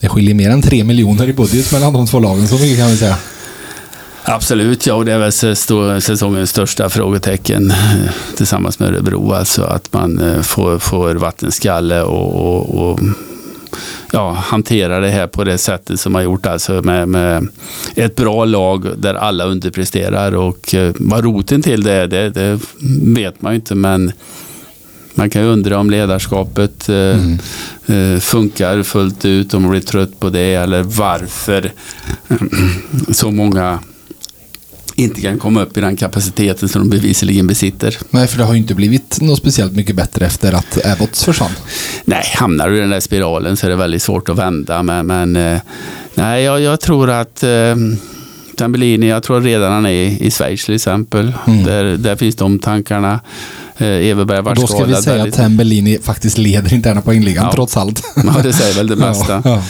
det 0.00 0.08
skiljer 0.08 0.34
mer 0.34 0.50
än 0.50 0.62
tre 0.62 0.84
miljoner 0.84 1.28
i 1.28 1.32
budget 1.32 1.72
mellan 1.72 1.92
de 1.92 2.06
två 2.06 2.20
lagen. 2.20 2.48
Så 2.48 2.54
mycket 2.54 2.78
kan 2.78 2.90
vi 2.90 2.96
säga. 2.96 3.16
Absolut, 4.30 4.86
ja, 4.86 4.94
och 4.94 5.04
det 5.04 5.12
är 5.12 5.18
väl 5.18 5.32
säsongens 6.02 6.50
största 6.50 6.88
frågetecken 6.88 7.70
eh, 7.70 8.10
tillsammans 8.36 8.78
med 8.78 8.88
Örebro. 8.88 9.32
Alltså 9.32 9.62
att 9.62 9.92
man 9.92 10.18
eh, 10.18 10.42
får, 10.42 10.78
får 10.78 11.14
vattenskalle 11.14 12.02
och, 12.02 12.34
och, 12.34 12.90
och 12.90 13.00
ja, 14.12 14.32
hantera 14.32 15.00
det 15.00 15.08
här 15.08 15.26
på 15.26 15.44
det 15.44 15.58
sättet 15.58 16.00
som 16.00 16.12
man 16.12 16.24
gjort. 16.24 16.46
Alltså 16.46 16.82
med, 16.82 17.08
med 17.08 17.48
ett 17.94 18.16
bra 18.16 18.44
lag 18.44 18.86
där 18.98 19.14
alla 19.14 19.44
underpresterar. 19.44 20.34
Och 20.34 20.74
eh, 20.74 20.94
vad 20.98 21.24
roten 21.24 21.62
till 21.62 21.82
det 21.82 21.92
är, 21.92 22.06
det, 22.06 22.30
det 22.30 22.60
vet 23.02 23.42
man 23.42 23.52
ju 23.52 23.56
inte. 23.56 23.74
Men 23.74 24.12
man 25.14 25.30
kan 25.30 25.42
ju 25.42 25.48
undra 25.48 25.78
om 25.78 25.90
ledarskapet 25.90 26.88
mm. 26.88 28.20
funkar 28.20 28.82
fullt 28.82 29.24
ut, 29.24 29.54
om 29.54 29.62
man 29.62 29.70
blir 29.70 29.80
trött 29.80 30.20
på 30.20 30.28
det 30.28 30.54
eller 30.54 30.82
varför 30.82 31.72
så 33.12 33.30
många 33.30 33.78
inte 34.98 35.20
kan 35.20 35.38
komma 35.38 35.62
upp 35.62 35.76
i 35.76 35.80
den 35.80 35.96
kapaciteten 35.96 36.68
som 36.68 36.82
de 36.82 36.96
bevisligen 36.96 37.46
besitter. 37.46 37.98
Nej, 38.10 38.26
för 38.26 38.38
det 38.38 38.44
har 38.44 38.52
ju 38.52 38.58
inte 38.58 38.74
blivit 38.74 39.20
något 39.20 39.38
speciellt 39.38 39.72
mycket 39.72 39.96
bättre 39.96 40.26
efter 40.26 40.52
att 40.52 40.86
Abbots 40.86 41.24
försvann. 41.24 41.50
Nej, 42.04 42.24
hamnar 42.34 42.68
du 42.68 42.76
i 42.76 42.80
den 42.80 42.90
där 42.90 43.00
spiralen 43.00 43.56
så 43.56 43.66
är 43.66 43.70
det 43.70 43.76
väldigt 43.76 44.02
svårt 44.02 44.28
att 44.28 44.38
vända. 44.38 44.82
Men, 44.82 45.06
men 45.06 45.36
eh, 45.36 45.60
nej, 46.14 46.42
jag, 46.42 46.60
jag, 46.60 46.80
tror 46.80 47.10
att 47.10 47.42
eh, 47.42 47.76
Tambellini, 48.56 49.08
jag 49.08 49.22
tror 49.22 49.40
redan 49.40 49.72
han 49.72 49.86
är 49.86 50.22
i, 50.22 50.30
Schweiz 50.30 50.64
till 50.64 50.74
exempel. 50.74 51.32
Mm. 51.46 51.64
Där, 51.64 51.84
där 51.84 52.16
finns 52.16 52.36
de 52.36 52.58
tankarna. 52.58 53.20
Eh, 53.78 53.86
Everberg 53.86 54.42
var 54.42 54.54
Då 54.54 54.66
ska 54.66 54.84
vi 54.84 54.94
säga 54.94 55.16
väldigt... 55.16 55.34
att 55.34 55.40
Tambellini 55.40 55.98
faktiskt 56.02 56.38
leder 56.38 56.74
interna 56.74 57.00
poängligan 57.00 57.44
ja. 57.44 57.52
trots 57.52 57.76
allt. 57.76 58.02
Ja, 58.16 58.42
det 58.42 58.52
säger 58.52 58.74
väl 58.74 58.86
det 58.86 58.96
mesta. 59.06 59.42
Ja, 59.44 59.50
ja. 59.50 59.62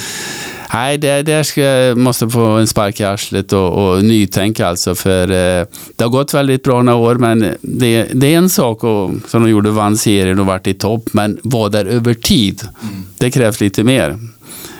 Nej, 0.72 0.98
det, 0.98 1.22
det 1.22 1.44
ska, 1.44 1.94
måste 1.96 2.28
få 2.28 2.44
en 2.44 2.66
spark 2.66 3.00
i 3.00 3.04
arslet 3.04 3.52
och, 3.52 3.92
och 3.92 4.04
nytänk 4.04 4.60
alltså. 4.60 4.94
För 4.94 5.22
eh, 5.22 5.66
det 5.96 6.04
har 6.04 6.08
gått 6.08 6.34
väldigt 6.34 6.62
bra 6.62 6.82
några 6.82 6.98
år, 6.98 7.14
men 7.14 7.54
det, 7.60 8.06
det 8.12 8.34
är 8.34 8.38
en 8.38 8.50
sak 8.50 8.84
och, 8.84 9.10
som 9.26 9.42
de 9.42 9.50
gjorde, 9.50 9.70
vann 9.70 9.96
serien 9.96 10.38
och 10.38 10.46
vart 10.46 10.66
i 10.66 10.74
topp. 10.74 11.08
Men 11.12 11.38
var 11.42 11.70
där 11.70 11.84
över 11.84 12.14
tid, 12.14 12.62
mm. 12.82 13.04
det 13.18 13.30
krävs 13.30 13.60
lite 13.60 13.84
mer. 13.84 14.18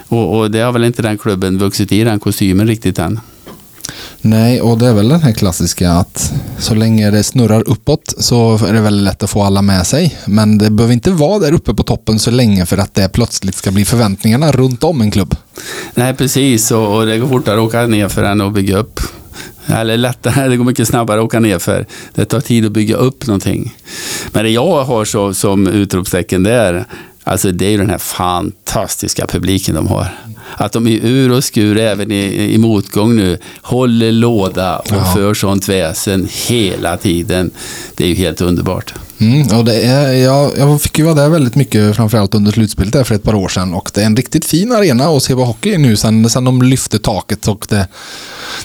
Och, 0.09 0.39
och, 0.39 0.51
det 0.51 0.61
har 0.61 0.73
väl 0.73 0.85
inte 0.85 1.03
den 1.03 1.19
klubben 1.19 1.59
vuxit 1.59 1.93
i 1.93 2.05
den 2.05 2.21
kostymen 2.21 2.67
riktigt 2.67 2.99
än. 2.99 3.21
Nej, 4.21 4.61
och 4.61 4.79
det 4.79 4.87
är 4.87 4.95
väl 4.95 5.09
den 5.09 5.23
här 5.23 5.33
klassiska 5.33 5.93
att 5.93 6.33
så 6.59 6.75
länge 6.75 7.11
det 7.11 7.23
snurrar 7.23 7.69
uppåt 7.69 8.15
så 8.19 8.55
är 8.67 8.73
det 8.73 8.81
väldigt 8.81 9.05
lätt 9.05 9.23
att 9.23 9.31
få 9.31 9.43
alla 9.43 9.63
med 9.63 9.87
sig. 9.87 10.19
Men 10.27 10.59
det 10.59 10.71
behöver 10.71 10.95
inte 10.95 11.11
vara 11.11 11.39
där 11.39 11.53
uppe 11.53 11.75
på 11.75 11.83
toppen 11.83 12.19
så 12.19 12.31
länge 12.31 12.67
för 12.67 12.79
att 12.79 12.95
det 12.95 13.09
plötsligt 13.09 13.55
ska 13.55 13.71
bli 13.71 13.85
förväntningarna 13.85 14.53
runt 14.53 14.85
om 14.85 15.01
en 15.01 15.11
klubb. 15.11 15.37
Nej, 15.95 16.15
precis. 16.15 16.71
Och, 16.71 16.97
och 16.97 17.07
det 17.07 17.19
går 17.19 17.29
fortare 17.29 17.55
att 17.55 17.67
åka 17.67 17.87
ner 17.87 18.09
för 18.09 18.23
än 18.25 18.41
att 18.41 18.53
bygga 18.53 18.77
upp. 18.77 19.01
Eller 19.67 19.97
lättare, 19.97 20.49
det 20.49 20.57
går 20.57 20.65
mycket 20.65 20.89
snabbare 20.89 21.21
att 21.21 21.25
åka 21.25 21.41
ner 21.41 21.59
för 21.59 21.87
det 22.15 22.25
tar 22.25 22.41
tid 22.41 22.67
att 22.67 22.73
bygga 22.73 22.97
upp 22.97 23.27
någonting. 23.27 23.75
Men 24.33 24.45
det 24.45 24.51
jag 24.51 24.85
har 24.85 25.05
så, 25.05 25.35
som 25.35 25.67
utropstecken 25.67 26.43
där, 26.43 26.85
alltså 27.25 27.53
det 27.53 27.67
är 27.67 27.71
ju 27.71 27.77
den 27.77 27.91
här 27.91 27.99
fantastiska 27.99 29.27
publiken 29.27 29.75
de 29.75 29.87
har 29.87 30.09
att 30.57 30.73
de 30.73 30.87
i 30.87 31.01
ur 31.03 31.33
och 31.33 31.45
skur 31.45 31.79
även 31.79 32.13
i, 32.13 32.55
i 32.55 32.59
motgång 32.59 33.17
nu 33.17 33.39
håller 33.63 34.13
låda 34.13 34.79
och 34.79 34.87
ja. 34.91 35.13
för 35.15 35.35
sånt 35.35 35.69
väsen 35.69 36.29
hela 36.49 36.97
tiden. 36.97 37.51
Det 37.95 38.05
är 38.05 38.09
ju 38.09 38.15
helt 38.15 38.41
underbart. 38.41 38.95
Mm, 39.21 39.59
och 39.59 39.65
det 39.65 39.81
är, 39.81 40.13
jag, 40.13 40.53
jag 40.59 40.83
fick 40.83 40.99
ju 40.99 41.05
vara 41.05 41.15
där 41.15 41.29
väldigt 41.29 41.55
mycket, 41.55 41.97
framförallt 41.97 42.35
under 42.35 42.53
slutspelet 42.53 42.93
där 42.93 43.05
för 43.05 43.15
ett 43.15 43.23
par 43.23 43.35
år 43.35 43.49
sedan. 43.49 43.75
Och 43.75 43.91
det 43.95 44.03
är 44.03 44.07
en 44.07 44.17
riktigt 44.17 44.45
fin 44.45 44.73
arena 44.73 45.05
att 45.05 45.23
se 45.23 45.35
på 45.35 45.45
hockey 45.45 45.79
nu 45.79 45.97
sen, 45.97 46.31
sen 46.31 46.45
de 46.45 46.63
lyfte 46.63 46.99
taket. 46.99 47.49
Och 47.49 47.67
det, 47.69 47.89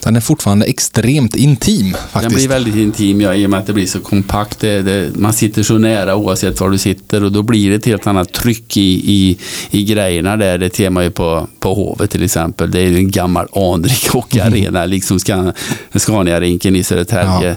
den 0.03 0.15
är 0.15 0.21
fortfarande 0.21 0.65
extremt 0.65 1.35
intim. 1.35 1.93
Faktiskt. 1.93 2.21
Den 2.23 2.33
blir 2.33 2.47
väldigt 2.47 2.75
intim 2.75 3.21
ja, 3.21 3.33
i 3.33 3.45
och 3.45 3.49
med 3.49 3.59
att 3.59 3.67
det 3.67 3.73
blir 3.73 3.85
så 3.85 3.99
kompakt. 3.99 4.59
Det, 4.59 4.81
det, 4.81 5.09
man 5.15 5.33
sitter 5.33 5.63
så 5.63 5.77
nära 5.77 6.15
oavsett 6.15 6.59
var 6.59 6.69
du 6.69 6.77
sitter 6.77 7.23
och 7.23 7.31
då 7.31 7.41
blir 7.41 7.69
det 7.69 7.75
ett 7.75 7.85
helt 7.85 8.07
annat 8.07 8.33
tryck 8.33 8.77
i, 8.77 8.81
i, 9.13 9.37
i 9.71 9.83
grejerna 9.83 10.37
där. 10.37 10.57
Det 10.57 10.75
ser 10.75 10.89
man 10.89 11.03
ju 11.03 11.11
på, 11.11 11.47
på 11.59 11.73
Hovet 11.73 12.11
till 12.11 12.23
exempel. 12.23 12.71
Det 12.71 12.79
är 12.79 12.97
en 12.97 13.11
gammal 13.11 13.47
anrik 13.53 14.07
hockeyarena, 14.13 14.79
mm. 14.79 14.89
liksom 14.89 15.19
Scania-rinken 15.93 16.75
i 16.75 16.83
Södertälje. 16.83 17.49
Ja. 17.49 17.55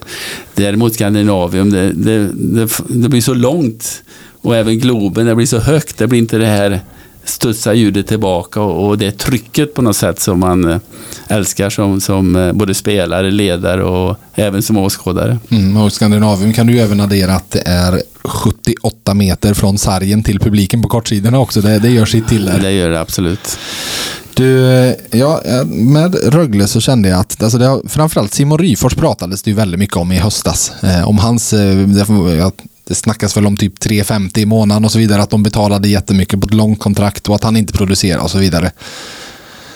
Däremot 0.57 0.95
Skandinavien, 0.95 1.71
det, 1.71 1.93
det, 1.93 2.31
det, 2.35 2.69
det 2.89 3.09
blir 3.09 3.21
så 3.21 3.35
långt 3.35 4.03
och 4.41 4.57
även 4.57 4.79
Globen, 4.79 5.27
det 5.27 5.35
blir 5.35 5.47
så 5.47 5.59
högt. 5.59 5.99
Det 5.99 6.07
blir 6.07 6.19
inte 6.19 6.39
det 6.39 6.47
här 6.47 6.81
studsa 7.29 7.75
ljudet 7.75 8.07
tillbaka 8.07 8.61
och, 8.61 8.89
och 8.89 8.99
det 8.99 9.19
trycket 9.19 9.75
på 9.75 9.83
något 9.83 9.97
sätt 9.97 10.21
som 10.21 10.41
man 10.41 10.71
eh, 10.71 10.79
älskar 11.29 11.71
som, 11.71 12.01
som 12.01 12.37
eh, 12.37 12.53
både 12.53 12.75
spelare, 12.75 13.31
ledare 13.31 13.85
och 13.85 14.17
även 14.35 14.63
som 14.63 14.77
åskådare. 14.77 15.39
Mm, 15.51 15.77
och 15.77 15.93
Skandinavium 15.93 16.53
kan 16.53 16.67
du 16.67 16.73
ju 16.73 16.81
även 16.81 17.01
addera 17.01 17.35
att 17.35 17.51
det 17.51 17.63
är 17.67 18.03
78 18.25 19.15
meter 19.15 19.55
från 19.55 19.79
sargen 19.79 20.23
till 20.23 20.39
publiken 20.39 20.83
på 20.83 20.89
kortsidorna 20.89 21.39
också. 21.39 21.61
Det, 21.61 21.79
det 21.79 21.91
gör 21.91 22.07
sitt 22.07 22.29
till 22.29 22.45
där. 22.45 22.61
Det 22.61 22.73
gör 22.73 22.91
det 22.91 23.01
absolut. 23.01 23.59
Du, 24.35 24.69
eh, 24.69 24.95
ja, 25.11 25.41
med 25.67 26.35
Rögle 26.35 26.67
så 26.67 26.81
kände 26.81 27.09
jag 27.09 27.21
att, 27.21 27.43
alltså 27.43 27.59
det 27.59 27.67
har, 27.67 27.83
framförallt 27.89 28.35
Simon 28.35 28.59
Ryfors 28.59 28.95
pratades 28.95 29.43
det 29.43 29.51
ju 29.51 29.57
väldigt 29.57 29.81
mycket 29.81 29.97
om 29.97 30.13
i 30.13 30.17
höstas. 30.17 30.73
Eh, 30.83 31.09
om 31.09 31.19
hans, 31.19 31.51
det, 31.51 32.07
det 32.89 32.95
snackas 32.95 33.37
väl 33.37 33.47
om 33.47 33.57
typ 33.57 33.79
3,50 33.79 34.39
i 34.39 34.47
månaden 34.47 34.85
och 34.85 34.93
så 34.93 34.99
vidare, 34.99 35.23
att 35.23 35.31
de 35.31 35.43
betalade 35.43 35.89
jättemycket 35.89 36.41
på 36.41 36.47
ett 36.47 36.55
långt 36.55 36.79
kontrakt 36.81 37.29
och 37.29 37.35
att 37.35 37.45
han 37.45 37.57
inte 37.57 37.73
producerar 37.73 38.23
och 38.23 38.31
så 38.31 38.39
vidare. 38.39 38.73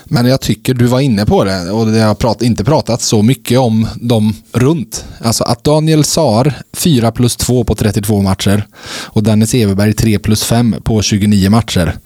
Men 0.05 0.27
jag 0.27 0.41
tycker 0.41 0.75
du 0.75 0.87
var 0.87 1.01
inne 1.01 1.27
på 1.27 1.45
det 1.45 1.71
och 1.71 1.87
det 1.87 2.01
har 2.01 2.15
prat, 2.15 2.43
inte 2.43 2.65
pratat 2.65 3.03
så 3.03 3.23
mycket 3.23 3.59
om 3.59 3.87
dem 3.95 4.35
runt. 4.53 5.05
Alltså 5.21 5.45
att 5.45 5.65
Daniel 5.65 6.05
Saar 6.05 6.55
4 6.73 7.13
plus 7.13 7.37
2 7.37 7.65
på 7.65 7.75
32 7.75 8.23
matcher 8.23 8.67
och 8.87 9.23
Dennis 9.23 9.55
Everberg 9.55 9.93
3 9.93 10.19
plus 10.19 10.45
5 10.45 10.77
på 10.85 11.03
29 11.03 11.51
matcher. 11.51 11.97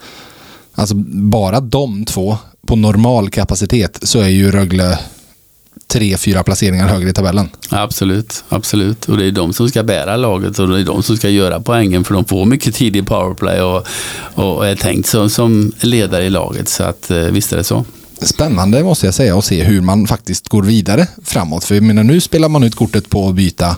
Alltså 0.74 0.94
bara 1.06 1.60
de 1.60 2.04
två 2.04 2.36
på 2.66 2.76
normal 2.76 3.30
kapacitet 3.30 3.98
så 4.02 4.20
är 4.20 4.28
ju 4.28 4.50
Rögle 4.50 4.98
tre, 5.94 6.16
fyra 6.16 6.42
placeringar 6.42 6.88
högre 6.88 7.10
i 7.10 7.12
tabellen. 7.12 7.48
Absolut, 7.70 8.44
absolut. 8.48 9.08
Och 9.08 9.16
det 9.16 9.26
är 9.26 9.32
de 9.32 9.52
som 9.52 9.68
ska 9.68 9.82
bära 9.82 10.16
laget 10.16 10.58
och 10.58 10.68
det 10.68 10.80
är 10.80 10.84
de 10.84 11.02
som 11.02 11.16
ska 11.16 11.28
göra 11.28 11.60
poängen 11.60 12.04
för 12.04 12.14
de 12.14 12.24
får 12.24 12.44
mycket 12.44 12.74
tid 12.74 12.96
i 12.96 13.02
powerplay 13.02 13.60
och, 13.60 13.86
och 14.34 14.66
är 14.66 14.76
tänkt 14.76 15.08
som, 15.08 15.30
som 15.30 15.72
ledare 15.80 16.24
i 16.24 16.30
laget. 16.30 16.68
Så 16.68 16.84
att 16.84 17.10
eh, 17.10 17.18
visst 17.18 17.52
är 17.52 17.56
det 17.56 17.64
så. 17.64 17.84
Spännande 18.20 18.84
måste 18.84 19.06
jag 19.06 19.14
säga 19.14 19.38
att 19.38 19.44
se 19.44 19.62
hur 19.62 19.80
man 19.80 20.06
faktiskt 20.06 20.48
går 20.48 20.62
vidare 20.62 21.06
framåt. 21.24 21.64
För 21.64 21.74
jag 21.74 21.84
menar, 21.84 22.02
nu 22.02 22.20
spelar 22.20 22.48
man 22.48 22.62
ut 22.62 22.74
kortet 22.74 23.10
på 23.10 23.28
att 23.28 23.34
byta. 23.34 23.76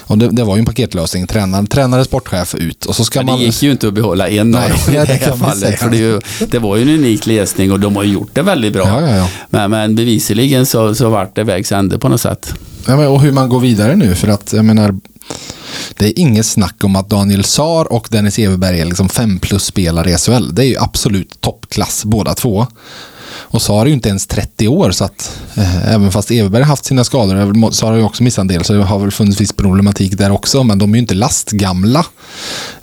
Och 0.00 0.18
det, 0.18 0.28
det 0.28 0.44
var 0.44 0.56
ju 0.56 0.60
en 0.60 0.66
paketlösning. 0.66 1.26
Tränare, 1.26 1.66
tränare, 1.66 2.04
sportchef 2.04 2.54
ut. 2.54 2.84
Och 2.84 2.96
så 2.96 3.04
ska 3.04 3.18
Men 3.18 3.26
man... 3.26 3.38
det 3.38 3.44
gick 3.44 3.62
ju 3.62 3.70
inte 3.70 3.88
att 3.88 3.94
behålla 3.94 4.28
en 4.28 4.50
Nej, 4.50 4.62
av 4.62 4.68
dem 4.70 4.94
i 4.94 5.06
det 5.06 5.12
här 5.14 5.28
man 5.28 5.38
fallet. 5.38 5.80
För 5.80 5.90
det, 5.90 5.96
ju, 5.96 6.20
det 6.48 6.58
var 6.58 6.76
ju 6.76 6.82
en 6.82 6.88
unik 6.88 7.26
läsning 7.26 7.72
och 7.72 7.80
de 7.80 7.96
har 7.96 8.04
gjort 8.04 8.30
det 8.32 8.42
väldigt 8.42 8.72
bra. 8.72 8.86
Ja, 8.86 9.00
ja, 9.00 9.16
ja. 9.16 9.28
Men, 9.50 9.70
men 9.70 9.94
bevisligen 9.94 10.66
så, 10.66 10.94
så 10.94 11.08
vart 11.08 11.36
det 11.36 11.44
vägs 11.44 11.72
ände 11.72 11.98
på 11.98 12.08
något 12.08 12.20
sätt. 12.20 12.54
Ja, 12.86 12.96
men, 12.96 13.06
och 13.06 13.20
hur 13.20 13.32
man 13.32 13.48
går 13.48 13.60
vidare 13.60 13.96
nu. 13.96 14.14
För 14.14 14.28
att 14.28 14.52
jag 14.52 14.64
menar, 14.64 14.94
det 15.96 16.06
är 16.06 16.18
inget 16.18 16.46
snack 16.46 16.84
om 16.84 16.96
att 16.96 17.10
Daniel 17.10 17.44
Saar 17.44 17.92
och 17.92 18.08
Dennis 18.10 18.38
Everberg 18.38 18.80
är 18.80 18.84
liksom 18.84 19.08
fem 19.08 19.38
plus 19.38 19.64
spelare 19.64 20.10
i 20.10 20.16
SHL. 20.16 20.54
Det 20.54 20.62
är 20.62 20.66
ju 20.66 20.78
absolut 20.78 21.40
toppklass 21.40 22.04
båda 22.04 22.34
två. 22.34 22.66
Och 23.24 23.62
Saar 23.62 23.82
är 23.82 23.86
ju 23.86 23.92
inte 23.92 24.08
ens 24.08 24.26
30 24.26 24.68
år 24.68 24.90
så 24.90 25.04
att 25.04 25.40
eh, 25.54 25.94
även 25.94 26.12
fast 26.12 26.30
Everberg 26.30 26.62
har 26.62 26.68
haft 26.68 26.84
sina 26.84 27.04
skador, 27.04 27.36
eh, 27.36 27.42
även 27.42 27.62
har 27.62 27.94
ju 27.94 28.02
också 28.02 28.22
missat 28.22 28.42
en 28.42 28.48
del 28.48 28.64
så 28.64 28.72
det 28.72 28.84
har 28.84 28.98
väl 28.98 29.10
funnits 29.10 29.40
viss 29.40 29.52
problematik 29.52 30.18
där 30.18 30.30
också 30.30 30.64
men 30.64 30.78
de 30.78 30.90
är 30.90 30.94
ju 30.94 31.00
inte 31.00 31.14
lastgamla. 31.14 32.06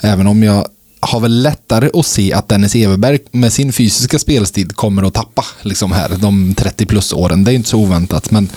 Även 0.02 0.28
om 0.28 0.44
jag 0.44 0.68
har 1.00 1.20
väl 1.20 1.42
lättare 1.42 1.90
att 1.94 2.06
se 2.06 2.34
att 2.34 2.50
Dennis 2.50 2.76
Everberg 2.76 3.20
med 3.32 3.54
sin 3.54 3.74
fysiska 3.74 4.20
spelstid 4.20 4.76
kommer 4.76 5.04
att 5.04 5.14
tappa 5.14 5.46
liksom 5.62 5.92
här 5.92 6.10
de 6.18 6.54
30 6.58 6.86
plus 6.86 7.14
åren. 7.14 7.44
Det 7.44 7.52
är 7.52 7.56
inte 7.56 7.70
så 7.70 7.78
oväntat 7.78 8.32
men 8.32 8.50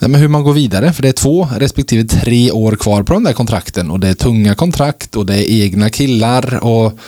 Nej, 0.00 0.10
men 0.10 0.20
hur 0.20 0.28
man 0.28 0.42
går 0.42 0.52
vidare, 0.52 0.92
för 0.92 1.02
det 1.02 1.08
är 1.08 1.12
två 1.12 1.48
respektive 1.56 2.08
tre 2.08 2.50
år 2.50 2.76
kvar 2.76 3.02
på 3.02 3.12
de 3.12 3.24
där 3.24 3.32
kontrakten 3.32 3.90
och 3.90 4.00
det 4.00 4.08
är 4.08 4.14
tunga 4.14 4.54
kontrakt 4.54 5.16
och 5.16 5.26
det 5.26 5.34
är 5.34 5.62
egna 5.62 5.90
killar 5.90 6.64
och 6.64 6.98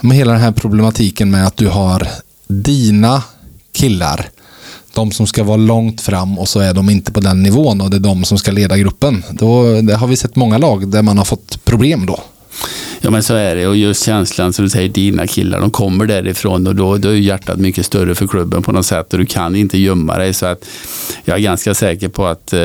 med 0.00 0.16
hela 0.16 0.32
den 0.32 0.40
här 0.40 0.52
problematiken 0.52 1.30
med 1.30 1.46
att 1.46 1.56
du 1.56 1.68
har 1.68 2.08
dina 2.46 3.22
killar, 3.72 4.28
de 4.94 5.12
som 5.12 5.26
ska 5.26 5.44
vara 5.44 5.56
långt 5.56 6.00
fram 6.00 6.38
och 6.38 6.48
så 6.48 6.60
är 6.60 6.74
de 6.74 6.90
inte 6.90 7.12
på 7.12 7.20
den 7.20 7.42
nivån 7.42 7.80
och 7.80 7.90
det 7.90 7.96
är 7.96 8.00
de 8.00 8.24
som 8.24 8.38
ska 8.38 8.50
leda 8.52 8.76
gruppen. 8.76 9.24
Då, 9.30 9.80
det 9.80 9.96
har 9.96 10.06
vi 10.06 10.16
sett 10.16 10.36
många 10.36 10.58
lag 10.58 10.88
där 10.88 11.02
man 11.02 11.18
har 11.18 11.24
fått 11.24 11.64
problem 11.64 12.06
då. 12.06 12.20
Ja 13.00 13.10
men 13.10 13.22
så 13.22 13.34
är 13.34 13.56
det 13.56 13.66
och 13.66 13.76
just 13.76 14.04
känslan 14.04 14.52
som 14.52 14.64
du 14.64 14.70
säger, 14.70 14.88
dina 14.88 15.26
killar, 15.26 15.60
de 15.60 15.70
kommer 15.70 16.06
därifrån 16.06 16.66
och 16.66 16.74
då, 16.74 16.96
då 16.96 17.08
är 17.08 17.14
hjärtat 17.14 17.58
mycket 17.58 17.86
större 17.86 18.14
för 18.14 18.26
klubben 18.26 18.62
på 18.62 18.72
något 18.72 18.86
sätt 18.86 19.12
och 19.12 19.18
du 19.18 19.26
kan 19.26 19.56
inte 19.56 19.78
gömma 19.78 20.18
dig. 20.18 20.34
Så 20.34 20.46
att 20.46 20.64
jag 21.24 21.36
är 21.36 21.40
ganska 21.40 21.74
säker 21.74 22.08
på 22.08 22.26
att 22.26 22.52
eh, 22.52 22.60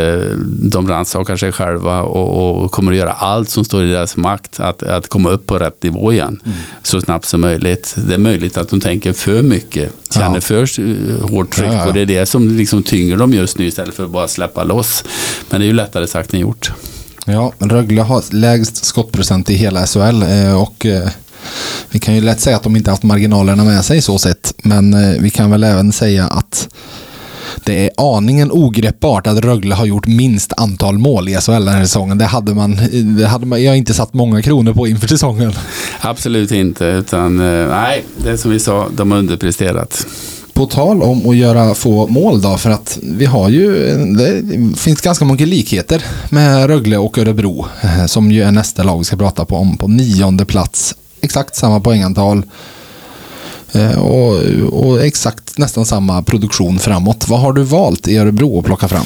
de 0.46 0.88
rannsakar 0.88 1.38
sig 1.38 1.52
själva 1.52 2.02
och, 2.02 2.64
och 2.64 2.72
kommer 2.72 2.92
att 2.92 2.98
göra 2.98 3.12
allt 3.12 3.50
som 3.50 3.66
står 3.66 3.84
i 3.84 3.92
deras 3.92 4.18
makt 4.18 4.60
att, 4.60 4.84
att 4.84 5.08
komma 5.08 5.30
upp 5.30 5.48
på 5.48 5.60
rätt 5.60 5.84
nivå 5.84 6.14
igen 6.14 6.42
så 6.84 7.02
snabbt 7.02 7.26
som 7.26 7.42
möjligt. 7.42 7.96
Det 8.08 8.14
är 8.14 8.18
möjligt 8.20 8.58
att 8.58 8.70
de 8.70 8.80
tänker 8.80 9.14
för 9.14 9.42
mycket, 9.42 9.94
känner 10.14 10.36
Ja. 10.36 10.42
för 10.42 10.80
eh, 10.82 11.30
hårt 11.30 11.52
tryck 11.52 11.70
ja. 11.72 11.88
och 11.88 11.94
det 11.94 12.02
är 12.02 12.06
det 12.06 12.26
som 12.26 12.58
liksom 12.58 12.84
tynger 12.84 13.18
dem 13.18 13.34
just 13.34 13.58
nu 13.58 13.66
istället 13.66 13.96
för 13.96 14.04
att 14.04 14.12
bara 14.12 14.28
släppa 14.28 14.64
loss. 14.64 15.04
Men 15.50 15.60
det 15.60 15.66
är 15.66 15.68
ju 15.68 15.74
lättare 15.74 16.08
sagt 16.08 16.34
än 16.34 16.40
gjort. 16.40 16.72
Ja, 17.26 17.54
Rögle 17.60 18.02
har 18.02 18.24
lägst 18.34 18.86
skottprocent 18.86 19.50
i 19.50 19.54
hela 19.54 19.88
SHL 19.88 20.24
eh, 20.24 20.62
och 20.62 20.86
eh, 20.86 21.10
vi 21.90 22.00
kan 22.00 22.16
ju 22.16 22.22
lätt 22.22 22.40
säga 22.40 22.56
att 22.56 22.64
de 22.64 22.76
inte 22.76 22.92
haft 22.92 23.04
marginalerna 23.04 23.64
med 23.64 23.86
sig 23.86 24.02
så 24.02 24.18
sett. 24.18 24.54
Men 24.64 24.94
eh, 24.94 25.22
vi 25.22 25.30
kan 25.30 25.52
väl 25.52 25.64
även 25.64 25.92
säga 25.92 26.26
att 26.28 26.70
det 27.64 27.86
är 27.86 27.92
aningen 28.16 28.52
ogreppbart 28.52 29.28
att 29.28 29.38
Rögle 29.38 29.76
har 29.76 29.86
gjort 29.86 30.08
minst 30.08 30.54
antal 30.54 30.98
mål 30.98 31.30
i 31.30 31.36
SHL 31.36 31.52
den 31.52 31.68
här 31.68 31.84
säsongen. 31.84 32.18
Det 32.18 32.26
hade 32.26 32.54
man, 32.54 32.80
det 33.18 33.28
hade 33.28 33.46
man 33.46 33.64
jag 33.64 33.72
har 33.72 33.76
inte 33.76 33.94
satt 33.94 34.14
många 34.14 34.42
kronor 34.42 34.74
på 34.74 34.88
inför 34.88 35.08
säsongen. 35.08 35.54
Absolut 36.00 36.52
inte, 36.52 36.86
utan 36.86 37.38
nej, 37.68 38.04
det 38.24 38.30
är 38.30 38.38
som 38.38 38.52
vi 38.52 38.60
sa, 38.60 38.88
de 38.96 39.12
har 39.12 39.18
underpresterat. 39.18 40.06
På 40.54 40.66
tal 40.66 41.04
om 41.04 41.30
att 41.30 41.36
göra 41.36 41.74
få 41.74 42.08
mål 42.08 42.42
då, 42.42 42.58
för 42.58 42.70
att 42.70 43.00
vi 43.02 43.26
har 43.26 43.50
ju, 43.50 43.96
det 44.18 44.44
finns 44.78 45.02
ganska 45.02 45.26
många 45.26 45.46
likheter 45.46 46.06
med 46.30 46.68
Rögle 46.68 46.98
och 46.98 47.18
Örebro, 47.18 47.66
eh, 47.82 48.06
som 48.06 48.32
ju 48.32 48.44
är 48.44 48.52
nästa 48.52 48.84
lag 48.84 48.98
vi 48.98 49.04
ska 49.04 49.18
prata 49.18 49.46
på 49.46 49.56
om, 49.56 49.78
på 49.78 49.88
nionde 49.88 50.46
plats. 50.46 50.96
Exakt 51.22 51.56
samma 51.56 51.80
poängantal 51.80 52.44
eh, 53.72 54.00
och, 54.00 54.36
och 54.72 55.02
exakt 55.02 55.58
nästan 55.58 55.86
samma 55.86 56.24
produktion 56.24 56.80
framåt. 56.80 57.28
Vad 57.28 57.40
har 57.40 57.54
du 57.54 57.64
valt 57.64 58.08
i 58.08 58.18
Örebro 58.18 58.60
att 58.60 58.66
plocka 58.66 58.88
fram? 58.88 59.06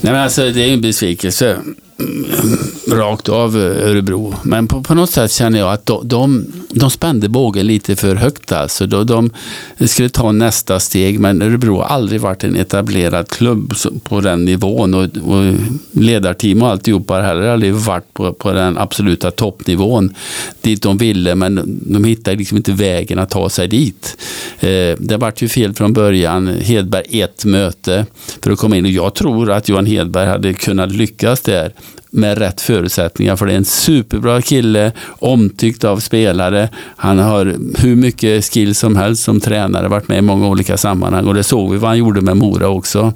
Nej, 0.00 0.12
men 0.12 0.22
alltså, 0.22 0.40
det 0.50 0.62
är 0.62 0.66
ju 0.66 0.74
en 0.74 0.80
besvikelse 0.80 1.56
Eh, 1.98 2.94
rakt 2.94 3.28
av 3.28 3.56
eh, 3.56 3.88
Örebro. 3.88 4.34
Men 4.42 4.68
på, 4.68 4.82
på 4.82 4.94
något 4.94 5.10
sätt 5.10 5.32
känner 5.32 5.58
jag 5.58 5.72
att 5.72 5.86
de, 5.86 6.08
de, 6.08 6.46
de 6.70 6.90
spände 6.90 7.28
bågen 7.28 7.66
lite 7.66 7.96
för 7.96 8.14
högt. 8.14 8.52
Alltså. 8.52 8.86
De, 8.86 9.30
de 9.78 9.88
skulle 9.88 10.08
ta 10.08 10.32
nästa 10.32 10.80
steg, 10.80 11.20
men 11.20 11.42
Örebro 11.42 11.76
har 11.76 11.84
aldrig 11.84 12.20
varit 12.20 12.44
en 12.44 12.56
etablerad 12.56 13.28
klubb 13.28 13.74
på 14.02 14.20
den 14.20 14.44
nivån. 14.44 14.94
Och, 14.94 15.02
och 15.02 15.54
ledarteam 15.92 16.62
och 16.62 16.68
alltihopa 16.68 17.14
har 17.14 17.22
heller 17.22 17.48
aldrig 17.48 17.74
varit 17.74 18.14
på, 18.14 18.32
på 18.32 18.52
den 18.52 18.78
absoluta 18.78 19.30
toppnivån 19.30 20.14
dit 20.60 20.82
de 20.82 20.98
ville, 20.98 21.34
men 21.34 21.80
de 21.86 22.04
hittade 22.04 22.36
liksom 22.36 22.56
inte 22.56 22.72
vägen 22.72 23.18
att 23.18 23.30
ta 23.30 23.48
sig 23.48 23.68
dit. 23.68 24.16
Eh, 24.60 24.96
det 24.98 25.16
vart 25.16 25.42
ju 25.42 25.48
fel 25.48 25.74
från 25.74 25.92
början. 25.92 26.48
Hedberg 26.48 27.20
ett 27.20 27.44
möte 27.44 28.06
för 28.42 28.50
att 28.50 28.58
komma 28.58 28.76
in 28.76 28.84
och 28.84 28.90
jag 28.90 29.14
tror 29.14 29.50
att 29.50 29.68
Johan 29.68 29.86
Hedberg 29.86 30.26
hade 30.26 30.54
kunnat 30.54 30.92
lyckas 30.92 31.40
där 31.40 31.72
med 32.14 32.38
rätt 32.38 32.60
förutsättningar 32.60 33.36
för 33.36 33.46
det 33.46 33.52
är 33.52 33.56
en 33.56 33.64
superbra 33.64 34.42
kille, 34.42 34.92
omtyckt 35.08 35.84
av 35.84 35.98
spelare. 35.98 36.68
Han 36.96 37.18
har 37.18 37.44
hur 37.78 37.96
mycket 37.96 38.44
skill 38.44 38.74
som 38.74 38.96
helst 38.96 39.22
som 39.22 39.40
tränare, 39.40 39.88
varit 39.88 40.08
med 40.08 40.18
i 40.18 40.22
många 40.22 40.48
olika 40.48 40.76
sammanhang 40.76 41.26
och 41.26 41.34
det 41.34 41.42
såg 41.42 41.72
vi 41.72 41.78
vad 41.78 41.90
han 41.90 41.98
gjorde 41.98 42.20
med 42.20 42.36
Mora 42.36 42.68
också. 42.68 43.14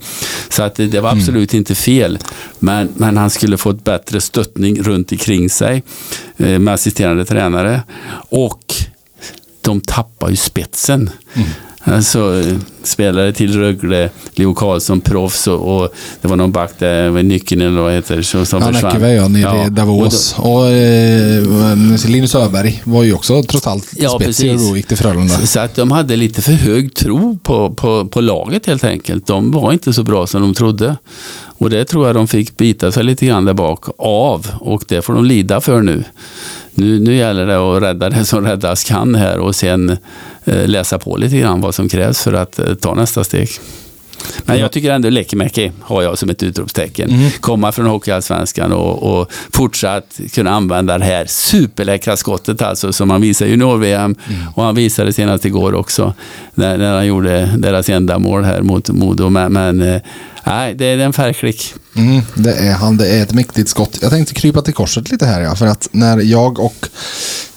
Så 0.48 0.62
att 0.62 0.74
det, 0.74 0.86
det 0.86 1.00
var 1.00 1.10
absolut 1.10 1.54
inte 1.54 1.74
fel. 1.74 2.18
Men, 2.58 2.88
men 2.96 3.16
han 3.16 3.30
skulle 3.30 3.56
få 3.56 3.70
ett 3.70 3.84
bättre 3.84 4.20
stöttning 4.20 4.82
runt 4.82 5.12
omkring 5.12 5.50
sig 5.50 5.82
eh, 6.36 6.58
med 6.58 6.74
assisterande 6.74 7.24
tränare. 7.24 7.82
Och 8.28 8.74
de 9.60 9.80
tappar 9.80 10.30
ju 10.30 10.36
spetsen. 10.36 11.10
Alltså, 11.88 12.40
eh, 12.40 12.56
spelare 12.82 13.32
till 13.32 13.60
Rögle, 13.60 14.10
Leo 14.34 14.54
Karlsson, 14.54 15.00
proffs 15.00 15.46
och, 15.46 15.76
och 15.76 15.94
det 16.20 16.28
var 16.28 16.36
någon 16.36 16.52
back 16.52 16.72
där, 16.78 17.10
med 17.10 17.24
nyckeln 17.24 17.60
eller 17.60 17.80
vad 17.80 17.92
heter, 17.92 18.22
som, 18.22 18.46
som 18.46 18.60
Ja, 18.62 18.66
försvann. 18.66 18.92
Näckeberg 18.92 19.14
ja, 19.14 19.28
nere 19.28 19.66
i 19.66 19.70
Davos. 19.70 20.34
Och, 20.38 20.68
eh, 20.68 22.08
Linus 22.08 22.34
Öberg 22.34 22.82
var 22.84 23.02
ju 23.02 23.14
också 23.14 23.42
trots 23.42 23.66
allt 23.66 23.92
Ja, 23.96 24.18
spets 24.20 24.40
i 24.40 24.46
gick 24.46 24.86
till 24.86 24.96
Frölunda. 24.96 25.34
Så, 25.34 25.46
så 25.46 25.60
att 25.60 25.74
de 25.74 25.90
hade 25.90 26.16
lite 26.16 26.42
för 26.42 26.52
hög 26.52 26.94
tro 26.94 27.38
på, 27.42 27.70
på, 27.70 28.06
på 28.06 28.20
laget 28.20 28.66
helt 28.66 28.84
enkelt. 28.84 29.26
De 29.26 29.50
var 29.50 29.72
inte 29.72 29.92
så 29.92 30.02
bra 30.02 30.26
som 30.26 30.42
de 30.42 30.54
trodde. 30.54 30.96
Och 31.58 31.70
det 31.70 31.84
tror 31.84 32.06
jag 32.06 32.16
de 32.16 32.28
fick 32.28 32.56
bita 32.56 32.92
sig 32.92 33.04
lite 33.04 33.26
grann 33.26 33.44
där 33.44 33.54
bak 33.54 33.84
av 33.98 34.46
och 34.60 34.84
det 34.88 35.02
får 35.02 35.12
de 35.14 35.24
lida 35.24 35.60
för 35.60 35.80
nu. 35.82 36.04
Nu, 36.74 37.00
nu 37.00 37.16
gäller 37.16 37.46
det 37.46 37.56
att 37.56 37.82
rädda 37.82 38.10
det 38.10 38.24
som 38.24 38.44
räddas 38.44 38.84
kan 38.84 39.14
här 39.14 39.38
och 39.38 39.56
sen 39.56 39.90
eh, 39.90 39.96
läsa 40.46 40.98
på 40.98 41.16
lite 41.16 41.38
grann 41.38 41.60
vad 41.60 41.74
som 41.74 41.88
krävs 41.88 42.22
för 42.22 42.32
att 42.32 42.58
eh, 42.58 42.74
ta 42.74 42.94
nästa 42.94 43.24
steg. 43.24 43.48
Men 44.44 44.58
jag 44.58 44.72
tycker 44.72 44.92
ändå 44.92 45.10
Lekimäki 45.10 45.72
har 45.80 46.02
jag 46.02 46.18
som 46.18 46.30
ett 46.30 46.42
utropstecken. 46.42 47.30
Komma 47.40 47.72
från 47.72 47.86
Hockeyallsvenskan 47.86 48.72
och, 48.72 49.20
och 49.20 49.32
fortsatt 49.52 50.20
kunna 50.32 50.50
använda 50.50 50.98
det 50.98 51.04
här 51.04 51.26
superläckra 51.26 52.16
skottet 52.16 52.62
alltså 52.62 52.92
som 52.92 53.10
han 53.10 53.20
visade 53.20 53.48
i 53.50 53.52
junior-VM 53.52 54.14
och 54.54 54.64
han 54.64 54.74
visade 54.74 55.12
senast 55.12 55.44
igår 55.44 55.74
också 55.74 56.14
när, 56.54 56.78
när 56.78 56.94
han 56.94 57.06
gjorde 57.06 57.50
deras 57.58 57.88
enda 57.88 58.18
mål 58.18 58.44
här 58.44 58.62
mot 58.62 58.90
Modo. 58.90 59.28
Men, 59.28 59.52
men 59.52 59.82
eh, 59.82 60.00
nej, 60.46 60.74
det 60.74 60.86
är 60.86 60.98
en 60.98 61.12
färgklick. 61.12 61.74
Mm, 61.96 62.22
det 62.34 62.52
är 62.52 62.72
han. 62.72 62.96
Det 62.96 63.08
är 63.08 63.22
ett 63.22 63.32
mäktigt 63.32 63.68
skott. 63.68 63.98
Jag 64.02 64.10
tänkte 64.10 64.34
krypa 64.34 64.62
till 64.62 64.74
korset 64.74 65.10
lite 65.10 65.26
här. 65.26 65.40
Ja, 65.40 65.54
för 65.54 65.66
att 65.66 65.88
när 65.92 66.18
jag 66.18 66.58
och 66.58 66.88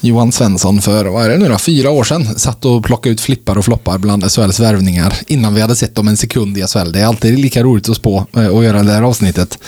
Johan 0.00 0.32
Svensson 0.32 0.82
för, 0.82 1.04
vad 1.04 1.24
är 1.24 1.28
det 1.28 1.36
nu 1.36 1.48
då, 1.48 1.58
fyra 1.58 1.90
år 1.90 2.04
sedan 2.04 2.38
satt 2.38 2.64
och 2.64 2.84
plockade 2.84 3.12
ut 3.12 3.20
flippar 3.20 3.58
och 3.58 3.64
floppar 3.64 3.98
bland 3.98 4.32
SHLs 4.32 4.60
värvningar 4.60 5.14
innan 5.26 5.54
vi 5.54 5.60
hade 5.60 5.76
sett 5.76 5.94
dem 5.94 6.08
en 6.08 6.16
sekund 6.16 6.58
i 6.58 6.66
SHL. 6.66 6.92
Det 6.92 7.00
är 7.00 7.06
alltid 7.06 7.38
lika 7.38 7.62
roligt 7.62 7.88
att 7.88 7.96
spå 7.96 8.26
eh, 8.36 8.46
och 8.46 8.64
göra 8.64 8.82
det 8.82 8.92
här 8.92 9.02
avsnittet. 9.02 9.58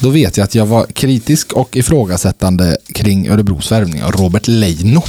Då 0.00 0.10
vet 0.10 0.36
jag 0.36 0.44
att 0.44 0.54
jag 0.54 0.66
var 0.66 0.86
kritisk 0.86 1.52
och 1.52 1.76
ifrågasättande 1.76 2.76
kring 2.94 3.28
Örebros 3.28 3.72
värvning 3.72 4.02
av 4.02 4.12
Robert 4.12 4.48
Leino. 4.48 5.02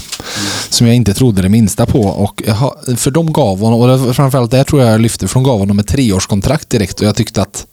Som 0.70 0.88
jag 0.88 0.96
inte 0.96 1.14
trodde 1.14 1.42
det 1.42 1.50
minsta 1.50 1.86
på. 1.86 2.02
Och 2.02 2.44
jag 2.46 2.76
för 3.00 3.12
de 3.12 3.34
gav 3.34 3.60
honom, 3.60 4.02
och 4.10 4.16
framförallt 4.16 4.52
det 4.52 4.64
tror 4.64 4.82
jag 4.82 4.94
jag 4.94 5.02
lyfte, 5.02 5.28
för 5.28 5.34
de 5.34 5.44
gav 5.44 5.60
honom 5.60 5.80
ett 5.80 5.88
treårskontrakt 5.88 6.70
direkt. 6.70 7.00
Och 7.00 7.08
jag 7.08 7.16
tyckte 7.16 7.42
att 7.42 7.68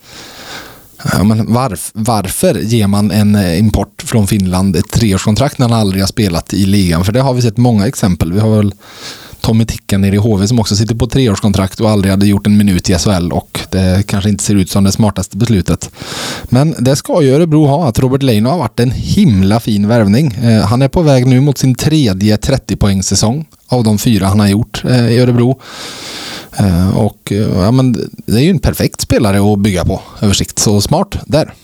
Ja, 1.12 1.24
men 1.24 1.52
varf, 1.52 1.90
varför 1.94 2.54
ger 2.54 2.86
man 2.86 3.10
en 3.10 3.34
eh, 3.34 3.58
import 3.58 4.02
från 4.06 4.26
Finland 4.26 4.76
ett 4.76 4.90
treårskontrakt 4.90 5.58
när 5.58 5.68
han 5.68 5.80
aldrig 5.80 6.02
har 6.02 6.08
spelat 6.08 6.54
i 6.54 6.66
ligan? 6.66 7.04
För 7.04 7.12
det 7.12 7.20
har 7.20 7.34
vi 7.34 7.42
sett 7.42 7.56
många 7.56 7.86
exempel. 7.86 8.32
Vi 8.32 8.40
har 8.40 8.56
väl 8.56 8.74
Tommy 9.41 9.64
Tickan 9.64 10.01
nere 10.01 10.14
i 10.14 10.18
HV 10.18 10.47
som 10.47 10.59
också 10.59 10.76
sitter 10.76 10.95
på 10.95 11.07
treårskontrakt 11.07 11.80
och 11.80 11.91
aldrig 11.91 12.11
hade 12.11 12.26
gjort 12.26 12.47
en 12.47 12.57
minut 12.57 12.91
i 12.91 12.95
SHL 12.95 13.32
och 13.32 13.61
det 13.70 14.07
kanske 14.07 14.30
inte 14.30 14.45
ser 14.45 14.55
ut 14.55 14.70
som 14.70 14.84
det 14.84 14.93
smartaste 14.93 15.36
beslutet. 15.36 15.91
Men 16.45 16.74
det 16.78 16.97
ska 16.97 17.22
ju 17.22 17.34
Örebro 17.34 17.66
ha, 17.66 17.89
att 17.89 17.99
Robert 17.99 18.22
Leino 18.22 18.49
har 18.49 18.59
varit 18.59 18.80
en 18.80 18.91
himla 18.91 19.61
fin 19.61 19.89
värvning. 19.89 20.32
Eh, 20.43 20.62
han 20.62 20.82
är 20.82 20.89
på 20.89 21.03
väg 21.03 21.26
nu 21.26 21.41
mot 21.41 21.59
sin 21.59 21.74
tredje 21.74 22.36
30-poängssäsong 22.36 23.45
av 23.68 23.84
de 23.84 23.99
fyra 23.99 24.26
han 24.26 24.41
har 24.41 24.49
gjort 24.49 24.84
eh, 24.84 25.09
i 25.09 25.18
Örebro. 25.18 25.61
Eh, 26.57 26.97
och 26.97 27.32
ja, 27.57 27.70
men 27.70 27.93
det 28.26 28.36
är 28.36 28.45
ju 28.45 28.51
en 28.51 28.59
perfekt 28.59 29.01
spelare 29.01 29.53
att 29.53 29.59
bygga 29.59 29.84
på 29.84 30.03
översikt, 30.20 30.59
så 30.59 30.80
smart 30.80 31.18
där. 31.26 31.55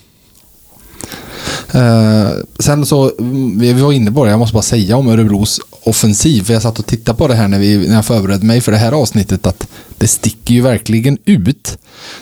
Eh, 1.72 2.30
sen 2.58 2.86
så, 2.86 3.10
mm, 3.18 3.58
vi 3.58 3.72
var 3.72 3.92
inne 3.92 4.12
på 4.12 4.24
det, 4.24 4.30
jag 4.30 4.38
måste 4.38 4.54
bara 4.54 4.62
säga 4.62 4.96
om 4.96 5.08
Örebros 5.08 5.60
offensiv. 5.84 6.42
För 6.42 6.52
jag 6.52 6.62
satt 6.62 6.78
och 6.78 6.86
tittade 6.86 7.18
på 7.18 7.28
det 7.28 7.34
här 7.34 7.48
när, 7.48 7.58
vi, 7.58 7.88
när 7.88 7.94
jag 7.94 8.04
förberedde 8.04 8.46
mig 8.46 8.60
för 8.60 8.72
det 8.72 8.78
här 8.78 8.92
avsnittet. 8.92 9.46
Att 9.46 9.68
det 10.04 10.08
sticker 10.08 10.54
ju 10.54 10.60
verkligen 10.60 11.18
ut. 11.24 11.78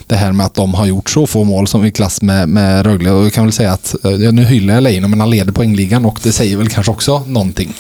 Det 0.06 0.14
här 0.14 0.32
med 0.32 0.46
att 0.46 0.54
de 0.54 0.74
har 0.74 0.86
gjort 0.86 1.10
så 1.10 1.26
få 1.26 1.44
mål 1.44 1.66
som 1.66 1.84
i 1.84 1.90
klass 1.90 2.22
med, 2.22 2.48
med 2.48 2.86
Rögle. 2.86 3.10
Och 3.10 3.24
jag 3.24 3.32
kan 3.32 3.44
väl 3.44 3.52
säga 3.52 3.72
att, 3.72 4.04
eh, 4.04 4.10
nu 4.10 4.44
hyllar 4.44 4.74
jag 4.74 4.82
Leino 4.82 5.08
men 5.08 5.20
han 5.20 5.30
leder 5.30 5.52
poängligan 5.52 6.04
och 6.04 6.18
det 6.22 6.32
säger 6.32 6.56
väl 6.56 6.68
kanske 6.68 6.92
också 6.92 7.24
någonting. 7.26 7.74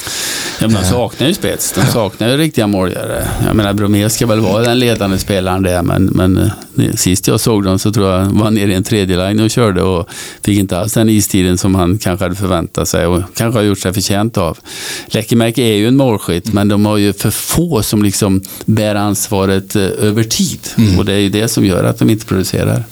Ja, 0.60 0.68
men 0.68 0.82
de 0.82 0.88
saknar 0.88 1.28
ju 1.28 1.34
spets. 1.34 1.72
De 1.72 1.86
saknar 1.86 2.28
ju 2.28 2.36
riktiga 2.36 2.66
målgörare. 2.66 3.28
Jag 3.46 3.56
menar, 3.56 3.72
Bromé 3.72 4.10
ska 4.10 4.26
väl 4.26 4.40
vara 4.40 4.62
den 4.62 4.78
ledande 4.78 5.18
spelaren 5.18 5.62
där, 5.62 5.82
men, 5.82 6.04
men 6.04 6.36
eh, 6.78 6.94
sist 6.94 7.28
jag 7.28 7.40
såg 7.40 7.64
dem 7.64 7.78
så 7.78 7.92
tror 7.92 8.10
jag 8.10 8.24
var 8.24 8.50
nere 8.50 8.72
i 8.72 8.74
en 8.74 8.84
tredje 8.84 9.44
och 9.44 9.50
körde 9.50 9.82
och 9.82 10.08
fick 10.44 10.58
inte 10.58 10.78
alls 10.78 10.92
den 10.92 11.08
istiden 11.08 11.58
som 11.58 11.74
han 11.74 11.98
kanske 11.98 12.24
hade 12.24 12.36
förväntat 12.36 12.88
sig 12.88 13.06
och 13.06 13.22
kanske 13.34 13.58
har 13.58 13.64
gjort 13.64 13.78
sig 13.78 13.92
förtjänt 13.92 14.38
av. 14.38 14.58
Läckemäki 15.06 15.62
är 15.62 15.76
ju 15.76 15.88
en 15.88 15.96
målskytt, 15.96 16.52
men 16.52 16.68
de 16.68 16.86
har 16.86 16.96
ju 16.96 17.12
för 17.12 17.30
få 17.30 17.82
som 17.82 18.02
liksom 18.02 18.42
bär 18.64 18.94
ansvaret 18.94 19.76
eh, 19.76 19.88
över 19.98 20.24
tid. 20.24 20.58
Mm. 20.78 20.98
Och 20.98 21.04
det 21.04 21.12
är 21.12 21.18
ju 21.18 21.28
det 21.28 21.48
som 21.48 21.64
gör 21.64 21.84
att 21.84 21.98
de 21.98 22.10
inte 22.10 22.26
producerar. 22.26 22.84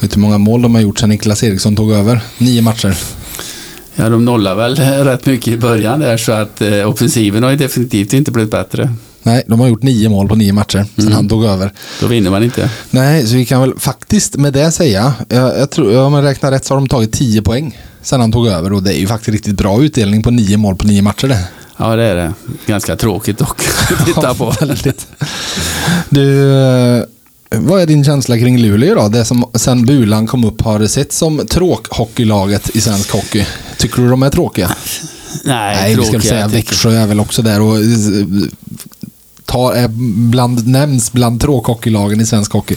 Vet 0.00 0.10
du 0.10 0.14
hur 0.14 0.20
många 0.22 0.38
mål 0.38 0.62
de 0.62 0.74
har 0.74 0.82
gjort 0.82 0.98
sedan 0.98 1.08
Niklas 1.08 1.42
Eriksson 1.42 1.76
tog 1.76 1.92
över? 1.92 2.20
Nio 2.38 2.62
matcher. 2.62 2.94
Ja, 3.94 4.08
de 4.08 4.24
nollar 4.24 4.54
väl 4.54 4.76
rätt 5.04 5.26
mycket 5.26 5.48
i 5.48 5.56
början 5.56 6.00
där, 6.00 6.16
så 6.16 6.32
att 6.32 6.60
eh, 6.60 6.88
offensiven 6.88 7.42
har 7.42 7.50
ju 7.50 7.56
definitivt 7.56 8.12
inte 8.12 8.30
blivit 8.30 8.50
bättre. 8.50 8.94
Nej, 9.22 9.42
de 9.46 9.60
har 9.60 9.68
gjort 9.68 9.82
nio 9.82 10.08
mål 10.08 10.28
på 10.28 10.34
nio 10.34 10.52
matcher 10.52 10.78
sedan 10.94 11.04
Mm. 11.04 11.12
han 11.12 11.28
tog 11.28 11.44
över. 11.44 11.72
Då 12.00 12.06
vinner 12.06 12.30
man 12.30 12.42
inte. 12.44 12.70
Nej, 12.90 13.26
så 13.26 13.34
vi 13.34 13.44
kan 13.44 13.60
väl 13.60 13.72
faktiskt 13.78 14.36
med 14.36 14.52
det 14.52 14.70
säga, 14.72 15.12
jag, 15.28 15.58
jag 15.58 15.70
tror, 15.70 15.98
om 15.98 16.14
jag 16.14 16.24
räknar 16.24 16.50
rätt 16.50 16.64
så 16.64 16.74
har 16.74 16.80
de 16.80 16.88
tagit 16.88 17.12
10 17.12 17.42
poäng 17.42 17.78
sedan 18.02 18.20
han 18.20 18.32
tog 18.32 18.46
över 18.46 18.72
och 18.72 18.82
det 18.82 18.94
är 18.94 18.98
ju 19.00 19.06
faktiskt 19.06 19.28
riktigt 19.34 19.56
bra 19.56 19.82
utdelning 19.82 20.22
på 20.22 20.30
nio 20.30 20.56
mål 20.56 20.76
på 20.76 20.86
nio 20.86 21.02
matcher 21.02 21.28
det. 21.28 21.38
Ja, 21.76 21.96
det 21.96 22.02
är 22.02 22.14
det. 22.16 22.32
Ganska 22.66 22.96
tråkigt 22.96 23.38
dock 23.38 23.60
att 23.98 24.06
titta 24.06 24.34
på. 24.34 24.54
Väldigt. 24.60 25.06
Du, 26.08 26.52
eh, 26.54 27.04
vad 27.50 27.82
är 27.82 27.86
din 27.86 28.04
känsla 28.04 28.38
kring 28.38 28.58
Luleå 28.58 28.94
då? 28.94 29.08
Det 29.08 29.24
som 29.24 29.44
sen 29.54 29.86
Bulan 29.86 30.26
kom 30.26 30.44
upp 30.44 30.60
har 30.62 30.86
sett 30.86 31.12
som 31.12 31.46
tråkhockeylaget 31.46 32.76
i 32.76 32.80
svensk 32.80 33.10
hockey. 33.12 33.46
Tycker 33.78 34.02
du 34.02 34.10
de 34.10 34.22
är 34.22 34.30
tråkiga? 34.30 34.76
Nej, 35.44 35.76
Nej, 35.76 35.88
vi 35.88 35.94
ska 35.94 36.02
tråkiga. 36.12 36.18
väl 36.18 36.28
säga 36.28 36.48
Växjö 36.48 36.90
är 36.90 37.06
väl 37.06 37.20
också 37.20 37.42
där 37.42 37.60
och 37.60 37.76
eh, 37.76 37.82
tar, 39.44 39.72
är 39.72 39.88
bland, 40.30 40.66
nämns 40.66 41.12
bland 41.12 41.40
tråkhockeylagen 41.40 42.20
i 42.20 42.26
svensk 42.26 42.52
hockey. 42.52 42.76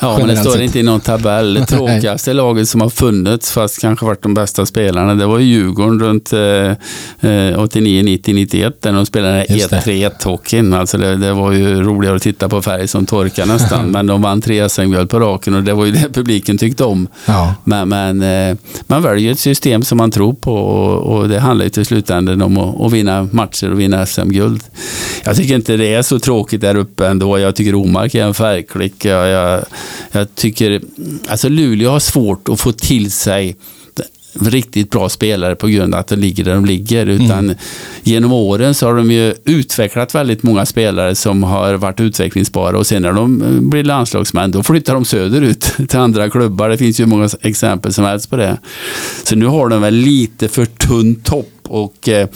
Ja, 0.00 0.18
men 0.18 0.28
det 0.28 0.36
står 0.36 0.60
inte 0.60 0.78
i 0.78 0.82
någon 0.82 1.00
tabell. 1.00 1.54
Det 1.54 1.66
tråkigaste 1.66 2.32
laget 2.32 2.68
som 2.68 2.80
har 2.80 2.90
funnits, 2.90 3.52
fast 3.52 3.80
kanske 3.80 4.06
varit 4.06 4.22
de 4.22 4.34
bästa 4.34 4.66
spelarna, 4.66 5.14
det 5.14 5.26
var 5.26 5.38
ju 5.38 5.44
Djurgården 5.44 6.00
runt 6.00 6.32
eh, 6.32 7.30
eh, 7.30 7.58
89, 7.58 8.02
90, 8.02 8.34
91 8.34 8.82
där 8.82 8.92
de 8.92 9.06
spelade 9.06 9.46
Just 9.48 9.70
det. 9.70 9.76
1-3-1-hockeyn. 9.76 10.74
Alltså 10.74 10.98
det, 10.98 11.16
det 11.16 11.32
var 11.32 11.52
ju 11.52 11.82
roligare 11.82 12.16
att 12.16 12.22
titta 12.22 12.48
på 12.48 12.62
färg 12.62 12.88
som 12.88 13.06
torkar 13.06 13.46
nästan. 13.46 13.90
men 13.90 14.06
de 14.06 14.22
vann 14.22 14.40
tre 14.40 14.68
SM-guld 14.68 15.10
på 15.10 15.20
raken 15.20 15.54
och 15.54 15.62
det 15.62 15.74
var 15.74 15.84
ju 15.84 15.92
det 15.92 16.08
publiken 16.12 16.58
tyckte 16.58 16.84
om. 16.84 17.08
Ja. 17.26 17.54
Men, 17.64 17.88
men 17.88 18.22
eh, 18.22 18.56
man 18.86 19.02
väljer 19.02 19.32
ett 19.32 19.38
system 19.38 19.82
som 19.82 19.98
man 19.98 20.10
tror 20.10 20.32
på 20.32 20.54
och, 20.54 21.16
och 21.16 21.28
det 21.28 21.40
handlar 21.40 21.64
ju 21.64 21.70
till 21.70 21.86
slutändan 21.86 22.42
om 22.42 22.58
att, 22.58 22.80
att 22.80 22.92
vinna 22.92 23.28
matcher 23.32 23.72
och 23.72 23.80
vinna 23.80 24.06
SM-guld. 24.06 24.62
Jag 25.24 25.36
tycker 25.36 25.54
inte 25.54 25.76
det 25.76 25.94
är 25.94 26.02
så 26.02 26.18
tråkigt 26.18 26.60
där 26.60 26.74
uppe 26.74 27.06
ändå. 27.06 27.38
Jag 27.38 27.56
tycker 27.56 27.74
Omark 27.74 28.14
är 28.14 28.24
en 28.24 28.34
färgklick. 28.34 29.04
Jag, 29.04 29.28
jag, 29.28 29.64
jag 30.12 30.34
tycker, 30.34 30.80
alltså 31.28 31.48
Luleå 31.48 31.90
har 31.90 32.00
svårt 32.00 32.48
att 32.48 32.60
få 32.60 32.72
till 32.72 33.10
sig 33.10 33.56
riktigt 34.40 34.90
bra 34.90 35.08
spelare 35.08 35.54
på 35.54 35.66
grund 35.66 35.94
av 35.94 36.00
att 36.00 36.06
de 36.06 36.16
ligger 36.16 36.44
där 36.44 36.54
de 36.54 36.64
ligger. 36.64 37.06
Utan 37.06 37.54
genom 38.02 38.32
åren 38.32 38.74
så 38.74 38.86
har 38.86 38.94
de 38.94 39.10
ju 39.10 39.34
utvecklat 39.44 40.14
väldigt 40.14 40.42
många 40.42 40.66
spelare 40.66 41.14
som 41.14 41.42
har 41.42 41.74
varit 41.74 42.00
utvecklingsbara 42.00 42.78
och 42.78 42.86
sen 42.86 43.02
när 43.02 43.12
de 43.12 43.42
eh, 43.42 43.48
blir 43.48 43.84
landslagsmän 43.84 44.50
då 44.50 44.62
flyttar 44.62 44.94
de 44.94 45.04
söderut 45.04 45.60
till 45.88 45.98
andra 45.98 46.30
klubbar. 46.30 46.68
Det 46.68 46.78
finns 46.78 47.00
ju 47.00 47.06
många 47.06 47.28
exempel 47.40 47.92
som 47.92 48.04
helst 48.04 48.30
på 48.30 48.36
det. 48.36 48.58
Så 49.24 49.36
nu 49.36 49.46
har 49.46 49.68
de 49.68 49.82
väl 49.82 49.94
lite 49.94 50.48
för 50.48 50.64
tunn 50.64 51.14
topp 51.14 51.50
och 51.68 52.08
eh, 52.08 52.22
eh, 52.22 52.28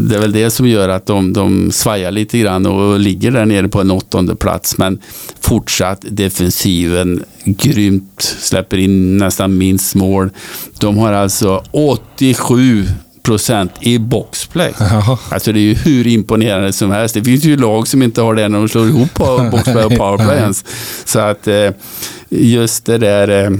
det 0.00 0.14
är 0.14 0.20
väl 0.20 0.32
det 0.32 0.50
som 0.50 0.68
gör 0.68 0.88
att 0.88 1.06
de, 1.06 1.32
de 1.32 1.72
svajar 1.72 2.10
lite 2.10 2.38
grann 2.38 2.66
och 2.66 3.00
ligger 3.00 3.30
där 3.30 3.46
nere 3.46 3.68
på 3.68 3.80
en 3.80 3.90
åttonde 3.90 4.36
plats. 4.36 4.78
Men 4.78 5.00
fortsatt 5.40 6.04
defensiven 6.08 7.24
grymt, 7.44 8.36
släpper 8.40 8.78
in 8.78 9.18
nästan 9.18 9.58
minst 9.58 9.94
mål. 9.94 10.30
De 10.78 10.98
har 10.98 11.12
alltså 11.12 11.62
87 11.70 12.86
procent 13.22 13.72
i 13.80 13.98
boxplay. 13.98 14.72
Alltså 15.30 15.52
det 15.52 15.58
är 15.58 15.62
ju 15.62 15.74
hur 15.74 16.06
imponerande 16.06 16.72
som 16.72 16.90
helst. 16.90 17.14
Det 17.14 17.24
finns 17.24 17.44
ju 17.44 17.56
lag 17.56 17.88
som 17.88 18.02
inte 18.02 18.20
har 18.20 18.34
det 18.34 18.48
när 18.48 18.58
de 18.58 18.68
slår 18.68 18.88
ihop 18.88 19.14
på 19.14 19.48
boxplay 19.50 19.84
och 19.84 19.92
powerplay 19.96 20.36
ens. 20.36 20.64
Så 21.04 21.18
att 21.18 21.48
eh, 21.48 21.70
just 22.28 22.86
det 22.86 22.98
där 22.98 23.44
eh, 23.44 23.50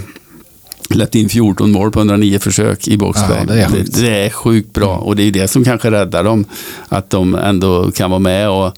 Släppt 0.91 1.15
in 1.15 1.29
14 1.29 1.71
mål 1.71 1.91
på 1.91 2.01
109 2.01 2.39
försök 2.39 2.89
i 2.89 2.97
boxplay. 2.97 3.39
Ja, 3.39 3.55
det 3.55 3.63
är 3.63 3.69
det, 3.69 4.01
det 4.01 4.25
är 4.27 4.31
sjukt 4.31 4.73
bra 4.73 4.97
och 4.97 5.17
det 5.17 5.23
är 5.23 5.31
det 5.31 5.49
som 5.49 5.65
kanske 5.65 5.91
räddar 5.91 6.25
dem. 6.25 6.45
Att 6.89 7.11
de 7.11 7.35
ändå 7.35 7.91
kan 7.91 8.11
vara 8.11 8.19
med 8.19 8.51
och 8.51 8.75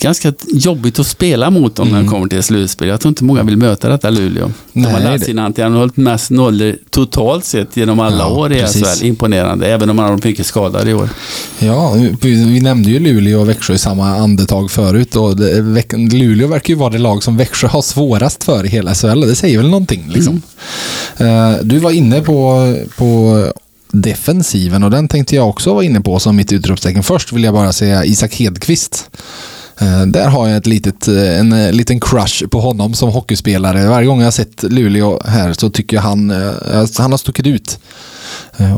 ganska 0.00 0.32
jobbigt 0.52 0.98
att 0.98 1.06
spela 1.06 1.50
mot 1.50 1.76
dem 1.76 1.88
när 1.88 1.98
de 1.98 2.08
kommer 2.08 2.28
till 2.28 2.42
slutspel. 2.42 2.88
Jag 2.88 3.00
tror 3.00 3.10
inte 3.10 3.24
många 3.24 3.42
vill 3.42 3.56
möta 3.56 3.88
detta 3.88 4.10
Luleå. 4.10 4.50
De 4.72 4.84
har 4.84 5.00
lärt 5.00 5.20
det- 5.20 5.26
sin 5.26 5.38
anti. 5.38 5.62
Har 5.62 5.70
hållit 5.70 5.96
mest 5.96 6.30
nollor 6.30 6.76
totalt 6.90 7.44
sett 7.44 7.76
genom 7.76 8.00
alla 8.00 8.18
Ja, 8.18 8.28
år 8.30 8.52
i. 8.52 8.62
SHL. 8.66 9.04
Imponerande, 9.06 9.66
även 9.66 9.90
om 9.90 9.98
han 9.98 10.10
har 10.10 10.20
mycket 10.24 10.46
skadade 10.46 10.90
i 10.90 10.94
år. 10.94 11.08
Ja, 11.58 11.94
vi, 12.20 12.60
nämnde 12.60 12.90
ju 12.90 12.98
Luleå 12.98 13.40
och 13.40 13.48
Växjö 13.48 13.74
i 13.74 13.78
samma 13.78 14.16
andetag 14.16 14.70
förut 14.70 15.16
och 15.16 15.36
Luleå 16.12 16.48
verkar 16.48 16.74
ju 16.74 16.78
vara 16.78 16.90
det 16.90 16.98
lag 16.98 17.22
som 17.22 17.36
Växjö 17.36 17.66
har 17.68 17.82
svårast 17.82 18.44
för 18.44 18.64
i 18.64 18.68
hela 18.68 18.94
SHL 18.94 19.20
det 19.20 19.34
säger 19.34 19.58
väl 19.58 19.68
någonting 19.70 20.04
liksom. 20.08 20.42
Eh, 21.16 21.52
du 21.62 21.78
var 21.78 21.90
inne 21.90 22.20
på, 22.20 22.74
på 22.98 23.44
defensiven 23.92 24.82
och 24.84 24.90
den 24.90 25.08
tänkte 25.08 25.36
jag 25.36 25.48
också 25.48 25.74
vara 25.74 25.84
inne 25.84 26.00
på 26.00 26.18
som 26.18 26.36
mitt 26.36 26.52
utropstecken. 26.52 27.02
Först 27.02 27.32
vill 27.32 27.44
jag 27.44 27.54
bara 27.54 27.72
säga 27.72 28.04
Isak 28.04 28.34
Hedqvist. 28.34 29.10
Eh, 29.78 30.06
där 30.06 30.28
har 30.28 30.48
jag 30.48 30.56
ett 30.56 30.66
litet, 30.66 31.08
eh, 31.08 31.38
en 31.38 31.52
eh, 31.52 31.72
liten 31.72 32.00
crush 32.00 32.46
på 32.46 32.60
honom 32.60 32.94
som 32.94 33.10
hockeyspelare. 33.10 33.88
Varje 33.88 34.06
gång 34.06 34.18
jag 34.18 34.26
har 34.26 34.32
sett 34.32 34.62
Luleå 34.62 35.20
här 35.24 35.52
så 35.52 35.70
tycker 35.70 35.96
jag 35.96 36.02
han, 36.02 36.30
alltså, 36.74 37.02
han 37.02 37.10
har 37.10 37.18
stuckit 37.18 37.46
ut. 37.46 37.78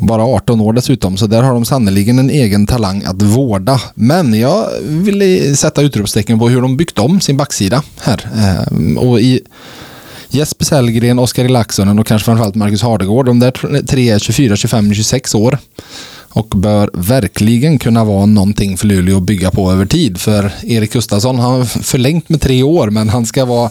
Bara 0.01 0.22
18 0.22 0.61
år 0.61 0.72
dessutom, 0.72 1.16
så 1.16 1.26
där 1.26 1.42
har 1.42 1.53
de 1.53 1.64
sannerligen 1.64 2.18
en 2.18 2.30
egen 2.30 2.66
talang 2.66 3.05
att 3.05 3.22
vårda. 3.22 3.80
Men 3.94 4.34
jag 4.34 4.68
vill 4.82 5.57
sätta 5.57 5.82
utropstecken 5.82 6.38
på 6.38 6.49
hur 6.49 6.62
de 6.62 6.76
byggt 6.76 6.99
om 6.99 7.20
sin 7.20 7.36
backsida 7.36 7.82
här. 8.01 8.30
Och 8.99 9.20
i 9.20 9.40
Jesper 10.28 10.64
Sellgren, 10.64 11.18
Oskar 11.18 11.49
Laxonen 11.49 11.99
och 11.99 12.07
kanske 12.07 12.24
framförallt 12.24 12.55
Marcus 12.55 12.82
Hardegård. 12.82 13.26
De 13.26 13.38
där 13.38 13.82
tre 13.82 14.11
är 14.11 14.18
24, 14.18 14.57
25, 14.57 14.94
26 14.94 15.34
år. 15.34 15.59
Och 16.37 16.49
bör 16.49 16.91
verkligen 16.93 17.78
kunna 17.78 18.05
vara 18.05 18.26
någonting 18.26 18.76
för 18.76 18.87
Luleå 18.87 19.16
att 19.16 19.22
bygga 19.22 19.51
på 19.51 19.72
över 19.72 19.87
tid. 19.87 20.18
För 20.18 20.53
Erik 20.62 20.93
Gustafsson 20.93 21.39
har 21.39 21.64
förlängt 21.64 22.28
med 22.28 22.41
tre 22.41 22.62
år 22.62 22.91
men 22.91 23.09
han 23.09 23.26
ska 23.26 23.45
vara 23.45 23.70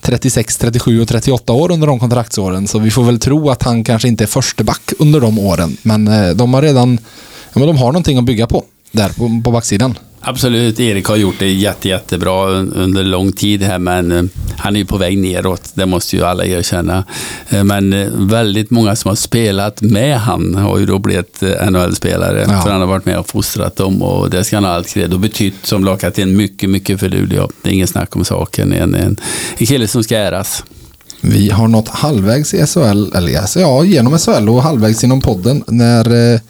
36, 0.00 0.56
37 0.56 1.00
och 1.00 1.08
38 1.08 1.52
år 1.52 1.72
under 1.72 1.86
de 1.86 1.98
kontraktsåren. 1.98 2.68
Så 2.68 2.78
vi 2.78 2.90
får 2.90 3.04
väl 3.04 3.18
tro 3.18 3.50
att 3.50 3.62
han 3.62 3.84
kanske 3.84 4.08
inte 4.08 4.24
är 4.24 4.26
förste 4.26 4.64
back 4.64 4.92
under 4.98 5.20
de 5.20 5.38
åren. 5.38 5.76
Men 5.82 6.08
eh, 6.08 6.30
de 6.30 6.54
har 6.54 6.62
redan 6.62 6.98
ja, 7.52 7.58
men 7.58 7.66
de 7.66 7.76
har 7.76 7.86
någonting 7.86 8.18
att 8.18 8.24
bygga 8.24 8.46
på 8.46 8.64
där 8.92 9.08
på, 9.08 9.40
på 9.44 9.50
backsidan. 9.50 9.98
Absolut, 10.24 10.80
Erik 10.80 11.06
har 11.06 11.16
gjort 11.16 11.34
det 11.38 11.52
jätte, 11.52 11.88
jättebra 11.88 12.46
un- 12.48 12.72
under 12.76 13.04
lång 13.04 13.32
tid 13.32 13.62
här, 13.62 13.78
men 13.78 14.12
eh, 14.12 14.22
han 14.56 14.76
är 14.76 14.80
ju 14.80 14.86
på 14.86 14.96
väg 14.96 15.18
neråt. 15.18 15.62
Det 15.74 15.86
måste 15.86 16.16
ju 16.16 16.24
alla 16.24 16.44
erkänna. 16.46 17.04
Eh, 17.48 17.64
Men 17.64 17.92
eh, 17.92 18.08
väldigt 18.14 18.70
många 18.70 18.96
som 18.96 19.08
har 19.08 19.16
spelat 19.16 19.82
med 19.82 20.18
han 20.20 20.54
har 20.54 20.78
ju 20.78 20.86
då 20.86 20.98
blivit 20.98 21.40
NHL-spelare. 21.70 22.46
Ja. 22.48 22.62
För 22.62 22.70
han 22.70 22.80
har 22.80 22.88
varit 22.88 23.06
med 23.06 23.18
och 23.18 23.28
fostrat 23.28 23.76
dem 23.76 24.02
och 24.02 24.30
det 24.30 24.44
ska 24.44 24.56
han 24.56 24.64
ha 24.64 24.72
allt 24.72 24.88
cred 24.88 25.12
och 25.14 25.20
betytt 25.20 25.54
som 25.66 25.84
lagkapten 25.84 26.36
mycket, 26.36 26.70
mycket 26.70 27.00
för 27.00 27.08
Luleå. 27.08 27.48
Det 27.62 27.68
är 27.68 27.72
ingen 27.74 27.88
snack 27.88 28.16
om 28.16 28.24
saken. 28.24 28.72
En, 28.72 28.94
en, 28.94 29.16
en 29.58 29.66
kille 29.66 29.88
som 29.88 30.02
ska 30.04 30.16
äras. 30.16 30.64
Vi 31.20 31.50
har 31.50 31.68
nått 31.68 31.88
halvvägs 31.88 32.54
i 32.54 32.66
SHL, 32.66 33.12
eller 33.16 33.58
ja, 33.60 33.84
genom 33.84 34.18
SHL 34.18 34.48
och 34.48 34.62
halvvägs 34.62 35.04
inom 35.04 35.20
podden 35.20 35.64
när, 35.66 36.40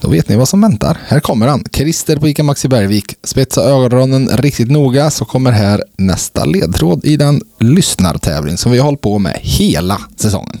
då 0.00 0.08
vet 0.10 0.28
ni 0.28 0.36
vad 0.36 0.48
som 0.48 0.60
väntar. 0.60 0.98
Här 1.06 1.20
kommer 1.20 1.46
han. 1.46 1.64
Christer 1.72 2.16
på 2.16 2.28
ICA 2.28 2.42
Maxi 2.42 2.68
Bergvik. 2.68 3.14
Spetsa 3.22 3.62
ögonen 3.62 4.28
riktigt 4.28 4.70
noga 4.70 5.10
så 5.10 5.24
kommer 5.24 5.52
här 5.52 5.84
nästa 5.96 6.44
ledtråd 6.44 7.04
i 7.04 7.16
den 7.16 7.40
lyssnartävling 7.60 8.56
som 8.56 8.72
vi 8.72 8.78
har 8.78 8.84
hållit 8.84 9.00
på 9.00 9.18
med 9.18 9.38
hela 9.42 10.00
säsongen. 10.16 10.60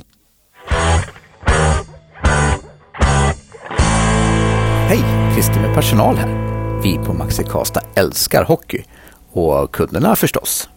Hej! 4.88 5.32
Christer 5.34 5.60
med 5.60 5.74
personal 5.74 6.16
här. 6.16 6.46
Vi 6.82 6.94
på 7.06 7.12
Maxi 7.12 7.44
Kasta 7.44 7.80
älskar 7.94 8.44
hockey. 8.44 8.82
Och 9.32 9.72
kunderna 9.72 10.16
förstås. 10.16 10.68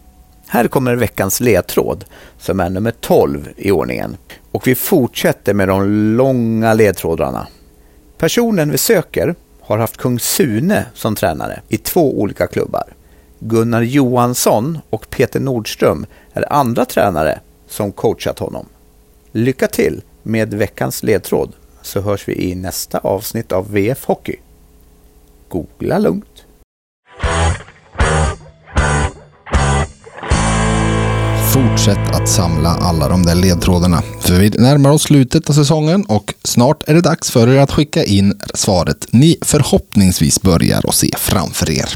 Här 0.48 0.68
kommer 0.68 0.94
veckans 0.94 1.40
ledtråd 1.40 2.04
som 2.38 2.60
är 2.60 2.70
nummer 2.70 2.90
12 3.00 3.48
i 3.56 3.70
ordningen. 3.70 4.16
Och 4.52 4.66
vi 4.66 4.74
fortsätter 4.74 5.54
med 5.54 5.68
de 5.68 5.86
långa 6.16 6.74
ledtrådarna. 6.74 7.46
Personen 8.20 8.70
vi 8.70 8.78
söker 8.78 9.34
har 9.60 9.78
haft 9.78 9.96
kung 9.96 10.18
Sune 10.18 10.86
som 10.94 11.14
tränare 11.14 11.62
i 11.68 11.76
två 11.76 12.20
olika 12.20 12.46
klubbar. 12.46 12.84
Gunnar 13.38 13.82
Johansson 13.82 14.78
och 14.90 15.10
Peter 15.10 15.40
Nordström 15.40 16.06
är 16.32 16.52
andra 16.52 16.84
tränare 16.84 17.40
som 17.68 17.92
coachat 17.92 18.38
honom. 18.38 18.66
Lycka 19.32 19.66
till 19.66 20.02
med 20.22 20.54
veckans 20.54 21.02
ledtråd 21.02 21.52
så 21.82 22.00
hörs 22.00 22.28
vi 22.28 22.50
i 22.50 22.54
nästa 22.54 22.98
avsnitt 22.98 23.52
av 23.52 23.72
VF 23.72 24.04
Hockey. 24.04 24.36
Googla 25.48 25.98
lugnt. 25.98 26.29
Fortsätt 31.60 32.14
att 32.14 32.28
samla 32.28 32.68
alla 32.68 33.08
de 33.08 33.26
där 33.26 33.34
ledtrådarna. 33.34 34.02
För 34.20 34.34
vi 34.34 34.50
närmar 34.50 34.90
oss 34.90 35.02
slutet 35.02 35.50
av 35.50 35.54
säsongen 35.54 36.04
och 36.04 36.34
snart 36.44 36.82
är 36.86 36.94
det 36.94 37.00
dags 37.00 37.30
för 37.30 37.48
er 37.48 37.58
att 37.58 37.70
skicka 37.70 38.04
in 38.04 38.40
svaret 38.54 39.06
ni 39.10 39.36
förhoppningsvis 39.42 40.42
börjar 40.42 40.88
att 40.88 40.94
se 40.94 41.10
framför 41.18 41.70
er. 41.70 41.94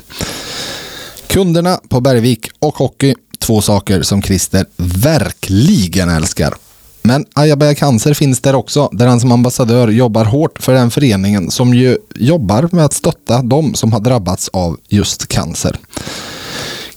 Kunderna 1.26 1.80
på 1.88 2.00
Bergvik 2.00 2.48
och 2.58 2.74
hockey, 2.74 3.14
två 3.38 3.62
saker 3.62 4.02
som 4.02 4.22
Christer 4.22 4.66
verkligen 4.76 6.08
älskar. 6.08 6.54
Men 7.02 7.24
Ayabaya 7.34 7.74
Cancer 7.74 8.14
finns 8.14 8.40
där 8.40 8.54
också, 8.54 8.88
där 8.92 9.06
han 9.06 9.20
som 9.20 9.32
ambassadör 9.32 9.88
jobbar 9.88 10.24
hårt 10.24 10.62
för 10.62 10.74
den 10.74 10.90
föreningen 10.90 11.50
som 11.50 11.74
ju 11.74 11.98
jobbar 12.14 12.68
med 12.72 12.84
att 12.84 12.92
stötta 12.92 13.42
de 13.42 13.74
som 13.74 13.92
har 13.92 14.00
drabbats 14.00 14.50
av 14.52 14.76
just 14.88 15.28
cancer. 15.28 15.78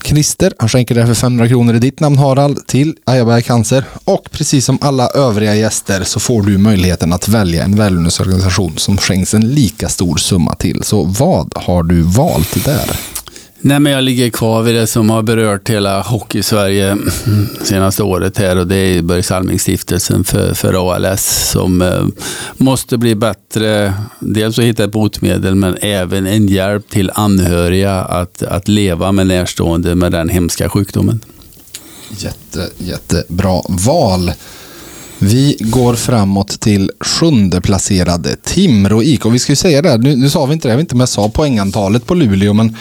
Christer, 0.04 0.52
han 0.58 0.68
skänker 0.68 0.94
därför 0.94 1.14
500 1.14 1.48
kronor 1.48 1.74
i 1.74 1.78
ditt 1.78 2.00
namn 2.00 2.18
Harald 2.18 2.66
till 2.66 2.96
Ajabaja 3.04 3.42
Cancer 3.42 3.84
och 4.04 4.30
precis 4.30 4.64
som 4.64 4.78
alla 4.80 5.08
övriga 5.08 5.54
gäster 5.54 6.04
så 6.04 6.20
får 6.20 6.42
du 6.42 6.58
möjligheten 6.58 7.12
att 7.12 7.28
välja 7.28 7.64
en 7.64 7.76
välgörenhetsorganisation 7.76 8.78
som 8.78 8.96
skänks 8.96 9.34
en 9.34 9.48
lika 9.48 9.88
stor 9.88 10.16
summa 10.16 10.54
till. 10.54 10.82
Så 10.82 11.04
vad 11.04 11.52
har 11.56 11.82
du 11.82 12.02
valt 12.02 12.64
där? 12.64 12.90
Nej, 13.60 13.80
men 13.80 13.92
jag 13.92 14.04
ligger 14.04 14.30
kvar 14.30 14.62
vid 14.62 14.74
det 14.74 14.86
som 14.86 15.10
har 15.10 15.22
berört 15.22 15.70
hela 15.70 16.02
Hockey-Sverige 16.02 16.96
senaste 17.62 18.02
året 18.02 18.38
här 18.38 18.58
och 18.58 18.66
det 18.66 18.76
är 18.76 19.02
Börje 19.02 19.22
Salming-stiftelsen 19.22 20.24
för, 20.24 20.54
för 20.54 20.94
ALS 20.94 21.50
som 21.50 21.82
eh, 21.82 22.06
måste 22.56 22.98
bli 22.98 23.14
bättre. 23.14 23.94
Dels 24.20 24.58
att 24.58 24.64
hitta 24.64 24.84
ett 24.84 24.92
botemedel 24.92 25.54
men 25.54 25.76
även 25.80 26.26
en 26.26 26.48
hjälp 26.48 26.90
till 26.90 27.10
anhöriga 27.14 27.94
att, 27.94 28.42
att 28.42 28.68
leva 28.68 29.12
med 29.12 29.26
närstående 29.26 29.94
med 29.94 30.12
den 30.12 30.28
hemska 30.28 30.68
sjukdomen. 30.68 31.20
Jätte, 32.10 32.68
jättebra 32.78 33.62
val. 33.68 34.32
Vi 35.18 35.56
går 35.60 35.94
framåt 35.94 36.60
till 36.60 36.90
sjunde 37.00 37.60
placerade 37.60 38.36
Timrå 38.36 39.02
IK. 39.02 39.26
Vi 39.26 39.38
ska 39.38 39.52
ju 39.52 39.56
säga 39.56 39.82
det, 39.82 39.98
nu, 39.98 40.16
nu 40.16 40.30
sa 40.30 40.46
vi 40.46 40.52
inte 40.52 40.68
det, 40.68 40.72
jag 40.72 40.76
vet 40.76 40.84
inte 40.84 40.94
om 40.94 41.00
jag 41.00 41.08
sa 41.08 41.28
poängantalet 41.28 42.06
på 42.06 42.14
Luleå, 42.14 42.52
men 42.52 42.76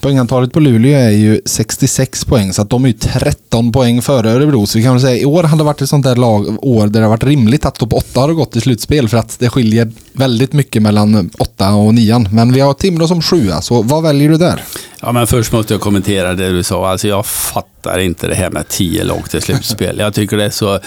poängantalet 0.00 0.52
på 0.52 0.60
Luleå 0.60 0.98
är 0.98 1.10
ju 1.10 1.40
66 1.44 2.24
poäng, 2.24 2.52
så 2.52 2.62
att 2.62 2.70
de 2.70 2.84
är 2.84 2.88
ju 2.88 2.94
13 2.94 3.72
poäng 3.72 4.02
före 4.02 4.30
Örebro. 4.30 4.66
Så 4.66 4.78
vi 4.78 4.84
kan 4.84 4.92
väl 4.92 5.02
säga 5.02 5.16
i 5.16 5.24
år 5.24 5.42
hade 5.42 5.60
det 5.60 5.64
varit 5.64 5.82
ett 5.82 5.88
sånt 5.88 6.04
där 6.04 6.16
lag, 6.16 6.64
år 6.64 6.86
där 6.86 7.00
det 7.00 7.06
har 7.06 7.10
varit 7.10 7.24
rimligt 7.24 7.64
att 7.64 7.74
topp 7.74 7.92
8 7.92 8.20
har 8.20 8.32
gått 8.32 8.56
i 8.56 8.60
slutspel, 8.60 9.08
för 9.08 9.16
att 9.16 9.38
det 9.38 9.50
skiljer 9.50 9.92
väldigt 10.12 10.52
mycket 10.52 10.82
mellan 10.82 11.30
8 11.38 11.74
och 11.74 11.94
9. 11.94 12.18
Men 12.18 12.52
vi 12.52 12.60
har 12.60 12.74
Timrå 12.74 13.08
som 13.08 13.22
sjua, 13.22 13.60
så 13.60 13.82
vad 13.82 14.02
väljer 14.02 14.28
du 14.28 14.36
där? 14.36 14.62
Ja, 15.00 15.12
men 15.12 15.26
först 15.26 15.52
måste 15.52 15.74
jag 15.74 15.80
kommentera 15.80 16.34
det 16.34 16.52
du 16.52 16.62
sa. 16.62 16.88
Alltså 16.88 17.08
jag 17.08 17.26
fattar 17.26 17.98
inte 17.98 18.28
det 18.28 18.34
här 18.34 18.50
med 18.50 18.68
tio 18.68 19.04
lag 19.04 19.30
till 19.30 19.42
slutspel. 19.42 19.98
Jag 19.98 20.14
tycker 20.14 20.36
det 20.36 20.44
är 20.44 20.50
så 20.50 20.74
eh, 20.74 20.80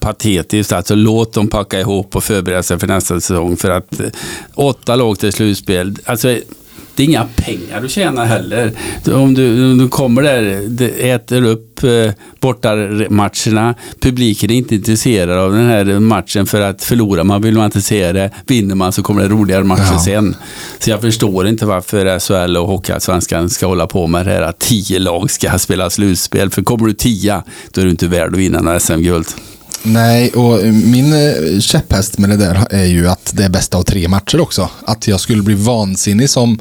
patetiskt. 0.00 0.72
Alltså 0.72 0.94
låt 0.94 1.32
dem 1.32 1.48
packa 1.48 1.80
ihop 1.80 2.16
och 2.16 2.24
förbereda 2.24 2.62
sig 2.62 2.78
för 2.78 2.86
nästa 2.86 3.20
säsong. 3.20 3.56
För 3.56 3.70
att 3.70 4.00
eh, 4.00 4.06
åtta 4.54 4.96
lag 4.96 5.18
till 5.18 5.32
slutspel. 5.32 5.96
Alltså 6.04 6.38
det 6.94 7.02
är 7.02 7.06
inga 7.06 7.24
pengar 7.36 7.80
du 7.80 7.88
tjänar 7.88 8.24
heller. 8.24 8.72
Om 9.12 9.34
du, 9.34 9.70
om 9.72 9.78
du 9.78 9.88
kommer 9.88 10.22
där, 10.22 11.00
äter 11.00 11.44
upp 11.44 11.84
eh, 11.84 12.12
bortamatcherna. 12.40 13.74
Publiken 14.00 14.50
är 14.50 14.54
inte 14.54 14.74
intresserad 14.74 15.38
av 15.38 15.52
den 15.52 15.66
här 15.66 15.84
matchen 16.00 16.46
för 16.46 16.60
att 16.60 16.84
förlorar 16.84 17.24
man 17.24 17.42
vill 17.42 17.54
man 17.54 17.64
inte 17.64 17.82
se 17.82 18.12
det. 18.12 18.30
Vinner 18.46 18.74
man 18.74 18.92
så 18.92 19.02
kommer 19.02 19.22
det 19.22 19.28
roligare 19.28 19.64
matcher 19.64 19.92
ja. 19.92 19.98
sen. 20.04 20.36
Så 20.78 20.90
jag 20.90 21.00
förstår 21.00 21.46
inte 21.46 21.66
varför 21.66 22.18
SHL 22.18 22.56
och 22.56 22.66
Hockeyallsvenskan 22.66 23.50
ska 23.50 23.66
hålla 23.66 23.86
på 23.86 24.06
med 24.06 24.26
det 24.26 24.32
här 24.32 24.42
att 24.42 24.58
tio 24.58 24.98
lag 24.98 25.30
ska 25.30 25.58
spela 25.58 25.90
slutspel. 25.90 26.50
För 26.50 26.62
kommer 26.62 26.86
du 26.86 26.92
tia, 26.92 27.44
då 27.70 27.80
är 27.80 27.84
du 27.84 27.90
inte 27.90 28.06
värd 28.06 28.32
att 28.32 28.38
vinna 28.38 28.60
några 28.60 28.80
SM-guld. 28.80 29.26
Nej, 29.82 30.30
och 30.30 30.64
min 30.64 31.12
eh, 31.12 31.60
käpphäst 31.60 32.18
med 32.18 32.30
det 32.30 32.36
där 32.36 32.66
är 32.70 32.84
ju 32.84 33.08
att 33.08 33.32
det 33.34 33.44
är 33.44 33.48
bästa 33.48 33.78
av 33.78 33.82
tre 33.82 34.08
matcher 34.08 34.40
också. 34.40 34.68
Att 34.84 35.08
jag 35.08 35.20
skulle 35.20 35.42
bli 35.42 35.54
vansinnig 35.54 36.30
som 36.30 36.58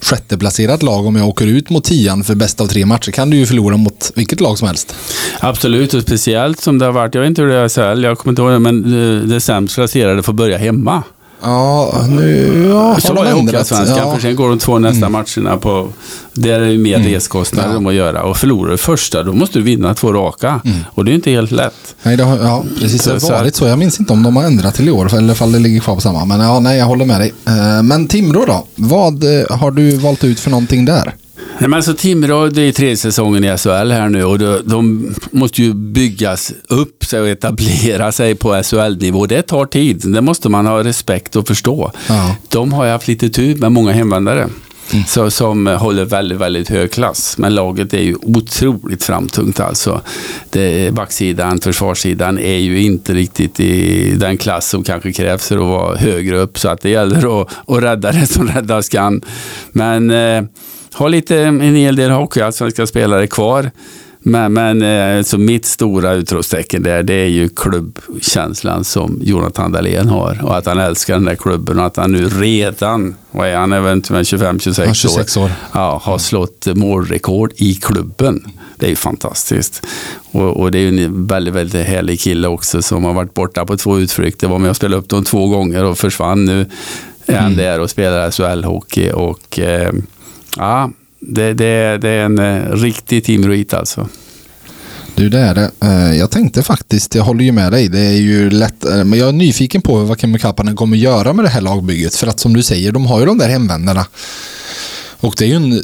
sjätteplacerat 0.00 0.82
lag 0.82 1.06
om 1.06 1.16
jag 1.16 1.28
åker 1.28 1.46
ut 1.46 1.70
mot 1.70 1.84
tian 1.84 2.24
för 2.24 2.34
bästa 2.34 2.64
av 2.64 2.68
tre 2.68 2.86
matcher 2.86 3.10
kan 3.10 3.30
du 3.30 3.36
ju 3.36 3.46
förlora 3.46 3.76
mot 3.76 4.12
vilket 4.14 4.40
lag 4.40 4.58
som 4.58 4.68
helst. 4.68 4.94
Absolut, 5.40 5.94
och 5.94 6.02
speciellt 6.02 6.60
som 6.60 6.78
det 6.78 6.84
har 6.84 6.92
varit, 6.92 7.14
jag 7.14 7.22
vet 7.22 7.28
inte 7.28 7.42
hur 7.42 7.48
det 7.48 7.56
är 7.56 7.68
SHL, 7.68 8.04
jag 8.04 8.18
kommer 8.18 8.32
inte 8.32 8.42
ihåg 8.42 8.50
det, 8.50 8.58
men 8.58 8.84
eh, 8.84 9.28
det 9.28 9.40
sämst 9.40 9.74
placerade 9.74 10.22
får 10.22 10.32
börja 10.32 10.58
hemma. 10.58 11.02
Ja, 11.44 12.04
nu 12.08 12.66
ja, 12.68 13.00
så 13.00 13.14
var 13.14 13.24
det 13.24 13.32
Hockeyallsvenskan, 13.32 13.98
ja. 13.98 14.14
för 14.14 14.20
sen 14.20 14.36
går 14.36 14.48
de 14.48 14.58
två 14.58 14.78
nästa 14.78 15.06
mm. 15.06 15.12
matcherna 15.12 15.56
på... 15.56 15.88
Där 16.32 16.60
är 16.60 16.72
det 16.72 16.78
mer 16.78 16.96
mm. 16.96 17.08
reskostnader 17.08 17.80
ja. 17.82 17.88
att 17.88 17.94
göra. 17.94 18.22
Och 18.22 18.36
förlorar 18.36 18.70
du 18.70 18.76
första, 18.76 19.22
då 19.22 19.32
måste 19.32 19.58
du 19.58 19.62
vinna 19.62 19.94
två 19.94 20.12
raka. 20.12 20.60
Mm. 20.64 20.78
Och 20.94 21.04
det 21.04 21.12
är 21.12 21.14
inte 21.14 21.30
helt 21.30 21.50
lätt. 21.50 21.94
Nej, 22.02 22.16
det 22.16 22.24
har, 22.24 22.38
ja, 22.38 22.64
precis. 22.80 23.02
Så, 23.02 23.10
det 23.10 23.22
har 23.22 23.30
varit 23.30 23.56
så. 23.56 23.66
Jag 23.66 23.78
minns 23.78 24.00
inte 24.00 24.12
om 24.12 24.22
de 24.22 24.36
har 24.36 24.44
ändrat 24.44 24.74
till 24.74 24.88
i 24.88 24.90
år, 24.90 25.14
eller 25.14 25.42
om 25.42 25.52
det 25.52 25.58
ligger 25.58 25.80
kvar 25.80 25.94
på 25.94 26.00
samma. 26.00 26.24
Men 26.24 26.40
ja, 26.40 26.60
nej, 26.60 26.78
jag 26.78 26.86
håller 26.86 27.04
med 27.04 27.20
dig. 27.20 27.32
Eh, 27.46 27.82
men 27.82 28.08
Timrå 28.08 28.44
då? 28.46 28.66
Vad 28.74 29.24
eh, 29.24 29.56
har 29.56 29.70
du 29.70 29.96
valt 29.96 30.24
ut 30.24 30.40
för 30.40 30.50
någonting 30.50 30.84
där? 30.84 31.14
Nej, 31.58 31.68
men 31.68 31.74
alltså 31.74 31.94
Timrå, 31.94 32.48
det 32.48 32.62
är 32.62 32.72
tredje 32.72 32.96
säsongen 32.96 33.44
i 33.44 33.58
SHL 33.58 33.90
här 33.90 34.08
nu 34.08 34.24
och 34.24 34.38
de, 34.38 34.60
de 34.64 35.14
måste 35.30 35.62
ju 35.62 35.74
byggas 35.74 36.52
upp 36.68 37.04
sig 37.04 37.20
och 37.20 37.28
etablera 37.28 38.12
sig 38.12 38.34
på 38.34 38.62
SHL-nivå. 38.62 39.26
Det 39.26 39.42
tar 39.42 39.66
tid, 39.66 40.02
det 40.04 40.20
måste 40.20 40.48
man 40.48 40.66
ha 40.66 40.84
respekt 40.84 41.36
och 41.36 41.46
förstå. 41.46 41.92
Ja. 42.08 42.36
De 42.48 42.72
har 42.72 42.84
ju 42.84 42.90
haft 42.90 43.08
lite 43.08 43.28
tur 43.28 43.56
med 43.56 43.72
många 43.72 43.92
hemvändare. 43.92 44.48
Mm. 44.92 45.04
Så, 45.06 45.30
som 45.30 45.66
håller 45.66 46.04
väldigt, 46.04 46.38
väldigt 46.38 46.68
hög 46.68 46.92
klass. 46.92 47.38
Men 47.38 47.54
laget 47.54 47.94
är 47.94 48.02
ju 48.02 48.16
otroligt 48.22 49.04
framtungt 49.04 49.60
alltså. 49.60 50.00
Det, 50.50 50.94
backsidan, 50.94 51.60
försvarssidan 51.60 52.38
är 52.38 52.58
ju 52.58 52.82
inte 52.82 53.14
riktigt 53.14 53.60
i 53.60 54.10
den 54.16 54.36
klass 54.36 54.68
som 54.68 54.84
kanske 54.84 55.12
krävs 55.12 55.48
för 55.48 55.56
att 55.56 55.62
vara 55.62 55.96
högre 55.96 56.38
upp. 56.38 56.58
Så 56.58 56.68
att 56.68 56.80
det 56.80 56.90
gäller 56.90 57.42
att, 57.42 57.48
att 57.66 57.82
rädda 57.82 58.12
det 58.12 58.26
som 58.26 58.48
räddas 58.48 58.88
kan. 58.88 59.22
Men 59.72 60.10
eh, 60.10 60.42
har 60.94 61.08
lite, 61.08 61.38
en 61.38 61.60
hel 61.60 61.96
del 61.96 62.10
hockeyallsvenska 62.10 62.86
spelare 62.86 63.26
kvar. 63.26 63.70
Men, 64.26 64.52
men 64.52 64.82
eh, 64.82 65.22
så 65.22 65.38
mitt 65.38 65.66
stora 65.66 66.12
utropstecken 66.12 66.82
där, 66.82 67.02
det 67.02 67.14
är 67.14 67.28
ju 67.28 67.48
klubbkänslan 67.48 68.84
som 68.84 69.20
Jonathan 69.22 69.72
Dahlén 69.72 70.08
har. 70.08 70.40
Och 70.44 70.56
att 70.56 70.66
han 70.66 70.78
älskar 70.78 71.14
den 71.14 71.24
där 71.24 71.34
klubben 71.34 71.78
och 71.78 71.86
att 71.86 71.96
han 71.96 72.12
nu 72.12 72.28
redan, 72.28 73.14
vad 73.30 73.48
är 73.48 73.56
han, 73.56 73.72
eventuellt 73.72 74.28
25-26 74.28 74.90
år, 74.90 74.94
26 74.94 75.36
år. 75.36 75.50
Ja, 75.72 76.00
har 76.04 76.18
slått 76.18 76.66
målrekord 76.66 77.52
i 77.56 77.74
klubben. 77.74 78.46
Det 78.76 78.86
är 78.86 78.90
ju 78.90 78.96
fantastiskt. 78.96 79.86
Och, 80.32 80.56
och, 80.60 80.70
det 80.70 80.78
är 80.78 80.82
ju 80.82 81.04
en 81.04 81.26
väldigt, 81.26 81.54
väldigt 81.54 81.86
härlig 81.86 82.20
kille 82.20 82.48
också 82.48 82.82
som 82.82 83.04
har 83.04 83.12
varit 83.12 83.34
borta 83.34 83.66
på 83.66 83.76
två 83.76 83.98
utflykter. 83.98 84.48
Var 84.48 84.58
med 84.58 84.70
och 84.70 84.76
spelade 84.76 85.02
upp 85.02 85.08
dem 85.08 85.24
två 85.24 85.48
gånger 85.48 85.84
och 85.84 85.98
försvann. 85.98 86.44
Nu 86.44 86.66
är 87.26 87.36
han 87.36 87.52
mm. 87.52 87.56
där 87.56 87.80
och 87.80 87.90
spelar 87.90 88.30
SHL-hockey. 88.30 89.10
Och, 89.10 89.58
eh, 89.58 89.92
Ja, 90.56 90.90
det, 91.20 91.54
det, 91.54 91.98
det 91.98 92.08
är 92.08 92.24
en 92.24 92.38
eh, 92.38 92.72
riktig 92.72 93.24
timroit 93.24 93.74
alltså. 93.74 94.08
Du, 95.14 95.28
det 95.28 95.38
är 95.38 95.54
det. 95.54 95.70
Eh, 95.82 96.18
jag 96.18 96.30
tänkte 96.30 96.62
faktiskt, 96.62 97.14
jag 97.14 97.24
håller 97.24 97.44
ju 97.44 97.52
med 97.52 97.72
dig, 97.72 97.88
det 97.88 98.00
är 98.00 98.20
ju 98.20 98.50
lätt, 98.50 98.84
eh, 98.84 99.04
men 99.04 99.18
jag 99.18 99.28
är 99.28 99.32
nyfiken 99.32 99.82
på 99.82 99.98
vad 99.98 100.20
Kemi 100.20 100.38
Kapanen 100.38 100.76
kommer 100.76 100.96
göra 100.96 101.32
med 101.32 101.44
det 101.44 101.48
här 101.48 101.60
lagbygget. 101.60 102.14
För 102.14 102.26
att 102.26 102.40
som 102.40 102.54
du 102.54 102.62
säger, 102.62 102.92
de 102.92 103.06
har 103.06 103.20
ju 103.20 103.26
de 103.26 103.38
där 103.38 103.48
hemvändarna. 103.48 104.06
Och 105.20 105.34
det 105.38 105.44
är 105.44 105.48
ju 105.48 105.54
en 105.54 105.82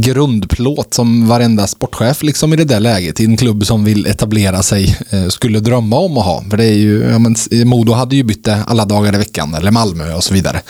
grundplåt 0.00 0.94
som 0.94 1.28
varenda 1.28 1.66
sportchef 1.66 2.22
liksom 2.22 2.52
i 2.52 2.56
det 2.56 2.64
där 2.64 2.80
läget 2.80 3.20
i 3.20 3.24
en 3.24 3.36
klubb 3.36 3.66
som 3.66 3.84
vill 3.84 4.06
etablera 4.06 4.62
sig 4.62 4.96
eh, 5.10 5.28
skulle 5.28 5.60
drömma 5.60 5.98
om 5.98 6.18
att 6.18 6.24
ha. 6.24 6.44
För 6.50 6.56
det 6.56 6.64
är 6.64 6.74
ju, 6.74 7.02
ja, 7.02 7.18
men, 7.18 7.36
Modo 7.68 7.92
hade 7.92 8.16
ju 8.16 8.22
bytt 8.22 8.44
det 8.44 8.64
alla 8.66 8.84
dagar 8.84 9.14
i 9.14 9.18
veckan, 9.18 9.54
eller 9.54 9.70
Malmö 9.70 10.14
och 10.14 10.24
så 10.24 10.34
vidare. 10.34 10.60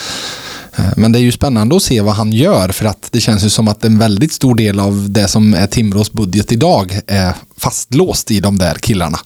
Eh, 0.76 0.84
men 0.96 1.12
det 1.12 1.18
är 1.18 1.20
ju 1.20 1.32
spännande 1.32 1.76
att 1.76 1.82
se 1.82 2.00
vad 2.00 2.14
han 2.14 2.32
gör 2.32 2.68
för 2.68 2.84
att 2.84 3.08
det 3.10 3.20
känns 3.20 3.44
ju 3.44 3.50
som 3.50 3.68
att 3.68 3.84
en 3.84 3.98
väldigt 3.98 4.32
stor 4.32 4.54
del 4.54 4.80
av 4.80 5.10
det 5.10 5.28
som 5.28 5.54
är 5.54 5.66
Timrås 5.66 6.12
budget 6.12 6.52
idag 6.52 7.00
är 7.06 7.34
fastlåst 7.56 8.30
i 8.30 8.40
de 8.40 8.58
där 8.58 8.74
killarna. 8.74 9.18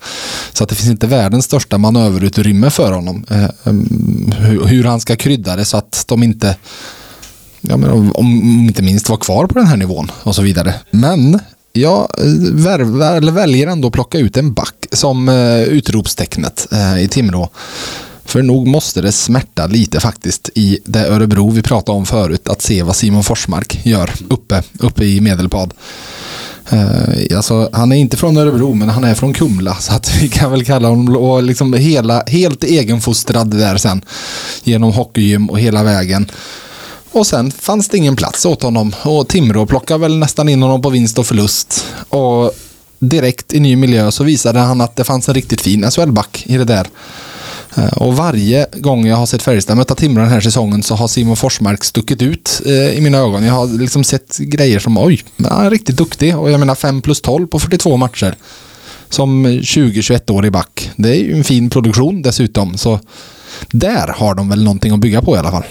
Så 0.52 0.64
att 0.64 0.70
det 0.70 0.74
finns 0.74 0.90
inte 0.90 1.06
världens 1.06 1.44
största 1.44 1.78
manöverutrymme 1.78 2.70
för 2.70 2.92
honom. 2.92 3.24
Eh, 3.30 3.48
ehm, 3.64 4.32
hur, 4.38 4.84
han 4.84 5.00
ska 5.00 5.16
krydda 5.16 5.56
det 5.56 5.64
så 5.64 5.76
att 5.76 6.04
de 6.08 6.22
inte 6.22 6.56
ja, 7.60 7.76
men 7.76 7.90
om, 7.90 8.12
om 8.12 8.26
inte 8.68 8.82
minst 8.82 9.08
vara 9.08 9.20
kvar 9.20 9.46
på 9.46 9.58
den 9.58 9.66
här 9.66 9.76
nivån 9.76 10.10
och 10.22 10.34
så 10.34 10.42
vidare. 10.42 10.74
Men 10.90 11.40
jag 11.72 12.10
eh, 12.18 12.24
värvar, 12.52 13.16
eller 13.16 13.32
väljer 13.32 13.66
ändå 13.66 13.88
att 13.88 13.94
plocka 13.94 14.18
ut 14.18 14.36
en 14.36 14.54
back 14.54 14.86
som 14.92 15.28
eh, 15.28 15.62
utropstecknet 15.62 16.66
eh, 16.72 17.02
i 17.02 17.08
Timrå. 17.08 17.50
För 18.26 18.42
nog 18.42 18.66
måste 18.66 19.00
det 19.00 19.12
smärta 19.12 19.66
lite 19.66 20.00
faktiskt 20.00 20.50
i 20.54 20.78
det 20.84 21.06
Örebro 21.06 21.50
vi 21.50 21.62
pratade 21.62 21.98
om 21.98 22.06
förut 22.06 22.48
att 22.48 22.62
se 22.62 22.82
vad 22.82 22.96
Simon 22.96 23.24
Forsmark 23.24 23.80
gör 23.86 24.10
uppe, 24.28 24.62
uppe 24.78 25.04
i 25.04 25.20
Medelpad. 25.20 25.74
Uh, 26.72 27.36
alltså, 27.36 27.70
han 27.72 27.92
är 27.92 27.96
inte 27.96 28.16
från 28.16 28.36
Örebro 28.36 28.74
men 28.74 28.88
han 28.88 29.04
är 29.04 29.14
från 29.14 29.34
Kumla 29.34 29.74
så 29.74 29.92
att 29.94 30.22
vi 30.22 30.28
kan 30.28 30.50
väl 30.50 30.64
kalla 30.64 30.88
honom 30.88 31.16
och 31.16 31.42
liksom 31.42 31.72
hela, 31.72 32.22
helt 32.26 32.64
egenfostrad 32.64 33.50
där 33.56 33.76
sen. 33.76 34.04
Genom 34.64 34.92
hockeygym 34.92 35.50
och 35.50 35.60
hela 35.60 35.82
vägen. 35.82 36.30
Och 37.12 37.26
sen 37.26 37.50
fanns 37.50 37.88
det 37.88 37.96
ingen 37.96 38.16
plats 38.16 38.46
åt 38.46 38.62
honom 38.62 38.94
och 39.02 39.28
Timrå 39.28 39.66
plockade 39.66 40.00
väl 40.00 40.18
nästan 40.18 40.48
in 40.48 40.62
honom 40.62 40.82
på 40.82 40.90
vinst 40.90 41.18
och 41.18 41.26
förlust. 41.26 41.84
Och 42.08 42.52
direkt 42.98 43.52
i 43.52 43.60
ny 43.60 43.76
miljö 43.76 44.10
så 44.10 44.24
visade 44.24 44.58
han 44.58 44.80
att 44.80 44.96
det 44.96 45.04
fanns 45.04 45.28
en 45.28 45.34
riktigt 45.34 45.60
fin 45.60 45.90
SHL-back 45.90 46.44
i 46.46 46.56
det 46.56 46.64
där. 46.64 46.88
Eh, 47.74 47.86
och 47.86 48.16
varje 48.16 48.66
gång 48.72 49.06
jag 49.06 49.16
har 49.16 49.26
sett 49.26 49.42
Färjestad 49.42 49.76
möta 49.76 49.94
Timrå 49.94 50.22
den 50.22 50.32
här 50.32 50.40
säsongen 50.40 50.82
så 50.82 50.94
har 50.94 51.08
Simon 51.08 51.36
Forsmark 51.36 51.84
stuckit 51.84 52.22
ut 52.22 52.62
eh, 52.66 52.72
i 52.72 53.00
mina 53.00 53.18
ögon. 53.18 53.44
Jag 53.44 53.54
har 53.54 53.66
liksom 53.66 54.04
sett 54.04 54.38
grejer 54.38 54.78
som 54.78 54.98
oj, 54.98 55.24
men 55.36 55.52
han 55.52 55.66
är 55.66 55.70
riktigt 55.70 55.96
duktig. 55.96 56.36
Och 56.38 56.50
jag 56.50 56.60
menar 56.60 56.74
5 56.74 57.02
plus 57.02 57.20
12 57.20 57.46
på 57.46 57.58
42 57.58 57.96
matcher. 57.96 58.34
Som 59.08 59.46
20-21-årig 59.46 60.52
back. 60.52 60.90
Det 60.96 61.08
är 61.08 61.14
ju 61.14 61.36
en 61.36 61.44
fin 61.44 61.70
produktion 61.70 62.22
dessutom. 62.22 62.78
Så 62.78 63.00
där 63.70 64.14
har 64.16 64.34
de 64.34 64.48
väl 64.48 64.64
någonting 64.64 64.92
att 64.92 65.00
bygga 65.00 65.22
på 65.22 65.36
i 65.36 65.38
alla 65.38 65.50
fall. 65.50 65.64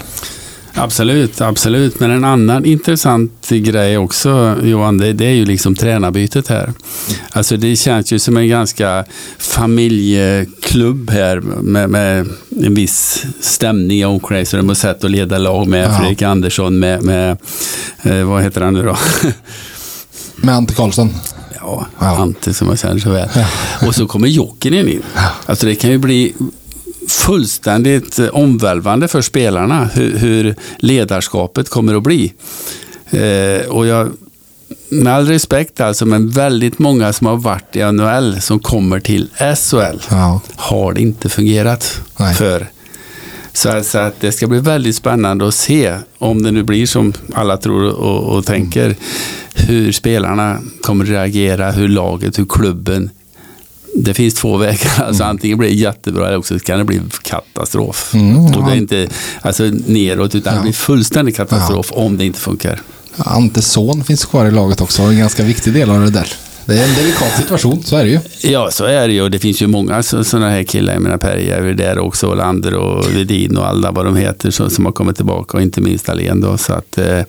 Absolut, 0.77 1.41
absolut. 1.41 1.99
Men 1.99 2.11
en 2.11 2.23
annan 2.23 2.65
intressant 2.65 3.49
grej 3.49 3.97
också, 3.97 4.55
Johan, 4.63 4.97
det, 4.97 5.13
det 5.13 5.25
är 5.25 5.31
ju 5.33 5.45
liksom 5.45 5.75
tränarbytet 5.75 6.47
här. 6.47 6.73
Alltså 7.31 7.57
det 7.57 7.75
känns 7.75 8.13
ju 8.13 8.19
som 8.19 8.37
en 8.37 8.47
ganska 8.47 9.05
familjeklubb 9.39 11.09
här 11.09 11.39
med, 11.41 11.89
med 11.89 12.27
en 12.63 12.73
viss 12.73 13.25
stämning 13.39 13.97
i 13.99 14.05
omklädningsrum 14.05 14.69
och 14.69 14.77
sätt 14.77 15.03
att 15.03 15.11
leda 15.11 15.37
lag 15.37 15.67
med 15.67 15.89
Ja. 15.89 15.97
Fredrik 15.99 16.21
Andersson, 16.21 16.79
med, 16.79 17.03
med 17.03 17.37
eh, 18.03 18.23
vad 18.23 18.43
heter 18.43 18.61
han 18.61 18.73
nu 18.73 18.83
då? 18.83 18.97
Med 20.35 20.55
Ante 20.55 20.73
Karlsson. 20.73 21.09
Ja, 21.61 21.85
Ja. 21.99 22.17
Ante 22.17 22.53
som 22.53 22.67
jag 22.67 22.79
känner 22.79 22.99
så 22.99 23.09
väl. 23.09 23.29
Och 23.87 23.95
så 23.95 24.07
kommer 24.07 24.27
Jokinen 24.27 24.89
in. 24.89 25.01
Alltså 25.45 25.65
det 25.65 25.75
kan 25.75 25.89
ju 25.89 25.97
bli 25.97 26.33
fullständigt 27.07 28.19
eh, 28.19 28.27
omvälvande 28.27 29.07
för 29.07 29.21
spelarna 29.21 29.85
hur, 29.93 30.17
hur 30.17 30.55
ledarskapet 30.79 31.69
kommer 31.69 31.95
att 31.95 32.03
bli. 32.03 32.33
Eh, 33.11 33.67
och 33.69 33.87
jag, 33.87 34.11
med 34.89 35.13
all 35.13 35.27
respekt 35.27 35.81
alltså, 35.81 36.05
men 36.05 36.29
väldigt 36.29 36.79
många 36.79 37.13
som 37.13 37.27
har 37.27 37.37
varit 37.37 37.75
i 37.75 37.79
NHL 37.91 38.41
som 38.41 38.59
kommer 38.59 38.99
till 38.99 39.29
SHL 39.55 39.97
Ja. 40.09 40.41
har 40.55 40.93
det 40.93 41.01
inte 41.01 41.29
fungerat 41.29 42.01
Nej. 42.19 42.35
för. 42.35 42.67
Så, 43.53 43.69
att- 43.69 43.85
så 43.85 43.97
att 43.97 44.19
det 44.21 44.31
ska 44.31 44.47
bli 44.47 44.59
väldigt 44.59 44.95
spännande 44.95 45.47
att 45.47 45.53
se 45.55 45.97
om 46.17 46.43
det 46.43 46.51
nu 46.51 46.63
blir 46.63 46.85
som 46.85 47.13
alla 47.33 47.57
tror 47.57 47.83
och, 47.91 48.37
och 48.37 48.45
tänker. 48.45 48.95
Hur 49.53 49.91
spelarna 49.91 50.59
kommer 50.81 51.03
att 51.03 51.09
reagera, 51.09 51.71
hur 51.71 51.87
laget, 51.87 52.39
hur 52.39 52.45
klubben. 52.45 53.09
Det 53.97 54.13
finns 54.13 54.33
två 54.33 54.57
vägar. 54.57 54.91
Alltså 55.05 55.23
antingen 55.23 55.57
blir 55.57 55.69
det 55.69 55.75
jättebra 55.75 56.27
eller 56.27 56.37
också 56.37 56.59
kan 56.59 56.77
det 56.77 56.83
bli 56.85 57.01
katastrof. 57.21 58.11
Mm, 58.13 58.45
och 58.45 58.51
det 58.51 58.57
ja. 58.59 58.71
är 58.71 58.75
inte 58.75 59.07
alltså, 59.41 59.63
neråt 59.85 60.35
utan 60.35 60.53
Ja. 60.53 60.57
det 60.59 60.63
blir 60.63 60.73
fullständig 60.73 61.35
katastrof 61.35 61.91
om 61.91 62.17
det 62.17 62.25
inte 62.25 62.39
funkar. 62.39 62.81
Antes 63.17 63.71
son 63.71 64.03
finns 64.03 64.25
kvar 64.25 64.45
i 64.45 64.51
laget 64.51 64.81
också. 64.81 65.01
En 65.01 65.17
ganska 65.17 65.43
viktig 65.43 65.73
del 65.73 65.89
av 65.89 65.99
det 66.01 66.09
där. 66.09 66.27
Det 66.67 66.79
är 66.79 66.89
en 66.89 66.95
delikat 66.95 67.37
situation, 67.37 67.83
så 67.83 67.97
är 67.97 68.03
det 68.03 68.09
ju. 68.09 68.19
Ja, 68.41 68.71
så 68.71 68.85
är 68.85 69.07
det 69.07 69.13
ju. 69.13 69.21
Och 69.21 69.31
det 69.31 69.39
finns 69.39 69.61
ju 69.61 69.67
många 69.67 70.03
sådana 70.03 70.49
här 70.49 70.63
killar. 70.63 70.93
Jag 70.93 71.01
menar 71.01 71.17
Per 71.17 71.37
är 71.37 71.73
där 71.73 71.99
också, 71.99 72.31
Olander 72.31 72.73
och 72.73 73.15
Vedin 73.15 73.57
och 73.57 73.67
alla 73.67 73.91
vad 73.91 74.05
de 74.05 74.15
heter 74.15 74.51
som, 74.51 74.69
som 74.69 74.85
har 74.85 74.91
kommit 74.91 75.15
tillbaka 75.15 75.57
och 75.57 75.63
inte 75.63 75.81
minst 75.81 76.09
Alén 76.09 76.41
då. 76.41 76.57
Så 76.57 76.73
att 76.73 76.97
eh, 76.97 77.21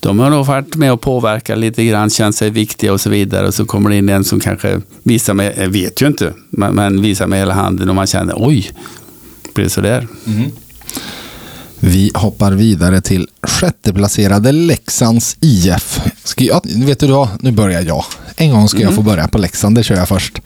de 0.00 0.18
har 0.18 0.30
nog 0.30 0.46
varit 0.46 0.76
med 0.76 0.92
och 0.92 1.00
påverkat 1.00 1.58
lite 1.58 1.84
grann, 1.84 2.10
känt 2.10 2.36
sig 2.36 2.50
viktiga 2.50 2.92
och 2.92 3.00
så 3.00 3.10
vidare. 3.10 3.46
Och 3.46 3.54
så 3.54 3.64
kommer 3.64 3.90
det 3.90 3.96
in 3.96 4.08
en 4.08 4.24
som 4.24 4.40
kanske 4.40 4.80
visar 5.02 5.34
med, 5.34 5.72
vet 5.72 6.02
ju 6.02 6.06
inte, 6.06 6.32
men, 6.50 6.74
men 6.74 7.02
visar 7.02 7.26
med 7.26 7.38
hela 7.38 7.54
handen 7.54 7.88
och 7.88 7.94
man 7.94 8.06
känner 8.06 8.34
oj, 8.36 8.70
blir 9.54 9.64
det 9.64 9.70
sådär? 9.70 10.08
Vi 11.82 12.10
hoppar 12.14 12.52
vidare 12.52 13.00
till 13.00 13.28
sjätteplacerade 13.42 14.52
Leksands 14.52 15.36
IF. 15.40 16.00
Ska 16.24 16.44
jag, 16.44 16.60
vet 16.64 17.00
du 17.00 17.06
vad? 17.06 17.28
Nu 17.40 17.52
börjar 17.52 17.82
jag. 17.82 18.04
En 18.36 18.50
gång 18.50 18.68
ska 18.68 18.80
jag 18.80 18.94
få 18.94 19.02
börja 19.02 19.28
på 19.28 19.38
Leksand, 19.38 19.76
det 19.76 19.82
kör 19.82 19.96
jag 19.96 20.08
först. 20.08 20.40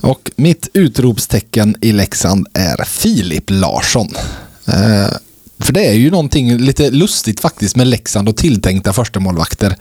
Och 0.00 0.30
mitt 0.36 0.68
utropstecken 0.72 1.76
i 1.80 1.92
Leksand 1.92 2.46
är 2.52 2.84
Filip 2.84 3.44
Larsson. 3.46 4.08
Eh, 4.66 5.16
för 5.58 5.72
det 5.72 5.86
är 5.86 5.92
ju 5.92 6.10
någonting 6.10 6.56
lite 6.56 6.90
lustigt 6.90 7.40
faktiskt 7.40 7.76
med 7.76 7.86
Leksand 7.86 8.28
och 8.28 8.36
tilltänkta 8.36 8.92
förstemålvakter. 8.92 9.76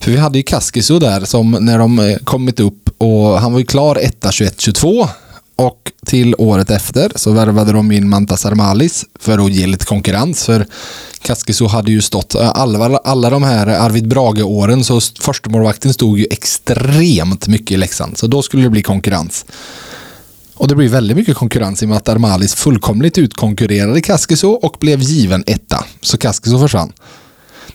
För 0.00 0.10
vi 0.10 0.16
hade 0.16 0.38
ju 0.38 0.42
Kaskiso 0.42 0.98
där 0.98 1.24
som 1.24 1.50
när 1.50 1.78
de 1.78 1.98
eh, 1.98 2.16
kommit 2.16 2.60
upp 2.60 2.90
och 2.98 3.40
han 3.40 3.52
var 3.52 3.58
ju 3.58 3.66
klar 3.66 3.96
1 3.96 4.26
21 4.30 4.60
22 4.60 5.08
och 5.56 5.92
till 6.08 6.34
året 6.38 6.70
efter 6.70 7.12
så 7.14 7.32
värvade 7.32 7.72
de 7.72 7.92
in 7.92 8.08
Mantas 8.08 8.46
Armalis 8.46 9.04
för 9.20 9.46
att 9.46 9.52
ge 9.52 9.66
lite 9.66 9.84
konkurrens. 9.84 10.44
För 10.44 10.66
Kaskiso 11.22 11.66
hade 11.66 11.92
ju 11.92 12.02
stått, 12.02 12.34
eh, 12.34 12.50
alla, 12.54 12.96
alla 12.96 13.30
de 13.30 13.42
här 13.42 13.66
Arvid 13.66 14.08
Brage-åren 14.08 14.84
så 14.84 15.00
förstemålvakten 15.20 15.94
stod 15.94 16.18
ju 16.18 16.26
extremt 16.30 17.48
mycket 17.48 17.70
i 17.70 17.76
Leksand. 17.76 18.18
Så 18.18 18.26
då 18.26 18.42
skulle 18.42 18.62
det 18.62 18.70
bli 18.70 18.82
konkurrens. 18.82 19.44
Och 20.54 20.68
det 20.68 20.74
blir 20.74 20.88
väldigt 20.88 21.16
mycket 21.16 21.36
konkurrens 21.36 21.82
i 21.82 21.84
och 21.84 21.88
med 21.88 21.98
att 21.98 22.08
Armalis 22.08 22.54
fullkomligt 22.54 23.18
utkonkurrerade 23.18 24.00
Kaskiso 24.00 24.48
och 24.48 24.76
blev 24.80 25.00
given 25.00 25.44
etta. 25.46 25.84
Så 26.02 26.18
Kaskiso 26.18 26.58
försvann. 26.58 26.92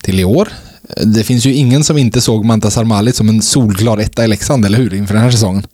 Till 0.02 0.20
i 0.20 0.24
år. 0.24 0.50
Eh, 0.90 1.06
det 1.06 1.24
finns 1.24 1.46
ju 1.46 1.54
ingen 1.54 1.84
som 1.84 1.98
inte 1.98 2.22
såg 2.22 2.46
Mantas 2.46 2.78
Armalis 2.78 3.16
som 3.16 3.30
en 3.30 3.42
solklar 3.42 3.98
etta 3.98 4.24
i 4.24 4.28
Leksand, 4.28 4.66
eller 4.66 4.78
hur? 4.78 4.94
Inför 4.94 5.14
den 5.14 5.24
här 5.24 5.32
säsongen. 5.32 5.68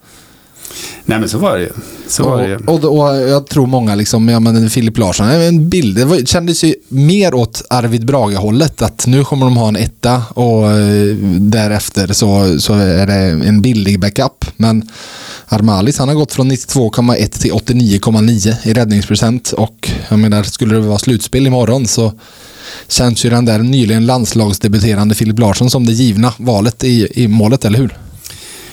Nej 1.05 1.19
men 1.19 1.29
så 1.29 1.37
var 1.37 1.57
det 1.57 1.63
ju. 1.63 1.69
Så 2.07 2.23
var 2.23 2.47
det. 2.47 2.55
Och, 2.55 2.83
och, 2.83 2.99
och 2.99 3.15
jag 3.15 3.47
tror 3.47 3.67
många, 3.67 3.95
liksom, 3.95 4.29
ja, 4.29 4.39
men 4.39 4.69
Filip 4.69 4.97
Larsson, 4.97 5.29
en 5.29 5.69
bild, 5.69 5.95
det 5.95 6.05
var, 6.05 6.17
kändes 6.17 6.63
ju 6.63 6.75
mer 6.87 7.33
åt 7.33 7.63
Arvid 7.69 8.05
Brage-hållet. 8.05 8.81
Att 8.81 9.07
nu 9.07 9.23
kommer 9.23 9.45
de 9.45 9.57
ha 9.57 9.67
en 9.67 9.75
etta 9.75 10.23
och 10.29 10.71
eh, 10.71 11.15
därefter 11.39 12.13
så, 12.13 12.59
så 12.59 12.73
är 12.73 13.07
det 13.07 13.47
en 13.47 13.61
billig 13.61 13.99
backup. 13.99 14.45
Men 14.57 14.89
Armalis, 15.47 15.97
han 15.97 16.07
har 16.07 16.15
gått 16.15 16.33
från 16.33 16.51
92,1 16.51 17.41
till 17.41 17.51
89,9 17.51 18.67
i 18.67 18.73
räddningsprocent. 18.73 19.51
Och 19.51 19.89
jag 20.09 20.19
menar, 20.19 20.43
skulle 20.43 20.75
det 20.75 20.81
vara 20.81 20.99
slutspel 20.99 21.47
imorgon 21.47 21.87
så 21.87 22.13
känns 22.87 23.25
ju 23.25 23.29
den 23.29 23.45
där 23.45 23.59
nyligen 23.59 24.05
landslagsdebuterande 24.05 25.15
Filip 25.15 25.39
Larsson 25.39 25.69
som 25.69 25.85
det 25.85 25.93
givna 25.93 26.33
valet 26.37 26.83
i, 26.83 27.07
i 27.23 27.27
målet, 27.27 27.65
eller 27.65 27.79
hur? 27.79 27.97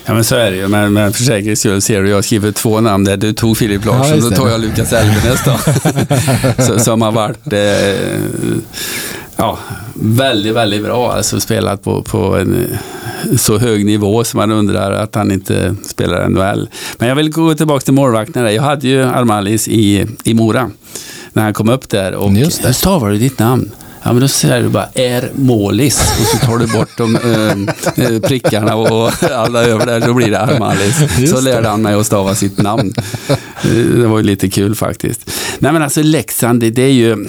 Ja 0.07 0.15
men 0.15 0.25
så 0.25 0.35
är 0.37 0.51
det 0.51 0.57
ju. 0.57 0.69
Men, 0.69 0.93
men 0.93 1.13
för 1.13 1.23
säkerhets 1.23 1.61
skull 1.61 1.81
ser 1.83 2.03
du, 2.03 2.09
jag 2.11 2.25
skriver 2.25 2.53
två 2.53 2.81
namn 2.81 3.05
där. 3.05 3.17
Du 3.17 3.33
tog 3.33 3.57
Filip 3.57 3.83
Ja, 3.85 3.99
Larsson, 3.99 4.17
just 4.17 4.31
då 4.31 4.37
tar 4.37 4.49
jag 4.49 4.61
Lukas 4.61 4.93
Elvenäs 4.93 5.41
då. 5.45 6.79
Som 6.79 7.03
har 7.03 7.13
varit 7.13 7.53
eh, 7.53 8.21
ja, 9.37 9.59
väldigt, 9.95 10.55
väldigt 10.55 10.83
bra. 10.83 11.13
Alltså 11.13 11.41
spelat 11.41 11.83
på, 11.85 12.03
på 12.03 12.37
en 12.37 12.55
eh, 13.31 13.37
så 13.37 13.59
hög 13.59 13.87
nivå 13.87 14.25
som 14.25 14.39
man 14.39 14.53
undrar 14.53 14.93
att 14.93 15.15
han 15.15 15.33
inte 15.33 15.75
spelar 15.87 16.29
NHL. 16.29 16.69
Men 16.99 17.09
jag 17.09 17.17
vill 17.17 17.31
gå 17.31 17.55
tillbaka 17.55 17.85
till 17.85 17.95
målvakten. 17.95 18.45
där. 18.45 18.51
Jag 18.51 18.63
hade 18.63 18.89
ju 18.89 19.03
Armalis 19.03 19.69
i, 19.69 20.07
i 20.25 20.35
Mora 20.35 20.71
när 21.33 21.43
han 21.43 21.55
kom 21.55 21.69
upp 21.69 21.89
där. 21.89 22.15
Och 22.15 22.33
Just 22.33 22.61
det. 22.63 22.67
hur 22.69 22.75
stavar 22.75 23.11
du 23.11 23.19
ditt 23.19 23.39
namn? 23.39 23.71
Ja, 24.07 24.13
men 24.13 24.21
då 24.21 24.29
säger 24.29 24.63
du 24.63 24.69
bara 24.69 24.89
är 24.95 25.31
målis 25.35 26.01
och 26.21 26.27
så 26.27 26.47
tar 26.47 26.59
du 26.59 26.67
bort 26.67 26.89
de 26.97 27.17
eh, 27.17 28.05
eh, 28.05 28.21
prickarna 28.21 28.77
och 28.77 29.13
alla 29.33 29.65
över 29.65 29.87
där 29.87 30.01
så 30.01 30.15
blir 30.15 30.31
det 30.31 30.41
Armalis. 30.41 31.31
Så 31.31 31.41
lärde 31.41 31.69
han 31.69 31.83
mig 31.83 31.95
att 31.95 32.07
stava 32.07 32.35
sitt 32.35 32.59
namn. 32.59 32.95
Eh, 33.29 33.71
Det 33.73 34.07
var 34.07 34.19
ju 34.19 34.25
lite 34.25 34.49
kul 34.51 34.75
faktiskt. 34.75 35.31
Nej 35.59 35.73
men 35.73 35.83
alltså 35.83 36.03
Leksand, 36.03 36.61
det, 36.61 36.71
det 36.71 36.83
är 36.83 36.93
ju 36.93 37.27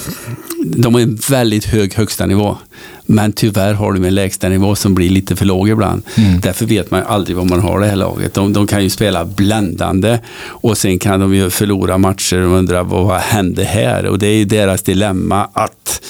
de 0.65 0.93
har 0.93 1.01
en 1.01 1.19
väldigt 1.29 1.65
hög 1.65 1.93
högsta 1.93 2.25
nivå. 2.25 2.57
Men 3.05 3.31
tyvärr 3.33 3.73
har 3.73 3.93
de 3.93 4.03
en 4.05 4.15
lägsta 4.15 4.49
nivå 4.49 4.75
som 4.75 4.95
blir 4.95 5.09
lite 5.09 5.35
för 5.35 5.45
låg 5.45 5.69
ibland. 5.69 6.01
Mm. 6.15 6.39
Därför 6.39 6.65
vet 6.65 6.91
man 6.91 7.03
aldrig 7.07 7.37
vad 7.37 7.49
man 7.49 7.59
har 7.59 7.79
det 7.79 7.87
här 7.87 7.95
laget. 7.95 8.33
De, 8.33 8.53
de 8.53 8.67
kan 8.67 8.83
ju 8.83 8.89
spela 8.89 9.25
bländande 9.25 10.19
och 10.43 10.77
sen 10.77 10.99
kan 10.99 11.19
de 11.19 11.35
ju 11.35 11.49
förlora 11.49 11.97
matcher 11.97 12.41
och 12.41 12.57
undra 12.57 12.83
vad 12.83 13.19
hände 13.19 13.63
här? 13.63 14.05
Och 14.05 14.19
det 14.19 14.27
är 14.27 14.35
ju 14.35 14.45
deras 14.45 14.81
dilemma 14.81 15.49
att 15.53 16.01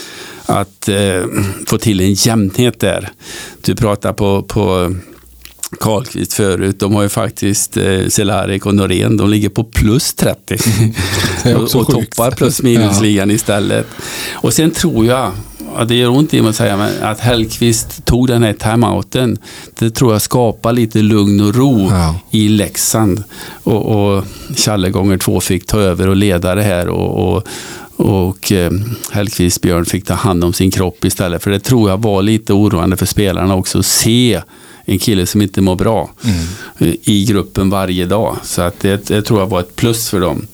att 0.47 0.89
eh, 0.89 1.23
få 1.67 1.77
till 1.77 2.01
en 2.01 2.13
jämnhet 2.13 2.79
där. 2.79 3.09
Du 3.61 3.75
pratar 3.75 4.13
på, 4.13 4.43
på 4.43 4.95
Karlqvist 5.79 6.33
förut. 6.33 6.79
De 6.79 6.95
har 6.95 7.03
ju 7.03 7.09
faktiskt 7.09 7.77
eh, 7.77 8.07
Cehlárik 8.07 8.65
och 8.65 8.75
Norén. 8.75 9.17
De 9.17 9.29
ligger 9.29 9.49
på 9.49 9.63
plus 9.63 10.13
30. 10.13 10.57
Det 11.43 11.49
är 11.49 11.55
och 11.55 11.75
och 11.75 11.87
toppar 11.87 12.31
plus 12.31 12.61
minusligan 12.61 13.31
istället. 13.31 13.87
Och 14.33 14.53
sen 14.53 14.71
tror 14.71 15.05
jag, 15.05 15.31
ja, 15.77 15.85
det 15.85 15.95
gör 15.95 16.09
ont 16.09 16.33
i 16.33 16.41
mig 16.41 16.49
att 16.49 16.55
säga, 16.55 16.77
men 16.77 16.89
att 17.01 17.19
Hellqvist 17.19 18.05
tog 18.05 18.27
den 18.27 18.43
här 18.43 18.53
timeouten. 18.53 19.37
Det 19.79 19.89
tror 19.91 20.11
jag 20.13 20.21
skapar 20.21 20.73
lite 20.73 20.99
lugn 21.01 21.41
och 21.41 21.55
ro 21.55 21.87
Ja. 21.91 22.15
i 22.31 22.47
Leksand. 22.49 23.23
Och, 23.63 23.85
och 23.85 24.23
Challe 24.55 24.89
gånger 24.89 25.17
två 25.17 25.39
fick 25.39 25.65
ta 25.65 25.79
över 25.79 26.07
och 26.07 26.15
leda 26.15 26.55
det 26.55 26.63
här. 26.63 26.87
Och, 26.87 27.35
och, 27.35 27.47
och 27.97 28.51
eh, 28.51 28.71
Hellkvist 29.11 29.61
Björn 29.61 29.85
fick 29.85 30.05
ta 30.05 30.13
hand 30.13 30.43
om 30.43 30.53
sin 30.53 30.71
kropp 30.71 31.05
istället. 31.05 31.43
För 31.43 31.51
det 31.51 31.59
tror 31.59 31.89
jag 31.89 32.01
var 32.01 32.21
lite 32.21 32.53
oroande 32.53 32.97
för 32.97 33.05
spelarna 33.05 33.55
också. 33.55 33.79
att 33.79 33.85
Se 33.85 34.41
en 34.89 34.99
kille 34.99 35.25
som 35.25 35.41
inte 35.41 35.61
mår 35.61 35.75
bra 35.75 36.09
eh, 36.79 36.87
i 37.03 37.25
gruppen 37.25 37.69
varje 37.69 38.05
dag. 38.05 38.37
Så 38.43 38.61
att 38.61 38.79
det, 38.79 39.07
det 39.07 39.21
tror 39.21 39.39
jag 39.39 39.47
var 39.47 39.59
ett 39.59 39.75
plus 39.75 40.09
för 40.09 40.19
dem. 40.19 40.47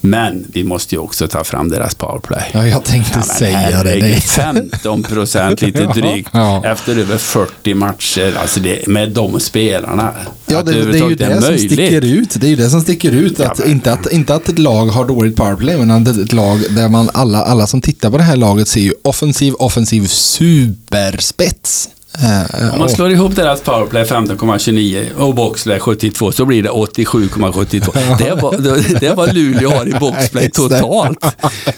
Men 0.00 0.46
vi 0.52 0.64
måste 0.64 0.94
ju 0.94 0.98
också 0.98 1.28
ta 1.28 1.44
fram 1.44 1.68
deras 1.68 1.94
powerplay. 1.94 2.50
Ja, 2.52 2.66
jag 2.66 2.84
tänkte 2.84 3.12
men 3.18 3.22
säga 3.24 3.58
det. 3.58 3.76
herregud, 3.76 4.02
det. 4.14 4.20
15 4.20 5.02
procent 5.02 5.62
lite 5.62 5.80
Ja, 5.82 5.92
drygt 5.92 6.30
ja. 6.32 6.64
efter 6.64 6.96
över 6.98 7.18
40 7.18 7.74
matcher. 7.74 8.36
Alltså 8.40 8.60
det, 8.60 8.86
med 8.86 9.10
de 9.10 9.40
spelarna. 9.40 10.10
Ja, 10.46 10.62
det, 10.62 10.72
det 10.72 10.98
är 10.98 11.08
ju 11.08 11.14
det 11.14 11.42
som 11.42 11.58
sticker 11.58 12.04
ut. 12.04 12.34
Det 12.40 12.46
är 12.46 12.50
ju 12.50 12.56
det 12.56 12.70
som 12.70 12.80
sticker 12.80 13.10
ut. 13.12 13.38
Ja, 13.38 13.50
Att, 13.50 13.58
men- 13.58 13.70
inte, 13.70 13.92
att, 13.92 14.12
inte 14.12 14.34
att 14.34 14.48
ett 14.48 14.58
lag 14.58 14.86
har 14.86 15.04
dåligt 15.04 15.36
powerplay, 15.36 15.76
men 15.76 15.90
att 15.90 16.16
ett 16.16 16.32
lag 16.32 16.58
där 16.70 16.88
man 16.88 17.10
alla, 17.14 17.42
alla 17.42 17.66
som 17.66 17.80
tittar 17.80 18.10
på 18.10 18.16
det 18.16 18.22
här 18.24 18.36
laget 18.36 18.68
ser 18.68 18.80
ju 18.80 18.92
offensiv, 19.04 19.54
offensiv 19.54 20.06
superspets. 20.06 21.88
Eh, 22.18 22.72
Om 22.72 22.78
man 22.78 22.88
slår 22.90 23.10
ihop 23.10 23.36
deras 23.36 23.60
powerplay 23.60 24.04
15,29 24.04 25.12
och 25.16 25.34
boxplay 25.34 25.80
72 25.80 26.32
så 26.32 26.44
blir 26.44 26.62
det 26.62 26.70
87,72. 26.70 27.92
Det 28.18 28.34
var, 28.42 29.00
det, 29.00 29.14
var 29.14 29.32
Luleå 29.32 29.70
har 29.70 29.88
i 29.88 29.92
boxplay 30.00 30.50
totalt. 30.50 31.24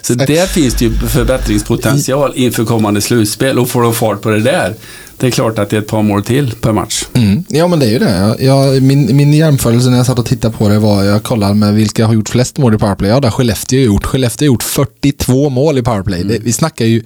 Så 0.01 0.13
där 0.13 0.45
finns 0.45 0.73
det 0.73 0.85
ju 0.85 0.93
förbättringspotential 0.93 2.31
inför 2.35 2.65
kommande 2.65 3.01
slutspel 3.01 3.59
och 3.59 3.69
får 3.69 3.81
de 3.81 3.93
fart 3.93 4.21
på 4.21 4.29
det 4.29 4.39
där. 4.39 4.75
Det 5.23 5.27
är 5.27 5.31
klart 5.31 5.59
att 5.59 5.69
det 5.69 5.77
är 5.77 5.81
ett 5.81 5.87
par 5.87 6.01
mål 6.01 6.23
till 6.23 6.51
per 6.61 6.71
match. 6.71 7.03
Mm. 7.13 7.43
Ja, 7.47 7.67
men 7.67 7.79
det 7.79 7.85
är 7.85 7.89
ju 7.89 7.99
det. 7.99 8.35
Jag, 8.39 8.81
min, 8.83 9.15
min 9.15 9.33
jämförelse 9.33 9.89
när 9.89 9.97
jag 9.97 10.05
satt 10.05 10.19
och 10.19 10.25
tittade 10.25 10.57
på 10.57 10.69
det 10.69 10.79
var, 10.79 11.03
jag 11.03 11.23
kollade 11.23 11.53
med 11.53 11.73
vilka 11.73 12.05
har 12.05 12.13
gjort 12.13 12.29
flest 12.29 12.57
mål 12.57 12.75
i 12.75 12.77
powerplay. 12.77 13.09
Ja, 13.09 13.19
det 13.19 13.27
har 13.27 13.31
Skellefteå 13.31 13.79
gjort. 13.79 14.05
Skellefteå 14.05 14.45
har 14.45 14.53
gjort 14.53 14.63
42 14.63 15.49
mål 15.49 15.77
i 15.77 15.83
powerplay. 15.83 16.23
Det, 16.23 16.39
vi 16.41 16.53
snackar 16.53 16.85
ju, 16.85 17.03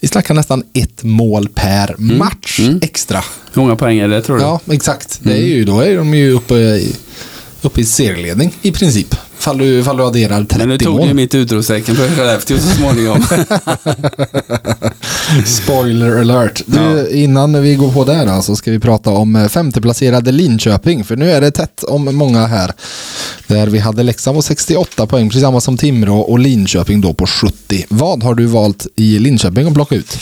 vi 0.00 0.08
snackar 0.08 0.34
nästan 0.34 0.62
ett 0.74 1.02
mål 1.02 1.48
per 1.54 1.94
match 1.98 2.60
extra. 2.82 3.24
Hur 3.52 3.62
många 3.62 3.76
poäng 3.76 3.98
är 3.98 4.08
det 4.08 4.22
tror 4.22 4.36
du? 4.36 4.42
Ja, 4.42 4.60
exakt. 4.70 5.20
Det 5.22 5.32
är 5.32 5.46
ju, 5.46 5.64
då 5.64 5.80
är 5.80 5.96
de 5.96 6.14
ju 6.14 6.32
uppe 6.32 6.54
i, 6.54 6.96
uppe 7.62 7.80
i 7.80 7.84
serieledning 7.84 8.54
i 8.62 8.72
princip. 8.72 9.16
Fall 9.38 9.58
du, 9.58 9.84
fall 9.84 9.96
du 9.96 10.02
adderar 10.02 10.44
30 10.44 10.58
Men 10.58 10.68
nu 10.68 10.78
tog 10.78 10.96
mål. 10.96 11.08
du 11.08 11.14
mitt 11.14 11.34
utropstecken 11.34 11.96
för 11.96 12.08
Skellefteå 12.08 12.58
så 12.58 12.68
småningom. 12.68 13.22
Spoiler 15.46 16.20
alert. 16.20 16.62
Du, 16.66 17.08
Innan 17.10 17.62
vi 17.62 17.74
går 17.74 17.92
på 17.92 18.04
det 18.04 18.24
då, 18.24 18.42
så 18.42 18.56
ska 18.56 18.70
vi 18.70 18.78
prata 18.78 19.10
om 19.10 19.36
eh, 19.36 19.48
femteplacerade 19.48 20.32
Linköping. 20.32 21.04
För 21.04 21.16
nu 21.16 21.30
är 21.30 21.40
det 21.40 21.50
tätt 21.50 21.82
om 21.82 22.16
många 22.16 22.46
här. 22.46 22.72
Där 23.46 23.66
vi 23.66 23.78
hade 23.78 24.02
Leksand 24.02 24.36
på 24.36 24.42
68 24.42 25.06
poäng, 25.06 25.28
precis 25.28 25.42
samma 25.42 25.60
som 25.60 25.76
Timrå 25.76 26.20
och 26.20 26.38
Linköping 26.38 27.00
då 27.00 27.14
på 27.14 27.26
70. 27.26 27.84
Vad 27.88 28.22
har 28.22 28.34
du 28.34 28.46
valt 28.46 28.86
i 28.96 29.18
Linköping 29.18 29.68
att 29.68 29.74
plocka 29.74 29.94
ut? 29.94 30.18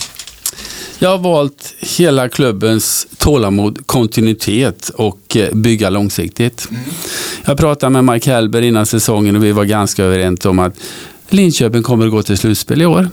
Jag 1.03 1.11
har 1.11 1.19
valt 1.19 1.75
hela 1.81 2.29
klubbens 2.29 3.07
tålamod, 3.19 3.87
kontinuitet 3.87 4.89
och 4.89 5.37
eh, 5.37 5.55
bygga 5.55 5.91
långsiktigt. 5.91 6.69
Jag 7.45 7.59
pratade 7.59 7.91
med 7.91 8.15
Mike 8.15 8.31
Hellberg 8.31 8.69
innan 8.69 8.87
säsongen 8.87 9.37
och 9.37 9.45
vi 9.45 9.53
var 9.53 9.65
ganska 9.65 10.05
överens 10.05 10.47
om 10.47 10.59
att 10.59 10.75
Linköping 11.29 11.83
kommer 11.83 12.07
att 12.07 12.13
gå 12.13 12.23
till 12.23 12.39
slutspel 12.39 12.83
i 12.83 12.87
år. 12.87 13.09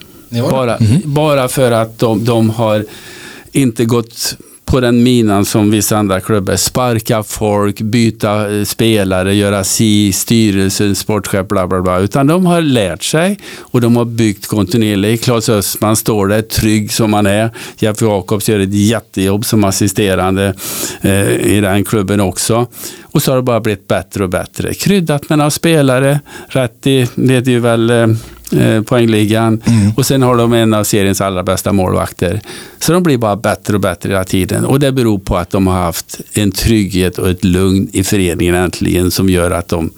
Bara, 0.52 0.78
bara 1.04 1.48
för 1.48 1.72
att 1.72 2.00
de, 2.00 2.26
de 2.26 2.50
har 2.50 2.86
inte 3.52 3.86
gått 3.86 4.38
på 4.68 4.80
den 4.80 5.04
minan 5.04 5.46
som 5.46 5.72
vissa 5.72 5.98
andra 5.98 6.20
klubbar. 6.20 6.56
Sparka 6.56 7.24
folk, 7.24 7.82
byta 7.82 8.56
eh, 8.56 8.64
spelare, 8.64 9.36
göra 9.36 9.64
si, 9.64 10.14
styrelsen, 10.14 10.96
sportchef, 10.96 11.48
bla 11.48 11.68
bla 11.68 11.82
bla. 11.82 12.00
Utan 12.00 12.28
de 12.28 12.46
har 12.46 12.62
lärt 12.62 13.04
sig 13.04 13.40
och 13.60 13.82
de 13.82 13.96
har 13.96 14.06
byggt 14.06 14.48
kontinuerligt. 14.48 15.24
Claes 15.24 15.50
Östman 15.50 15.96
står 15.96 16.28
där 16.28 16.42
trygg 16.42 16.94
som 16.94 17.14
han 17.14 17.26
är. 17.26 17.50
Jeff 17.78 18.02
Jakobs 18.02 18.50
gör 18.50 18.60
ett 18.60 18.74
jättejobb 18.74 19.46
som 19.46 19.64
assisterande 19.64 20.54
eh, 21.02 21.32
i 21.32 21.62
den 21.62 21.84
klubben 21.84 22.20
också. 22.20 22.68
Och 23.18 23.24
så 23.24 23.32
har 23.32 23.36
det 23.36 23.44
bara 23.44 23.60
blivit 23.60 23.88
bättre 23.88 24.24
och 24.24 24.30
bättre. 24.30 24.74
Kryddat 24.74 25.30
med 25.30 25.38
några 25.38 25.52
spelare. 25.52 26.20
Rätti 26.48 27.08
leder 27.16 27.52
ju 27.52 27.60
väl 27.60 27.90
eh, 27.90 28.08
eh, 28.62 28.82
poängligan. 28.82 29.62
Och 29.98 30.06
sen 30.06 30.22
har 30.22 30.38
de 30.38 30.54
en 30.54 30.74
av 30.74 30.84
seriens 30.84 31.22
allra 31.22 31.44
bästa 31.44 31.74
målvakter. 31.74 32.42
Så 32.80 32.94
de 32.94 33.04
blir 33.04 33.18
bara 33.18 33.36
bättre 33.36 33.74
och 33.74 33.80
bättre 33.80 34.10
hela 34.10 34.24
tiden. 34.24 34.66
Och 34.66 34.80
det 34.80 34.92
beror 34.92 35.20
på 35.20 35.38
att 35.38 35.50
de 35.50 35.68
har 35.68 35.84
haft 35.84 36.22
en 36.34 36.52
trygghet 36.52 37.18
och 37.18 37.30
ett 37.30 37.44
lugn 37.44 37.90
i 37.94 38.04
föreningen 38.04 38.56
äntligen 38.56 39.12
som 39.12 39.30
gör 39.30 39.52
att 39.52 39.68
de 39.68 39.90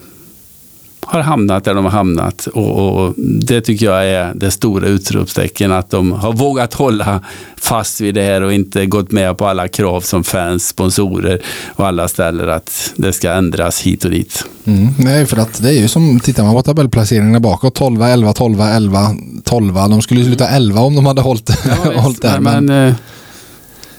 har 1.10 1.22
hamnat 1.22 1.64
där 1.64 1.74
de 1.74 1.86
har 1.86 1.92
hamnat. 1.92 2.48
Och, 2.48 2.80
och 2.80 3.14
det 3.18 3.62
tycker 3.62 3.86
jag 3.86 4.08
är 4.08 4.34
det 4.36 4.52
stora 4.52 4.88
utropstecken. 4.88 5.72
Att 5.72 5.90
de 5.90 6.12
har 6.12 6.34
vågat 6.34 6.74
hålla 6.74 7.22
fast 7.56 8.02
vid 8.02 8.16
det 8.16 8.24
här 8.24 8.42
och 8.42 8.54
inte 8.54 8.86
gått 8.86 9.12
med 9.12 9.38
på 9.38 9.48
alla 9.48 9.68
krav 9.68 10.02
som 10.02 10.24
fans, 10.24 10.68
sponsorer 10.68 11.42
och 11.76 11.88
alla 11.88 12.08
ställer 12.08 12.48
att 12.48 12.94
det 12.96 13.14
ska 13.14 13.32
ändras 13.32 13.82
hit 13.82 14.06
och 14.06 14.12
dit. 14.12 14.46
Mm, 14.66 14.88
nej, 14.98 15.26
för 15.26 15.38
att 15.38 15.62
det 15.62 15.70
är 15.70 15.82
ju 15.82 15.88
som, 15.88 16.20
tittar 16.20 16.44
man 16.44 16.54
på 16.54 16.62
tabellplaceringarna 16.62 17.40
bakåt, 17.40 17.76
12, 17.76 18.02
11, 18.02 18.34
12, 18.34 18.62
11, 18.62 19.16
12. 19.44 19.74
De 19.74 20.02
skulle 20.02 20.20
ju 20.20 20.26
sluta 20.26 20.48
11 20.48 20.82
om 20.82 20.96
de 20.96 21.06
hade 21.06 21.22
hållit, 21.22 21.50
hållit 21.96 22.22
där. 22.22 22.40
Men, 22.40 22.66
men, 22.66 22.88
eh, 22.88 22.96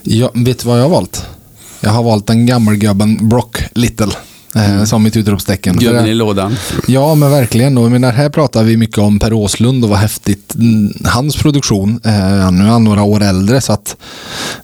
Ja, 0.02 0.30
vet 0.34 0.58
du 0.58 0.68
vad 0.68 0.78
jag 0.78 0.82
har 0.82 0.90
valt? 0.90 1.26
Jag 1.80 1.90
har 1.90 2.02
valt 2.02 2.26
den 2.26 2.46
gammelgubben 2.46 3.28
Brock 3.28 3.58
Little. 3.74 4.12
Eh, 4.54 4.84
som 4.84 5.02
mitt 5.02 5.16
utropstecken. 5.16 5.76
Det- 5.76 6.08
i 6.08 6.14
lådan. 6.14 6.56
Ja, 6.86 7.14
men 7.14 7.30
verkligen. 7.30 7.78
Och 7.78 7.84
jag 7.84 7.92
menar, 7.92 8.12
här 8.12 8.28
pratar 8.28 8.62
vi 8.62 8.76
mycket 8.76 8.98
om 8.98 9.18
Per 9.18 9.32
Åslund 9.32 9.84
och 9.84 9.90
vad 9.90 9.98
häftigt 9.98 10.54
mm, 10.54 10.92
hans 11.04 11.36
produktion. 11.36 12.00
Eh, 12.04 12.50
nu 12.52 12.64
är 12.64 12.68
han 12.68 12.84
några 12.84 13.02
år 13.02 13.22
äldre 13.22 13.60
så 13.60 13.72
att 13.72 13.96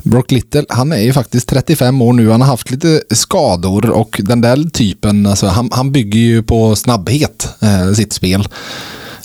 Brock 0.03 0.31
Little, 0.31 0.65
han 0.69 0.93
är 0.93 1.01
ju 1.01 1.13
faktiskt 1.13 1.49
35 1.49 2.03
år 2.03 2.13
nu. 2.13 2.31
Han 2.31 2.41
har 2.41 2.49
haft 2.49 2.71
lite 2.71 3.03
skador 3.11 3.91
och 3.91 4.21
den 4.25 4.41
där 4.41 4.71
typen, 4.71 5.27
alltså, 5.27 5.47
han, 5.47 5.69
han 5.73 5.93
bygger 5.93 6.21
ju 6.21 6.43
på 6.43 6.77
snabbhet, 6.77 7.49
eh, 7.61 7.93
sitt 7.93 8.13
spel. 8.13 8.49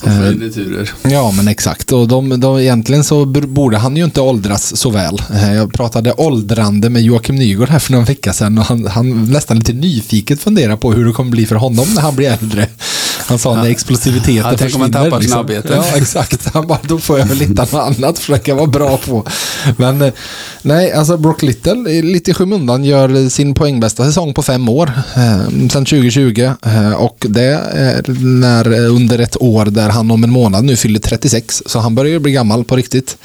Och 0.01 0.09
följeturer. 0.11 0.89
Ja, 1.03 1.31
men 1.37 1.47
exakt. 1.47 1.91
Och 1.91 2.07
de, 2.07 2.39
de, 2.39 2.59
egentligen 2.59 3.03
så 3.03 3.25
borde 3.25 3.77
han 3.77 3.97
ju 3.97 4.03
inte 4.03 4.21
åldras 4.21 4.77
så 4.77 4.89
väl. 4.89 5.21
Eh, 5.33 5.53
Jag 5.53 5.73
pratade 5.73 6.13
åldrande 6.13 6.89
med 6.89 7.01
Joakim 7.01 7.35
Nygård 7.35 7.69
här 7.69 7.79
för 7.79 7.91
någon 7.91 8.05
vecka 8.05 8.33
sedan 8.33 8.57
och 8.57 8.65
han, 8.65 8.87
han 8.87 9.31
nästan 9.31 9.57
lite 9.57 9.73
nyfiket 9.73 10.41
funderar 10.41 10.75
på 10.77 10.93
hur 10.93 11.05
det 11.05 11.11
kommer 11.11 11.31
bli 11.31 11.45
för 11.45 11.55
honom 11.55 11.87
när 11.95 12.01
han 12.01 12.15
blir 12.15 12.31
äldre. 12.41 12.67
Han 13.27 13.39
sa 13.39 13.55
när 13.55 13.69
explosiviteten 13.69 14.35
Ja, 14.35 14.43
tänk 14.57 14.61
om 14.61 14.81
försvinner. 14.81 15.03
tappar 15.09 15.21
snabbheten. 15.21 15.71
Ja, 15.75 15.97
exakt. 15.97 16.53
Han 16.53 16.67
bara, 16.67 16.79
då 16.83 16.99
får 16.99 17.19
jag 17.19 17.25
väl 17.25 17.39
hitta 17.39 17.61
något 17.61 17.73
annat 17.73 18.03
att 18.03 18.19
försöka 18.19 18.55
vara 18.55 18.67
bra 18.67 18.97
på. 18.97 19.25
Men 19.77 20.01
eh, 20.01 20.13
nej, 20.61 20.91
alltså 20.91 21.17
Brock 21.17 21.41
Little, 21.41 22.01
lite 22.01 22.31
i 22.31 22.33
skymundan, 22.33 22.83
gör 22.83 23.29
sin 23.29 23.53
poängbästa 23.53 24.05
säsong 24.05 24.33
på 24.33 24.43
fem 24.43 24.69
år. 24.69 24.91
Eh, 25.15 25.37
sedan 25.47 25.85
2020. 25.85 26.51
Eh, 26.65 26.93
och 26.93 27.25
det 27.29 27.43
är 27.73 28.03
när, 28.39 28.71
eh, 28.85 28.95
under 28.95 29.19
ett 29.19 29.41
år 29.41 29.65
där 29.65 29.89
han 29.89 30.11
om 30.11 30.23
en 30.23 30.31
månad 30.31 30.63
nu 30.63 30.75
fyller 30.75 30.99
36. 30.99 31.63
Så 31.65 31.79
han 31.79 31.95
börjar 31.95 32.11
ju 32.11 32.19
bli 32.19 32.31
gammal 32.31 32.63
på 32.63 32.75
riktigt. 32.75 33.17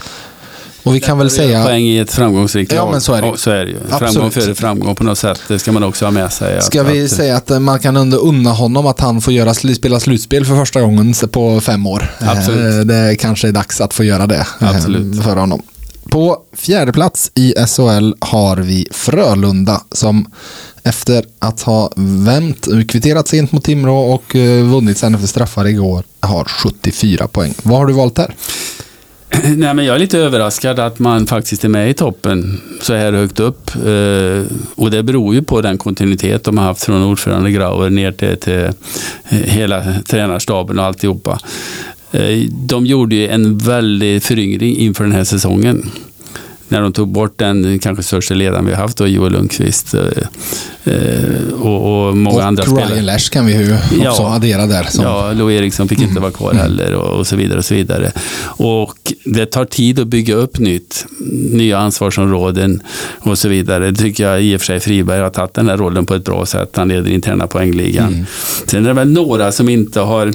Och 0.87 0.95
vi 0.95 1.01
kan 1.01 1.19
väl 1.19 1.31
säga... 1.31 1.65
Poäng 1.65 1.85
i 1.85 1.99
ett 1.99 2.13
framgångsrikt 2.13 2.73
Ja, 2.73 2.85
lag. 2.85 2.91
men 2.93 3.01
så 3.01 3.13
är 3.13 3.23
det. 3.23 3.29
Ja, 3.29 3.37
så 3.37 3.51
är 3.51 3.65
det 3.65 3.71
ju. 3.71 3.77
Absolut. 3.91 4.13
Framgång 4.13 4.31
före 4.31 4.55
framgång 4.55 4.95
på 4.95 5.05
något 5.05 5.19
sätt. 5.19 5.43
Det 5.49 5.59
ska 5.59 5.73
man 5.73 5.83
också 5.83 6.05
ha 6.05 6.11
med 6.13 6.33
sig. 6.33 6.63
Ska 6.63 6.81
att, 6.81 6.87
vi 6.89 7.05
att, 7.05 7.11
säga 7.11 7.37
att 7.37 7.63
man 7.63 7.79
kan 7.79 7.97
unna 8.15 8.51
honom 8.51 8.87
att 8.87 9.01
han 9.01 9.21
får 9.21 9.33
göra, 9.33 9.55
spela 9.55 10.01
slutspel 10.01 10.45
för 10.45 10.57
första 10.57 10.81
gången 10.81 11.15
på 11.33 11.61
fem 11.61 11.87
år? 11.87 12.11
Absolut. 12.21 12.75
Eh, 12.75 12.81
Det 12.81 13.17
kanske 13.17 13.49
är 13.49 13.53
dags 13.53 13.81
att 13.81 13.95
få 13.95 14.05
göra 14.05 14.27
det 14.27 14.47
eh, 14.61 14.71
Absolut. 14.77 15.23
för 15.23 15.37
honom. 15.37 15.63
På 16.11 16.39
fjärde 16.57 16.93
plats 16.93 17.31
i 17.35 17.55
SHL 17.67 18.13
har 18.19 18.57
vi 18.57 18.87
Frölunda 18.91 19.81
som 19.93 20.31
efter 20.83 21.25
att 21.39 21.61
ha 21.63 21.91
vänt, 21.97 22.69
kvitterat 22.89 23.29
sent 23.29 23.53
mot 23.53 23.65
Timrå 23.65 23.99
och 23.99 24.37
eh, 24.37 24.65
vunnit 24.65 24.99
sen 24.99 25.15
efter 25.15 25.27
straffar 25.29 25.67
igår 25.67 26.05
har 26.21 26.45
74 26.45 27.27
poäng. 27.29 27.55
Vad 27.63 27.79
har 27.79 27.87
du 27.87 27.93
valt 27.93 28.15
där? 28.15 28.35
Nej, 29.57 29.75
men 29.75 29.85
jag 29.85 29.95
är 29.95 29.99
lite 29.99 30.19
överraskad 30.19 30.79
att 30.79 30.99
man 30.99 31.27
faktiskt 31.27 31.65
är 31.65 31.69
med 31.69 31.91
i 31.91 31.95
toppen 31.95 32.61
så 32.81 32.95
här 32.95 33.13
högt 33.13 33.41
upp. 33.41 33.71
Eh, 33.75 34.57
och 34.75 34.91
det 34.91 35.03
beror 35.03 35.35
ju 35.35 35.43
på 35.43 35.61
den 35.61 35.79
kontinuitet 35.79 36.45
de 36.45 36.59
har 36.59 36.65
haft 36.65 36.85
från 36.85 37.03
ordförande 37.03 37.51
Grauer 37.51 37.91
ner 37.91 38.13
till, 38.13 38.37
till 38.37 38.65
eh, 38.65 38.71
hela 39.29 39.85
tränarstaben 40.07 40.79
och 40.79 40.85
alltihopa. 40.85 41.39
Eh, 42.13 42.39
de 42.51 42.87
gjorde 42.87 43.17
ju 43.17 43.29
en 43.29 43.59
väldig 43.59 44.23
föryngring 44.23 44.77
inför 44.77 45.05
den 45.05 45.13
här 45.13 45.25
säsongen 45.25 45.91
när 46.69 46.81
de 46.83 46.93
tog 46.93 47.09
bort 47.09 47.39
den 47.39 47.79
kanske 47.79 48.03
största 48.03 48.35
ledaren 48.35 48.67
vi 48.67 48.73
har 48.75 48.83
haft, 48.83 48.97
då, 48.99 49.07
Joel 49.07 49.33
Lundqvist 49.33 49.95
eh, 49.95 50.01
eh, 50.85 51.53
och, 51.61 52.09
och, 52.09 52.17
många 52.17 52.37
och 52.37 52.45
andra 52.45 52.63
Ryan 52.65 52.77
spelare. 52.77 53.03
Lash 53.03 53.31
kan 53.31 53.47
vi 53.47 53.53
ju 53.53 53.75
också 53.75 54.23
Ja. 54.23 54.35
addera 54.35 54.67
där. 54.67 54.85
Som, 54.91 55.05
Ja, 55.05 55.33
Lou 55.33 55.53
Eriksson 55.53 55.89
fick 55.89 56.01
inte 56.01 56.21
vara 56.21 56.31
kvar 56.31 56.55
heller 56.55 56.95
och, 56.95 57.19
och 57.19 57.27
så 57.27 57.37
vidare. 57.37 57.59
Och 57.59 57.65
så 57.65 57.75
vidare. 57.75 58.13
Och 58.45 59.13
det 59.25 59.47
tar 59.47 59.65
tid 59.65 60.01
att 60.01 60.07
bygga 60.07 60.35
upp 60.35 60.59
nytt, 60.59 61.07
nya 61.53 61.79
ansvarsområden 61.79 62.83
och 63.19 63.39
så 63.39 63.49
vidare. 63.49 63.91
Det 63.91 63.97
tycker 63.97 64.25
jag 64.29 64.43
i 64.43 64.57
och 64.57 64.61
för 64.61 64.67
sig 64.67 64.81
Friberg 64.81 65.21
har 65.21 65.31
tagit 65.31 65.55
den 65.55 65.69
här 65.69 65.77
rollen 65.77 66.07
på 66.07 66.15
ett 66.15 66.25
bra 66.25 66.47
sätt. 66.47 66.71
Han 66.77 66.89
leder 66.89 67.11
interna 67.11 67.47
poängligan. 67.47 68.27
Sen 68.67 68.85
är 68.85 68.89
det 68.89 68.95
väl 68.95 69.13
några 69.13 69.53
som 69.53 69.69
inte 69.69 70.01
har 70.01 70.33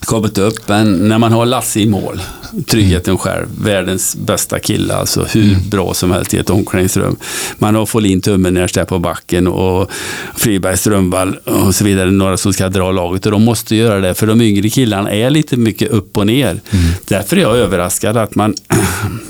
kommit 0.00 0.38
upp, 0.38 0.68
men 0.68 1.08
när 1.08 1.18
man 1.18 1.32
har 1.32 1.46
Lasse 1.46 1.80
i 1.80 1.86
mål, 1.86 2.20
tryggheten 2.66 3.18
själv, 3.18 3.46
världens 3.62 4.16
bästa 4.16 4.58
kille, 4.58 4.94
alltså 4.94 5.24
hur 5.24 5.56
bra 5.70 5.94
som 5.94 6.10
helst 6.10 6.34
i 6.34 6.38
ett 6.38 6.50
omklädningsrum. 6.50 7.16
Man 7.58 7.74
har 7.74 7.86
Folin 7.86 8.20
Tummenäs 8.20 8.72
där 8.72 8.84
på 8.84 8.98
backen 8.98 9.46
och 9.46 9.90
Friberg 10.36 10.76
Strömvall 10.76 11.36
och 11.36 11.74
så 11.74 11.84
vidare, 11.84 12.10
några 12.10 12.36
som 12.36 12.52
ska 12.52 12.68
dra 12.68 12.92
laget 12.92 13.26
och 13.26 13.32
de 13.32 13.44
måste 13.44 13.76
göra 13.76 14.00
det, 14.00 14.14
för 14.14 14.26
de 14.26 14.40
yngre 14.40 14.68
killarna 14.68 15.10
är 15.10 15.30
lite 15.30 15.56
mycket 15.56 15.90
upp 15.90 16.16
och 16.18 16.26
ner. 16.26 16.60
Därför 17.08 17.36
är 17.36 17.40
jag 17.40 17.56
överraskad 17.56 18.16
att 18.16 18.34
man 18.34 18.54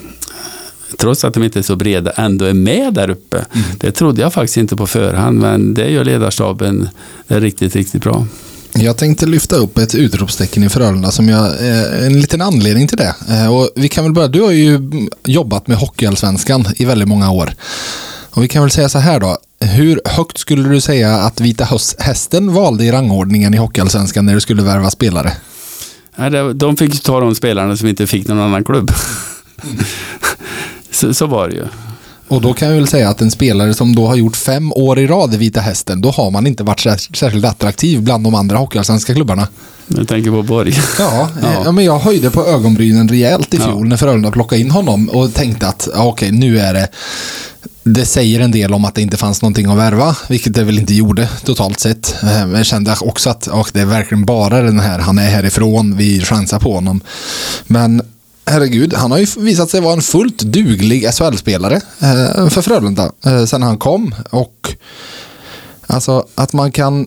trots 0.99 1.25
att 1.25 1.35
de 1.35 1.43
inte 1.43 1.59
är 1.59 1.63
så 1.63 1.77
breda, 1.77 2.11
ändå 2.11 2.45
är 2.45 2.55
med 2.55 2.95
där 2.95 3.11
uppe. 3.11 3.45
Det 3.79 3.93
trodde 3.93 4.23
jag 4.23 4.33
faktiskt 4.33 4.57
inte 4.57 4.77
på 4.77 4.87
förhand, 4.87 5.39
men 5.39 5.75
det 5.75 5.91
gör 5.91 6.05
ledarstaben 6.05 6.89
det 7.27 7.35
är 7.35 7.41
riktigt, 7.41 7.77
riktigt 7.77 8.03
bra. 8.03 8.27
Jag 8.73 8.97
tänkte 8.97 9.27
lyfta 9.27 9.57
upp 9.57 9.79
ett 9.79 9.95
utropstecken 9.95 10.63
i 10.65 10.69
Frölunda 10.69 11.11
som 11.11 11.29
jag, 11.29 11.47
eh, 11.47 12.07
en 12.07 12.21
liten 12.21 12.41
anledning 12.41 12.89
till 12.89 12.99
det. 12.99 13.15
Eh, 13.29 13.55
och 13.55 13.71
vi 13.75 13.89
kan 13.89 14.05
väl 14.05 14.13
börja, 14.13 14.29
du 14.29 14.43
har 14.43 14.51
ju 14.51 14.81
jobbat 15.25 15.67
med 15.67 15.77
Hockeyallsvenskan 15.77 16.67
i 16.77 16.85
väldigt 16.85 17.09
många 17.09 17.31
år. 17.31 17.55
Och 18.31 18.43
vi 18.43 18.49
kan 18.49 18.63
väl 18.63 18.71
säga 18.71 18.89
så 18.89 18.99
här 18.99 19.21
då. 19.21 19.39
Hur 19.61 20.01
högt 20.05 20.39
skulle 20.39 20.69
du 20.69 20.81
säga 20.81 21.15
att 21.15 21.41
Vita 21.41 21.69
Hästen 21.99 22.53
valde 22.53 22.85
i 22.85 22.93
rangordningen 22.93 23.55
i 23.55 23.57
Hockeyallsvenskan 23.57 24.27
när 24.27 24.35
du 24.35 24.41
skulle 24.41 24.63
värva 24.63 24.91
spelare? 24.91 25.33
De 26.55 26.77
fick 26.77 27.03
ta 27.03 27.21
de 27.21 27.35
spelarna 27.35 27.77
som 27.77 27.89
inte 27.89 28.07
fick 28.07 28.29
någon 28.29 28.39
annan 28.41 28.65
klubb. 28.65 28.91
så, 30.91 31.15
så 31.15 31.27
var 31.27 31.49
det 31.49 31.55
ju. 31.55 31.65
Och 32.31 32.41
då 32.41 32.53
kan 32.55 32.69
jag 32.69 32.75
väl 32.77 32.87
säga 32.89 33.09
att 33.09 33.21
en 33.21 33.31
spelare 33.31 33.75
som 33.75 33.95
då 33.95 34.07
har 34.07 34.15
gjort 34.17 34.37
fem 34.37 34.73
år 34.73 34.99
i 34.99 35.07
rad 35.07 35.35
i 35.35 35.37
Vita 35.37 35.61
Hästen, 35.61 36.01
då 36.01 36.11
har 36.11 36.31
man 36.31 36.47
inte 36.47 36.63
varit 36.63 36.79
sär- 36.81 37.17
särskilt 37.17 37.45
attraktiv 37.45 38.03
bland 38.03 38.25
de 38.25 38.35
andra 38.35 38.57
hockeyallsvenska 38.57 39.15
klubbarna. 39.15 39.49
Jag 39.89 40.09
tänker 40.09 40.31
på 40.31 40.43
Borg. 40.43 40.75
Ja, 40.99 41.29
Ja. 41.43 41.63
ja. 41.65 41.73
men 41.73 41.85
jag 41.85 41.99
höjde 41.99 42.31
på 42.31 42.47
ögonbrynen 42.47 43.09
rejält 43.09 43.55
i 43.55 43.57
Ja. 43.57 43.65
fjol 43.65 43.89
när 43.89 43.97
Frölunda 43.97 44.31
plockade 44.31 44.61
in 44.61 44.71
honom 44.71 45.09
och 45.09 45.35
tänkte 45.35 45.69
att 45.69 45.89
ja, 45.95 46.05
okej, 46.05 46.31
nu 46.33 46.59
är 46.61 46.75
det 46.75 46.89
det 47.83 48.07
säger 48.07 48.41
en 48.41 48.51
del 48.51 48.75
om 48.75 48.85
att 48.85 48.95
det 48.95 49.03
inte 49.03 49.17
fanns 49.17 49.43
någonting 49.43 49.67
att 49.71 49.79
värva, 49.79 50.17
vilket 50.29 50.55
det 50.55 50.65
väl 50.65 50.79
inte 50.79 50.95
gjorde 50.95 51.29
totalt 51.45 51.81
sett. 51.81 52.15
Eh, 52.23 52.29
Men 52.29 52.55
jag 52.55 52.67
kände 52.67 52.97
också 53.01 53.31
att 53.31 53.47
och 53.47 53.71
det 53.73 53.81
är 53.81 53.85
verkligen 53.85 54.25
bara 54.25 54.63
den 54.63 54.81
här, 54.81 54.99
han 54.99 55.19
är 55.19 55.31
härifrån, 55.31 55.97
vi 55.97 56.21
chansar 56.21 56.59
på 56.59 56.75
honom. 56.75 57.01
Men 57.67 58.03
herregud, 58.47 58.95
han 58.95 59.11
har 59.11 59.19
ju 59.19 59.27
visat 59.37 59.71
sig 59.71 59.81
vara 59.81 59.93
en 59.93 60.03
fullt 60.03 60.39
duglig 60.39 61.15
SHL-spelare 61.15 61.77
eh, 61.77 62.49
för 62.49 62.63
Frölunda 62.63 63.13
eh, 63.25 63.45
sen 63.45 63.63
han 63.63 63.79
kom. 63.79 64.15
Och 64.31 64.75
alltså 65.87 66.27
att 66.35 66.53
man 66.53 66.73
kan 66.73 67.01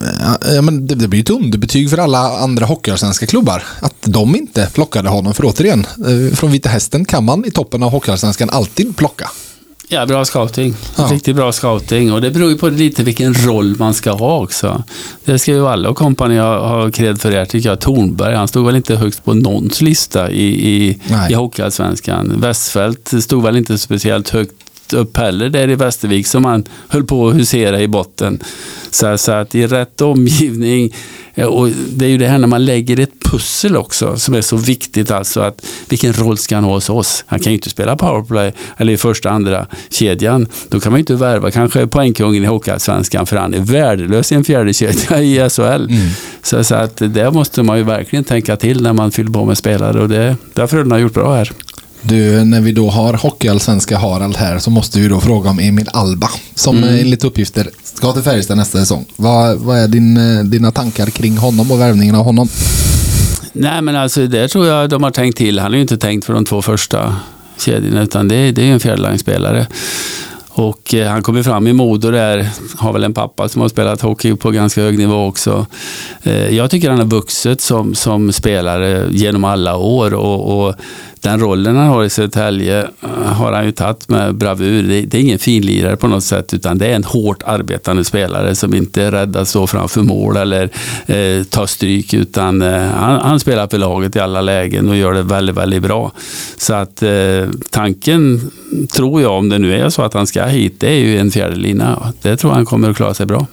eh, 0.00 0.54
Ja, 0.54 0.62
men 0.62 0.86
det, 0.86 0.94
det 0.94 1.08
blir 1.08 1.20
ett 1.20 1.30
underbetyg 1.30 1.90
för 1.90 1.98
alla 1.98 2.38
andra 2.38 2.66
hockeyallsvenska 2.66 3.26
klubbar. 3.26 3.62
Att 3.80 3.94
de 4.00 4.36
inte 4.36 4.70
plockade 4.74 5.08
honom. 5.08 5.34
För 5.34 5.44
återigen, 5.44 5.86
eh, 6.06 6.36
från 6.36 6.50
Vita 6.50 6.68
Hästen 6.68 7.04
kan 7.04 7.24
man 7.24 7.44
i 7.44 7.50
toppen 7.50 7.82
av 7.82 7.90
hockeyallsvenskan 7.90 8.50
alltid 8.50 8.96
plocka. 8.96 9.30
Ja, 9.90 10.06
bra 10.06 10.24
scouting. 10.24 10.74
Ja. 10.96 11.04
Riktigt 11.04 11.36
bra 11.36 11.52
scouting. 11.52 12.12
Och 12.12 12.20
det 12.20 12.30
beror 12.30 12.50
ju 12.50 12.58
på 12.58 12.68
lite 12.68 13.02
vilken 13.02 13.34
roll 13.34 13.76
man 13.78 13.94
ska 13.94 14.10
ha 14.12 14.42
också. 14.42 14.82
Det 15.24 15.38
ska 15.38 15.52
ju 15.52 15.66
alla 15.66 15.88
och 15.88 15.96
kompani 15.96 16.38
ha, 16.38 16.68
ha 16.68 16.90
cred 16.90 17.20
för 17.20 17.32
er, 17.32 17.44
tycker 17.44 17.68
jag. 17.68 17.80
Tornberg, 17.80 18.34
han 18.34 18.48
stod 18.48 18.66
väl 18.66 18.76
inte 18.76 18.96
högst 18.96 19.24
på 19.24 19.34
någons 19.34 19.80
lista 19.80 20.30
i, 20.30 20.68
i, 20.68 20.98
Nej. 21.08 21.32
i 21.32 21.34
Hockeyallsvenskan. 21.34 22.40
Westfält 22.40 23.12
stod 23.22 23.42
väl 23.42 23.56
inte 23.56 23.78
speciellt 23.78 24.28
högt 24.28 24.52
upp 24.92 25.16
heller 25.16 25.48
där 25.48 25.70
i 25.70 25.74
Västervik 25.74 26.26
som 26.26 26.44
han 26.44 26.64
höll 26.88 27.04
på 27.04 27.28
att 27.28 27.34
husera 27.34 27.80
i 27.80 27.88
botten. 27.88 28.42
Så, 28.90 29.18
så 29.18 29.32
att 29.32 29.54
i 29.54 29.66
rätt 29.66 30.00
omgivning, 30.00 30.94
och 31.46 31.68
det 31.68 32.04
är 32.04 32.08
ju 32.08 32.18
det 32.18 32.26
här 32.26 32.38
när 32.38 32.46
man 32.46 32.64
lägger 32.64 33.00
ett 33.00 33.20
pussel 33.30 33.76
också 33.76 34.16
som 34.16 34.34
är 34.34 34.40
så 34.40 34.56
viktigt 34.56 35.10
alltså 35.10 35.40
att 35.40 35.66
vilken 35.88 36.12
roll 36.12 36.38
ska 36.38 36.54
han 36.54 36.64
ha 36.64 36.74
hos 36.74 36.90
oss? 36.90 37.24
Han 37.26 37.40
kan 37.40 37.52
ju 37.52 37.56
inte 37.56 37.70
spela 37.70 37.96
powerplay 37.96 38.52
eller 38.76 38.92
i 38.92 38.96
första 38.96 39.30
andra 39.30 39.66
kedjan. 39.90 40.46
Då 40.68 40.80
kan 40.80 40.92
man 40.92 40.98
ju 40.98 41.00
inte 41.00 41.14
värva 41.14 41.50
kanske 41.50 41.86
poängkungen 41.86 42.44
i 42.44 42.46
Hockeyallsvenskan 42.46 43.26
för 43.26 43.36
han 43.36 43.54
är 43.54 43.60
värdelös 43.60 44.32
i 44.32 44.34
en 44.34 44.44
fjärde 44.44 44.72
kedja 44.72 45.22
i 45.22 45.50
SHL. 45.50 45.92
Så, 46.42 46.64
så 46.64 46.74
att 46.74 46.96
det 46.96 47.30
måste 47.30 47.62
man 47.62 47.78
ju 47.78 47.84
verkligen 47.84 48.24
tänka 48.24 48.56
till 48.56 48.82
när 48.82 48.92
man 48.92 49.12
fyller 49.12 49.30
på 49.30 49.44
med 49.44 49.58
spelare 49.58 50.00
och 50.00 50.08
det, 50.08 50.36
det 50.54 50.60
har 50.60 50.68
Frölunda 50.68 50.98
gjort 50.98 51.14
bra 51.14 51.34
här. 51.34 51.52
Du, 52.02 52.44
när 52.44 52.60
vi 52.60 52.72
då 52.72 52.90
har 52.90 53.14
hockeyallsvenska 53.14 53.98
Harald 53.98 54.36
här 54.36 54.58
så 54.58 54.70
måste 54.70 55.00
vi 55.00 55.08
då 55.08 55.20
fråga 55.20 55.50
om 55.50 55.58
Emil 55.58 55.88
Alba. 55.92 56.28
Som 56.54 56.84
eh, 56.84 57.00
enligt 57.00 57.24
uppgifter 57.24 57.70
ska 57.82 58.12
till 58.12 58.22
Färjestad 58.22 58.56
nästa 58.56 58.78
säsong. 58.78 59.04
Vad, 59.16 59.58
vad 59.58 59.78
är 59.78 59.88
din, 59.88 60.16
eh, 60.16 60.44
dina 60.44 60.70
tankar 60.70 61.06
kring 61.06 61.36
honom 61.36 61.70
och 61.70 61.80
värvningen 61.80 62.14
av 62.14 62.24
honom? 62.24 62.48
Nej 63.52 63.82
men 63.82 63.96
alltså 63.96 64.26
det 64.26 64.48
tror 64.48 64.66
jag 64.66 64.90
de 64.90 65.02
har 65.02 65.10
tänkt 65.10 65.38
till. 65.38 65.58
Han 65.58 65.72
är 65.72 65.76
ju 65.76 65.82
inte 65.82 65.98
tänkt 65.98 66.24
för 66.24 66.34
de 66.34 66.44
två 66.44 66.62
första 66.62 67.16
kedjorna 67.58 68.02
utan 68.02 68.28
det, 68.28 68.52
det 68.52 68.62
är 68.62 68.66
ju 68.66 68.72
en 68.72 68.80
fjärdelinespelare. 68.80 69.66
Och 70.58 70.94
eh, 70.94 71.10
han 71.10 71.22
kommer 71.22 71.42
fram 71.42 71.66
i 71.66 71.72
Modo 71.72 72.10
där, 72.10 72.48
har 72.76 72.92
väl 72.92 73.04
en 73.04 73.14
pappa 73.14 73.48
som 73.48 73.62
har 73.62 73.68
spelat 73.68 74.00
hockey 74.00 74.36
på 74.36 74.50
ganska 74.50 74.80
hög 74.80 74.98
nivå 74.98 75.26
också. 75.26 75.66
Eh, 76.22 76.56
jag 76.56 76.70
tycker 76.70 76.90
han 76.90 76.98
har 76.98 77.06
vuxit 77.06 77.60
som, 77.60 77.94
som 77.94 78.32
spelare 78.32 79.06
genom 79.10 79.44
alla 79.44 79.76
år 79.76 80.14
och, 80.14 80.68
och 80.68 80.74
den 81.22 81.40
rollen 81.40 81.76
han 81.76 81.86
har 81.86 82.04
i 82.04 82.10
Södertälje 82.10 82.82
eh, 82.82 83.08
har 83.10 83.52
han 83.52 83.64
ju 83.64 83.72
tagit 83.72 84.08
med 84.08 84.34
bravur. 84.34 84.82
Det, 84.82 85.00
det 85.00 85.18
är 85.18 85.20
ingen 85.20 85.38
finlirare 85.38 85.96
på 85.96 86.08
något 86.08 86.24
sätt 86.24 86.54
utan 86.54 86.78
det 86.78 86.86
är 86.86 86.94
en 86.96 87.04
hårt 87.04 87.42
arbetande 87.42 88.04
spelare 88.04 88.54
som 88.54 88.74
inte 88.74 89.02
är 89.02 89.10
rädd 89.10 89.36
att 89.36 89.48
stå 89.48 89.66
framför 89.66 90.02
mål 90.02 90.36
eller 90.36 90.70
eh, 91.06 91.44
ta 91.44 91.66
stryk 91.66 92.14
utan 92.14 92.62
eh, 92.62 92.82
han, 92.82 93.20
han 93.20 93.40
spelar 93.40 93.68
för 93.68 93.78
laget 93.78 94.16
i 94.16 94.20
alla 94.20 94.40
lägen 94.40 94.88
och 94.88 94.96
gör 94.96 95.12
det 95.12 95.22
väldigt, 95.22 95.56
väldigt 95.56 95.82
bra. 95.82 96.12
Så 96.56 96.74
att 96.74 97.02
eh, 97.02 97.44
tanken 97.70 98.50
tror 98.96 99.22
jag, 99.22 99.32
om 99.32 99.48
det 99.48 99.58
nu 99.58 99.74
är 99.74 99.88
så 99.88 100.02
att 100.02 100.14
han 100.14 100.26
ska 100.26 100.44
hit, 100.44 100.74
det 100.80 100.88
är 100.88 100.98
ju 100.98 101.18
en 101.18 101.30
fjärdelina. 101.30 102.12
Det 102.22 102.36
tror 102.36 102.50
jag 102.50 102.54
han 102.56 102.66
kommer 102.66 102.90
att 102.90 102.96
klara 102.96 103.14
sig 103.14 103.26
bra. 103.26 103.46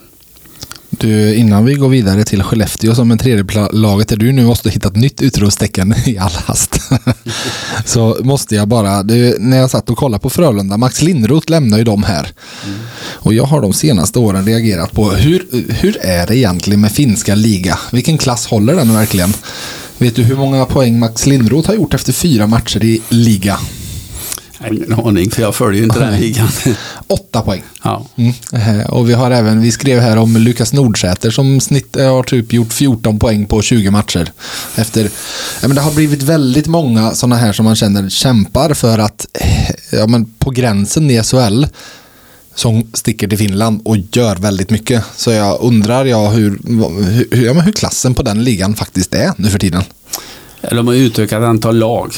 Du, 0.89 1.35
innan 1.35 1.65
vi 1.65 1.73
går 1.73 1.89
vidare 1.89 2.23
till 2.23 2.43
Skellefteå 2.43 2.95
som 2.95 3.11
en 3.11 3.17
tredje 3.17 3.67
laget 3.71 4.07
där 4.07 4.17
du 4.17 4.31
nu 4.31 4.45
måste 4.45 4.69
hitta 4.69 4.87
ett 4.87 4.95
nytt 4.95 5.21
utropstecken 5.21 5.95
i 6.05 6.17
all 6.17 6.31
hast. 6.31 6.79
så 7.85 8.17
måste 8.23 8.55
jag 8.55 8.67
bara, 8.67 9.03
du, 9.03 9.37
när 9.39 9.57
jag 9.57 9.69
satt 9.69 9.89
och 9.89 9.97
kollade 9.97 10.21
på 10.21 10.29
Frölunda, 10.29 10.77
Max 10.77 11.01
Lindroth 11.01 11.51
lämnar 11.51 11.77
ju 11.77 11.83
dem 11.83 12.03
här. 12.03 12.31
Och 13.13 13.33
jag 13.33 13.43
har 13.43 13.61
de 13.61 13.73
senaste 13.73 14.19
åren 14.19 14.45
reagerat 14.45 14.91
på 14.91 15.11
hur, 15.11 15.45
hur 15.69 15.97
är 16.01 16.27
det 16.27 16.37
egentligen 16.37 16.81
med 16.81 16.91
finska 16.91 17.35
liga? 17.35 17.79
Vilken 17.91 18.17
klass 18.17 18.47
håller 18.47 18.75
den 18.75 18.93
verkligen? 18.93 19.33
Vet 19.97 20.15
du 20.15 20.23
hur 20.23 20.35
många 20.35 20.65
poäng 20.65 20.99
Max 20.99 21.25
Lindroth 21.25 21.67
har 21.67 21.75
gjort 21.75 21.93
efter 21.93 22.13
fyra 22.13 22.47
matcher 22.47 22.83
i 22.83 23.01
liga? 23.09 23.59
Jag 24.59 24.67
har 24.67 24.73
ingen 24.73 24.93
aning, 24.93 25.31
för 25.31 25.41
jag 25.41 25.55
följer 25.55 25.79
ju 25.79 25.83
inte 25.87 25.99
den 25.99 26.19
ligan. 26.19 26.47
Åtta 27.07 27.41
poäng. 27.41 27.63
ja. 27.83 28.05
Mm. 28.15 28.33
Eh, 28.53 28.85
Och 28.89 29.09
vi 29.09 29.13
har 29.13 29.31
även, 29.31 29.61
vi 29.61 29.71
skrev 29.71 29.99
här 29.99 30.17
om 30.17 30.37
Lukas 30.37 30.73
Nordsäter 30.73 31.31
som 31.31 31.59
snitt 31.61 31.95
eh, 31.97 32.13
har 32.13 32.23
typ 32.23 32.53
gjort 32.53 32.73
14 32.73 33.19
poäng 33.19 33.45
på 33.45 33.61
20 33.61 33.91
matcher. 33.91 34.31
Efter, 34.75 35.03
ja, 35.61 35.67
men 35.67 35.75
det 35.75 35.81
har 35.81 35.91
blivit 35.91 36.21
väldigt 36.23 36.67
många 36.67 37.11
sådana 37.11 37.35
här 37.35 37.53
som 37.53 37.65
man 37.65 37.75
känner 37.75 38.09
kämpar 38.09 38.73
för 38.73 38.99
att, 38.99 39.27
eh, 39.33 39.75
ja 39.99 40.07
men 40.07 40.25
på 40.25 40.49
gränsen 40.49 41.11
i 41.11 41.23
SHL 41.23 41.65
som 42.55 42.87
sticker 42.93 43.27
till 43.27 43.37
Finland 43.37 43.81
och 43.85 43.97
gör 44.11 44.35
väldigt 44.35 44.69
mycket. 44.69 45.03
Så 45.15 45.31
jag 45.31 45.57
undrar 45.61 46.05
jag 46.05 46.29
hur, 46.29 46.59
hur, 47.31 47.45
ja, 47.45 47.53
men 47.53 47.63
hur 47.63 47.71
klassen 47.71 48.13
på 48.13 48.23
den 48.23 48.43
ligan 48.43 48.75
faktiskt 48.75 49.15
är 49.15 49.33
nu 49.37 49.49
för 49.49 49.59
tiden. 49.59 49.83
De 50.71 50.87
har 50.87 50.93
utökat 50.93 51.43
antal 51.43 51.77
lag. 51.77 52.13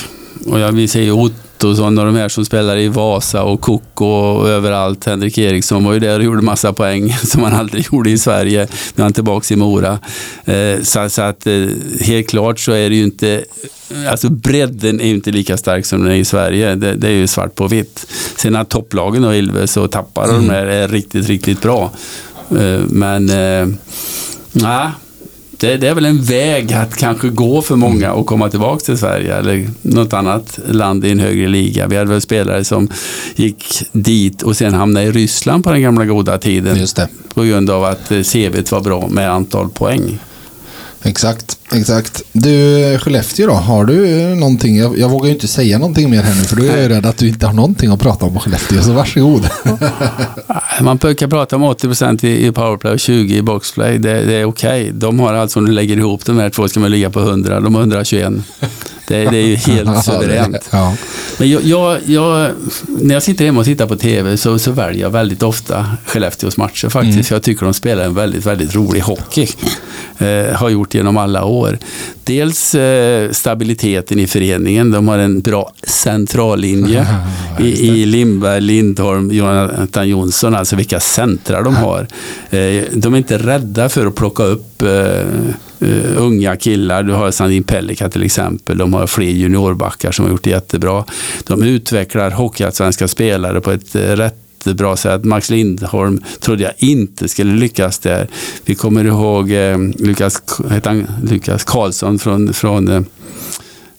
Och 0.46 0.60
jag, 0.60 0.72
vi 0.72 0.88
ser 0.88 1.02
ju 1.02 1.12
Ottosson 1.58 1.98
och 1.98 2.06
de 2.06 2.16
här 2.16 2.30
som 2.30 2.46
spelar 2.46 2.78
i 2.78 2.88
Vasa 2.88 3.44
och 3.44 3.62
Koko 3.62 4.06
och 4.06 4.50
överallt. 4.50 5.06
Henrik 5.06 5.38
Eriksson 5.38 5.84
var 5.84 5.94
ju 5.94 6.00
där 6.00 6.20
och 6.20 6.26
gjorde 6.26 6.42
massa 6.42 6.74
poäng 6.74 7.14
som 7.24 7.44
han 7.44 7.54
aldrig 7.54 7.88
gjorde 7.92 8.10
i 8.10 8.18
Sverige. 8.18 8.68
Nu 8.96 9.02
är 9.02 9.04
han 9.04 9.14
tillbaka 9.14 9.54
i 9.54 9.58
Mora. 9.58 10.00
Eh, 10.46 10.82
så, 10.84 11.10
så 11.10 11.22
att 11.22 11.48
eh, 11.48 11.66
helt 12.02 12.30
klart 12.30 12.60
så 12.60 12.72
är 12.72 12.90
det 12.90 12.96
ju 12.96 13.04
inte 13.04 13.46
Alltså 14.10 14.30
bredden 14.30 15.02
är 15.02 15.06
ju 15.06 15.14
inte 15.16 15.32
lika 15.32 15.58
stark 15.58 15.86
som 15.86 16.04
den 16.04 16.12
är 16.12 16.16
i 16.16 16.26
Sverige. 16.26 16.76
Det, 16.76 16.94
det 16.94 17.08
är 17.08 17.12
ju 17.12 17.28
svart 17.28 17.56
på 17.56 17.68
vitt. 17.68 18.08
Sen 18.38 18.56
att 18.56 18.70
topplagen 18.70 19.24
och 19.24 19.36
Ilves 19.36 19.78
och 19.78 19.92
Tappara 19.92 20.30
mm. 20.30 20.48
de 20.48 20.54
är, 20.54 20.66
är 20.66 20.88
riktigt, 20.88 21.28
riktigt 21.28 21.62
bra. 21.62 21.92
Eh, 22.52 22.80
men 22.90 23.26
nej, 24.52 24.90
det, 25.60 25.78
det, 25.78 25.88
är 25.88 25.96
väl 25.96 26.06
en 26.06 26.24
väg 26.24 26.74
att 26.74 26.96
kanske 26.96 27.30
gå 27.30 27.62
för 27.62 27.76
många 27.76 28.14
och 28.14 28.26
komma 28.26 28.50
tillbaka 28.50 28.80
till 28.80 28.98
Sverige 28.98 29.36
eller 29.36 29.70
något 29.82 30.14
annat 30.14 30.60
land 30.68 31.06
i 31.06 31.12
en 31.12 31.20
högre 31.20 31.48
liga. 31.48 31.88
Vi 31.88 31.98
hade 31.98 32.10
väl 32.10 32.22
spelare 32.22 32.64
som 32.64 32.90
gick 33.36 33.84
dit 33.92 34.42
och 34.42 34.58
sen 34.58 34.74
hamnade 34.74 35.06
i 35.06 35.12
Ryssland 35.12 35.64
på 35.64 35.72
den 35.72 35.82
gamla 35.82 36.06
goda 36.06 36.38
tiden. 36.38 36.78
Just 36.78 36.96
det. 36.96 37.08
På 37.34 37.44
grund 37.44 37.70
av 37.70 37.84
att 37.84 38.12
eh, 38.12 38.22
CVt 38.22 38.72
var 38.72 38.82
bra 38.82 39.08
med 39.08 39.32
antal 39.32 39.70
poäng. 39.70 40.20
Exakt, 41.04 41.57
exakt. 41.73 42.23
Du, 42.31 42.98
Skellefteå 42.99 43.48
då, 43.48 43.53
har 43.53 43.85
du 43.85 44.06
någonting? 44.35 44.77
Jag, 44.77 44.99
jag 44.99 45.10
vågar 45.10 45.27
ju 45.27 45.34
inte 45.34 45.48
säga 45.48 45.77
någonting 45.77 46.10
mer 46.10 46.22
här 46.22 46.35
nu 46.35 46.44
för 46.44 46.56
då 46.56 46.64
är 46.64 46.81
jag 46.81 46.91
rädd 46.91 47.06
att 47.06 47.18
du 47.18 47.27
inte 47.27 47.45
har 47.45 47.53
någonting 47.53 47.91
att 47.91 47.99
prata 47.99 48.26
om 48.26 48.34
på 48.34 48.39
Skellefteå, 48.39 48.81
så 48.81 48.91
varsågod. 48.91 49.49
Man 50.81 50.98
brukar 50.98 51.27
prata 51.27 51.56
om 51.56 51.64
80% 51.64 52.26
i, 52.26 52.48
i 52.48 52.52
powerplay 52.52 52.94
och 52.94 52.98
20% 52.98 53.31
i 53.31 53.41
boxplay. 53.41 53.98
Det, 53.98 54.26
det 54.26 54.34
är 54.34 54.45
okej. 54.45 54.81
Okay. 54.81 54.91
De 54.91 55.19
har 55.19 55.34
alltså, 55.34 55.60
om 55.60 55.65
du 55.65 55.72
lägger 55.72 55.98
ihop 55.98 56.26
de 56.26 56.39
här 56.39 56.49
två, 56.49 56.68
ska 56.68 56.80
man 56.80 56.91
ligga 56.91 57.10
på 57.10 57.19
100. 57.19 57.60
De 57.60 57.76
har 57.76 57.81
121. 57.81 58.34
Det, 59.07 59.26
det 59.26 59.38
är 59.38 59.48
ju 59.48 59.56
helt 59.56 60.03
suveränt. 60.06 60.69
Ja. 60.72 60.94
Men 61.38 61.49
jag, 61.49 61.64
jag, 61.64 61.99
jag, 62.06 62.52
när 62.88 63.14
jag 63.14 63.23
sitter 63.23 63.45
hemma 63.45 63.60
och 63.60 63.65
tittar 63.65 63.88
på 63.88 63.95
TV 63.95 64.38
så, 64.38 64.60
så 64.60 64.72
väljer 64.72 65.02
jag 65.02 65.10
väldigt 65.10 65.44
ofta 65.44 65.85
Skellefteås 66.06 66.57
matcher 66.57 66.89
faktiskt. 66.89 67.14
Mm. 67.14 67.26
Jag 67.30 67.44
tycker 67.44 67.65
de 67.65 67.73
spelar 67.73 68.03
en 68.03 68.14
väldigt, 68.14 68.45
väldigt 68.45 68.76
rolig 68.76 69.02
hockey. 69.02 69.48
Eh, 70.18 70.56
har 70.56 70.69
gjort 70.69 70.94
genom 70.94 71.18
alla 71.18 71.44
år. 71.44 71.57
Dels 72.24 72.76
eh, 72.76 73.32
stabiliteten 73.32 74.20
i 74.20 74.28
föreningen. 74.28 74.92
De 74.92 75.08
har 75.08 75.18
en 75.18 75.42
bra 75.42 75.74
centrallinje 75.84 77.08
i, 77.60 77.88
i 77.88 78.06
Lindberg, 78.06 78.62
Lindholm, 78.62 79.32
Jonathan 79.32 80.10
Jonsson. 80.10 80.56
Alltså 80.56 80.76
vilka 80.76 81.00
centra 81.00 81.62
de 81.62 81.76
har. 81.76 82.08
Eh, 82.50 82.84
de 82.94 83.14
är 83.14 83.18
inte 83.18 83.38
rädda 83.38 83.90
för 83.90 84.06
att 84.06 84.16
plocka 84.16 84.44
upp 84.44 84.84
Uh, 85.82 86.18
unga 86.18 86.56
killar. 86.56 87.04
Du 87.04 87.14
har 87.14 87.32
Sandin 87.32 87.64
Pellika 87.64 88.10
till 88.10 88.24
exempel. 88.24 88.78
De 88.78 88.94
har 88.94 89.08
fler 89.08 89.30
juniorbackar 89.30 90.12
som 90.12 90.26
har 90.26 90.32
gjort 90.32 90.44
det 90.44 90.50
jättebra. 90.50 91.06
De 91.44 91.64
utvecklar 91.64 92.32
hockeyallsvenska 92.32 93.08
spelare 93.08 93.62
på 93.62 93.72
ett 93.72 93.96
uh, 93.96 94.02
rätt 94.02 94.47
bra 94.73 94.98
sätt. 94.98 95.23
Max 95.23 95.49
Lindholm 95.49 96.22
trodde 96.39 96.64
jag 96.64 96.73
inte 96.77 97.27
skulle 97.27 97.53
lyckas 97.53 97.99
där. 97.99 98.27
Vi 98.65 98.76
kommer 98.76 99.06
ihåg 99.06 99.52
eh, 99.52 99.77
Lukas, 99.80 100.41
Lukas 101.23 101.64
Karlsson 101.64 102.19
från, 102.19 102.53
från 102.53 102.88
eh, 102.88 103.02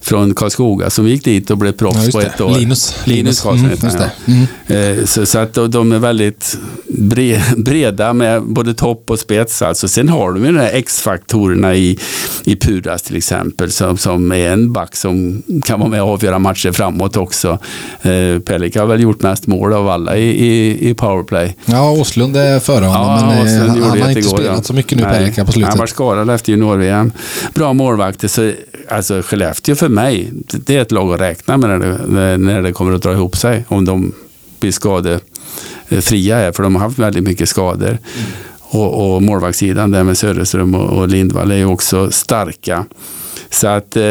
från 0.00 0.34
Karlskoga 0.34 0.90
som 0.90 1.08
gick 1.08 1.24
dit 1.24 1.50
och 1.50 1.58
blev 1.58 1.72
proffs 1.72 2.04
ja, 2.04 2.10
på 2.12 2.20
ett 2.20 2.40
år. 2.40 2.58
Linus. 2.58 2.96
Linus 3.04 3.40
Karlsson 3.40 3.66
mm, 3.66 3.78
han, 3.82 4.10
ja. 4.26 4.74
mm. 4.74 5.06
så, 5.06 5.26
så, 5.26 5.38
att 5.38 5.54
de 5.54 5.92
är 5.92 5.98
väldigt 5.98 6.58
breda 7.56 8.12
med 8.12 8.42
både 8.42 8.74
topp 8.74 9.10
och 9.10 9.18
spets. 9.18 9.62
Alltså. 9.62 9.88
Sen 9.88 10.08
har 10.08 10.32
de 10.32 10.44
ju 10.44 10.52
de 10.52 10.58
här 10.58 10.70
X-faktorerna 10.72 11.74
i, 11.74 11.98
i 12.44 12.56
Puras 12.56 13.02
till 13.02 13.16
exempel 13.16 13.72
som, 13.72 13.98
som 13.98 14.32
är 14.32 14.50
en 14.50 14.72
back 14.72 14.96
som 14.96 15.42
kan 15.64 15.80
vara 15.80 15.90
med 15.90 16.02
och 16.02 16.08
avgöra 16.08 16.38
matcher 16.38 16.72
framåt 16.72 17.16
också. 17.16 17.58
Eh, 18.02 18.38
Pelika 18.44 18.80
har 18.80 18.86
väl 18.86 19.00
gjort 19.00 19.22
mest 19.22 19.46
mål 19.46 19.72
av 19.72 19.88
alla 19.88 20.16
i, 20.16 20.46
i, 20.46 20.88
i 20.90 20.94
powerplay. 20.94 21.56
Ja, 21.64 21.90
Åslund 21.90 22.36
är 22.36 22.60
före 22.60 22.84
honom 22.84 23.06
ja, 23.06 23.26
men 23.26 23.46
eh, 23.46 23.68
han, 23.68 23.82
han 23.82 24.02
har 24.02 24.08
inte 24.08 24.22
spelat 24.22 24.56
ja. 24.56 24.62
så 24.62 24.72
mycket 24.72 24.98
nu 24.98 25.04
Pelika 25.04 25.44
på 25.44 25.52
slutet. 25.52 25.70
Han 25.70 25.78
var 25.78 25.86
skadad 25.86 26.30
efter 26.30 26.52
junior-VM. 26.52 27.12
Bra 27.54 27.72
målvakter. 27.72 28.28
Så, 28.28 28.52
alltså 28.90 29.22
Skellefteå 29.22 29.74
för 29.74 29.88
mig, 29.88 30.30
det 30.32 30.76
är 30.76 30.82
ett 30.82 30.92
lag 30.92 31.14
att 31.14 31.20
räkna 31.20 31.56
med 31.56 31.70
när 31.70 31.86
det, 32.28 32.38
när 32.38 32.62
det 32.62 32.72
kommer 32.72 32.92
att 32.92 33.02
dra 33.02 33.12
ihop 33.12 33.36
sig. 33.36 33.64
Om 33.68 33.84
de 33.84 34.12
blir 34.60 34.72
skadefria 34.72 36.36
här, 36.36 36.52
för 36.52 36.62
de 36.62 36.74
har 36.74 36.82
haft 36.82 36.98
väldigt 36.98 37.24
mycket 37.24 37.48
skador. 37.48 37.88
Mm. 37.88 38.00
Och, 38.70 39.14
och 39.14 39.22
målvaktssidan 39.22 39.90
där 39.90 40.04
med 40.04 40.18
Söderström 40.18 40.74
och, 40.74 40.98
och 40.98 41.08
Lindvall 41.08 41.50
är 41.50 41.56
ju 41.56 41.64
också 41.64 42.10
starka. 42.10 42.84
Så 43.50 43.66
att 43.66 43.96
eh, 43.96 44.02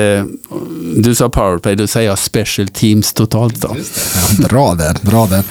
du 0.98 1.16
sa 1.16 1.30
powerplay, 1.30 1.76
då 1.76 1.88
säger 1.88 2.10
jag 2.10 2.20
special 2.20 2.68
teams 2.68 3.14
totalt 3.14 3.62
då. 3.62 3.76
Ja, 4.16 4.48
bra 4.48 4.74
där, 4.74 4.98
bra 5.02 5.28
där. 5.28 5.44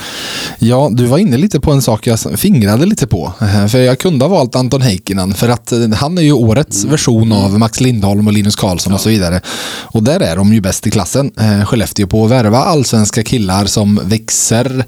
Ja, 0.58 0.88
du 0.92 1.06
var 1.06 1.18
inne 1.18 1.36
lite 1.36 1.60
på 1.60 1.72
en 1.72 1.82
sak 1.82 2.06
jag 2.06 2.18
fingrade 2.20 2.86
lite 2.86 3.06
på. 3.06 3.32
Eh, 3.40 3.66
för 3.66 3.78
jag 3.78 3.98
kunde 3.98 4.24
ha 4.24 4.30
valt 4.30 4.56
Anton 4.56 4.82
Heikkinen 4.82 5.34
för 5.34 5.48
att 5.48 5.72
eh, 5.72 5.90
han 5.94 6.18
är 6.18 6.22
ju 6.22 6.32
årets 6.32 6.78
mm. 6.78 6.90
version 6.90 7.32
av 7.32 7.58
Max 7.58 7.80
Lindholm 7.80 8.26
och 8.26 8.32
Linus 8.32 8.56
Karlsson 8.56 8.90
ja. 8.90 8.94
och 8.94 9.00
så 9.00 9.08
vidare. 9.08 9.40
Och 9.82 10.02
där 10.02 10.20
är 10.20 10.36
de 10.36 10.52
ju 10.52 10.60
bäst 10.60 10.86
i 10.86 10.90
klassen. 10.90 11.30
Eh, 11.40 11.64
Skellefteå 11.64 12.06
på 12.06 12.24
att 12.24 12.30
värva 12.30 12.58
allsvenska 12.58 13.22
killar 13.22 13.66
som 13.66 14.00
växer 14.04 14.84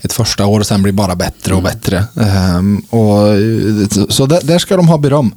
ett 0.00 0.12
första 0.12 0.46
år 0.46 0.60
och 0.60 0.66
sen 0.66 0.82
blir 0.82 0.92
bara 0.92 1.14
bättre 1.14 1.54
och 1.54 1.60
mm. 1.60 1.72
bättre. 1.72 2.04
Um, 2.58 2.78
och, 2.78 4.12
så 4.12 4.26
där, 4.26 4.40
där 4.42 4.58
ska 4.58 4.76
de 4.76 4.88
ha 4.88 4.98
beröm. 4.98 5.34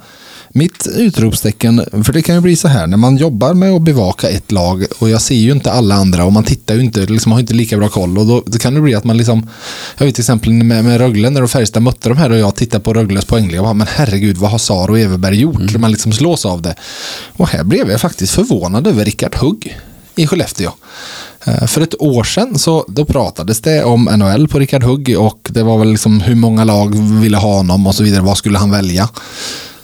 Mitt 0.53 0.87
utropstecken, 0.95 1.85
för 2.03 2.13
det 2.13 2.21
kan 2.21 2.35
ju 2.35 2.41
bli 2.41 2.55
så 2.55 2.67
här 2.67 2.87
när 2.87 2.97
man 2.97 3.17
jobbar 3.17 3.53
med 3.53 3.71
att 3.71 3.81
bevaka 3.81 4.29
ett 4.29 4.51
lag 4.51 4.85
och 4.99 5.09
jag 5.09 5.21
ser 5.21 5.35
ju 5.35 5.51
inte 5.51 5.71
alla 5.71 5.95
andra 5.95 6.25
och 6.25 6.33
man 6.33 6.43
tittar 6.43 6.75
ju 6.75 6.81
inte, 6.81 7.05
liksom 7.05 7.31
har 7.31 7.39
inte 7.39 7.53
lika 7.53 7.77
bra 7.77 7.87
koll 7.87 8.17
och 8.17 8.25
då, 8.25 8.43
då 8.45 8.57
kan 8.57 8.73
det 8.73 8.81
bli 8.81 8.95
att 8.95 9.03
man 9.03 9.17
liksom, 9.17 9.49
jag 9.97 10.05
vet 10.05 10.15
till 10.15 10.21
exempel 10.21 10.53
med, 10.53 10.85
med 10.85 10.97
Rögle 10.97 11.29
när 11.29 11.47
Färjestad 11.47 11.83
mötte 11.83 12.09
de 12.09 12.17
här 12.17 12.29
och 12.29 12.37
jag 12.37 12.55
tittar 12.55 12.79
på 12.79 12.93
Rögles 12.93 13.25
poängliga 13.25 13.61
och 13.61 13.65
bara, 13.65 13.73
men 13.73 13.87
herregud 13.89 14.37
vad 14.37 14.51
har 14.51 14.57
Sar 14.57 14.89
och 14.89 14.99
Everberg 14.99 15.39
gjort? 15.39 15.69
Mm. 15.69 15.81
Man 15.81 15.91
liksom 15.91 16.11
slås 16.11 16.45
av 16.45 16.61
det. 16.61 16.75
Och 17.37 17.47
här 17.47 17.63
blev 17.63 17.91
jag 17.91 18.01
faktiskt 18.01 18.33
förvånad 18.33 18.87
över 18.87 19.05
Rickard 19.05 19.35
Hugg 19.35 19.77
i 20.15 20.27
Skellefteå. 20.27 20.71
Eh, 21.45 21.65
för 21.65 21.81
ett 21.81 22.01
år 22.01 22.23
sedan 22.23 22.59
så 22.59 22.85
då 22.87 23.05
pratades 23.05 23.61
det 23.61 23.83
om 23.83 24.03
NHL 24.03 24.47
på 24.47 24.59
Rickard 24.59 24.83
Hugg 24.83 25.15
och 25.19 25.49
det 25.51 25.63
var 25.63 25.77
väl 25.77 25.91
liksom 25.91 26.21
hur 26.21 26.35
många 26.35 26.63
lag 26.63 26.95
ville 26.95 27.37
ha 27.37 27.55
honom 27.55 27.87
och 27.87 27.95
så 27.95 28.03
vidare. 28.03 28.21
Vad 28.21 28.37
skulle 28.37 28.57
han 28.57 28.71
välja? 28.71 29.09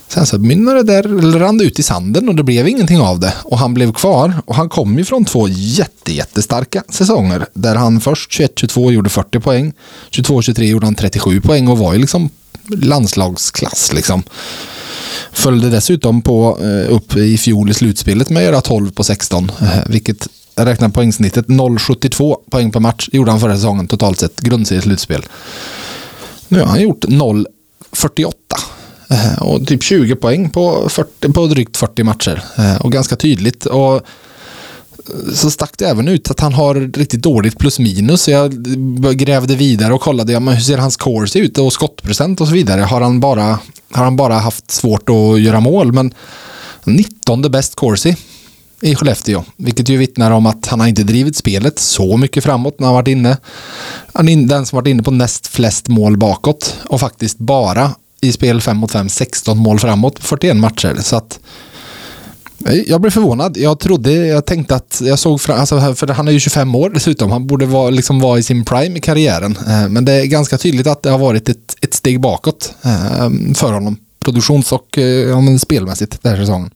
Sen 0.07 0.25
så 0.25 0.38
mynnade 0.38 0.84
det 0.84 0.93
där, 0.93 1.19
eller 1.19 1.39
rann 1.39 1.61
ut 1.61 1.79
i 1.79 1.84
sanden 1.84 2.29
och 2.29 2.35
det 2.35 2.43
blev 2.43 2.67
ingenting 2.67 2.99
av 2.99 3.19
det. 3.19 3.34
Och 3.43 3.57
han 3.57 3.73
blev 3.73 3.93
kvar 3.93 4.34
och 4.45 4.55
han 4.55 4.69
kom 4.69 4.97
ju 4.97 5.05
från 5.05 5.25
två 5.25 5.47
jätte, 5.47 6.13
jättestarka 6.13 6.84
säsonger. 6.89 7.45
Där 7.53 7.75
han 7.75 8.01
först 8.01 8.39
21-22 8.39 8.91
gjorde 8.91 9.09
40 9.09 9.39
poäng. 9.39 9.73
22-23 10.11 10.63
gjorde 10.63 10.85
han 10.85 10.95
37 10.95 11.41
poäng 11.41 11.67
och 11.67 11.77
var 11.77 11.93
ju 11.93 11.99
liksom 11.99 12.29
landslagsklass 12.67 13.93
liksom. 13.93 14.23
Följde 15.31 15.69
dessutom 15.69 16.21
på 16.21 16.57
eh, 16.61 16.93
upp 16.93 17.15
i 17.15 17.38
fjol 17.38 17.69
i 17.69 17.73
slutspelet 17.73 18.29
med 18.29 18.38
att 18.39 18.45
göra 18.45 18.61
12 18.61 18.91
på 18.91 19.03
16. 19.03 19.51
Eh, 19.61 19.67
vilket 19.88 20.27
räknar 20.55 20.89
poängsnittet 20.89 21.47
0,72 21.47 22.35
poäng 22.51 22.71
per 22.71 22.79
match 22.79 23.09
gjorde 23.11 23.31
han 23.31 23.39
förra 23.39 23.55
säsongen 23.55 23.88
totalt 23.88 24.19
sett. 24.19 24.39
Grundserieslutspel. 24.39 25.25
Nu 26.47 26.59
har 26.59 26.65
han 26.65 26.81
gjort 26.81 27.05
0,48 27.05 28.34
Eh, 29.09 29.41
och 29.41 29.67
typ 29.67 29.84
20 29.84 30.15
poäng 30.15 30.49
på, 30.49 30.89
40, 30.89 31.34
på 31.34 31.47
drygt 31.47 31.77
40 31.77 32.03
matcher. 32.03 32.43
Eh, 32.57 32.81
och 32.81 32.91
ganska 32.91 33.15
tydligt. 33.15 33.65
Och 33.65 33.95
eh, 33.95 34.01
så 35.34 35.51
stack 35.51 35.73
det 35.77 35.85
även 35.85 36.07
ut 36.07 36.31
att 36.31 36.39
han 36.39 36.53
har 36.53 36.75
riktigt 36.75 37.21
dåligt 37.21 37.57
plus 37.57 37.79
minus. 37.79 38.27
Jag 38.27 38.51
grävde 39.17 39.55
vidare 39.55 39.93
och 39.93 40.01
kollade 40.01 40.34
ja, 40.34 40.39
men 40.39 40.53
hur 40.53 40.61
ser 40.61 40.77
hans 40.77 40.97
corsi 40.97 41.39
ut 41.39 41.57
och 41.57 41.73
skottprocent 41.73 42.41
och 42.41 42.47
så 42.47 42.53
vidare. 42.53 42.81
Har 42.81 43.01
han 43.01 43.19
bara, 43.19 43.59
har 43.91 44.03
han 44.03 44.15
bara 44.15 44.34
haft 44.34 44.71
svårt 44.71 45.09
att 45.09 45.41
göra 45.41 45.59
mål? 45.59 45.93
Men 45.93 46.13
19 46.84 47.41
bäst 47.41 47.75
corsi 47.75 48.15
i 48.81 48.95
Skellefteå. 48.95 49.43
Vilket 49.57 49.89
ju 49.89 49.97
vittnar 49.97 50.31
om 50.31 50.45
att 50.45 50.65
han 50.65 50.79
har 50.79 50.88
inte 50.88 51.03
drivit 51.03 51.35
spelet 51.35 51.79
så 51.79 52.17
mycket 52.17 52.43
framåt 52.43 52.79
när 52.79 52.88
han 52.88 52.95
varit 52.95 53.07
inne. 53.07 53.38
Han 54.13 54.29
är 54.29 54.47
den 54.47 54.65
som 54.65 54.75
varit 54.75 54.88
inne 54.88 55.03
på 55.03 55.11
näst 55.11 55.47
flest 55.47 55.88
mål 55.88 56.17
bakåt 56.17 56.75
och 56.85 56.99
faktiskt 56.99 57.38
bara 57.38 57.91
i 58.22 58.31
spel 58.31 58.61
5 58.61 58.77
mot 58.77 58.91
5 58.91 59.10
16 59.10 59.57
mål 59.57 59.80
framåt 59.80 60.15
på 60.15 60.22
41 60.22 60.57
matcher. 60.57 60.95
Så 61.02 61.15
att 61.15 61.39
eh, 62.65 62.73
jag 62.73 63.02
blev 63.02 63.11
förvånad. 63.11 63.57
Jag 63.57 63.80
trodde, 63.80 64.11
jag 64.11 64.45
tänkte 64.45 64.76
att 64.76 65.02
jag 65.03 65.19
såg 65.19 65.41
fram, 65.41 65.60
alltså, 65.60 65.95
för 65.95 66.07
han 66.07 66.27
är 66.27 66.31
ju 66.31 66.39
25 66.39 66.76
år 66.76 66.89
dessutom. 66.89 67.31
Han 67.31 67.48
borde 67.48 67.65
vara, 67.65 67.89
liksom 67.89 68.19
vara 68.19 68.39
i 68.39 68.44
sin 68.44 68.65
prime 68.65 68.98
i 68.98 69.02
karriären. 69.02 69.57
Eh, 69.68 69.89
men 69.89 70.06
det 70.06 70.14
är 70.14 70.26
ganska 70.26 70.57
tydligt 70.57 70.88
att 70.88 71.03
det 71.03 71.10
har 71.10 71.19
varit 71.19 71.49
ett, 71.49 71.76
ett 71.81 71.94
steg 71.94 72.19
bakåt 72.19 72.73
eh, 72.84 73.30
för 73.56 73.72
honom. 73.73 73.98
Produktions 74.19 74.72
och 74.72 74.98
ja, 74.98 75.57
spelmässigt 75.60 76.23
den 76.23 76.31
här 76.31 76.39
säsongen. 76.39 76.69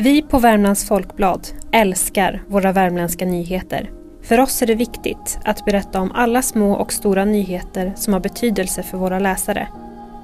Vi 0.00 0.22
på 0.22 0.38
Värmlands 0.38 0.84
Folkblad 0.84 1.48
älskar 1.72 2.42
våra 2.48 2.72
värmländska 2.72 3.24
nyheter. 3.24 3.90
För 4.28 4.40
oss 4.40 4.62
är 4.62 4.66
det 4.66 4.74
viktigt 4.74 5.38
att 5.44 5.64
berätta 5.64 6.00
om 6.00 6.12
alla 6.12 6.42
små 6.42 6.72
och 6.72 6.92
stora 6.92 7.24
nyheter 7.24 7.92
som 7.96 8.12
har 8.12 8.20
betydelse 8.20 8.82
för 8.82 8.98
våra 8.98 9.18
läsare. 9.18 9.68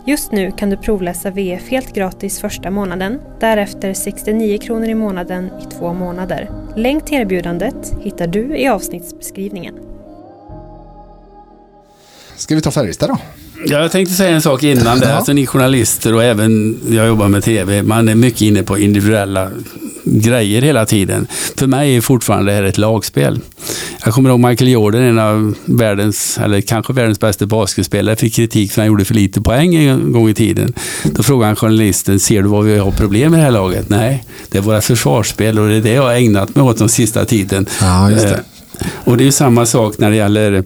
Just 0.07 0.33
nu 0.33 0.51
kan 0.51 0.71
du 0.71 0.77
provläsa 0.77 1.31
VF 1.31 1.69
helt 1.69 1.95
gratis 1.95 2.41
första 2.41 2.71
månaden, 2.71 3.21
därefter 3.41 3.95
69 3.95 4.59
kronor 4.59 4.89
i 4.89 4.95
månaden 4.95 5.51
i 5.63 5.65
två 5.79 5.93
månader. 5.93 6.51
Länk 6.77 7.05
till 7.05 7.19
erbjudandet 7.19 7.93
hittar 8.01 8.27
du 8.27 8.57
i 8.57 8.69
avsnittsbeskrivningen. 8.69 9.75
Ska 12.37 12.55
vi 12.55 12.61
ta 12.61 12.71
Färjestad 12.71 13.09
då? 13.09 13.19
Ja, 13.67 13.81
jag 13.81 13.93
tänkte 13.93 14.15
säga 14.15 14.31
en 14.35 14.43
sak 14.43 14.63
innan 14.63 15.01
det. 15.01 15.09
Ja. 15.09 15.15
Alltså, 15.15 15.33
ni 15.33 15.47
journalister 15.47 16.15
och 16.15 16.25
även 16.25 16.79
jag 16.91 17.07
jobbar 17.07 17.29
med 17.29 17.45
tv, 17.45 17.83
man 17.83 18.09
är 18.09 18.15
mycket 18.15 18.41
inne 18.41 18.63
på 18.63 18.79
individuella 18.79 19.51
grejer 20.05 20.63
hela 20.63 20.87
tiden. 20.87 21.27
För 21.57 21.67
mig 21.67 21.97
är 21.97 22.01
fortfarande 22.01 22.53
det 22.53 22.57
här 22.57 22.65
ett 22.65 22.79
lagspel. 22.79 23.41
Jag 24.05 24.15
kommer 24.15 24.31
ihåg 24.31 24.41
Michael 24.41 24.71
Jordan, 24.71 25.03
en 25.03 25.19
av 25.19 25.55
världens, 25.65 26.39
eller 26.39 26.61
kanske 26.61 26.93
världens 26.93 27.21
bästa 27.21 27.47
basketspelare, 27.47 28.17
fick 28.17 28.35
kritik 28.35 28.73
för 28.73 28.81
att 28.81 28.83
han 28.83 28.87
gjorde 28.87 29.05
för 29.05 29.15
lite 29.15 29.41
poäng 29.41 29.75
en 29.75 30.13
gång 30.13 30.29
i 30.29 30.35
tiden. 30.35 30.73
Då 31.05 31.23
frågade 31.23 31.47
han 31.47 31.57
journalisten, 31.57 32.21
ser 32.21 32.43
du 32.43 32.49
vad 32.49 32.65
vi 32.65 32.79
har 32.79 32.91
problem 32.91 33.31
med 33.31 33.41
det 33.41 33.45
här 33.45 33.51
laget? 33.51 33.89
Nej, 33.89 34.25
det 34.49 34.59
är 34.59 34.63
våra 34.63 34.81
försvarsspel 34.81 35.59
och 35.59 35.69
det 35.69 35.75
är 35.75 35.81
det 35.81 35.93
jag 35.93 36.03
har 36.03 36.13
ägnat 36.13 36.55
mig 36.55 36.65
åt 36.65 36.79
den 36.79 36.89
sista 36.89 37.25
tiden. 37.25 37.67
Ja, 37.81 38.11
just 38.11 38.25
det. 38.25 38.45
Och 39.05 39.17
det 39.17 39.23
är 39.23 39.27
ju 39.27 39.33
samma 39.33 39.67
sak 39.67 39.99
när 39.99 40.11
det 40.11 40.17
gäller 40.17 40.65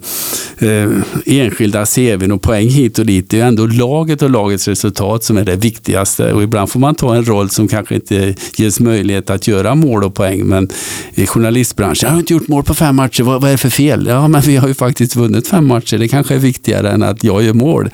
eh, 0.58 0.90
enskilda 1.26 1.86
CVn 1.86 2.32
och 2.32 2.42
poäng 2.42 2.68
hit 2.68 2.98
och 2.98 3.06
dit. 3.06 3.30
Det 3.30 3.36
är 3.36 3.40
ju 3.40 3.48
ändå 3.48 3.66
laget 3.66 4.22
och 4.22 4.30
lagets 4.30 4.68
resultat 4.68 5.24
som 5.24 5.36
är 5.36 5.44
det 5.44 5.56
viktigaste. 5.56 6.32
Och 6.32 6.42
ibland 6.42 6.70
får 6.70 6.80
man 6.80 6.94
ta 6.94 7.14
en 7.14 7.24
roll 7.24 7.50
som 7.50 7.68
kanske 7.68 7.94
inte 7.94 8.34
ges 8.56 8.80
möjlighet 8.80 9.30
att 9.30 9.48
göra 9.48 9.74
mål 9.74 10.04
och 10.04 10.14
poäng. 10.14 10.46
Men 10.46 10.68
i 11.14 11.26
journalistbranschen, 11.26 12.06
jag 12.06 12.12
har 12.12 12.18
inte 12.18 12.32
gjort 12.32 12.48
mål 12.48 12.64
på 12.64 12.74
fem 12.74 12.96
matcher, 12.96 13.22
vad, 13.22 13.40
vad 13.40 13.48
är 13.48 13.54
det 13.54 13.58
för 13.58 13.70
fel? 13.70 14.06
Ja, 14.06 14.28
men 14.28 14.40
vi 14.40 14.56
har 14.56 14.68
ju 14.68 14.74
faktiskt 14.74 15.16
vunnit 15.16 15.48
fem 15.48 15.66
matcher. 15.66 15.98
Det 15.98 16.08
kanske 16.08 16.34
är 16.34 16.38
viktigare 16.38 16.90
än 16.90 17.02
att 17.02 17.24
jag 17.24 17.42
gör 17.42 17.54
mål. 17.54 17.90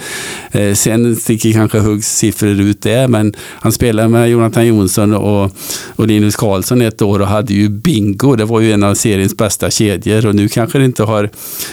Eh, 0.52 0.74
sen 0.74 1.16
sticker 1.16 1.52
kanske 1.52 1.78
Huggs 1.78 2.16
siffror 2.16 2.60
ut 2.60 2.82
där, 2.82 3.08
men 3.08 3.34
han 3.38 3.72
spelade 3.72 4.08
med 4.08 4.30
Jonathan 4.30 4.66
Jonsson 4.66 5.14
och, 5.14 5.50
och 5.96 6.06
Linus 6.06 6.36
Karlsson 6.36 6.82
ett 6.82 7.02
år 7.02 7.20
och 7.20 7.26
hade 7.26 7.54
ju 7.54 7.68
bingo. 7.68 8.36
Det 8.36 8.44
var 8.44 8.60
ju 8.60 8.72
en 8.72 8.82
av 8.82 8.94
seriens 8.94 9.36
bästa 9.36 9.70
kedjor 9.70 10.03
och 10.06 10.34
nu 10.34 10.48
kanske 10.48 10.78
det 10.78 10.84
inte 10.84 11.02
har 11.02 11.30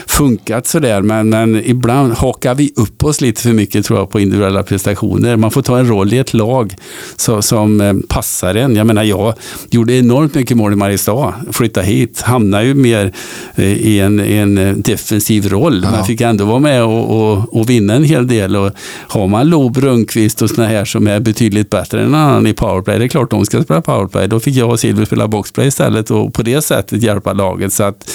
funkat 0.07 0.67
sådär, 0.67 1.01
men, 1.01 1.29
men 1.29 1.61
ibland 1.65 2.13
hakar 2.13 2.55
vi 2.55 2.71
upp 2.75 3.03
oss 3.03 3.21
lite 3.21 3.41
för 3.41 3.49
mycket 3.53 3.85
tror 3.85 3.99
jag 3.99 4.09
på 4.09 4.19
individuella 4.19 4.63
prestationer. 4.63 5.35
Man 5.37 5.51
får 5.51 5.61
ta 5.61 5.79
en 5.79 5.87
roll 5.87 6.13
i 6.13 6.17
ett 6.17 6.33
lag 6.33 6.75
så, 7.15 7.41
som 7.41 7.81
eh, 7.81 7.93
passar 8.07 8.55
en. 8.55 8.75
Jag 8.75 8.87
menar, 8.87 9.03
jag 9.03 9.33
gjorde 9.69 9.93
enormt 9.93 10.35
mycket 10.35 10.57
mål 10.57 10.73
i 10.73 10.75
Mariestad, 10.75 11.33
flyttade 11.51 11.85
hit, 11.87 12.21
hamnade 12.21 12.63
ju 12.65 12.73
mer 12.73 13.13
eh, 13.55 13.65
i 13.73 13.99
en, 13.99 14.19
en 14.19 14.57
eh, 14.57 14.75
defensiv 14.75 15.49
roll, 15.49 15.81
Ja. 15.83 15.91
men 15.91 16.05
fick 16.05 16.21
ändå 16.21 16.45
vara 16.45 16.59
med 16.59 16.83
och, 16.83 17.31
och, 17.31 17.55
och 17.59 17.69
vinna 17.69 17.93
en 17.93 18.03
hel 18.03 18.27
del. 18.27 18.55
Och 18.55 18.71
har 19.07 19.27
man 19.27 19.49
Lob, 19.49 19.77
Rönnqvist 19.77 20.41
och 20.41 20.49
såna 20.49 20.67
här 20.67 20.85
som 20.85 21.07
är 21.07 21.19
betydligt 21.19 21.69
bättre 21.69 22.01
än 22.01 22.15
annan 22.15 22.47
i 22.47 22.53
powerplay, 22.53 22.99
det 22.99 23.05
är 23.05 23.09
klart 23.09 23.31
de 23.31 23.45
ska 23.45 23.63
spela 23.63 23.81
powerplay. 23.81 24.27
Då 24.27 24.39
fick 24.39 24.55
jag 24.55 24.69
och 24.69 24.79
Silver 24.79 25.05
spela 25.05 25.27
boxplay 25.27 25.67
istället 25.67 26.11
och 26.11 26.33
på 26.33 26.41
det 26.43 26.61
sättet 26.61 27.03
hjälpa 27.03 27.33
laget. 27.33 27.73
Så 27.73 27.83
att 27.83 28.11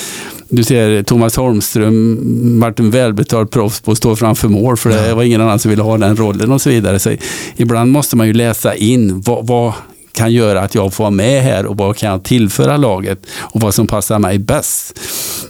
du 0.48 0.64
ser 0.64 1.02
Thomas 1.02 1.36
Holmström, 1.36 2.60
vart 2.60 2.78
en 2.78 2.90
välbetald 2.90 3.50
proffs 3.50 3.80
på 3.80 3.92
att 3.92 3.98
stå 3.98 4.16
framför 4.16 4.48
mål 4.48 4.76
för 4.76 4.90
det 4.90 5.14
var 5.14 5.22
ingen 5.22 5.40
annan 5.40 5.58
som 5.58 5.70
ville 5.70 5.82
ha 5.82 5.98
den 5.98 6.16
rollen 6.16 6.52
och 6.52 6.60
så 6.60 6.70
vidare. 6.70 6.98
Så 6.98 7.16
ibland 7.56 7.92
måste 7.92 8.16
man 8.16 8.26
ju 8.26 8.32
läsa 8.32 8.74
in 8.74 9.20
vad, 9.20 9.46
vad 9.46 9.72
kan 10.12 10.32
göra 10.32 10.60
att 10.60 10.74
jag 10.74 10.94
får 10.94 11.04
vara 11.04 11.10
med 11.10 11.42
här 11.42 11.66
och 11.66 11.76
vad 11.76 11.96
kan 11.96 12.10
jag 12.10 12.22
tillföra 12.22 12.76
laget 12.76 13.26
och 13.38 13.60
vad 13.60 13.74
som 13.74 13.86
passar 13.86 14.18
mig 14.18 14.38
bäst. 14.38 15.00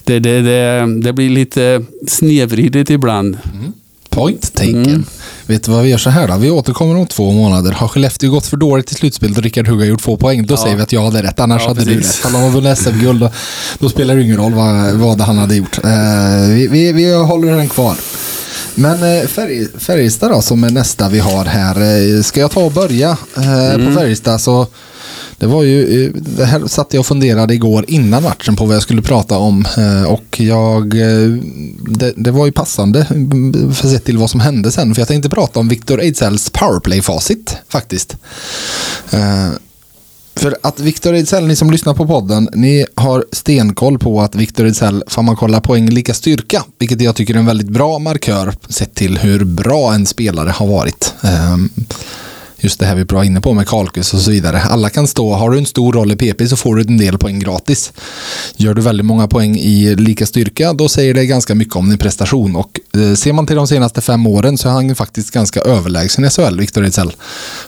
Det, 0.04 0.18
det, 0.18 0.40
det, 0.40 1.00
det 1.02 1.12
blir 1.12 1.30
lite 1.30 1.84
snedvridet 2.06 2.90
ibland. 2.90 3.38
Point 3.42 3.85
taken. 4.24 4.84
Mm. 4.86 5.04
Vet 5.46 5.62
du 5.64 5.70
vad 5.72 5.82
vi 5.82 5.88
gör 5.90 5.98
så 5.98 6.10
här 6.10 6.28
då? 6.28 6.36
Vi 6.36 6.50
återkommer 6.50 6.96
om 6.96 7.06
två 7.06 7.32
månader. 7.32 7.72
Har 7.72 7.88
Skellefteå 7.88 8.30
gått 8.30 8.46
för 8.46 8.56
dåligt 8.56 8.92
i 8.92 8.94
slutspelet 8.94 9.36
och 9.38 9.42
Rickard 9.44 9.68
Hugg 9.68 9.78
har 9.78 9.86
gjort 9.86 10.02
två 10.02 10.16
poäng, 10.16 10.46
då 10.46 10.56
säger 10.56 10.76
vi 10.76 10.82
att 10.82 10.92
jag 10.92 11.04
hade 11.04 11.22
rätt. 11.22 11.40
Annars 11.40 11.62
Ja, 11.62 11.68
hade 11.68 11.84
du 11.84 12.00
rätt. 12.00 12.24
Om 12.26 12.32
de 12.32 12.42
har 12.42 12.50
vunnit 12.50 12.78
SM-guld, 12.78 13.20
då, 13.20 13.30
då 13.78 13.88
spelar 13.88 14.16
det 14.16 14.22
ingen 14.22 14.36
roll 14.36 14.54
vad, 14.54 14.92
vad 14.92 15.20
han 15.20 15.38
hade 15.38 15.56
gjort. 15.56 15.78
Eh, 15.84 15.90
vi, 16.48 16.68
vi, 16.68 16.92
vi 16.92 17.14
håller 17.14 17.56
den 17.56 17.68
kvar. 17.68 17.94
Men 18.74 19.18
eh, 19.20 19.26
Färg, 19.26 19.66
Färjestad 19.78 20.30
då, 20.30 20.42
som 20.42 20.64
är 20.64 20.70
nästa 20.70 21.08
vi 21.08 21.18
har 21.18 21.44
här. 21.44 21.76
Eh, 22.16 22.22
ska 22.22 22.40
jag 22.40 22.50
ta 22.50 22.60
och 22.60 22.72
börja 22.72 23.16
Mm. 23.36 23.86
på 23.86 24.00
Färjestad 24.00 24.40
så 24.40 24.66
det 25.38 25.46
var 25.46 25.62
ju, 25.62 26.04
eh, 26.04 26.10
det 26.14 26.44
här 26.44 26.66
satt 26.66 26.94
jag 26.94 27.00
och 27.00 27.06
funderade 27.06 27.54
igår 27.54 27.84
innan 27.88 28.22
matchen 28.22 28.56
på 28.56 28.64
vad 28.64 28.74
jag 28.74 28.82
skulle 28.82 29.02
prata 29.02 29.38
om 29.38 29.66
eh, 29.76 30.02
och 30.02 30.40
jag, 30.40 30.94
eh, 30.94 31.30
det, 31.88 32.12
det 32.16 32.30
var 32.30 32.46
ju 32.46 32.52
passande 32.52 33.04
för 33.74 33.88
sett 33.88 34.04
till 34.04 34.18
vad 34.18 34.30
som 34.30 34.40
hände 34.40 34.72
sen 34.72 34.94
för 34.94 35.00
jag 35.00 35.08
tänkte 35.08 35.28
prata 35.28 35.60
om 35.60 35.68
Victor 35.68 36.00
Ejdsells 36.00 36.50
powerplay-facit 36.50 37.56
faktiskt. 37.68 38.16
För 40.34 40.56
att 40.62 40.80
Victor 40.80 41.14
Ejdsell, 41.14 41.46
ni 41.46 41.56
som 41.56 41.70
lyssnar 41.70 41.94
på 41.94 42.06
podden, 42.06 42.48
ni 42.52 42.86
har 42.94 43.24
stenkoll 43.32 43.98
på 43.98 44.20
att 44.20 44.34
Victor 44.34 44.64
Ejdsell 44.64 45.04
får 45.06 45.22
man 45.22 45.36
kolla 45.36 45.60
poäng 45.60 45.90
lika 45.90 46.14
styrka, 46.14 46.64
vilket 46.78 47.00
jag 47.00 47.16
tycker 47.16 47.34
är 47.34 47.38
en 47.38 47.46
väldigt 47.46 47.68
bra 47.68 47.98
markör 47.98 48.54
sett 48.68 48.94
till 48.94 49.18
hur 49.18 49.44
bra 49.44 49.94
en 49.94 50.06
spelare 50.06 50.50
har 50.50 50.66
varit. 50.66 51.14
Just 52.66 52.80
det 52.80 52.86
här 52.86 52.94
vi 52.94 53.04
var 53.04 53.24
inne 53.24 53.40
på 53.40 53.52
med 53.52 53.68
kalkus 53.68 54.14
och 54.14 54.20
så 54.20 54.30
vidare. 54.30 54.60
Alla 54.60 54.90
kan 54.90 55.06
stå, 55.06 55.34
har 55.34 55.50
du 55.50 55.58
en 55.58 55.66
stor 55.66 55.92
roll 55.92 56.12
i 56.12 56.16
PP 56.16 56.48
så 56.48 56.56
får 56.56 56.76
du 56.76 56.82
en 56.82 56.98
del 56.98 57.18
poäng 57.18 57.38
gratis. 57.38 57.92
Gör 58.56 58.74
du 58.74 58.82
väldigt 58.82 59.06
många 59.06 59.28
poäng 59.28 59.56
i 59.56 59.94
lika 59.94 60.26
styrka, 60.26 60.72
då 60.72 60.88
säger 60.88 61.14
det 61.14 61.26
ganska 61.26 61.54
mycket 61.54 61.76
om 61.76 61.88
din 61.88 61.98
prestation. 61.98 62.56
Och 62.56 62.80
eh, 62.94 63.14
ser 63.14 63.32
man 63.32 63.46
till 63.46 63.56
de 63.56 63.66
senaste 63.66 64.00
fem 64.00 64.26
åren 64.26 64.58
så 64.58 64.68
är 64.68 64.72
han 64.72 64.94
faktiskt 64.94 65.30
ganska 65.30 65.60
överlägsen 65.60 66.24
i 66.24 66.30
SHL, 66.30 66.58
Victor 66.58 66.84
Ejdsell. 66.84 67.12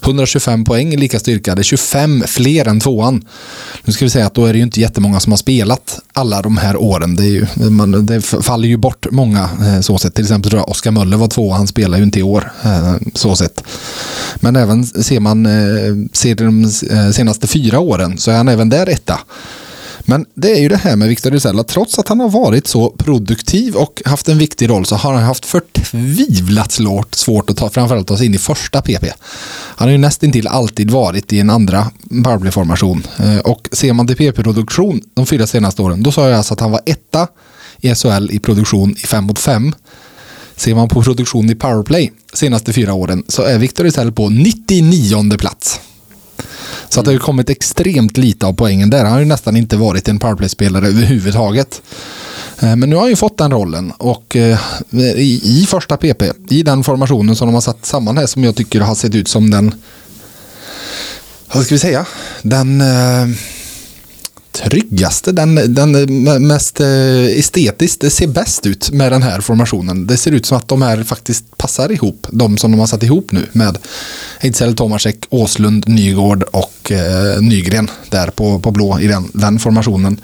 125 0.02 0.64
poäng 0.64 0.94
i 0.94 0.96
lika 0.96 1.18
styrka, 1.18 1.54
det 1.54 1.60
är 1.60 1.62
25 1.62 2.24
fler 2.26 2.68
än 2.68 2.80
tvåan. 2.80 3.24
Nu 3.84 3.92
ska 3.92 4.04
vi 4.04 4.10
säga 4.10 4.26
att 4.26 4.34
då 4.34 4.46
är 4.46 4.52
det 4.52 4.58
ju 4.58 4.64
inte 4.64 4.80
jättemånga 4.80 5.20
som 5.20 5.32
har 5.32 5.36
spelat 5.36 6.00
alla 6.12 6.42
de 6.42 6.56
här 6.56 6.76
åren. 6.76 7.16
Det, 7.16 7.24
är 7.24 7.30
ju, 7.30 7.46
man, 7.70 8.06
det 8.06 8.22
faller 8.22 8.68
ju 8.68 8.76
bort 8.76 9.06
många 9.10 9.50
eh, 9.60 9.80
så 9.80 9.98
sett. 9.98 10.14
Till 10.14 10.24
exempel 10.24 10.50
tror 10.50 10.60
jag 10.60 10.68
Oskar 10.68 10.90
Möller 10.90 11.16
var 11.16 11.28
tvåa, 11.28 11.56
han 11.56 11.66
spelar 11.66 11.98
ju 11.98 12.04
inte 12.04 12.18
i 12.18 12.22
år 12.22 12.52
eh, 12.64 12.94
så 13.14 13.36
sett. 13.36 13.64
Men 14.40 14.56
även 14.56 14.87
ser 14.88 15.20
man 15.20 15.46
eh, 15.46 15.94
ser 16.12 16.34
de 16.34 16.64
eh, 16.64 17.10
senaste 17.10 17.46
fyra 17.46 17.78
åren 17.80 18.18
så 18.18 18.30
är 18.30 18.36
han 18.36 18.48
även 18.48 18.68
där 18.68 18.88
etta. 18.88 19.20
Men 20.08 20.26
det 20.34 20.50
är 20.50 20.60
ju 20.60 20.68
det 20.68 20.76
här 20.76 20.96
med 20.96 21.08
Victor 21.08 21.30
Rizella. 21.30 21.64
Trots 21.64 21.98
att 21.98 22.08
han 22.08 22.20
har 22.20 22.28
varit 22.28 22.66
så 22.66 22.90
produktiv 22.90 23.74
och 23.74 24.02
haft 24.04 24.28
en 24.28 24.38
viktig 24.38 24.70
roll 24.70 24.86
så 24.86 24.96
har 24.96 25.14
han 25.14 25.22
haft 25.22 25.46
förtvivlat 25.46 26.72
svårt, 26.72 27.14
svårt 27.14 27.50
att 27.50 27.56
ta, 27.56 27.70
framförallt 27.70 28.08
ta 28.08 28.16
sig 28.16 28.26
in 28.26 28.34
i 28.34 28.38
första 28.38 28.82
PP. 28.82 29.04
Han 29.50 29.88
har 29.88 29.92
ju 29.92 29.98
nästintill 29.98 30.46
alltid 30.46 30.90
varit 30.90 31.32
i 31.32 31.40
en 31.40 31.50
andra 31.50 31.90
powerplay-formation. 32.24 33.06
Eh, 33.16 33.38
och 33.38 33.68
ser 33.72 33.92
man 33.92 34.06
till 34.06 34.16
PP-produktion 34.16 35.00
de 35.14 35.26
fyra 35.26 35.46
senaste 35.46 35.82
åren, 35.82 36.02
då 36.02 36.12
sa 36.12 36.28
jag 36.28 36.36
alltså 36.36 36.54
att 36.54 36.60
han 36.60 36.70
var 36.70 36.80
etta 36.86 37.28
i 37.80 37.94
SHL 37.94 38.30
i 38.30 38.38
produktion 38.38 38.90
i 38.90 39.06
5 39.06 39.24
mot 39.24 39.38
5. 39.38 39.72
Ser 40.58 40.74
man 40.74 40.88
på 40.88 41.02
produktion 41.02 41.50
i 41.50 41.54
powerplay 41.54 42.12
senaste 42.32 42.72
fyra 42.72 42.94
åren 42.94 43.22
så 43.28 43.42
är 43.42 43.58
Victor 43.58 43.84
Rizell 43.84 44.12
på 44.12 44.28
99 44.28 45.36
plats. 45.38 45.80
Så 46.88 47.00
att 47.00 47.04
det 47.04 47.08
har 47.08 47.14
ju 47.14 47.18
kommit 47.18 47.50
extremt 47.50 48.16
lite 48.16 48.46
av 48.46 48.52
poängen 48.52 48.90
där. 48.90 49.04
Han 49.04 49.12
har 49.12 49.20
ju 49.20 49.24
nästan 49.24 49.56
inte 49.56 49.76
varit 49.76 50.08
en 50.08 50.18
powerplay-spelare 50.18 50.86
överhuvudtaget. 50.86 51.82
Eh, 52.60 52.76
men 52.76 52.90
nu 52.90 52.96
har 52.96 53.02
han 53.02 53.10
ju 53.10 53.16
fått 53.16 53.38
den 53.38 53.50
rollen 53.50 53.92
och 53.98 54.36
eh, 54.36 54.58
i, 55.16 55.40
i 55.44 55.66
första 55.68 55.96
PP, 55.96 56.22
i 56.50 56.62
den 56.62 56.84
formationen 56.84 57.36
som 57.36 57.48
de 57.48 57.54
har 57.54 57.60
satt 57.60 57.86
samman 57.86 58.18
här 58.18 58.26
som 58.26 58.44
jag 58.44 58.56
tycker 58.56 58.80
har 58.80 58.94
sett 58.94 59.14
ut 59.14 59.28
som 59.28 59.50
den, 59.50 59.74
vad 61.52 61.64
ska 61.64 61.74
vi 61.74 61.78
säga, 61.78 62.06
den 62.42 62.80
eh, 62.80 63.28
tryggaste, 64.64 65.32
den, 65.32 65.74
den 65.74 65.92
mest 66.46 66.80
eh, 66.80 67.38
estetiskt, 67.38 68.00
det 68.00 68.10
ser 68.10 68.26
bäst 68.26 68.66
ut 68.66 68.90
med 68.90 69.12
den 69.12 69.22
här 69.22 69.40
formationen. 69.40 70.06
Det 70.06 70.16
ser 70.16 70.32
ut 70.32 70.46
som 70.46 70.58
att 70.58 70.68
de 70.68 70.82
här 70.82 71.02
faktiskt 71.04 71.58
passar 71.58 71.92
ihop, 71.92 72.26
de 72.30 72.58
som 72.58 72.70
de 72.70 72.80
har 72.80 72.86
satt 72.86 73.02
ihop 73.02 73.32
nu 73.32 73.46
med 73.52 73.78
Ejdsell, 74.40 74.74
Tomasek, 74.74 75.26
Åslund, 75.30 75.88
Nygård 75.88 76.42
och 76.42 76.92
eh, 76.92 77.40
Nygren 77.40 77.90
där 78.10 78.30
på, 78.30 78.58
på 78.58 78.70
blå 78.70 79.00
i 79.00 79.06
den, 79.06 79.30
den 79.32 79.58
formationen. 79.58 80.20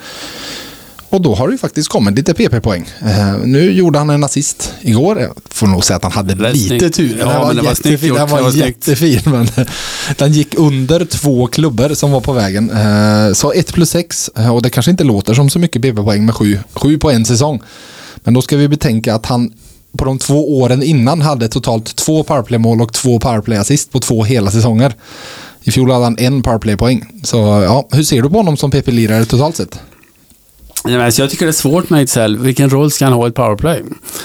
Och 1.14 1.22
då 1.22 1.34
har 1.34 1.48
det 1.48 1.52
ju 1.52 1.58
faktiskt 1.58 1.88
kommit 1.88 2.16
lite 2.16 2.34
PP-poäng. 2.34 2.88
Eh, 3.00 3.36
nu 3.44 3.72
gjorde 3.72 3.98
han 3.98 4.10
en 4.10 4.24
assist 4.24 4.72
igår. 4.80 5.20
Jag 5.20 5.32
får 5.50 5.66
nog 5.66 5.84
säga 5.84 5.96
att 5.96 6.02
han 6.02 6.12
hade 6.12 6.52
lite 6.52 6.68
snyggt. 6.68 6.94
tur. 6.94 7.16
Ja, 7.18 7.26
den 7.26 7.40
var 7.40 7.46
men 7.46 7.56
det 7.56 7.62
var 7.62 7.70
jättefin. 7.70 8.14
Den 8.14 8.28
var, 8.28 8.42
var 8.42 8.50
jättefin. 8.50 9.20
Men 9.24 9.48
den 10.16 10.32
gick 10.32 10.54
under 10.58 11.04
två 11.04 11.46
klubbor 11.46 11.94
som 11.94 12.10
var 12.10 12.20
på 12.20 12.32
vägen. 12.32 12.70
Eh, 12.70 13.32
så 13.32 13.52
1 13.52 13.72
plus 13.72 13.90
6. 13.90 14.30
Och 14.52 14.62
det 14.62 14.70
kanske 14.70 14.90
inte 14.90 15.04
låter 15.04 15.34
som 15.34 15.50
så 15.50 15.58
mycket 15.58 15.82
PP-poäng 15.82 16.26
med 16.26 16.34
7. 16.34 16.58
7 16.72 16.98
på 16.98 17.10
en 17.10 17.24
säsong. 17.24 17.62
Men 18.16 18.34
då 18.34 18.42
ska 18.42 18.56
vi 18.56 18.68
betänka 18.68 19.14
att 19.14 19.26
han 19.26 19.52
på 19.98 20.04
de 20.04 20.18
två 20.18 20.58
åren 20.58 20.82
innan 20.82 21.22
hade 21.22 21.48
totalt 21.48 21.96
två 21.96 22.22
powerplay-mål 22.22 22.82
och 22.82 22.92
två 22.92 23.18
powerplay-assist 23.18 23.92
på 23.92 24.00
två 24.00 24.24
hela 24.24 24.50
säsonger. 24.50 24.94
I 25.62 25.70
fjol 25.70 25.90
hade 25.90 26.04
han 26.04 26.18
en 26.18 26.42
powerplay-poäng. 26.42 27.06
Så 27.22 27.36
ja, 27.36 27.88
hur 27.92 28.02
ser 28.02 28.22
du 28.22 28.30
på 28.30 28.36
honom 28.36 28.56
som 28.56 28.70
PP-lirare 28.70 29.24
totalt 29.24 29.56
sett? 29.56 29.80
Alltså 30.88 31.22
jag 31.22 31.30
tycker 31.30 31.46
det 31.46 31.50
är 31.50 31.52
svårt 31.52 31.90
med 31.90 32.00
Ejdsell. 32.00 32.38
Vilken 32.38 32.70
roll 32.70 32.90
ska 32.90 33.04
han 33.04 33.14
ha 33.14 33.26
i 33.26 33.28
ett 33.28 33.34
powerplay? 33.34 33.82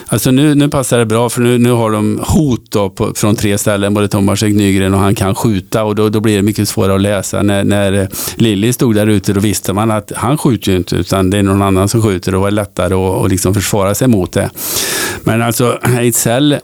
Alltså 0.08 0.32
nu, 0.32 0.56
nu 0.56 0.70
passar 0.70 0.98
det 0.98 1.06
bra 1.06 1.30
för 1.30 1.42
nu, 1.42 1.58
nu 1.58 1.72
har 1.72 1.92
de 1.92 2.24
hot 2.28 2.72
då 2.72 2.90
på, 2.90 3.14
från 3.16 3.36
tre 3.36 3.58
ställen, 3.58 3.94
både 3.94 4.08
Tomasek, 4.08 4.54
Nygren 4.54 4.94
och 4.94 5.00
han 5.00 5.16
kan 5.16 5.36
skjuta 5.36 5.84
och 5.84 5.96
då, 5.96 6.10
då 6.10 6.20
blir 6.20 6.36
det 6.36 6.42
mycket 6.42 6.70
svårare 6.70 6.96
att 6.96 7.02
läsa. 7.02 7.42
När, 7.42 7.64
när 7.64 7.94
eh, 7.94 8.08
Lilly 8.36 8.74
stod 8.74 8.96
där 8.96 9.08
ute 9.08 9.34
då 9.34 9.40
visste 9.40 9.74
man 9.74 9.92
att 9.92 10.12
han 10.16 10.38
skjuter 10.38 10.72
ju 10.72 10.78
inte 10.78 10.96
utan 10.96 11.30
det 11.30 11.38
är 11.38 11.44
någon 11.44 11.62
annan 11.62 11.90
som 11.90 12.02
skjuter 12.02 12.36
och 12.36 12.42
var 12.42 12.52
lättare 12.52 12.94
att 12.94 13.22
och 13.22 13.30
liksom 13.30 13.54
försvara 13.54 13.96
sig 13.96 14.08
mot 14.08 14.32
det. 14.32 14.50
Men 15.24 15.42
alltså 15.42 15.80
Ejdsell, 15.98 16.58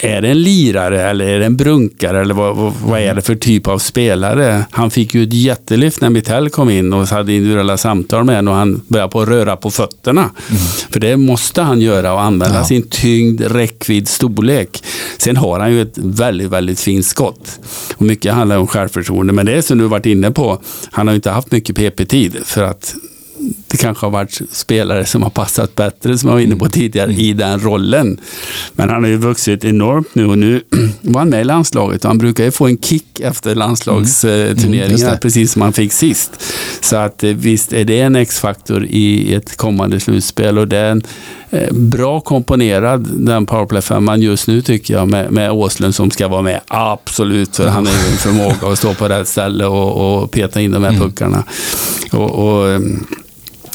är 0.00 0.22
det 0.22 0.28
en 0.28 0.42
lirare 0.42 1.02
eller 1.02 1.28
är 1.28 1.38
det 1.38 1.46
en 1.46 1.56
brunkare 1.56 2.20
eller 2.20 2.34
vad, 2.34 2.56
vad, 2.56 2.72
vad, 2.84 3.00
är 3.00 3.14
det 3.14 3.22
för 3.22 3.34
typ 3.34 3.68
av 3.68 3.78
spelare? 3.78 4.64
Han 4.70 4.90
fick 4.90 5.14
ju 5.14 5.22
ett 5.22 5.32
jättelyft 5.32 6.00
när 6.00 6.10
Mitell 6.10 6.50
kom 6.50 6.70
in 6.70 6.92
och 6.92 7.06
hade 7.06 7.32
individuella 7.32 7.76
samtal 7.76 8.24
med 8.24 8.36
honom 8.36 8.52
och 8.52 8.58
han 8.58 8.82
började 8.88 9.10
på 9.10 9.24
röra 9.28 9.56
på 9.56 9.70
fötterna. 9.70 10.20
Mm. 10.20 10.62
För 10.90 11.00
det 11.00 11.16
måste 11.16 11.62
han 11.62 11.80
göra 11.80 12.12
och 12.12 12.20
använda 12.22 12.58
ja. 12.58 12.64
sin 12.64 12.82
tyngd, 12.90 13.40
räckvidd, 13.40 14.08
storlek. 14.08 14.84
Sen 15.18 15.36
har 15.36 15.60
han 15.60 15.72
ju 15.72 15.82
ett 15.82 15.98
väldigt, 15.98 16.50
väldigt 16.50 16.80
fint 16.80 17.06
skott. 17.06 17.60
Och 17.96 18.02
mycket 18.02 18.34
handlar 18.34 18.58
om 18.58 18.66
självförtroende. 18.66 19.32
Men 19.32 19.46
det 19.46 19.52
är 19.52 19.62
som 19.62 19.78
du 19.78 19.84
varit 19.84 20.06
inne 20.06 20.30
på, 20.30 20.62
han 20.90 21.08
har 21.08 21.14
inte 21.14 21.30
haft 21.30 21.52
mycket 21.52 21.76
PP-tid 21.76 22.36
för 22.44 22.62
att 22.62 22.94
det 23.68 23.76
kanske 23.76 24.06
har 24.06 24.10
varit 24.10 24.40
spelare 24.52 25.06
som 25.06 25.22
har 25.22 25.30
passat 25.30 25.74
bättre, 25.74 26.18
som 26.18 26.28
jag 26.28 26.34
var 26.34 26.42
inne 26.42 26.56
på 26.56 26.68
tidigare, 26.68 27.12
i 27.12 27.32
den 27.32 27.60
rollen. 27.60 28.20
Men 28.72 28.88
han 28.88 29.02
har 29.02 29.10
ju 29.10 29.16
vuxit 29.16 29.64
enormt 29.64 30.14
nu 30.14 30.26
och 30.26 30.38
nu 30.38 30.62
var 31.00 31.18
han 31.20 31.28
med 31.28 31.40
i 31.40 31.44
landslaget 31.44 32.04
och 32.04 32.08
han 32.08 32.18
brukar 32.18 32.44
ju 32.44 32.50
få 32.50 32.66
en 32.66 32.78
kick 32.78 33.20
efter 33.20 33.54
landslagsturneringar, 33.54 35.08
mm. 35.08 35.20
precis 35.20 35.52
som 35.52 35.62
han 35.62 35.72
fick 35.72 35.92
sist. 35.92 36.42
Så 36.80 36.96
att 36.96 37.24
eh, 37.24 37.30
visst 37.30 37.72
är 37.72 37.84
det 37.84 38.00
en 38.00 38.16
X-faktor 38.16 38.84
i 38.84 39.34
ett 39.34 39.56
kommande 39.56 40.00
slutspel 40.00 40.58
och 40.58 40.68
det 40.68 40.78
är 40.78 40.90
en 40.90 41.02
eh, 41.50 41.72
bra 41.72 42.20
komponerad 42.20 43.08
den 43.12 43.46
powerplay-femman 43.46 44.20
just 44.20 44.48
nu 44.48 44.62
tycker 44.62 44.94
jag 44.94 45.08
med, 45.08 45.32
med 45.32 45.50
Åslund 45.50 45.94
som 45.94 46.10
ska 46.10 46.28
vara 46.28 46.42
med. 46.42 46.60
Absolut, 46.66 47.56
för 47.56 47.68
han 47.68 47.86
har 47.86 47.92
ju 47.92 48.12
en 48.12 48.16
förmåga 48.16 48.72
att 48.72 48.78
stå 48.78 48.94
på 48.94 49.08
rätt 49.08 49.28
ställe 49.28 49.66
och, 49.66 50.22
och 50.22 50.30
peta 50.30 50.60
in 50.60 50.70
de 50.70 50.82
här 50.82 50.90
mm. 50.90 51.02
puckarna. 51.02 51.44
Och, 52.12 52.30
och 52.30 52.70
ehm, 52.70 53.06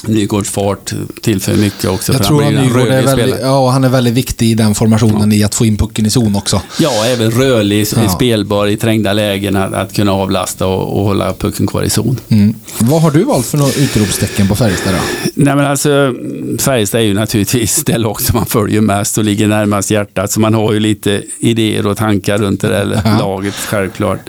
Nygårds 0.07 0.49
fart 0.49 0.93
tillför 1.21 1.55
mycket 1.55 1.89
också. 1.89 2.13
Jag 2.13 2.23
tror 2.23 2.43
att 2.43 2.53
Nygård 2.53 2.87
är 2.87 3.03
väldigt, 3.03 3.35
ja, 3.41 3.69
han 3.69 3.83
är 3.83 3.89
väldigt 3.89 4.13
viktig 4.13 4.51
i 4.51 4.53
den 4.53 4.75
formationen 4.75 5.31
ja. 5.31 5.37
i 5.37 5.43
att 5.43 5.55
få 5.55 5.65
in 5.65 5.77
pucken 5.77 6.05
i 6.05 6.09
zon 6.09 6.35
också. 6.35 6.61
Ja, 6.79 7.05
även 7.05 7.31
rörlig, 7.31 7.87
ja. 7.95 8.09
spelbar 8.09 8.67
i 8.67 8.77
trängda 8.77 9.13
lägen, 9.13 9.55
att, 9.55 9.73
att 9.73 9.93
kunna 9.93 10.11
avlasta 10.11 10.67
och, 10.67 10.99
och, 10.99 11.05
hålla 11.05 11.33
pucken 11.33 11.67
kvar 11.67 11.83
i 11.83 11.89
zon. 11.89 12.19
Mm. 12.29 12.55
Vad 12.77 13.01
har 13.01 13.11
du 13.11 13.23
valt 13.23 13.45
för 13.45 13.57
något 13.57 13.77
utropstecken 13.77 14.47
på 14.47 14.55
Färjestad 14.55 14.93
då? 14.93 14.99
Nej, 15.33 15.55
men 15.55 15.65
alltså, 15.65 16.13
Färjestad 16.59 17.01
är 17.01 17.05
ju 17.05 17.13
naturligtvis 17.13 17.83
det 17.85 17.97
lag 17.97 18.21
som 18.21 18.37
man 18.37 18.45
följer 18.45 18.81
mest 18.81 19.17
och 19.17 19.23
ligger 19.23 19.47
närmast 19.47 19.91
hjärtat, 19.91 20.31
så 20.31 20.39
man 20.39 20.53
har 20.53 20.73
ju 20.73 20.79
lite 20.79 21.23
idéer 21.39 21.87
och 21.87 21.97
tankar 21.97 22.37
runt 22.37 22.61
det 22.61 22.67
där 22.67 23.01
ja. 23.05 23.19
laget, 23.19 23.55
självklart. 23.55 24.19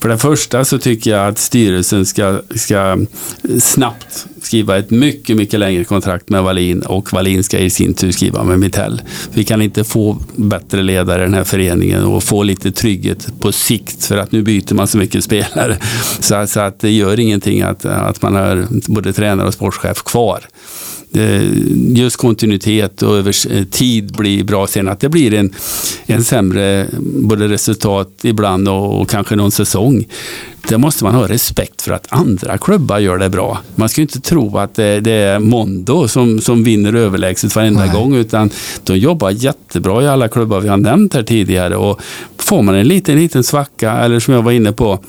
För 0.00 0.08
det 0.08 0.18
första 0.18 0.64
så 0.64 0.78
tycker 0.78 1.10
jag 1.10 1.28
att 1.28 1.38
styrelsen 1.38 2.06
ska, 2.06 2.40
ska 2.54 2.98
snabbt 3.60 4.26
skriva 4.42 4.78
ett 4.78 4.90
mycket, 4.90 5.15
mycket 5.16 5.36
mycket 5.36 5.60
längre 5.60 5.84
kontrakt 5.84 6.28
med 6.28 6.42
Wallin 6.42 6.82
och 6.82 7.12
Wallin 7.12 7.44
ska 7.44 7.58
i 7.58 7.70
sin 7.70 7.94
tur 7.94 8.12
skriva 8.12 8.44
med 8.44 8.60
Mitell. 8.60 9.02
Vi 9.34 9.44
kan 9.44 9.62
inte 9.62 9.84
få 9.84 10.18
bättre 10.36 10.82
ledare 10.82 11.22
i 11.22 11.24
den 11.24 11.34
här 11.34 11.44
föreningen 11.44 12.04
och 12.04 12.22
få 12.22 12.42
lite 12.42 12.72
trygghet 12.72 13.40
på 13.40 13.52
sikt 13.52 14.04
för 14.04 14.16
att 14.16 14.32
nu 14.32 14.42
byter 14.42 14.74
man 14.74 14.86
så 14.86 14.98
mycket 14.98 15.24
spelare. 15.24 15.76
Så, 16.20 16.46
så 16.46 16.60
att 16.60 16.80
det 16.80 16.90
gör 16.90 17.20
ingenting 17.20 17.62
att, 17.62 17.84
att 17.84 18.22
man 18.22 18.34
har 18.34 18.66
både 18.92 19.12
tränare 19.12 19.46
och 19.46 19.54
sportchef 19.54 20.02
kvar 20.02 20.40
just 21.96 22.16
kontinuitet 22.16 23.02
och 23.02 23.16
över 23.16 23.64
tid 23.64 24.12
blir 24.16 24.44
bra. 24.44 24.66
Sen 24.66 24.88
att 24.88 25.00
det 25.00 25.08
blir 25.08 25.34
en, 25.34 25.54
en 26.06 26.24
sämre 26.24 26.86
både 27.00 27.48
resultat 27.48 28.10
ibland 28.22 28.68
och, 28.68 29.00
och 29.00 29.08
kanske 29.08 29.36
någon 29.36 29.50
säsong. 29.50 30.04
Det 30.68 30.78
måste 30.78 31.04
man 31.04 31.14
ha 31.14 31.28
respekt 31.28 31.82
för 31.82 31.92
att 31.92 32.06
andra 32.08 32.58
klubbar 32.58 32.98
gör 32.98 33.18
det 33.18 33.28
bra. 33.28 33.58
Man 33.74 33.88
ska 33.88 34.00
inte 34.02 34.20
tro 34.20 34.58
att 34.58 34.74
det, 34.74 35.00
det 35.00 35.12
är 35.12 35.38
Mondo 35.38 36.08
som, 36.08 36.40
som 36.40 36.64
vinner 36.64 36.94
överlägset 36.94 37.56
varenda 37.56 37.80
Nej. 37.80 37.94
gång 37.94 38.14
utan 38.14 38.50
de 38.84 38.96
jobbar 38.96 39.30
jättebra 39.30 40.02
i 40.02 40.08
alla 40.08 40.28
klubbar 40.28 40.60
vi 40.60 40.68
har 40.68 40.76
nämnt 40.76 41.14
här 41.14 41.22
tidigare 41.22 41.76
och 41.76 42.00
får 42.38 42.62
man 42.62 42.74
en 42.74 42.88
liten, 42.88 43.16
liten 43.16 43.44
svacka 43.44 43.92
eller 43.92 44.20
som 44.20 44.34
jag 44.34 44.42
var 44.42 44.52
inne 44.52 44.72
på 44.72 45.00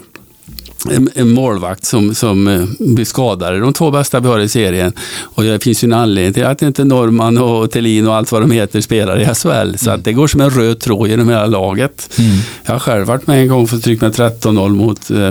en, 0.92 1.10
en 1.16 1.30
målvakt 1.30 1.86
som, 1.86 2.16
som 2.16 2.48
eh, 2.48 2.64
blir 2.80 3.06
skadade. 3.06 3.60
De 3.60 3.74
två 3.74 3.92
bästa 3.92 4.20
vi 4.20 4.28
har 4.28 4.40
i 4.40 4.50
serien. 4.50 4.94
Och 5.22 5.44
det 5.44 5.64
finns 5.64 5.84
ju 5.84 5.86
en 5.86 5.94
anledning 5.94 6.34
till 6.34 6.46
att 6.46 6.62
inte 6.62 6.84
Norman 6.84 7.38
och 7.38 7.72
Tellin 7.72 8.08
och 8.08 8.16
allt 8.16 8.32
vad 8.32 8.42
de 8.42 8.52
heter 8.52 8.82
spelar 8.82 9.20
i 9.20 9.26
SHL. 9.26 9.78
Så 9.78 9.90
mm. 9.90 10.00
att 10.00 10.04
det 10.04 10.14
går 10.14 10.28
som 10.28 10.42
en 10.42 10.50
röd 10.50 10.80
tråd 10.80 11.10
genom 11.10 11.30
hela 11.30 11.46
laget. 11.46 12.10
Mm. 12.20 12.38
Jag 12.66 12.74
har 12.74 12.80
själv 12.80 13.08
varit 13.08 13.28
med 13.28 13.42
en 13.42 13.48
gång 13.48 13.68
för 13.68 13.78
tryck 13.78 14.02
med 14.02 14.12
13-0 14.12 14.70
mot 14.70 15.12
eh, 15.12 15.30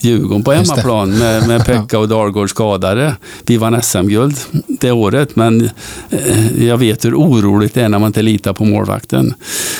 Djurgården 0.00 0.44
på 0.44 0.52
hemmaplan 0.52 1.18
med, 1.18 1.48
med 1.48 1.64
Pekka 1.66 1.98
och 1.98 2.08
Dargård 2.08 2.50
skadade. 2.50 3.16
Vi 3.46 3.56
vann 3.56 3.82
SM-guld 3.82 4.36
det 4.66 4.92
året 4.92 5.36
men 5.36 5.70
eh, 6.10 6.64
jag 6.64 6.78
vet 6.78 7.04
hur 7.04 7.14
oroligt 7.14 7.74
det 7.74 7.82
är 7.82 7.88
när 7.88 7.98
man 7.98 8.06
inte 8.06 8.22
litar 8.22 8.52
på 8.52 8.64
målvakten. 8.64 9.34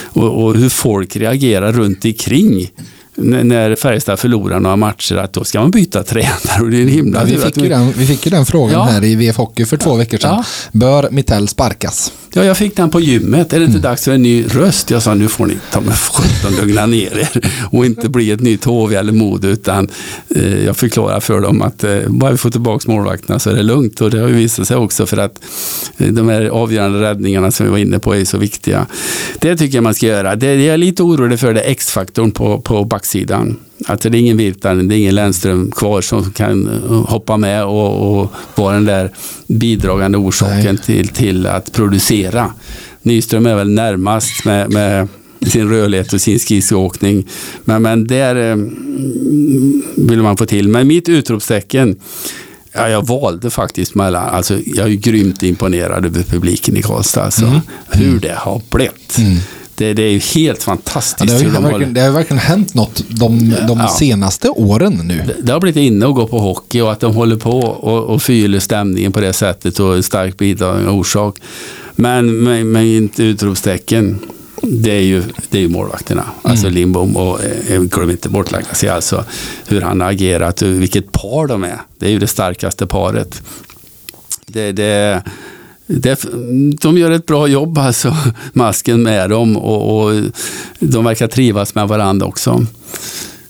Och, 0.04 0.44
och 0.44 0.54
hur 0.54 0.68
folk 0.68 1.16
reagerar 1.16 1.72
runt 1.72 2.04
omkring 2.04 2.70
när 3.18 3.76
Färjestad 3.76 4.18
förlorar 4.18 4.60
några 4.60 4.76
matcher 4.76 5.16
att 5.16 5.32
då 5.32 5.44
ska 5.44 5.60
man 5.60 5.70
byta 5.70 6.02
tränare. 6.02 6.62
Och 6.62 6.70
det 6.70 6.76
är 6.76 6.82
en 6.82 6.88
himla 6.88 7.20
ja, 7.20 7.24
vi, 7.24 7.38
fick 7.38 7.56
ju 7.56 7.68
den, 7.68 7.92
vi 7.92 8.06
fick 8.06 8.26
ju 8.26 8.30
den 8.30 8.46
frågan 8.46 8.72
ja. 8.72 8.82
här 8.82 9.04
i 9.04 9.14
VF 9.14 9.36
Hockey 9.36 9.64
för 9.64 9.76
två 9.76 9.94
veckor 9.94 10.18
sedan. 10.18 10.34
Ja. 10.34 10.44
Bör 10.72 11.10
Mittell 11.10 11.48
sparkas? 11.48 12.12
Ja, 12.32 12.44
jag 12.44 12.56
fick 12.56 12.76
den 12.76 12.90
på 12.90 13.00
gymmet. 13.00 13.52
Är 13.52 13.58
det 13.58 13.64
inte 13.64 13.78
mm. 13.78 13.82
dags 13.82 14.04
för 14.04 14.12
en 14.12 14.22
ny 14.22 14.44
röst? 14.46 14.90
Jag 14.90 15.02
sa 15.02 15.14
nu 15.14 15.28
får 15.28 15.46
ni 15.46 15.58
ta 15.72 15.80
med 15.80 15.94
sjutton 15.98 16.66
lugna 16.66 16.86
ner 16.86 17.18
er 17.18 17.50
och 17.70 17.86
inte 17.86 18.08
bli 18.08 18.30
ett 18.30 18.40
nytt 18.40 18.64
HV 18.64 18.96
eller 18.96 19.12
Modo 19.12 19.48
utan 19.48 19.88
eh, 20.36 20.64
jag 20.64 20.76
förklarar 20.76 21.20
för 21.20 21.40
dem 21.40 21.62
att 21.62 21.84
eh, 21.84 21.98
bara 22.08 22.30
vi 22.30 22.36
får 22.36 22.50
tillbaka 22.50 22.92
målvakterna 22.92 23.38
så 23.38 23.50
är 23.50 23.54
det 23.54 23.62
lugnt 23.62 24.00
och 24.00 24.10
det 24.10 24.20
har 24.20 24.28
ju 24.28 24.34
visat 24.34 24.68
sig 24.68 24.76
också 24.76 25.06
för 25.06 25.16
att 25.16 25.40
eh, 25.96 26.06
de 26.06 26.28
här 26.28 26.48
avgörande 26.48 27.00
räddningarna 27.00 27.50
som 27.50 27.66
vi 27.66 27.72
var 27.72 27.78
inne 27.78 27.98
på 27.98 28.16
är 28.16 28.24
så 28.24 28.38
viktiga. 28.38 28.86
Det 29.38 29.56
tycker 29.56 29.76
jag 29.76 29.84
man 29.84 29.94
ska 29.94 30.06
göra. 30.06 30.36
Det, 30.36 30.54
jag 30.54 30.74
är 30.74 30.78
lite 30.78 31.02
orolig 31.02 31.40
för 31.40 31.54
det 31.54 31.60
X-faktorn 31.60 32.30
på, 32.30 32.60
på 32.60 32.84
backsidan. 32.84 33.56
Att 33.86 34.00
det 34.00 34.08
är 34.08 34.14
ingen 34.14 34.36
Virtanen, 34.36 34.88
det 34.88 34.94
är 34.94 34.98
ingen 34.98 35.14
Lennström 35.14 35.70
kvar 35.70 36.00
som 36.00 36.32
kan 36.32 36.68
eh, 36.68 36.90
hoppa 36.90 37.36
med 37.36 37.64
och, 37.64 38.20
och 38.20 38.32
vara 38.54 38.74
den 38.74 38.84
där 38.84 39.10
bidragande 39.46 40.18
orsaken 40.18 40.78
till, 40.78 41.08
till 41.08 41.46
att 41.46 41.72
producera. 41.72 42.52
Nyström 43.02 43.46
är 43.46 43.54
väl 43.54 43.70
närmast 43.70 44.44
med, 44.44 44.70
med 44.70 45.08
sin 45.46 45.68
rörlighet 45.68 46.12
och 46.12 46.20
sin 46.20 46.38
skridskoåkning. 46.38 47.26
Men, 47.64 47.82
men 47.82 48.06
där 48.06 48.50
eh, 48.50 48.56
vill 49.96 50.22
man 50.22 50.36
få 50.36 50.46
till. 50.46 50.68
Men 50.68 50.86
mitt 50.86 51.08
utropstecken 51.08 51.96
Ja, 52.72 52.88
jag 52.88 53.06
valde 53.06 53.50
faktiskt 53.50 53.94
mellan, 53.94 54.28
alltså 54.28 54.58
jag 54.66 54.86
är 54.90 54.94
grymt 54.94 55.42
imponerad 55.42 56.06
över 56.06 56.22
publiken 56.22 56.76
i 56.76 56.82
Karlstad. 56.82 57.24
Alltså, 57.24 57.44
mm. 57.44 57.60
Hur 57.90 58.08
mm. 58.08 58.20
det 58.20 58.34
har 58.36 58.62
blivit. 58.70 59.18
Mm. 59.18 59.36
Det, 59.78 59.94
det 59.94 60.02
är 60.02 60.10
ju 60.10 60.18
helt 60.18 60.62
fantastiskt. 60.62 61.32
Ja, 61.32 61.38
det, 61.38 61.44
har 61.44 61.54
de 61.54 61.62
verkligen, 61.62 61.94
det 61.94 62.00
har 62.00 62.10
verkligen 62.10 62.38
hänt 62.38 62.74
något 62.74 63.04
de, 63.08 63.54
de 63.68 63.78
ja. 63.78 63.88
senaste 63.88 64.48
åren 64.48 65.00
nu. 65.04 65.22
Det, 65.26 65.34
det, 65.42 65.52
har 65.52 65.60
blivit 65.60 65.82
inne 65.82 66.06
att 66.06 66.14
gå 66.14 66.26
på 66.26 66.38
hockey 66.38 66.80
och 66.80 66.92
att 66.92 67.00
de 67.00 67.14
håller 67.14 67.36
på 67.36 67.60
och, 67.60 68.04
och 68.04 68.22
fyller 68.22 68.60
stämningen 68.60 69.12
på 69.12 69.20
det 69.20 69.32
sättet 69.32 69.80
och 69.80 69.96
en 69.96 70.02
stark 70.02 70.36
bidragande 70.36 70.90
orsak. 70.90 71.38
Men 71.92 72.42
med, 72.44 72.66
med 72.66 73.20
utropstecken 73.20 74.18
det 74.62 74.90
är 74.90 75.02
ju, 75.02 75.22
det 75.50 75.58
är 75.58 75.62
ju 75.62 75.68
målvakterna. 75.68 76.24
Alltså 76.42 76.66
mm. 76.66 76.74
Lindbom 76.74 77.16
och 77.16 77.44
eh, 77.44 77.82
glöm 77.82 78.10
inte 78.10 78.28
bort 78.28 78.50
Lagacé. 78.50 78.88
Alltså 78.88 79.24
hur 79.66 79.80
han 79.80 80.00
har 80.00 80.10
agerat 80.10 80.62
och 80.62 80.68
vilket 80.68 81.12
par 81.12 81.46
de 81.46 81.64
är. 81.64 81.80
Det 81.98 82.06
är 82.06 82.10
ju 82.10 82.18
det 82.18 82.26
starkaste 82.26 82.86
paret. 82.86 83.42
Det, 84.46 84.72
det, 84.72 85.22
det, 85.88 86.24
de 86.80 86.98
gör 86.98 87.10
ett 87.10 87.26
bra 87.26 87.46
jobb, 87.46 87.78
alltså, 87.78 88.16
masken 88.52 89.02
med 89.02 89.30
dem 89.30 89.56
och, 89.56 90.06
och 90.06 90.22
de 90.78 91.04
verkar 91.04 91.28
trivas 91.28 91.74
med 91.74 91.88
varandra 91.88 92.26
också. 92.26 92.66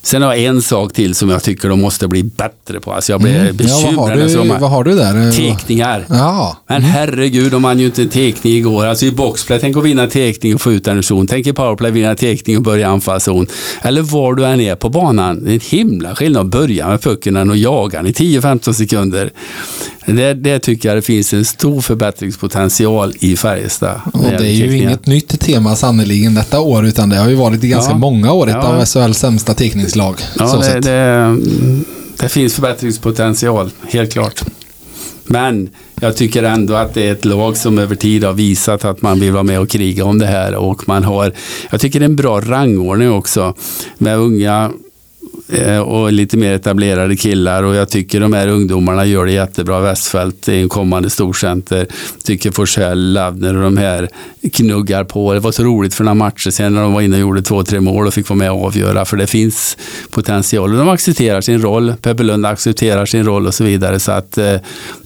Sen 0.09 0.23
har 0.23 0.35
jag 0.35 0.45
en 0.45 0.63
sak 0.63 0.93
till 0.93 1.15
som 1.15 1.31
jag 1.31 1.43
tycker 1.43 1.69
de 1.69 1.81
måste 1.81 2.09
bli 2.09 2.23
bättre 2.23 2.81
på. 2.81 2.93
Alltså 2.93 3.13
jag 3.13 3.21
blir 3.21 3.41
mm. 3.41 3.57
bekymrad. 3.57 3.85
Ja, 3.87 4.01
vad, 4.01 4.11
har 4.11 4.45
du, 4.45 4.61
vad 4.61 4.71
har 4.71 4.85
du 4.85 4.95
där? 4.95 5.33
Tekningar. 5.33 6.05
Ja. 6.09 6.57
Men 6.67 6.83
herregud, 6.83 7.53
de 7.53 7.63
vann 7.63 7.79
ju 7.79 7.87
inte 7.87 8.03
en 8.03 8.09
tekning 8.09 8.53
igår. 8.53 8.87
Alltså 8.87 9.07
i 9.07 9.13
boxplay, 9.13 9.59
tänk 9.61 9.77
att 9.77 9.85
vinna 9.85 10.07
tekning 10.07 10.55
och 10.55 10.61
få 10.61 10.73
ut 10.73 10.85
den 10.85 10.99
ur 10.99 11.03
zon. 11.03 11.27
Tänk 11.27 11.47
i 11.47 11.53
powerplay, 11.53 11.91
vinna 11.91 12.15
tekning 12.15 12.57
och 12.57 12.63
börja 12.63 12.89
anfallszon. 12.89 13.47
Eller 13.83 14.03
var 14.03 14.35
du 14.35 14.45
än 14.45 14.61
är 14.61 14.75
på 14.75 14.89
banan. 14.89 15.45
Det 15.45 15.51
är 15.51 15.55
en 15.55 15.61
himla 15.61 16.15
skillnad 16.15 16.45
att 16.45 16.53
börja 16.53 16.89
med 16.89 17.03
pucken 17.03 17.37
än 17.37 17.51
att 17.51 17.59
jaga 17.59 18.01
i 18.01 18.13
10-15 18.13 18.73
sekunder. 18.73 19.31
Det, 20.17 20.35
det 20.35 20.59
tycker 20.59 20.89
jag 20.89 20.99
det 20.99 21.03
finns 21.03 21.33
en 21.35 21.45
stor 21.45 21.81
förbättringspotential 21.81 23.15
i 23.21 23.37
Färjestad. 23.37 24.01
Och 24.13 24.23
det 24.23 24.47
är 24.47 24.53
ju 24.53 24.77
inget 24.77 25.07
nytt 25.07 25.41
tema 25.41 25.77
sannoliken 25.77 26.35
detta 26.35 26.61
år, 26.61 26.87
utan 26.87 27.09
det 27.09 27.17
har 27.17 27.29
ju 27.29 27.35
varit 27.35 27.65
i 27.65 27.69
ganska 27.69 27.93
ja. 27.93 27.99
många 27.99 28.33
år 28.33 28.47
ett 28.47 28.55
ja. 28.55 28.63
av 28.63 28.85
SHLs 28.85 29.19
sämsta 29.19 29.55
teckningslag. 29.55 30.15
Ja, 30.39 30.57
det, 30.57 30.81
det, 30.81 31.39
det, 32.21 32.29
finns 32.29 32.55
förbättringspotential, 32.55 33.71
helt 33.89 34.13
klart. 34.13 34.45
Men 35.25 35.69
jag 36.01 36.17
tycker 36.17 36.43
ändå 36.43 36.75
att 36.75 36.95
det 36.95 37.09
är 37.09 37.13
ett 37.13 37.25
lag 37.25 37.57
som 37.57 37.79
över 37.79 37.95
tid 37.95 38.25
har 38.25 38.33
visat 38.33 38.85
att 38.85 39.03
man 39.03 39.21
vill 39.21 39.33
vara 39.33 39.43
med 39.43 39.61
och 39.61 39.69
kriga 39.69 40.05
om 40.05 40.19
det 40.19 40.27
här 40.27 40.55
och 40.55 40.89
man 40.89 41.05
har, 41.05 41.33
jag 41.71 41.81
tycker 41.81 42.01
det 42.01 42.05
är 42.05 42.09
en 42.09 42.17
bra 42.17 42.41
rangordning 42.41 43.13
också 43.13 43.55
med 43.99 44.19
unga 44.19 44.71
Eh, 45.49 45.79
och 45.79 46.13
lite 46.13 46.37
mer 46.37 46.55
etablerade 46.55 47.17
killar 47.17 47.63
och 47.63 47.75
jag 47.75 47.89
tycker 47.89 48.21
de 48.21 48.33
här 48.33 48.49
ungdomarna 48.49 49.05
gör 49.05 49.27
det 49.27 49.33
jättebra. 49.33 49.81
Westfält 49.81 50.49
är 50.49 50.53
en 50.53 50.69
kommande 50.69 51.11
storcenter. 51.11 51.87
Tycker 52.25 52.51
Forsell, 52.51 53.13
Lavner 53.13 53.57
och 53.57 53.63
de 53.63 53.77
här 53.77 54.09
knuggar 54.53 55.05
på. 55.05 55.35
Det 55.35 55.41
var 55.41 55.53
så 55.53 55.65
roligt 55.65 55.95
för 55.95 56.05
några 56.05 56.15
matcher 56.15 56.51
sen 56.51 56.75
när 56.75 56.83
de 56.83 56.93
var 56.93 57.01
inne 57.01 57.17
och 57.17 57.21
gjorde 57.21 57.43
två, 57.43 57.65
tre 57.65 57.81
mål 57.81 58.07
och 58.07 58.15
fick 58.15 58.29
vara 58.29 58.39
med 58.39 58.51
och 58.51 58.65
avgöra 58.65 59.05
för 59.05 59.17
det 59.17 59.27
finns 59.27 59.77
potential. 60.11 60.73
Och 60.73 60.79
de 60.79 60.89
accepterar 60.89 61.41
sin 61.41 61.63
roll. 61.63 61.95
Peppe 62.03 62.23
Lund 62.23 62.47
accepterar 62.47 63.07
sin 63.07 63.25
roll 63.25 63.47
och 63.47 63.55
så 63.55 63.65
vidare. 63.65 64.01
Så 64.01 64.13
att 64.13 64.39
eh, 64.39 64.55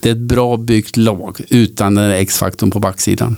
det 0.01 0.09
är 0.09 0.13
ett 0.13 0.19
bra 0.19 0.57
byggt 0.57 0.97
lag 0.97 1.41
utan 1.49 1.95
den 1.95 2.11
X-faktorn 2.11 2.71
på 2.71 2.79
backsidan. 2.79 3.37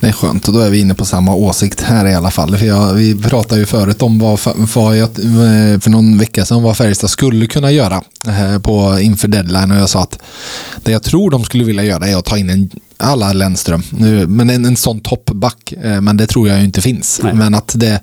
Det 0.00 0.08
är 0.08 0.12
skönt 0.12 0.48
och 0.48 0.54
då 0.54 0.60
är 0.60 0.70
vi 0.70 0.80
inne 0.80 0.94
på 0.94 1.04
samma 1.04 1.34
åsikt 1.34 1.80
här 1.80 2.06
i 2.06 2.14
alla 2.14 2.30
fall. 2.30 2.56
För 2.56 2.66
jag, 2.66 2.94
vi 2.94 3.14
pratade 3.14 3.60
ju 3.60 3.66
förut 3.66 4.02
om 4.02 4.18
vad, 4.18 4.40
vad 4.74 4.96
jag, 4.96 5.08
för 5.82 5.90
någon 5.90 6.18
vecka 6.18 6.44
sedan 6.44 6.62
vad 6.62 6.76
Färjestad 6.76 7.10
skulle 7.10 7.46
kunna 7.46 7.70
göra 7.70 8.02
eh, 8.26 8.58
på, 8.58 8.98
inför 9.00 9.28
deadline 9.28 9.70
och 9.70 9.76
jag 9.76 9.88
sa 9.88 10.02
att 10.02 10.18
det 10.84 10.92
jag 10.92 11.02
tror 11.02 11.30
de 11.30 11.44
skulle 11.44 11.64
vilja 11.64 11.82
göra 11.82 12.08
är 12.08 12.16
att 12.16 12.24
ta 12.24 12.38
in 12.38 12.50
en 12.50 12.70
alla 13.00 13.32
Lennström, 13.32 13.82
men 14.28 14.50
en, 14.50 14.64
en 14.64 14.76
sån 14.76 15.00
toppback, 15.00 15.72
eh, 15.72 16.00
men 16.00 16.16
det 16.16 16.26
tror 16.26 16.48
jag 16.48 16.58
ju 16.58 16.64
inte 16.64 16.80
finns. 16.80 17.20
Nej. 17.22 17.34
Men 17.34 17.54
att 17.54 17.72
det, 17.76 18.00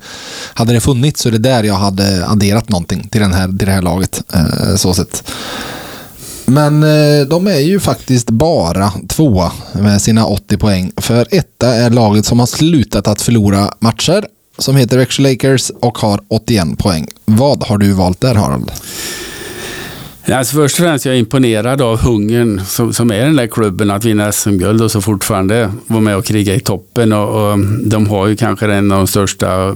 hade 0.54 0.74
det 0.74 0.80
funnits 0.80 1.22
så 1.22 1.30
är 1.30 1.32
det 1.32 1.38
där 1.38 1.64
jag 1.64 1.76
hade 1.76 2.28
adderat 2.28 2.70
någonting 2.70 3.08
till, 3.08 3.22
den 3.22 3.34
här, 3.34 3.48
till 3.48 3.68
det 3.68 3.72
här 3.72 3.82
laget. 3.82 4.24
Eh, 4.34 4.76
så 4.76 4.94
sett. 4.94 5.24
Men 6.46 6.84
eh, 6.84 7.28
de 7.28 7.48
är 7.48 7.60
ju 7.60 7.80
faktiskt 7.80 8.30
bara 8.30 8.92
tvåa 9.08 9.52
med 9.74 10.02
sina 10.02 10.26
80 10.26 10.58
poäng. 10.58 10.92
För 10.98 11.28
etta 11.32 11.68
är 11.68 11.90
laget 11.90 12.26
som 12.26 12.40
har 12.40 12.46
slutat 12.46 13.08
att 13.08 13.22
förlora 13.22 13.74
matcher. 13.80 14.26
Som 14.58 14.76
heter 14.76 14.98
Växjö 14.98 15.24
Lakers 15.24 15.72
och 15.82 15.98
har 15.98 16.20
81 16.28 16.78
poäng. 16.78 17.08
Vad 17.26 17.64
har 17.64 17.78
du 17.78 17.92
valt 17.92 18.22
där 18.22 18.36
Harald? 18.36 18.72
Alltså 20.28 20.56
först 20.56 20.80
och 20.80 20.86
främst 20.86 21.06
är 21.06 21.10
jag 21.10 21.20
imponerad 21.20 21.82
av 21.82 22.00
hungern 22.00 22.62
som, 22.66 22.94
som 22.94 23.12
är 23.12 23.26
den 23.26 23.36
där 23.36 23.48
klubben 23.48 23.92
att 23.92 24.06
vinna 24.06 24.32
SM-guld 24.32 24.82
och 24.82 24.92
så 24.92 25.02
fortfarande 25.02 25.72
vara 25.88 26.02
med 26.02 26.18
och 26.18 26.26
kriga 26.26 26.56
i 26.56 26.60
toppen. 26.60 27.14
Och, 27.14 27.52
och, 27.52 27.60
de 27.86 28.08
har 28.08 28.28
ju 28.28 28.36
kanske 28.36 28.74
en 28.74 28.92
av 28.92 28.98
de 28.98 29.08
största 29.08 29.76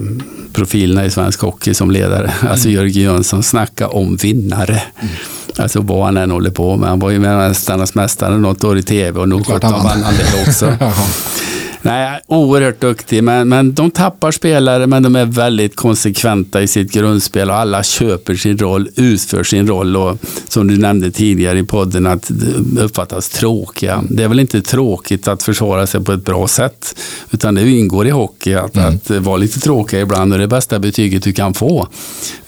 profilerna 0.54 1.06
i 1.06 1.10
svensk 1.10 1.42
hockey 1.42 1.74
som 1.74 1.92
ledare. 1.92 2.34
Alltså 2.50 2.68
mm. 2.68 2.76
Jörgen 2.76 3.04
Jönsson, 3.04 3.44
snacka 3.44 3.88
om 3.88 4.16
vinnare. 4.16 4.82
Mm. 5.00 5.14
Alltså 5.60 5.82
vad 5.82 6.06
han 6.06 6.18
än 6.18 6.32
håller 6.32 6.52
på 6.52 6.78
med. 6.78 6.90
Han 6.90 7.00
var 7.00 7.10
ju 7.10 7.20
Mästarnas 7.20 7.96
mästare 7.96 8.38
något 8.38 8.64
år 8.64 8.78
i 8.78 8.84
tv 8.84 9.20
och 9.20 9.30
nog 9.30 9.46
sjutton 9.46 9.72
vann 9.72 10.04
han 10.04 10.14
det 10.14 10.48
också. 10.48 10.66
Nej, 11.82 12.20
oerhört 12.28 12.82
duktig, 12.82 13.24
men, 13.24 13.50
men 13.50 13.74
de 13.74 13.92
tappar 13.92 14.32
spelare, 14.32 14.88
men 14.88 15.04
de 15.04 15.16
är 15.16 15.26
väldigt 15.26 15.76
konsekventa 15.76 16.62
i 16.62 16.68
sitt 16.68 16.92
grundspel 16.92 17.50
och 17.50 17.56
alla 17.56 17.84
köper 17.84 18.36
sin 18.36 18.58
roll, 18.58 18.90
utför 18.96 19.44
sin 19.44 19.68
roll 19.68 19.96
och 19.96 20.18
som 20.48 20.68
du 20.68 20.78
nämnde 20.78 21.12
tidigare 21.12 21.60
i 21.60 21.64
podden 21.64 22.06
att 22.06 22.32
uppfattas 22.80 23.30
tråkiga. 23.30 24.04
Det 24.10 24.24
är 24.24 24.28
väl 24.28 24.40
inte 24.40 24.62
tråkigt 24.62 25.28
att 25.28 25.44
försvara 25.44 25.88
sig 25.88 26.04
på 26.04 26.12
ett 26.12 26.26
bra 26.26 26.48
sätt, 26.48 27.00
utan 27.32 27.56
det 27.56 27.70
ingår 27.70 28.08
i 28.08 28.12
hockey 28.12 28.54
att, 28.54 28.76
mm. 28.76 28.96
att 28.96 29.10
vara 29.10 29.38
lite 29.38 29.60
tråkiga 29.60 30.02
ibland 30.02 30.34
och 30.34 30.40
det 30.40 30.46
är 30.46 30.48
bästa 30.48 30.80
betyget 30.80 31.24
du 31.24 31.34
kan 31.34 31.54
få. 31.54 31.88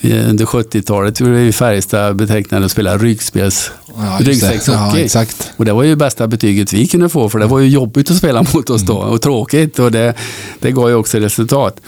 Under 0.01 0.45
70-talet 0.45 1.19
gjorde 1.19 1.33
vi 1.33 1.51
Färjestad 1.51 2.15
betecknade 2.15 2.65
att 2.65 2.71
spela 2.71 2.97
ryggspels 2.97 3.71
ja, 3.95 4.17
ryggsäckshockey. 4.19 5.07
Ja, 5.13 5.25
och 5.57 5.65
det 5.65 5.73
var 5.73 5.83
ju 5.83 5.95
bästa 5.95 6.27
betyget 6.27 6.73
vi 6.73 6.87
kunde 6.87 7.09
få, 7.09 7.29
för 7.29 7.39
det 7.39 7.45
var 7.45 7.59
ju 7.59 7.67
jobbigt 7.67 8.11
att 8.11 8.17
spela 8.17 8.45
mot 8.53 8.69
oss 8.69 8.81
då. 8.81 8.95
Tråkigt 9.21 9.79
och 9.79 9.91
det, 9.91 10.13
det 10.59 10.71
gav 10.71 10.89
ju 10.89 10.95
också 10.95 11.17
resultat. 11.17 11.81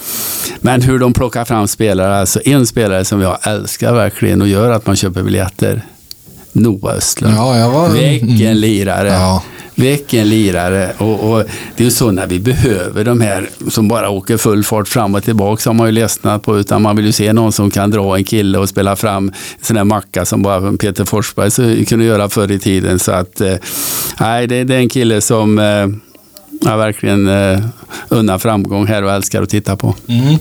Men 0.62 0.82
hur 0.82 1.00
de 1.00 1.14
plockar 1.14 1.46
fram 1.46 1.68
spelare, 1.68 2.20
alltså 2.20 2.40
en 2.46 2.68
spelare 2.68 3.06
som 3.06 3.22
jag 3.22 3.38
älskar 3.44 3.94
verkligen 3.94 4.42
och 4.42 4.48
gör 4.48 4.72
att 4.72 4.88
man 4.88 4.96
köper 4.96 5.24
biljetter. 5.24 5.82
Noah 6.52 6.96
Östlund. 6.96 7.36
Ja, 7.38 7.70
var... 7.70 7.90
Vilken 7.90 8.48
mm. 8.48 8.58
lirare. 8.58 9.10
Ja. 9.10 9.44
Vilken 9.76 10.30
lirare. 10.30 10.94
Och, 10.98 11.32
och, 11.32 11.44
det 11.76 11.84
är 11.84 11.86
ju 11.86 11.92
så 11.92 12.12
när 12.12 12.28
vi 12.28 12.40
behöver 12.40 13.04
de 13.04 13.22
här 13.22 13.50
som 13.70 13.88
bara 13.88 14.10
åker 14.10 14.38
full 14.38 14.64
fart 14.64 14.88
fram 14.88 15.16
och 15.16 15.24
tillbaka 15.24 15.70
har 15.70 15.74
man 15.74 15.88
ju 15.88 15.92
ledsnat 15.92 16.44
på. 16.44 16.60
Utan 16.60 16.82
man 16.82 16.96
vill 16.96 17.06
ju 17.06 17.12
se 17.12 17.34
någon 17.34 17.52
som 17.52 17.72
kan 17.72 17.92
dra 17.92 18.18
en 18.18 18.24
kille 18.24 18.58
och 18.58 18.70
spela 18.70 18.96
fram 18.96 19.28
en 19.28 19.34
sån 19.62 19.78
här 19.78 19.84
macka 19.84 20.26
som 20.26 20.42
bara 20.42 20.78
Peter 20.78 21.06
Forsberg 21.06 21.86
kunde 21.86 22.06
göra 22.06 22.30
förr 22.30 22.52
i 22.52 22.60
tiden. 22.60 23.00
Så 23.00 23.12
att, 23.12 23.42
eh, 23.42 23.56
nej, 24.20 24.48
det, 24.48 24.64
det 24.64 24.76
är 24.76 24.80
en 24.80 24.90
kille 24.90 25.22
som 25.22 25.60
eh, 25.60 25.88
jag 26.62 26.78
verkligen 26.78 27.28
eh, 27.28 27.60
unnar 28.10 28.38
framgång 28.38 28.88
här 28.88 29.04
och 29.04 29.12
älskar 29.12 29.42
att 29.42 29.50
titta 29.50 29.76
på. 29.76 29.96
Mm. 30.08 30.38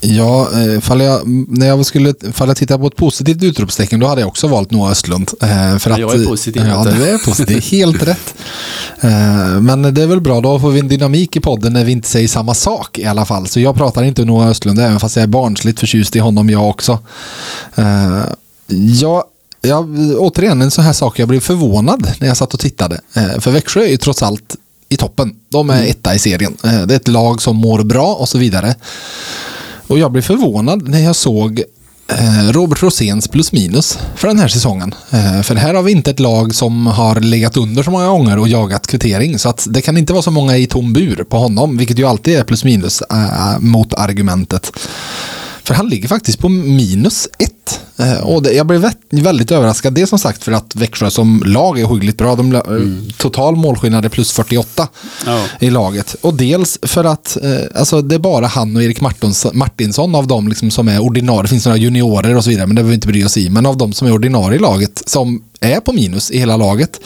Ja, 0.00 0.48
eh, 0.52 0.80
fall 0.80 1.00
jag, 1.00 1.28
när 1.48 1.66
jag 1.66 1.86
skulle 1.86 2.14
fall 2.32 2.48
jag 2.48 2.56
titta 2.56 2.78
på 2.78 2.86
ett 2.86 2.96
positivt 2.96 3.42
utropstecken 3.42 4.00
då 4.00 4.06
hade 4.06 4.20
jag 4.20 4.28
också 4.28 4.48
valt 4.48 4.70
Noah 4.70 4.90
Östlund. 4.90 5.30
Eh, 5.42 5.78
för 5.78 5.90
att, 5.90 5.98
jag 5.98 6.14
är 6.14 6.26
positiv. 6.26 6.66
Ja, 6.66 6.84
du 6.84 7.04
är 7.04 7.18
positiv. 7.18 7.62
Helt 7.70 8.02
rätt. 8.02 8.34
Eh, 9.00 9.60
men 9.60 9.94
det 9.94 10.02
är 10.02 10.06
väl 10.06 10.20
bra, 10.20 10.40
då 10.40 10.60
får 10.60 10.70
vi 10.70 10.80
en 10.80 10.88
dynamik 10.88 11.36
i 11.36 11.40
podden 11.40 11.72
när 11.72 11.84
vi 11.84 11.92
inte 11.92 12.08
säger 12.08 12.28
samma 12.28 12.54
sak 12.54 12.98
i 12.98 13.04
alla 13.04 13.24
fall. 13.24 13.46
Så 13.46 13.60
jag 13.60 13.74
pratar 13.74 14.02
inte 14.02 14.22
om 14.22 14.28
Noah 14.28 14.48
Östlund, 14.48 14.78
även 14.78 15.00
fast 15.00 15.16
jag 15.16 15.22
är 15.22 15.26
barnsligt 15.26 15.80
förtjust 15.80 16.16
i 16.16 16.18
honom 16.18 16.50
jag 16.50 16.68
också. 16.68 16.98
Jag 19.00 19.24
Ja, 19.62 19.86
återigen 20.18 20.62
en 20.62 20.70
sån 20.70 20.84
här 20.84 20.92
sak 20.92 21.18
jag 21.18 21.28
blev 21.28 21.40
förvånad 21.40 22.12
när 22.18 22.28
jag 22.28 22.36
satt 22.36 22.54
och 22.54 22.60
tittade. 22.60 23.00
För 23.38 23.50
Växjö 23.50 23.80
är 23.80 23.88
ju 23.88 23.96
trots 23.96 24.22
allt 24.22 24.56
i 24.90 24.96
toppen. 24.96 25.34
De 25.48 25.70
är 25.70 25.76
mm. 25.76 25.90
etta 25.90 26.14
i 26.14 26.18
serien. 26.18 26.56
Eh, 26.64 26.82
det 26.82 26.94
är 26.94 26.96
ett 26.96 27.08
lag 27.08 27.42
som 27.42 27.56
mår 27.56 27.82
bra 27.82 28.14
och 28.14 28.28
så 28.28 28.38
vidare. 28.38 28.74
Och 29.86 29.98
jag 29.98 30.12
blev 30.12 30.22
förvånad 30.22 30.88
när 30.88 31.00
jag 31.00 31.16
såg 31.16 31.62
eh, 32.08 32.52
Robert 32.52 32.82
Roséns 32.82 33.28
plus 33.28 33.52
minus 33.52 33.98
för 34.16 34.28
den 34.28 34.38
här 34.38 34.48
säsongen. 34.48 34.94
Eh, 35.10 35.42
för 35.42 35.54
här 35.54 35.74
har 35.74 35.82
vi 35.82 35.92
inte 35.92 36.10
ett 36.10 36.20
lag 36.20 36.54
som 36.54 36.86
har 36.86 37.20
legat 37.20 37.56
under 37.56 37.82
så 37.82 37.90
många 37.90 38.08
gånger 38.08 38.38
och 38.38 38.48
jagat 38.48 38.86
kvittering. 38.86 39.38
Så 39.38 39.48
att 39.48 39.66
det 39.70 39.82
kan 39.82 39.96
inte 39.96 40.12
vara 40.12 40.22
så 40.22 40.30
många 40.30 40.56
i 40.56 40.66
tom 40.66 40.92
bur 40.92 41.24
på 41.28 41.36
honom, 41.36 41.76
vilket 41.76 41.98
ju 41.98 42.06
alltid 42.06 42.38
är 42.38 42.44
plus 42.44 42.64
minus 42.64 43.02
mot 43.58 43.94
argumentet. 43.94 44.72
För 45.62 45.74
han 45.74 45.88
ligger 45.88 46.08
faktiskt 46.08 46.38
på 46.38 46.48
minus 46.48 47.28
ett. 47.38 47.80
Eh, 47.98 48.20
och 48.20 48.42
det, 48.42 48.52
jag 48.52 48.66
blev 48.66 48.90
väldigt 49.10 49.50
överraskad. 49.50 49.92
Det 49.92 50.06
som 50.06 50.18
sagt 50.18 50.44
för 50.44 50.52
att 50.52 50.76
Växjö 50.76 51.10
som 51.10 51.42
lag 51.46 51.80
är 51.80 51.86
hyggligt 51.86 52.18
bra. 52.18 52.34
De, 52.34 52.54
eh, 52.54 52.60
mm. 52.68 53.10
Total 53.16 53.56
målskillnad 53.56 54.04
är 54.04 54.08
plus 54.08 54.32
48 54.32 54.88
oh. 55.26 55.44
i 55.60 55.70
laget. 55.70 56.16
Och 56.20 56.34
dels 56.34 56.78
för 56.82 57.04
att 57.04 57.36
eh, 57.42 57.50
alltså, 57.74 58.02
det 58.02 58.14
är 58.14 58.18
bara 58.18 58.46
han 58.46 58.76
och 58.76 58.82
Erik 58.82 59.00
Martinsson 59.52 60.14
av 60.14 60.26
dem 60.26 60.48
liksom 60.48 60.70
som 60.70 60.88
är 60.88 60.98
ordinarie. 60.98 61.42
Det 61.42 61.48
finns 61.48 61.66
några 61.66 61.78
juniorer 61.78 62.36
och 62.36 62.44
så 62.44 62.50
vidare, 62.50 62.66
men 62.66 62.76
det 62.76 62.82
behöver 62.82 62.90
vi 62.90 62.94
inte 62.94 63.08
bry 63.08 63.24
oss 63.24 63.36
i. 63.36 63.50
Men 63.50 63.66
av 63.66 63.76
dem 63.76 63.92
som 63.92 64.08
är 64.08 64.12
ordinarie 64.12 64.56
i 64.56 64.60
laget 64.60 65.02
som 65.06 65.42
är 65.60 65.80
på 65.80 65.92
minus 65.92 66.30
i 66.30 66.38
hela 66.38 66.56
laget. 66.56 67.00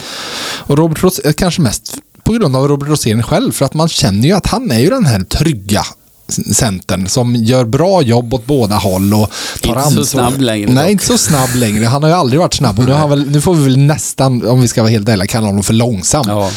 Och 0.57 0.77
Robert 0.77 1.03
Ros 1.03 1.21
kanske 1.35 1.61
mest 1.61 1.97
på 2.23 2.33
grund 2.33 2.55
av 2.55 2.67
Robert 2.67 2.89
Rosén 2.89 3.23
själv, 3.23 3.51
för 3.51 3.65
att 3.65 3.73
man 3.73 3.89
känner 3.89 4.27
ju 4.27 4.31
att 4.31 4.47
han 4.47 4.71
är 4.71 4.79
ju 4.79 4.89
den 4.89 5.05
här 5.05 5.23
trygga 5.23 5.85
centern 6.27 7.07
som 7.07 7.35
gör 7.35 7.65
bra 7.65 8.01
jobb 8.01 8.33
åt 8.33 8.45
båda 8.45 8.75
håll 8.75 9.13
och 9.13 9.31
tar 9.61 9.69
inte 9.69 9.79
ansvar. 9.79 10.01
Inte 10.01 10.11
så 10.11 10.17
snabb 10.17 10.41
längre. 10.41 10.71
Nej, 10.71 10.83
dock. 10.83 10.91
inte 10.91 11.05
så 11.05 11.17
snabb 11.17 11.55
längre. 11.55 11.85
Han 11.85 12.03
har 12.03 12.09
ju 12.09 12.15
aldrig 12.15 12.39
varit 12.39 12.53
snabb 12.53 12.79
och 12.79 12.85
nu, 12.85 12.91
har 12.91 13.07
väl, 13.07 13.31
nu 13.31 13.41
får 13.41 13.53
vi 13.53 13.63
väl 13.63 13.77
nästan, 13.77 14.47
om 14.47 14.61
vi 14.61 14.67
ska 14.67 14.81
vara 14.81 14.91
helt 14.91 15.09
ärliga, 15.09 15.27
kalla 15.27 15.47
honom 15.47 15.63
för 15.63 15.73
långsam. 15.73 16.25
Ja. 16.27 16.51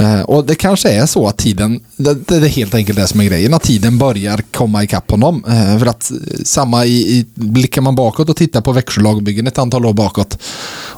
Uh, 0.00 0.20
och 0.20 0.46
det 0.46 0.54
kanske 0.54 0.90
är 0.90 1.06
så 1.06 1.28
att 1.28 1.36
tiden, 1.36 1.80
det, 1.96 2.14
det, 2.14 2.36
är 2.36 2.40
helt 2.40 2.74
enkelt 2.74 2.98
det 2.98 3.06
som 3.06 3.20
är 3.20 3.24
grejen, 3.24 3.54
att 3.54 3.62
tiden 3.62 3.98
börjar 3.98 4.42
komma 4.50 4.84
ikapp 4.84 5.10
honom. 5.10 5.44
Uh, 5.48 5.78
för 5.78 5.86
att 5.86 6.12
samma 6.44 6.84
i, 6.84 7.18
i, 7.18 7.26
blickar 7.34 7.82
man 7.82 7.94
bakåt 7.94 8.28
och 8.28 8.36
tittar 8.36 8.60
på 8.60 8.72
Växjö 8.72 9.02
lagbyggen 9.02 9.46
ett 9.46 9.58
antal 9.58 9.86
år 9.86 9.92
bakåt 9.92 10.38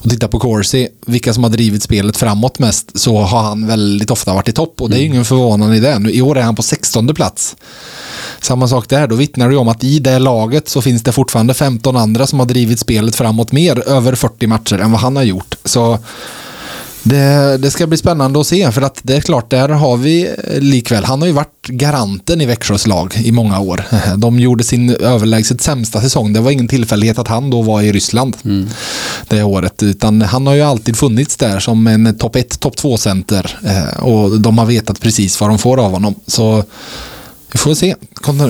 och 0.05 0.10
tittar 0.10 0.28
på 0.28 0.39
Corsi, 0.39 0.89
vilka 1.06 1.35
som 1.35 1.43
har 1.43 1.51
drivit 1.51 1.82
spelet 1.82 2.16
framåt 2.16 2.59
mest, 2.59 2.98
så 2.98 3.18
har 3.18 3.43
han 3.43 3.66
väldigt 3.66 4.10
ofta 4.10 4.35
varit 4.35 4.48
i 4.48 4.52
topp 4.52 4.81
och 4.81 4.90
det 4.90 4.97
är 4.97 5.01
mm. 5.01 5.12
ingen 5.12 5.24
förvånande 5.24 5.76
i 5.76 5.81
det. 5.81 5.98
Nu, 5.98 6.12
I 6.12 6.22
år 6.22 6.39
är 6.39 6.43
han 6.43 6.56
på 6.56 6.62
16 6.62 7.14
plats. 7.14 7.56
Samma 8.40 8.68
sak 8.68 8.89
där, 8.89 9.06
då 9.06 9.16
vittnar 9.16 9.51
det 9.51 9.56
om 9.56 9.68
att 9.68 9.85
i 9.85 9.98
det 9.98 10.18
laget 10.18 10.68
så 10.68 10.82
finns 10.82 11.02
det 11.02 11.12
fortfarande 11.12 11.55
15 11.55 11.97
andra 11.97 12.26
som 12.26 12.39
har 12.39 12.47
drivit 12.47 12.81
spelet 12.81 13.16
framåt 13.16 13.52
mer 13.52 13.89
över 13.89 14.14
40 14.14 14.47
matcher 14.47 14.78
än 14.78 14.93
vad 14.93 15.01
han 15.01 15.16
har 15.16 15.22
gjort. 15.22 15.55
Så 15.64 15.98
det, 17.05 17.59
det, 17.59 17.70
ska 17.70 17.86
bli 17.86 17.97
spännande 17.97 18.40
att 18.40 18.47
se 18.47 18.72
för 18.72 18.82
att 18.82 19.01
det 19.02 19.16
är 19.16 19.20
klart, 19.20 19.51
där 19.51 19.68
har 19.68 19.97
vi 19.97 20.35
likväl, 20.59 21.05
han 21.05 21.20
har 21.20 21.26
ju 21.26 21.32
varit 21.32 21.66
garanten 21.66 22.40
i 22.40 22.47
Växjös 22.47 22.86
lag 22.86 23.14
i 23.16 23.32
många 23.32 23.60
år. 23.60 23.85
De 24.16 24.39
gjorde 24.39 24.64
sin 24.64 24.90
överlägset 24.90 25.60
sämsta 25.60 26.01
säsong. 26.01 26.32
Det 26.32 26.40
var 26.40 26.51
ingen 26.51 26.68
tillfällighet 26.68 27.18
att 27.18 27.28
han 27.28 27.51
då 27.51 27.62
var 27.62 27.82
i 27.82 27.93
Ryssland 27.93 28.36
mm. 28.44 28.68
det 29.28 29.43
året, 29.43 29.82
utan 29.82 30.22
han 30.22 30.47
har 30.47 30.55
ju 30.55 30.62
alltid 30.62 30.97
funnits 30.97 31.36
där 31.36 31.60
som 31.60 31.86
en 31.86 32.18
topp 32.18 32.36
1, 32.36 32.60
topp 32.60 32.76
2-center 32.76 33.59
eh, 33.64 34.05
och 34.05 34.40
de 34.40 34.59
har 34.59 34.66
vetat 34.66 35.01
precis 35.01 35.40
vad 35.40 35.51
de 35.51 35.59
får 35.59 35.85
av 35.85 35.90
honom. 35.90 36.14
Så 36.26 36.64
vi 37.52 37.59
får 37.59 37.74
se 37.74 37.94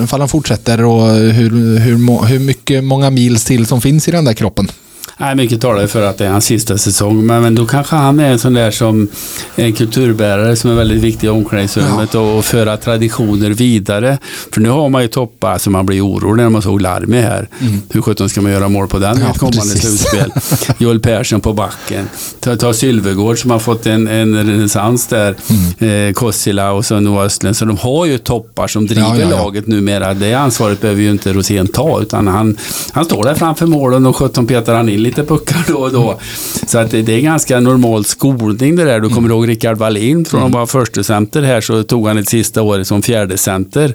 ifall 0.03 0.19
han 0.19 0.29
fortsätter 0.29 0.85
och 0.85 1.07
hur, 1.07 1.79
hur, 1.79 2.25
hur 2.25 2.39
mycket, 2.39 2.83
många 2.83 3.09
mils 3.09 3.45
till 3.45 3.65
som 3.65 3.81
finns 3.81 4.07
i 4.07 4.11
den 4.11 4.25
där 4.25 4.33
kroppen. 4.33 4.71
Nej, 5.17 5.35
mycket 5.35 5.61
talar 5.61 5.87
för 5.87 6.01
att 6.01 6.17
det 6.17 6.25
är 6.25 6.29
hans 6.29 6.45
sista 6.45 6.77
säsong. 6.77 7.25
Men, 7.25 7.41
men 7.41 7.55
då 7.55 7.65
kanske 7.65 7.95
han 7.95 8.19
är 8.19 8.29
en 8.31 8.39
sån 8.39 8.53
där 8.53 8.71
som 8.71 9.07
en 9.55 9.73
kulturbärare 9.73 10.55
som 10.55 10.69
är 10.71 10.75
väldigt 10.75 11.01
viktig 11.03 11.27
i 11.27 11.29
omklädningsrummet 11.29 12.09
Ja. 12.13 12.19
och, 12.19 12.37
och 12.37 12.45
föra 12.45 12.77
traditioner 12.77 13.49
vidare. 13.49 14.17
För 14.53 14.61
nu 14.61 14.69
har 14.69 14.89
man 14.89 15.01
ju 15.01 15.07
toppar 15.07 15.57
som 15.57 15.73
man 15.73 15.85
blir 15.85 16.05
orolig 16.05 16.43
när 16.43 16.49
man 16.49 16.61
såg 16.61 16.81
Larmi 16.81 17.21
här. 17.21 17.47
Hur 17.89 18.01
sjutton 18.01 18.29
ska 18.29 18.41
man 18.41 18.51
göra 18.51 18.69
mål 18.69 18.87
på 18.87 18.99
den 18.99 19.15
Mm. 19.15 19.27
Ja, 19.27 19.33
kommande 19.33 19.59
precis. 19.73 19.81
slutspel? 19.81 20.31
Joel 20.77 20.99
Persson 20.99 21.41
på 21.41 21.53
backen. 21.53 22.09
Ta, 22.39 22.55
ta 22.55 22.73
Sylvegård 22.73 23.39
som 23.39 23.51
har 23.51 23.59
fått 23.59 23.85
en, 23.85 24.07
en 24.07 24.35
renässans 24.35 25.07
där. 25.07 25.35
Mm. 25.79 26.07
Eh, 26.07 26.13
Kossila 26.13 26.71
och 26.71 26.85
så 26.85 26.99
Noah 26.99 27.25
Östlund. 27.25 27.57
Så 27.57 27.65
de 27.65 27.77
har 27.77 28.05
ju 28.05 28.17
toppar 28.17 28.67
som 28.67 28.87
driver 28.87 29.01
Ja, 29.01 29.15
ja, 29.19 29.29
ja. 29.29 29.43
laget 29.43 29.67
numera. 29.67 30.13
Det 30.13 30.33
ansvaret 30.33 30.81
behöver 30.81 31.01
ju 31.01 31.11
inte 31.11 31.33
Rosén 31.33 31.67
ta 31.67 32.01
utan 32.01 32.27
han, 32.27 32.57
han 32.91 33.05
står 33.05 33.23
där 33.23 33.35
framför 33.35 33.65
målen 33.65 34.05
och 34.05 34.15
17 34.15 34.47
petar 34.47 34.75
han 34.75 34.89
in 34.89 35.04
lite 35.05 35.23
puckar 35.23 35.65
då 35.67 35.77
och 35.77 35.91
då. 35.91 36.19
Så 36.67 36.77
att 36.77 36.91
det, 36.91 37.01
det 37.01 37.13
är 37.13 37.21
ganska 37.21 37.59
normal 37.59 38.05
skolning 38.05 38.75
det 38.75 38.83
där. 38.83 38.99
Du 38.99 39.09
kommer 39.09 39.29
ihåg 39.29 39.47
Rickard 39.47 39.77
Wallin 39.77 40.25
från 40.25 40.43
att 40.43 40.51
vara 40.51 40.67
första 40.67 41.03
center 41.03 41.41
här 41.41 41.61
så 41.61 41.83
tog 41.83 42.07
han 42.07 42.17
ett 42.17 42.29
sista 42.29 42.61
året 42.61 42.87
som 42.87 43.01
fjärde 43.01 43.37
center 43.37 43.93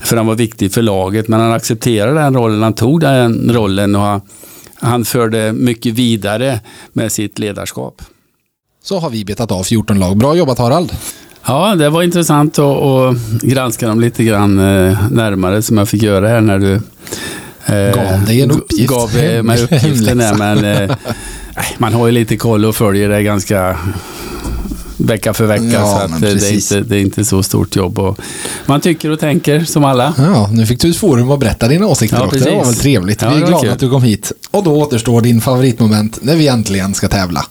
för 0.00 0.16
han 0.16 0.26
var 0.26 0.34
viktig 0.34 0.72
för 0.72 0.82
laget 0.82 1.28
men 1.28 1.40
han 1.40 1.52
accepterade 1.52 2.20
den 2.20 2.34
rollen. 2.34 2.62
Han 2.62 2.72
tog 2.72 3.00
den 3.00 3.52
rollen 3.54 3.94
och 3.94 4.02
han, 4.02 4.20
han 4.80 5.04
förde 5.04 5.52
mycket 5.52 5.94
vidare 5.94 6.60
med 6.92 7.12
sitt 7.12 7.38
ledarskap. 7.38 8.02
Så 8.82 8.98
har 8.98 9.10
vi 9.10 9.24
betat 9.24 9.52
av 9.52 9.62
14 9.62 9.98
lag. 9.98 10.16
Bra 10.16 10.36
jobbat 10.36 10.58
Harald. 10.58 10.92
Ja, 11.46 11.74
det 11.74 11.90
var 11.90 12.02
intressant 12.02 12.58
att, 12.58 12.82
att 12.82 13.16
granska 13.42 13.88
dem 13.88 14.00
lite 14.00 14.24
grann 14.24 14.58
eh, 14.58 14.98
närmare 15.10 15.62
som 15.62 15.78
jag 15.78 15.88
fick 15.88 16.02
göra 16.02 16.28
här 16.28 16.40
när 16.40 16.58
du 16.58 16.80
Gav 17.66 18.24
dig 18.26 18.42
en 18.42 18.50
uppgift. 18.50 18.90
Gav 18.90 19.18
eh, 19.18 19.42
mig 19.42 19.62
uppgiften 19.62 20.18
där, 20.18 20.34
men 20.54 20.64
eh, 20.64 20.96
man 21.78 21.94
har 21.94 22.06
ju 22.06 22.12
lite 22.12 22.36
koll 22.36 22.64
och 22.64 22.76
följer 22.76 23.08
det 23.08 23.22
ganska 23.22 23.78
vecka 24.96 25.34
för 25.34 25.46
vecka. 25.46 25.64
Ja, 25.72 25.86
så 25.86 25.96
att 25.96 26.10
eh, 26.10 26.18
det, 26.18 26.48
är 26.48 26.52
inte, 26.52 26.80
det 26.80 26.96
är 26.96 27.00
inte 27.00 27.24
så 27.24 27.42
stort 27.42 27.76
jobb. 27.76 27.98
Och 27.98 28.18
man 28.66 28.80
tycker 28.80 29.10
och 29.10 29.20
tänker 29.20 29.64
som 29.64 29.84
alla. 29.84 30.14
Ja, 30.18 30.50
nu 30.52 30.66
fick 30.66 30.80
du 30.80 30.90
ett 30.90 30.96
forum 30.96 31.30
att 31.30 31.40
berätta 31.40 31.68
dina 31.68 31.86
åsikter 31.86 32.16
Ja, 32.16 32.26
också. 32.26 32.38
Det 32.44 32.50
var 32.50 32.64
väl 32.64 32.74
trevligt. 32.74 33.22
Ja, 33.22 33.30
vi 33.30 33.42
är 33.42 33.46
glada 33.46 33.62
kul. 33.62 33.70
att 33.70 33.78
du 33.78 33.90
kom 33.90 34.02
hit. 34.02 34.32
Och 34.50 34.64
då 34.64 34.82
återstår 34.82 35.20
din 35.20 35.40
favoritmoment 35.40 36.18
när 36.22 36.36
vi 36.36 36.48
äntligen 36.48 36.94
ska 36.94 37.08
tävla. 37.08 37.44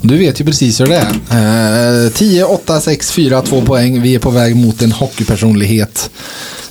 Och 0.00 0.06
du 0.06 0.18
vet 0.18 0.40
ju 0.40 0.44
precis 0.44 0.80
hur 0.80 0.86
det 0.86 0.96
är. 1.30 2.04
Eh, 2.04 2.10
10, 2.10 2.44
8, 2.44 2.80
6, 2.80 3.12
4, 3.12 3.42
2 3.42 3.62
poäng. 3.62 4.02
Vi 4.02 4.14
är 4.14 4.18
på 4.18 4.30
väg 4.30 4.56
mot 4.56 4.82
en 4.82 4.92
hockeypersonlighet. 4.92 6.10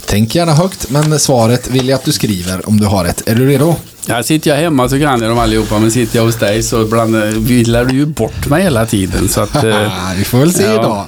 Tänk 0.09 0.35
gärna 0.35 0.53
högt, 0.53 0.89
men 0.89 1.19
svaret 1.19 1.67
vill 1.67 1.89
jag 1.89 1.97
att 1.97 2.05
du 2.05 2.11
skriver 2.11 2.69
om 2.69 2.79
du 2.79 2.85
har 2.85 3.05
ett. 3.05 3.27
Är 3.27 3.35
du 3.35 3.47
redo? 3.47 3.75
Ja, 4.05 4.23
sitter 4.23 4.51
jag 4.51 4.57
hemma 4.57 4.89
så 4.89 4.99
kan 4.99 5.21
jag 5.21 5.29
dem 5.29 5.39
allihopa, 5.39 5.79
men 5.79 5.91
sitter 5.91 6.19
jag 6.19 6.25
hos 6.25 6.35
dig 6.35 6.63
så 6.63 6.81
ibland 6.81 7.15
eh, 7.15 7.21
villar 7.21 7.85
du 7.85 7.95
ju 7.95 8.05
bort 8.05 8.47
mig 8.47 8.63
hela 8.63 8.85
tiden. 8.85 9.29
Så 9.29 9.41
att, 9.41 9.63
eh, 9.63 9.91
vi 10.17 10.23
får 10.23 10.37
väl 10.37 10.53
se 10.53 10.63
ja. 10.63 10.73
idag. 10.73 11.05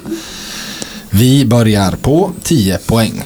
Vi 1.09 1.45
börjar 1.45 1.91
på 1.91 2.31
10 2.43 2.77
poäng. 2.77 3.23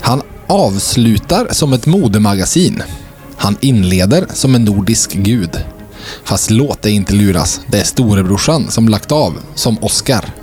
Han 0.00 0.22
avslutar 0.46 1.48
som 1.50 1.72
ett 1.72 1.86
modemagasin. 1.86 2.82
Han 3.36 3.56
inleder 3.60 4.26
som 4.34 4.54
en 4.54 4.64
nordisk 4.64 5.12
gud. 5.12 5.60
Fast 6.24 6.50
låt 6.50 6.82
dig 6.82 6.92
inte 6.92 7.12
luras. 7.12 7.60
Det 7.66 7.80
är 7.80 7.84
storebrorsan 7.84 8.70
som 8.70 8.88
lagt 8.88 9.12
av, 9.12 9.34
som 9.54 9.78
Oscar. 9.78 10.41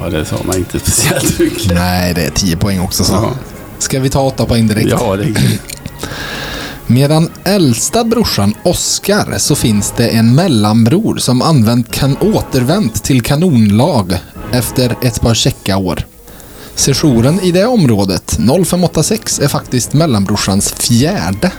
Ja, 0.00 0.10
det 0.10 0.24
sa 0.24 0.36
man 0.44 0.56
inte 0.56 0.80
speciellt 0.80 1.38
mycket. 1.38 1.74
Nej, 1.74 2.14
det 2.14 2.22
är 2.22 2.30
10 2.30 2.56
poäng 2.56 2.80
också 2.80 3.04
så. 3.04 3.12
Ja. 3.12 3.30
Ska 3.78 4.00
vi 4.00 4.10
ta 4.10 4.20
8 4.20 4.46
poäng 4.46 4.66
direkt? 4.66 4.88
Ja, 4.90 5.16
det 5.16 5.34
Medan 6.86 7.30
äldsta 7.44 8.04
brorsan 8.04 8.54
Oscar 8.62 9.38
så 9.38 9.54
finns 9.54 9.94
det 9.96 10.08
en 10.08 10.34
mellanbror 10.34 11.16
som 11.16 11.42
använt 11.42 11.90
kan 11.90 12.16
återvänt 12.16 13.04
till 13.04 13.22
kanonlag 13.22 14.14
efter 14.52 14.96
ett 15.02 15.20
par 15.20 15.34
checka 15.34 15.76
år. 15.76 16.06
Sessionen 16.74 17.40
i 17.40 17.52
det 17.52 17.66
området, 17.66 18.38
0586, 18.38 19.40
är 19.40 19.48
faktiskt 19.48 19.92
mellanbrorsans 19.92 20.72
fjärde. 20.72 21.52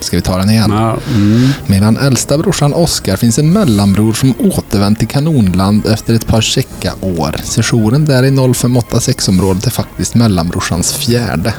Ska 0.00 0.16
vi 0.16 0.22
ta 0.22 0.38
den 0.38 0.50
igen? 0.50 0.70
Ja, 0.72 0.96
mm. 1.14 1.48
Medan 1.66 1.96
äldsta 1.96 2.38
brorsan 2.38 2.74
Oscar 2.74 3.16
finns 3.16 3.38
en 3.38 3.52
mellanbror 3.52 4.12
som 4.12 4.34
återvänt 4.38 4.98
till 4.98 5.08
kanonland 5.08 5.86
efter 5.86 6.14
ett 6.14 6.26
par 6.26 6.40
checka 6.40 6.92
år. 7.00 7.36
Sessionen 7.44 8.04
där 8.04 8.22
i 8.22 8.30
0586-området 8.30 9.66
är 9.66 9.70
faktiskt 9.70 10.14
mellanbrorsans 10.14 10.92
fjärde. 10.94 11.54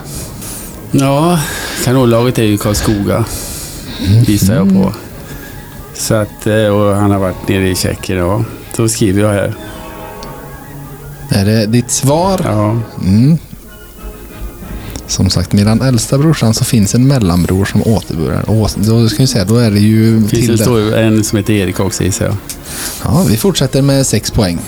ja 0.92 1.40
kanonlaget 1.86 2.40
är 2.40 2.44
ju 2.44 2.58
Karlskoga, 2.58 3.26
gissar 4.26 4.56
jag 4.56 4.70
på. 4.70 4.94
Så 5.96 6.14
att, 6.14 6.48
eh, 6.48 6.68
och 6.68 6.96
han 6.96 7.12
har 7.12 7.20
varit 7.20 7.48
nere 7.48 7.70
i 7.70 7.76
Tjeckien. 7.76 8.20
Ja. 8.20 8.44
Så 8.76 8.90
skriver 8.90 9.22
jag 9.22 9.30
här. 9.30 9.54
Är 11.30 11.46
det 11.46 11.66
ditt 11.66 11.92
svar? 11.92 12.42
Ja. 12.44 12.80
Mm. 13.04 13.38
Som 15.08 15.30
sagt, 15.30 15.54
medan 15.54 15.82
äldsta 15.82 16.18
brorsan 16.18 16.54
så 16.54 16.66
finns 16.66 16.96
en 16.96 17.08
mellanbror 17.08 17.66
som 17.66 17.84
återbörjar. 17.84 18.44
Då 18.76 19.10
ska 19.10 19.18
vi 19.24 19.28
säga, 19.28 19.46
då 19.46 19.56
är 19.58 19.72
det 19.72 19.80
ju 19.80 20.28
Finns 20.28 20.48
det 20.48 20.58
står 20.58 20.96
en 20.98 21.24
som 21.24 21.38
heter 21.38 21.54
Erik 21.54 21.80
också 21.80 22.04
gissar 22.04 22.26
jag. 22.26 22.36
Ja, 23.04 23.26
vi 23.30 23.38
fortsätter 23.38 23.82
med 23.82 24.08
sex 24.08 24.32
poäng. 24.32 24.60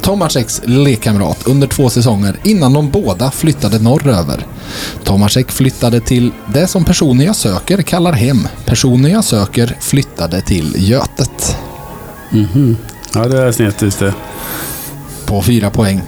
Tomaseks 0.00 0.62
lekkamrat 0.64 1.38
under 1.46 1.66
två 1.66 1.90
säsonger 1.90 2.36
innan 2.44 2.72
de 2.72 2.90
båda 2.90 3.30
flyttade 3.30 3.78
norröver. 3.78 4.46
Tomasek 5.04 5.52
flyttade 5.52 6.00
till 6.00 6.30
det 6.54 6.66
som 6.66 6.84
personen 6.84 7.26
jag 7.26 7.36
söker 7.36 7.82
kallar 7.82 8.12
hem. 8.12 8.48
Personen 8.64 9.10
jag 9.10 9.24
söker 9.24 9.76
flyttade 9.80 10.40
till 10.40 10.74
Götet. 10.78 11.56
Mhm. 12.30 12.76
Ja, 13.14 13.28
det 13.28 13.38
är 13.38 13.52
snett 13.52 13.82
just 13.82 13.98
det. 13.98 14.14
På 15.26 15.42
fyra 15.42 15.70
poäng. 15.70 16.02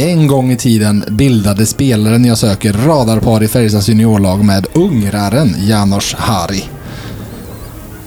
En 0.00 0.26
gång 0.26 0.52
i 0.52 0.56
tiden 0.56 1.04
bildade 1.08 1.66
spelaren 1.66 2.24
jag 2.24 2.38
söker 2.38 2.72
radarpar 2.72 3.42
i 3.42 3.48
Färjestads 3.48 3.88
juniorlag 3.88 4.44
med 4.44 4.66
ungraren 4.74 5.54
Janos 5.58 6.14
Hari. 6.14 6.64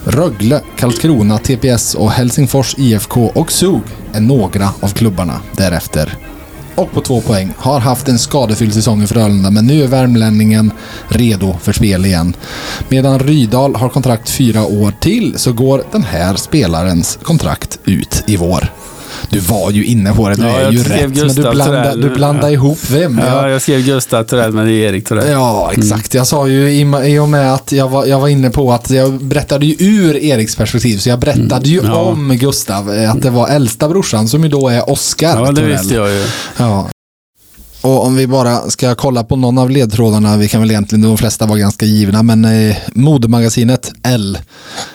Rögle, 0.04 0.62
Karlskrona, 0.78 1.38
TPS 1.38 1.96
och 1.96 2.12
Helsingfors 2.12 2.76
IFK 2.78 3.32
och 3.36 3.52
SOG 3.52 3.82
är 4.14 4.22
några 4.22 4.70
av 4.80 4.88
klubbarna 4.88 5.42
därefter. 5.58 6.18
Och 6.76 6.92
på 6.92 7.02
två 7.02 7.22
poäng. 7.22 7.54
Har 7.58 7.80
haft 7.80 8.08
en 8.08 8.20
skadefylld 8.20 8.74
säsong 8.74 9.04
i 9.04 9.08
Frölunda 9.08 9.52
men 9.52 9.68
nu 9.68 9.84
är 9.84 9.88
värmlänningen 9.88 10.72
redo 11.08 11.58
för 11.62 11.74
spel 11.74 12.06
igen. 12.06 12.34
Medan 12.90 13.20
Rydal 13.20 13.76
har 13.76 13.90
kontrakt 13.90 14.30
fyra 14.30 14.66
år 14.66 14.94
till 15.00 15.34
så 15.38 15.54
går 15.54 15.84
den 15.92 16.04
här 16.04 16.36
spelarens 16.36 17.20
kontrakt 17.24 17.80
ut 17.86 18.24
i 18.28 18.38
vår. 18.38 18.81
Du 19.30 19.40
var 19.40 19.72
ju 19.72 19.86
inne 19.86 20.14
på 20.14 20.30
det, 20.30 20.36
du 20.36 20.42
Ja, 20.44 20.50
är 20.50 20.72
ju 20.72 20.84
rätt. 20.84 21.16
Men 21.16 21.28
du 21.36 21.42
blandar, 21.52 21.96
du 21.96 22.10
blandar 22.10 22.50
ihop 22.50 22.80
vem? 22.90 23.22
Ja, 23.28 23.42
Jag- 23.42 23.50
jag 23.52 23.62
skrev 23.62 23.82
Gustav 23.86 24.24
Torell, 24.24 24.52
men 24.52 24.66
det 24.66 24.72
är 24.74 24.90
Erik 24.90 25.08
Torell. 25.08 25.30
Ja, 25.32 25.72
exakt. 25.78 26.14
Jag 26.14 26.28
sa 26.28 26.48
ju 26.48 26.70
i, 26.72 26.82
i 27.06 27.20
och 27.20 27.30
med 27.30 27.54
att 27.54 27.72
jag 27.72 27.90
var, 27.90 28.06
jag 28.06 28.20
var 28.20 28.28
inne 28.28 28.50
på 28.50 28.74
att 28.74 28.90
jag 28.90 29.14
berättade 29.24 29.66
ju 29.66 29.76
ur 29.80 30.16
Eriks 30.18 30.56
perspektiv. 30.56 30.98
Så 30.98 31.10
jag 31.10 31.20
berättade 31.20 31.70
ju 31.70 31.80
Mm, 31.80 31.92
ja. 31.92 31.98
om 32.02 32.38
Gustav, 32.38 32.94
eh, 32.94 33.12
att 33.12 33.22
det 33.22 33.30
var 33.30 33.48
äldsta 33.48 33.90
brorsan 33.90 34.28
som 34.28 34.44
ju 34.44 34.50
då 34.50 34.70
är 34.70 34.90
Oscar 34.90 35.28
Ja, 35.46 35.52
det 35.52 35.62
Torell. 35.62 35.72
visste 35.78 35.96
jag 35.96 36.10
ju. 36.10 36.24
Ja. 36.58 36.88
Och 37.82 38.06
om 38.06 38.16
vi 38.16 38.28
bara 38.28 38.70
ska 38.70 38.96
kolla 38.96 39.24
på 39.24 39.36
någon 39.36 39.58
av 39.58 39.70
ledtrådarna, 39.70 40.38
vi 40.38 40.48
kan 40.48 40.62
väl 40.62 40.72
egentligen, 40.72 41.02
de 41.02 41.18
flesta 41.18 41.46
var 41.46 41.58
ganska 41.58 41.86
givna, 41.86 42.24
men 42.24 42.46
eh, 42.46 42.76
modemagasinet 42.94 43.92
L 44.04 44.38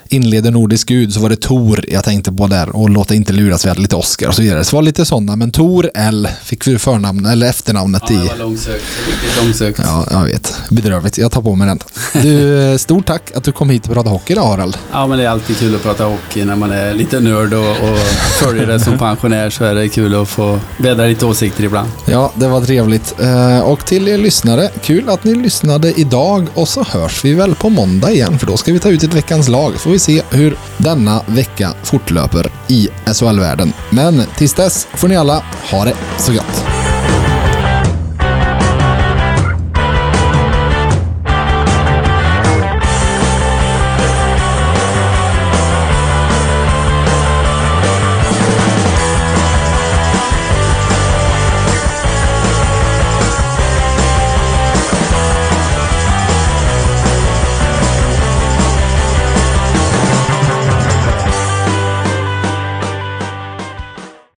inleder 0.09 0.51
Nordisk 0.51 0.89
Gud 0.89 1.13
så 1.15 1.21
var 1.21 1.29
det 1.29 1.37
Tor 1.37 1.85
jag 1.89 2.05
tänkte 2.05 2.33
på 2.33 2.47
där 2.47 2.77
och 2.77 2.91
låta 2.91 3.15
inte 3.15 3.33
luras, 3.33 3.65
vi 3.65 3.69
hade 3.69 3.81
lite 3.81 3.97
Oscar 3.97 4.29
och 4.29 4.35
så 4.35 4.43
vidare. 4.43 4.65
Så 4.65 4.71
det 4.71 4.77
var 4.77 4.83
lite 4.83 5.05
sådana, 5.05 5.37
men 5.37 5.51
Tor 5.51 5.91
L 5.95 6.29
fick 6.45 6.67
vi 6.67 6.79
förnamn, 6.79 7.27
eller 7.27 7.47
efternamnet 7.49 8.03
Ja, 8.09 8.15
i. 8.15 8.19
det 8.19 8.29
var 8.29 8.37
långsökt. 8.37 8.85
Riktigt 9.07 9.45
långsökt. 9.45 9.81
Ja, 9.85 10.07
jag 10.11 10.25
vet. 10.25 10.55
Bedrövligt. 10.71 11.19
Jag 11.19 11.33
tar 11.33 11.43
på 11.43 11.55
mig 11.55 11.69
den. 11.69 11.79
Du, 12.23 12.61
eh, 12.73 12.77
stort 12.77 13.07
tack 13.07 13.31
att 13.35 13.45
du 13.45 13.53
kom 13.53 13.71
hit 13.71 13.87
och 13.87 13.93
pratade 13.95 14.11
hockey 14.11 14.33
idag, 14.33 14.47
Harald. 14.47 14.77
Ja, 14.93 15.07
men 15.07 15.19
det 15.19 15.25
är 15.25 15.29
alltid 15.29 15.57
kul 15.59 15.75
att 15.75 15.83
prata 15.83 16.05
hockey 16.05 16.45
när 16.45 16.57
man 16.57 16.71
är 16.73 16.95
lite 16.95 17.21
nörd 17.21 17.53
och, 17.55 17.71
och 17.71 17.99
följer 18.41 18.67
det 18.67 18.81
som 18.81 18.99
pensionär 19.07 19.51
så 19.51 19.65
är 19.65 19.75
det 19.75 19.89
kul 19.89 20.15
att 20.23 20.29
få 20.29 20.59
vädra 20.79 21.07
lite 21.07 21.27
åsikter 21.27 21.65
ibland. 21.65 21.89
Ja, 22.07 22.33
det 22.35 22.49
var 22.49 22.61
trevligt. 22.61 23.15
Eh, 23.21 23.61
Och 23.61 23.87
till 23.87 24.09
er 24.09 24.19
lyssnare, 24.19 24.71
kul 24.83 25.09
att 25.09 25.25
ni 25.25 25.35
lyssnade 25.35 25.93
idag 26.01 26.47
och 26.55 26.69
så 26.69 26.83
hörs 26.83 27.25
vi 27.25 27.35
väl 27.35 27.55
på 27.55 27.69
måndag 27.71 28.11
igen 28.13 28.39
för 28.39 28.47
då 28.47 28.57
ska 28.57 28.73
vi 28.73 28.79
ta 28.79 28.89
ut 28.89 29.03
ett 29.03 29.15
veckans 29.15 29.49
lag. 29.49 29.75
Får 29.75 29.91
vi 29.97 30.01
se 30.01 30.23
hur 30.31 30.57
denna 30.79 31.23
vecka 31.27 31.75
fortlöper 31.83 32.47
i 32.69 32.89
SHL-världen. 33.13 33.73
Men 33.91 34.23
tills 34.37 34.55
dess 34.55 34.89
får 34.95 35.09
ni 35.09 35.17
alla 35.17 35.43
ha 35.71 35.85
det 35.85 35.95
så 36.19 36.33
gott. 36.33 36.76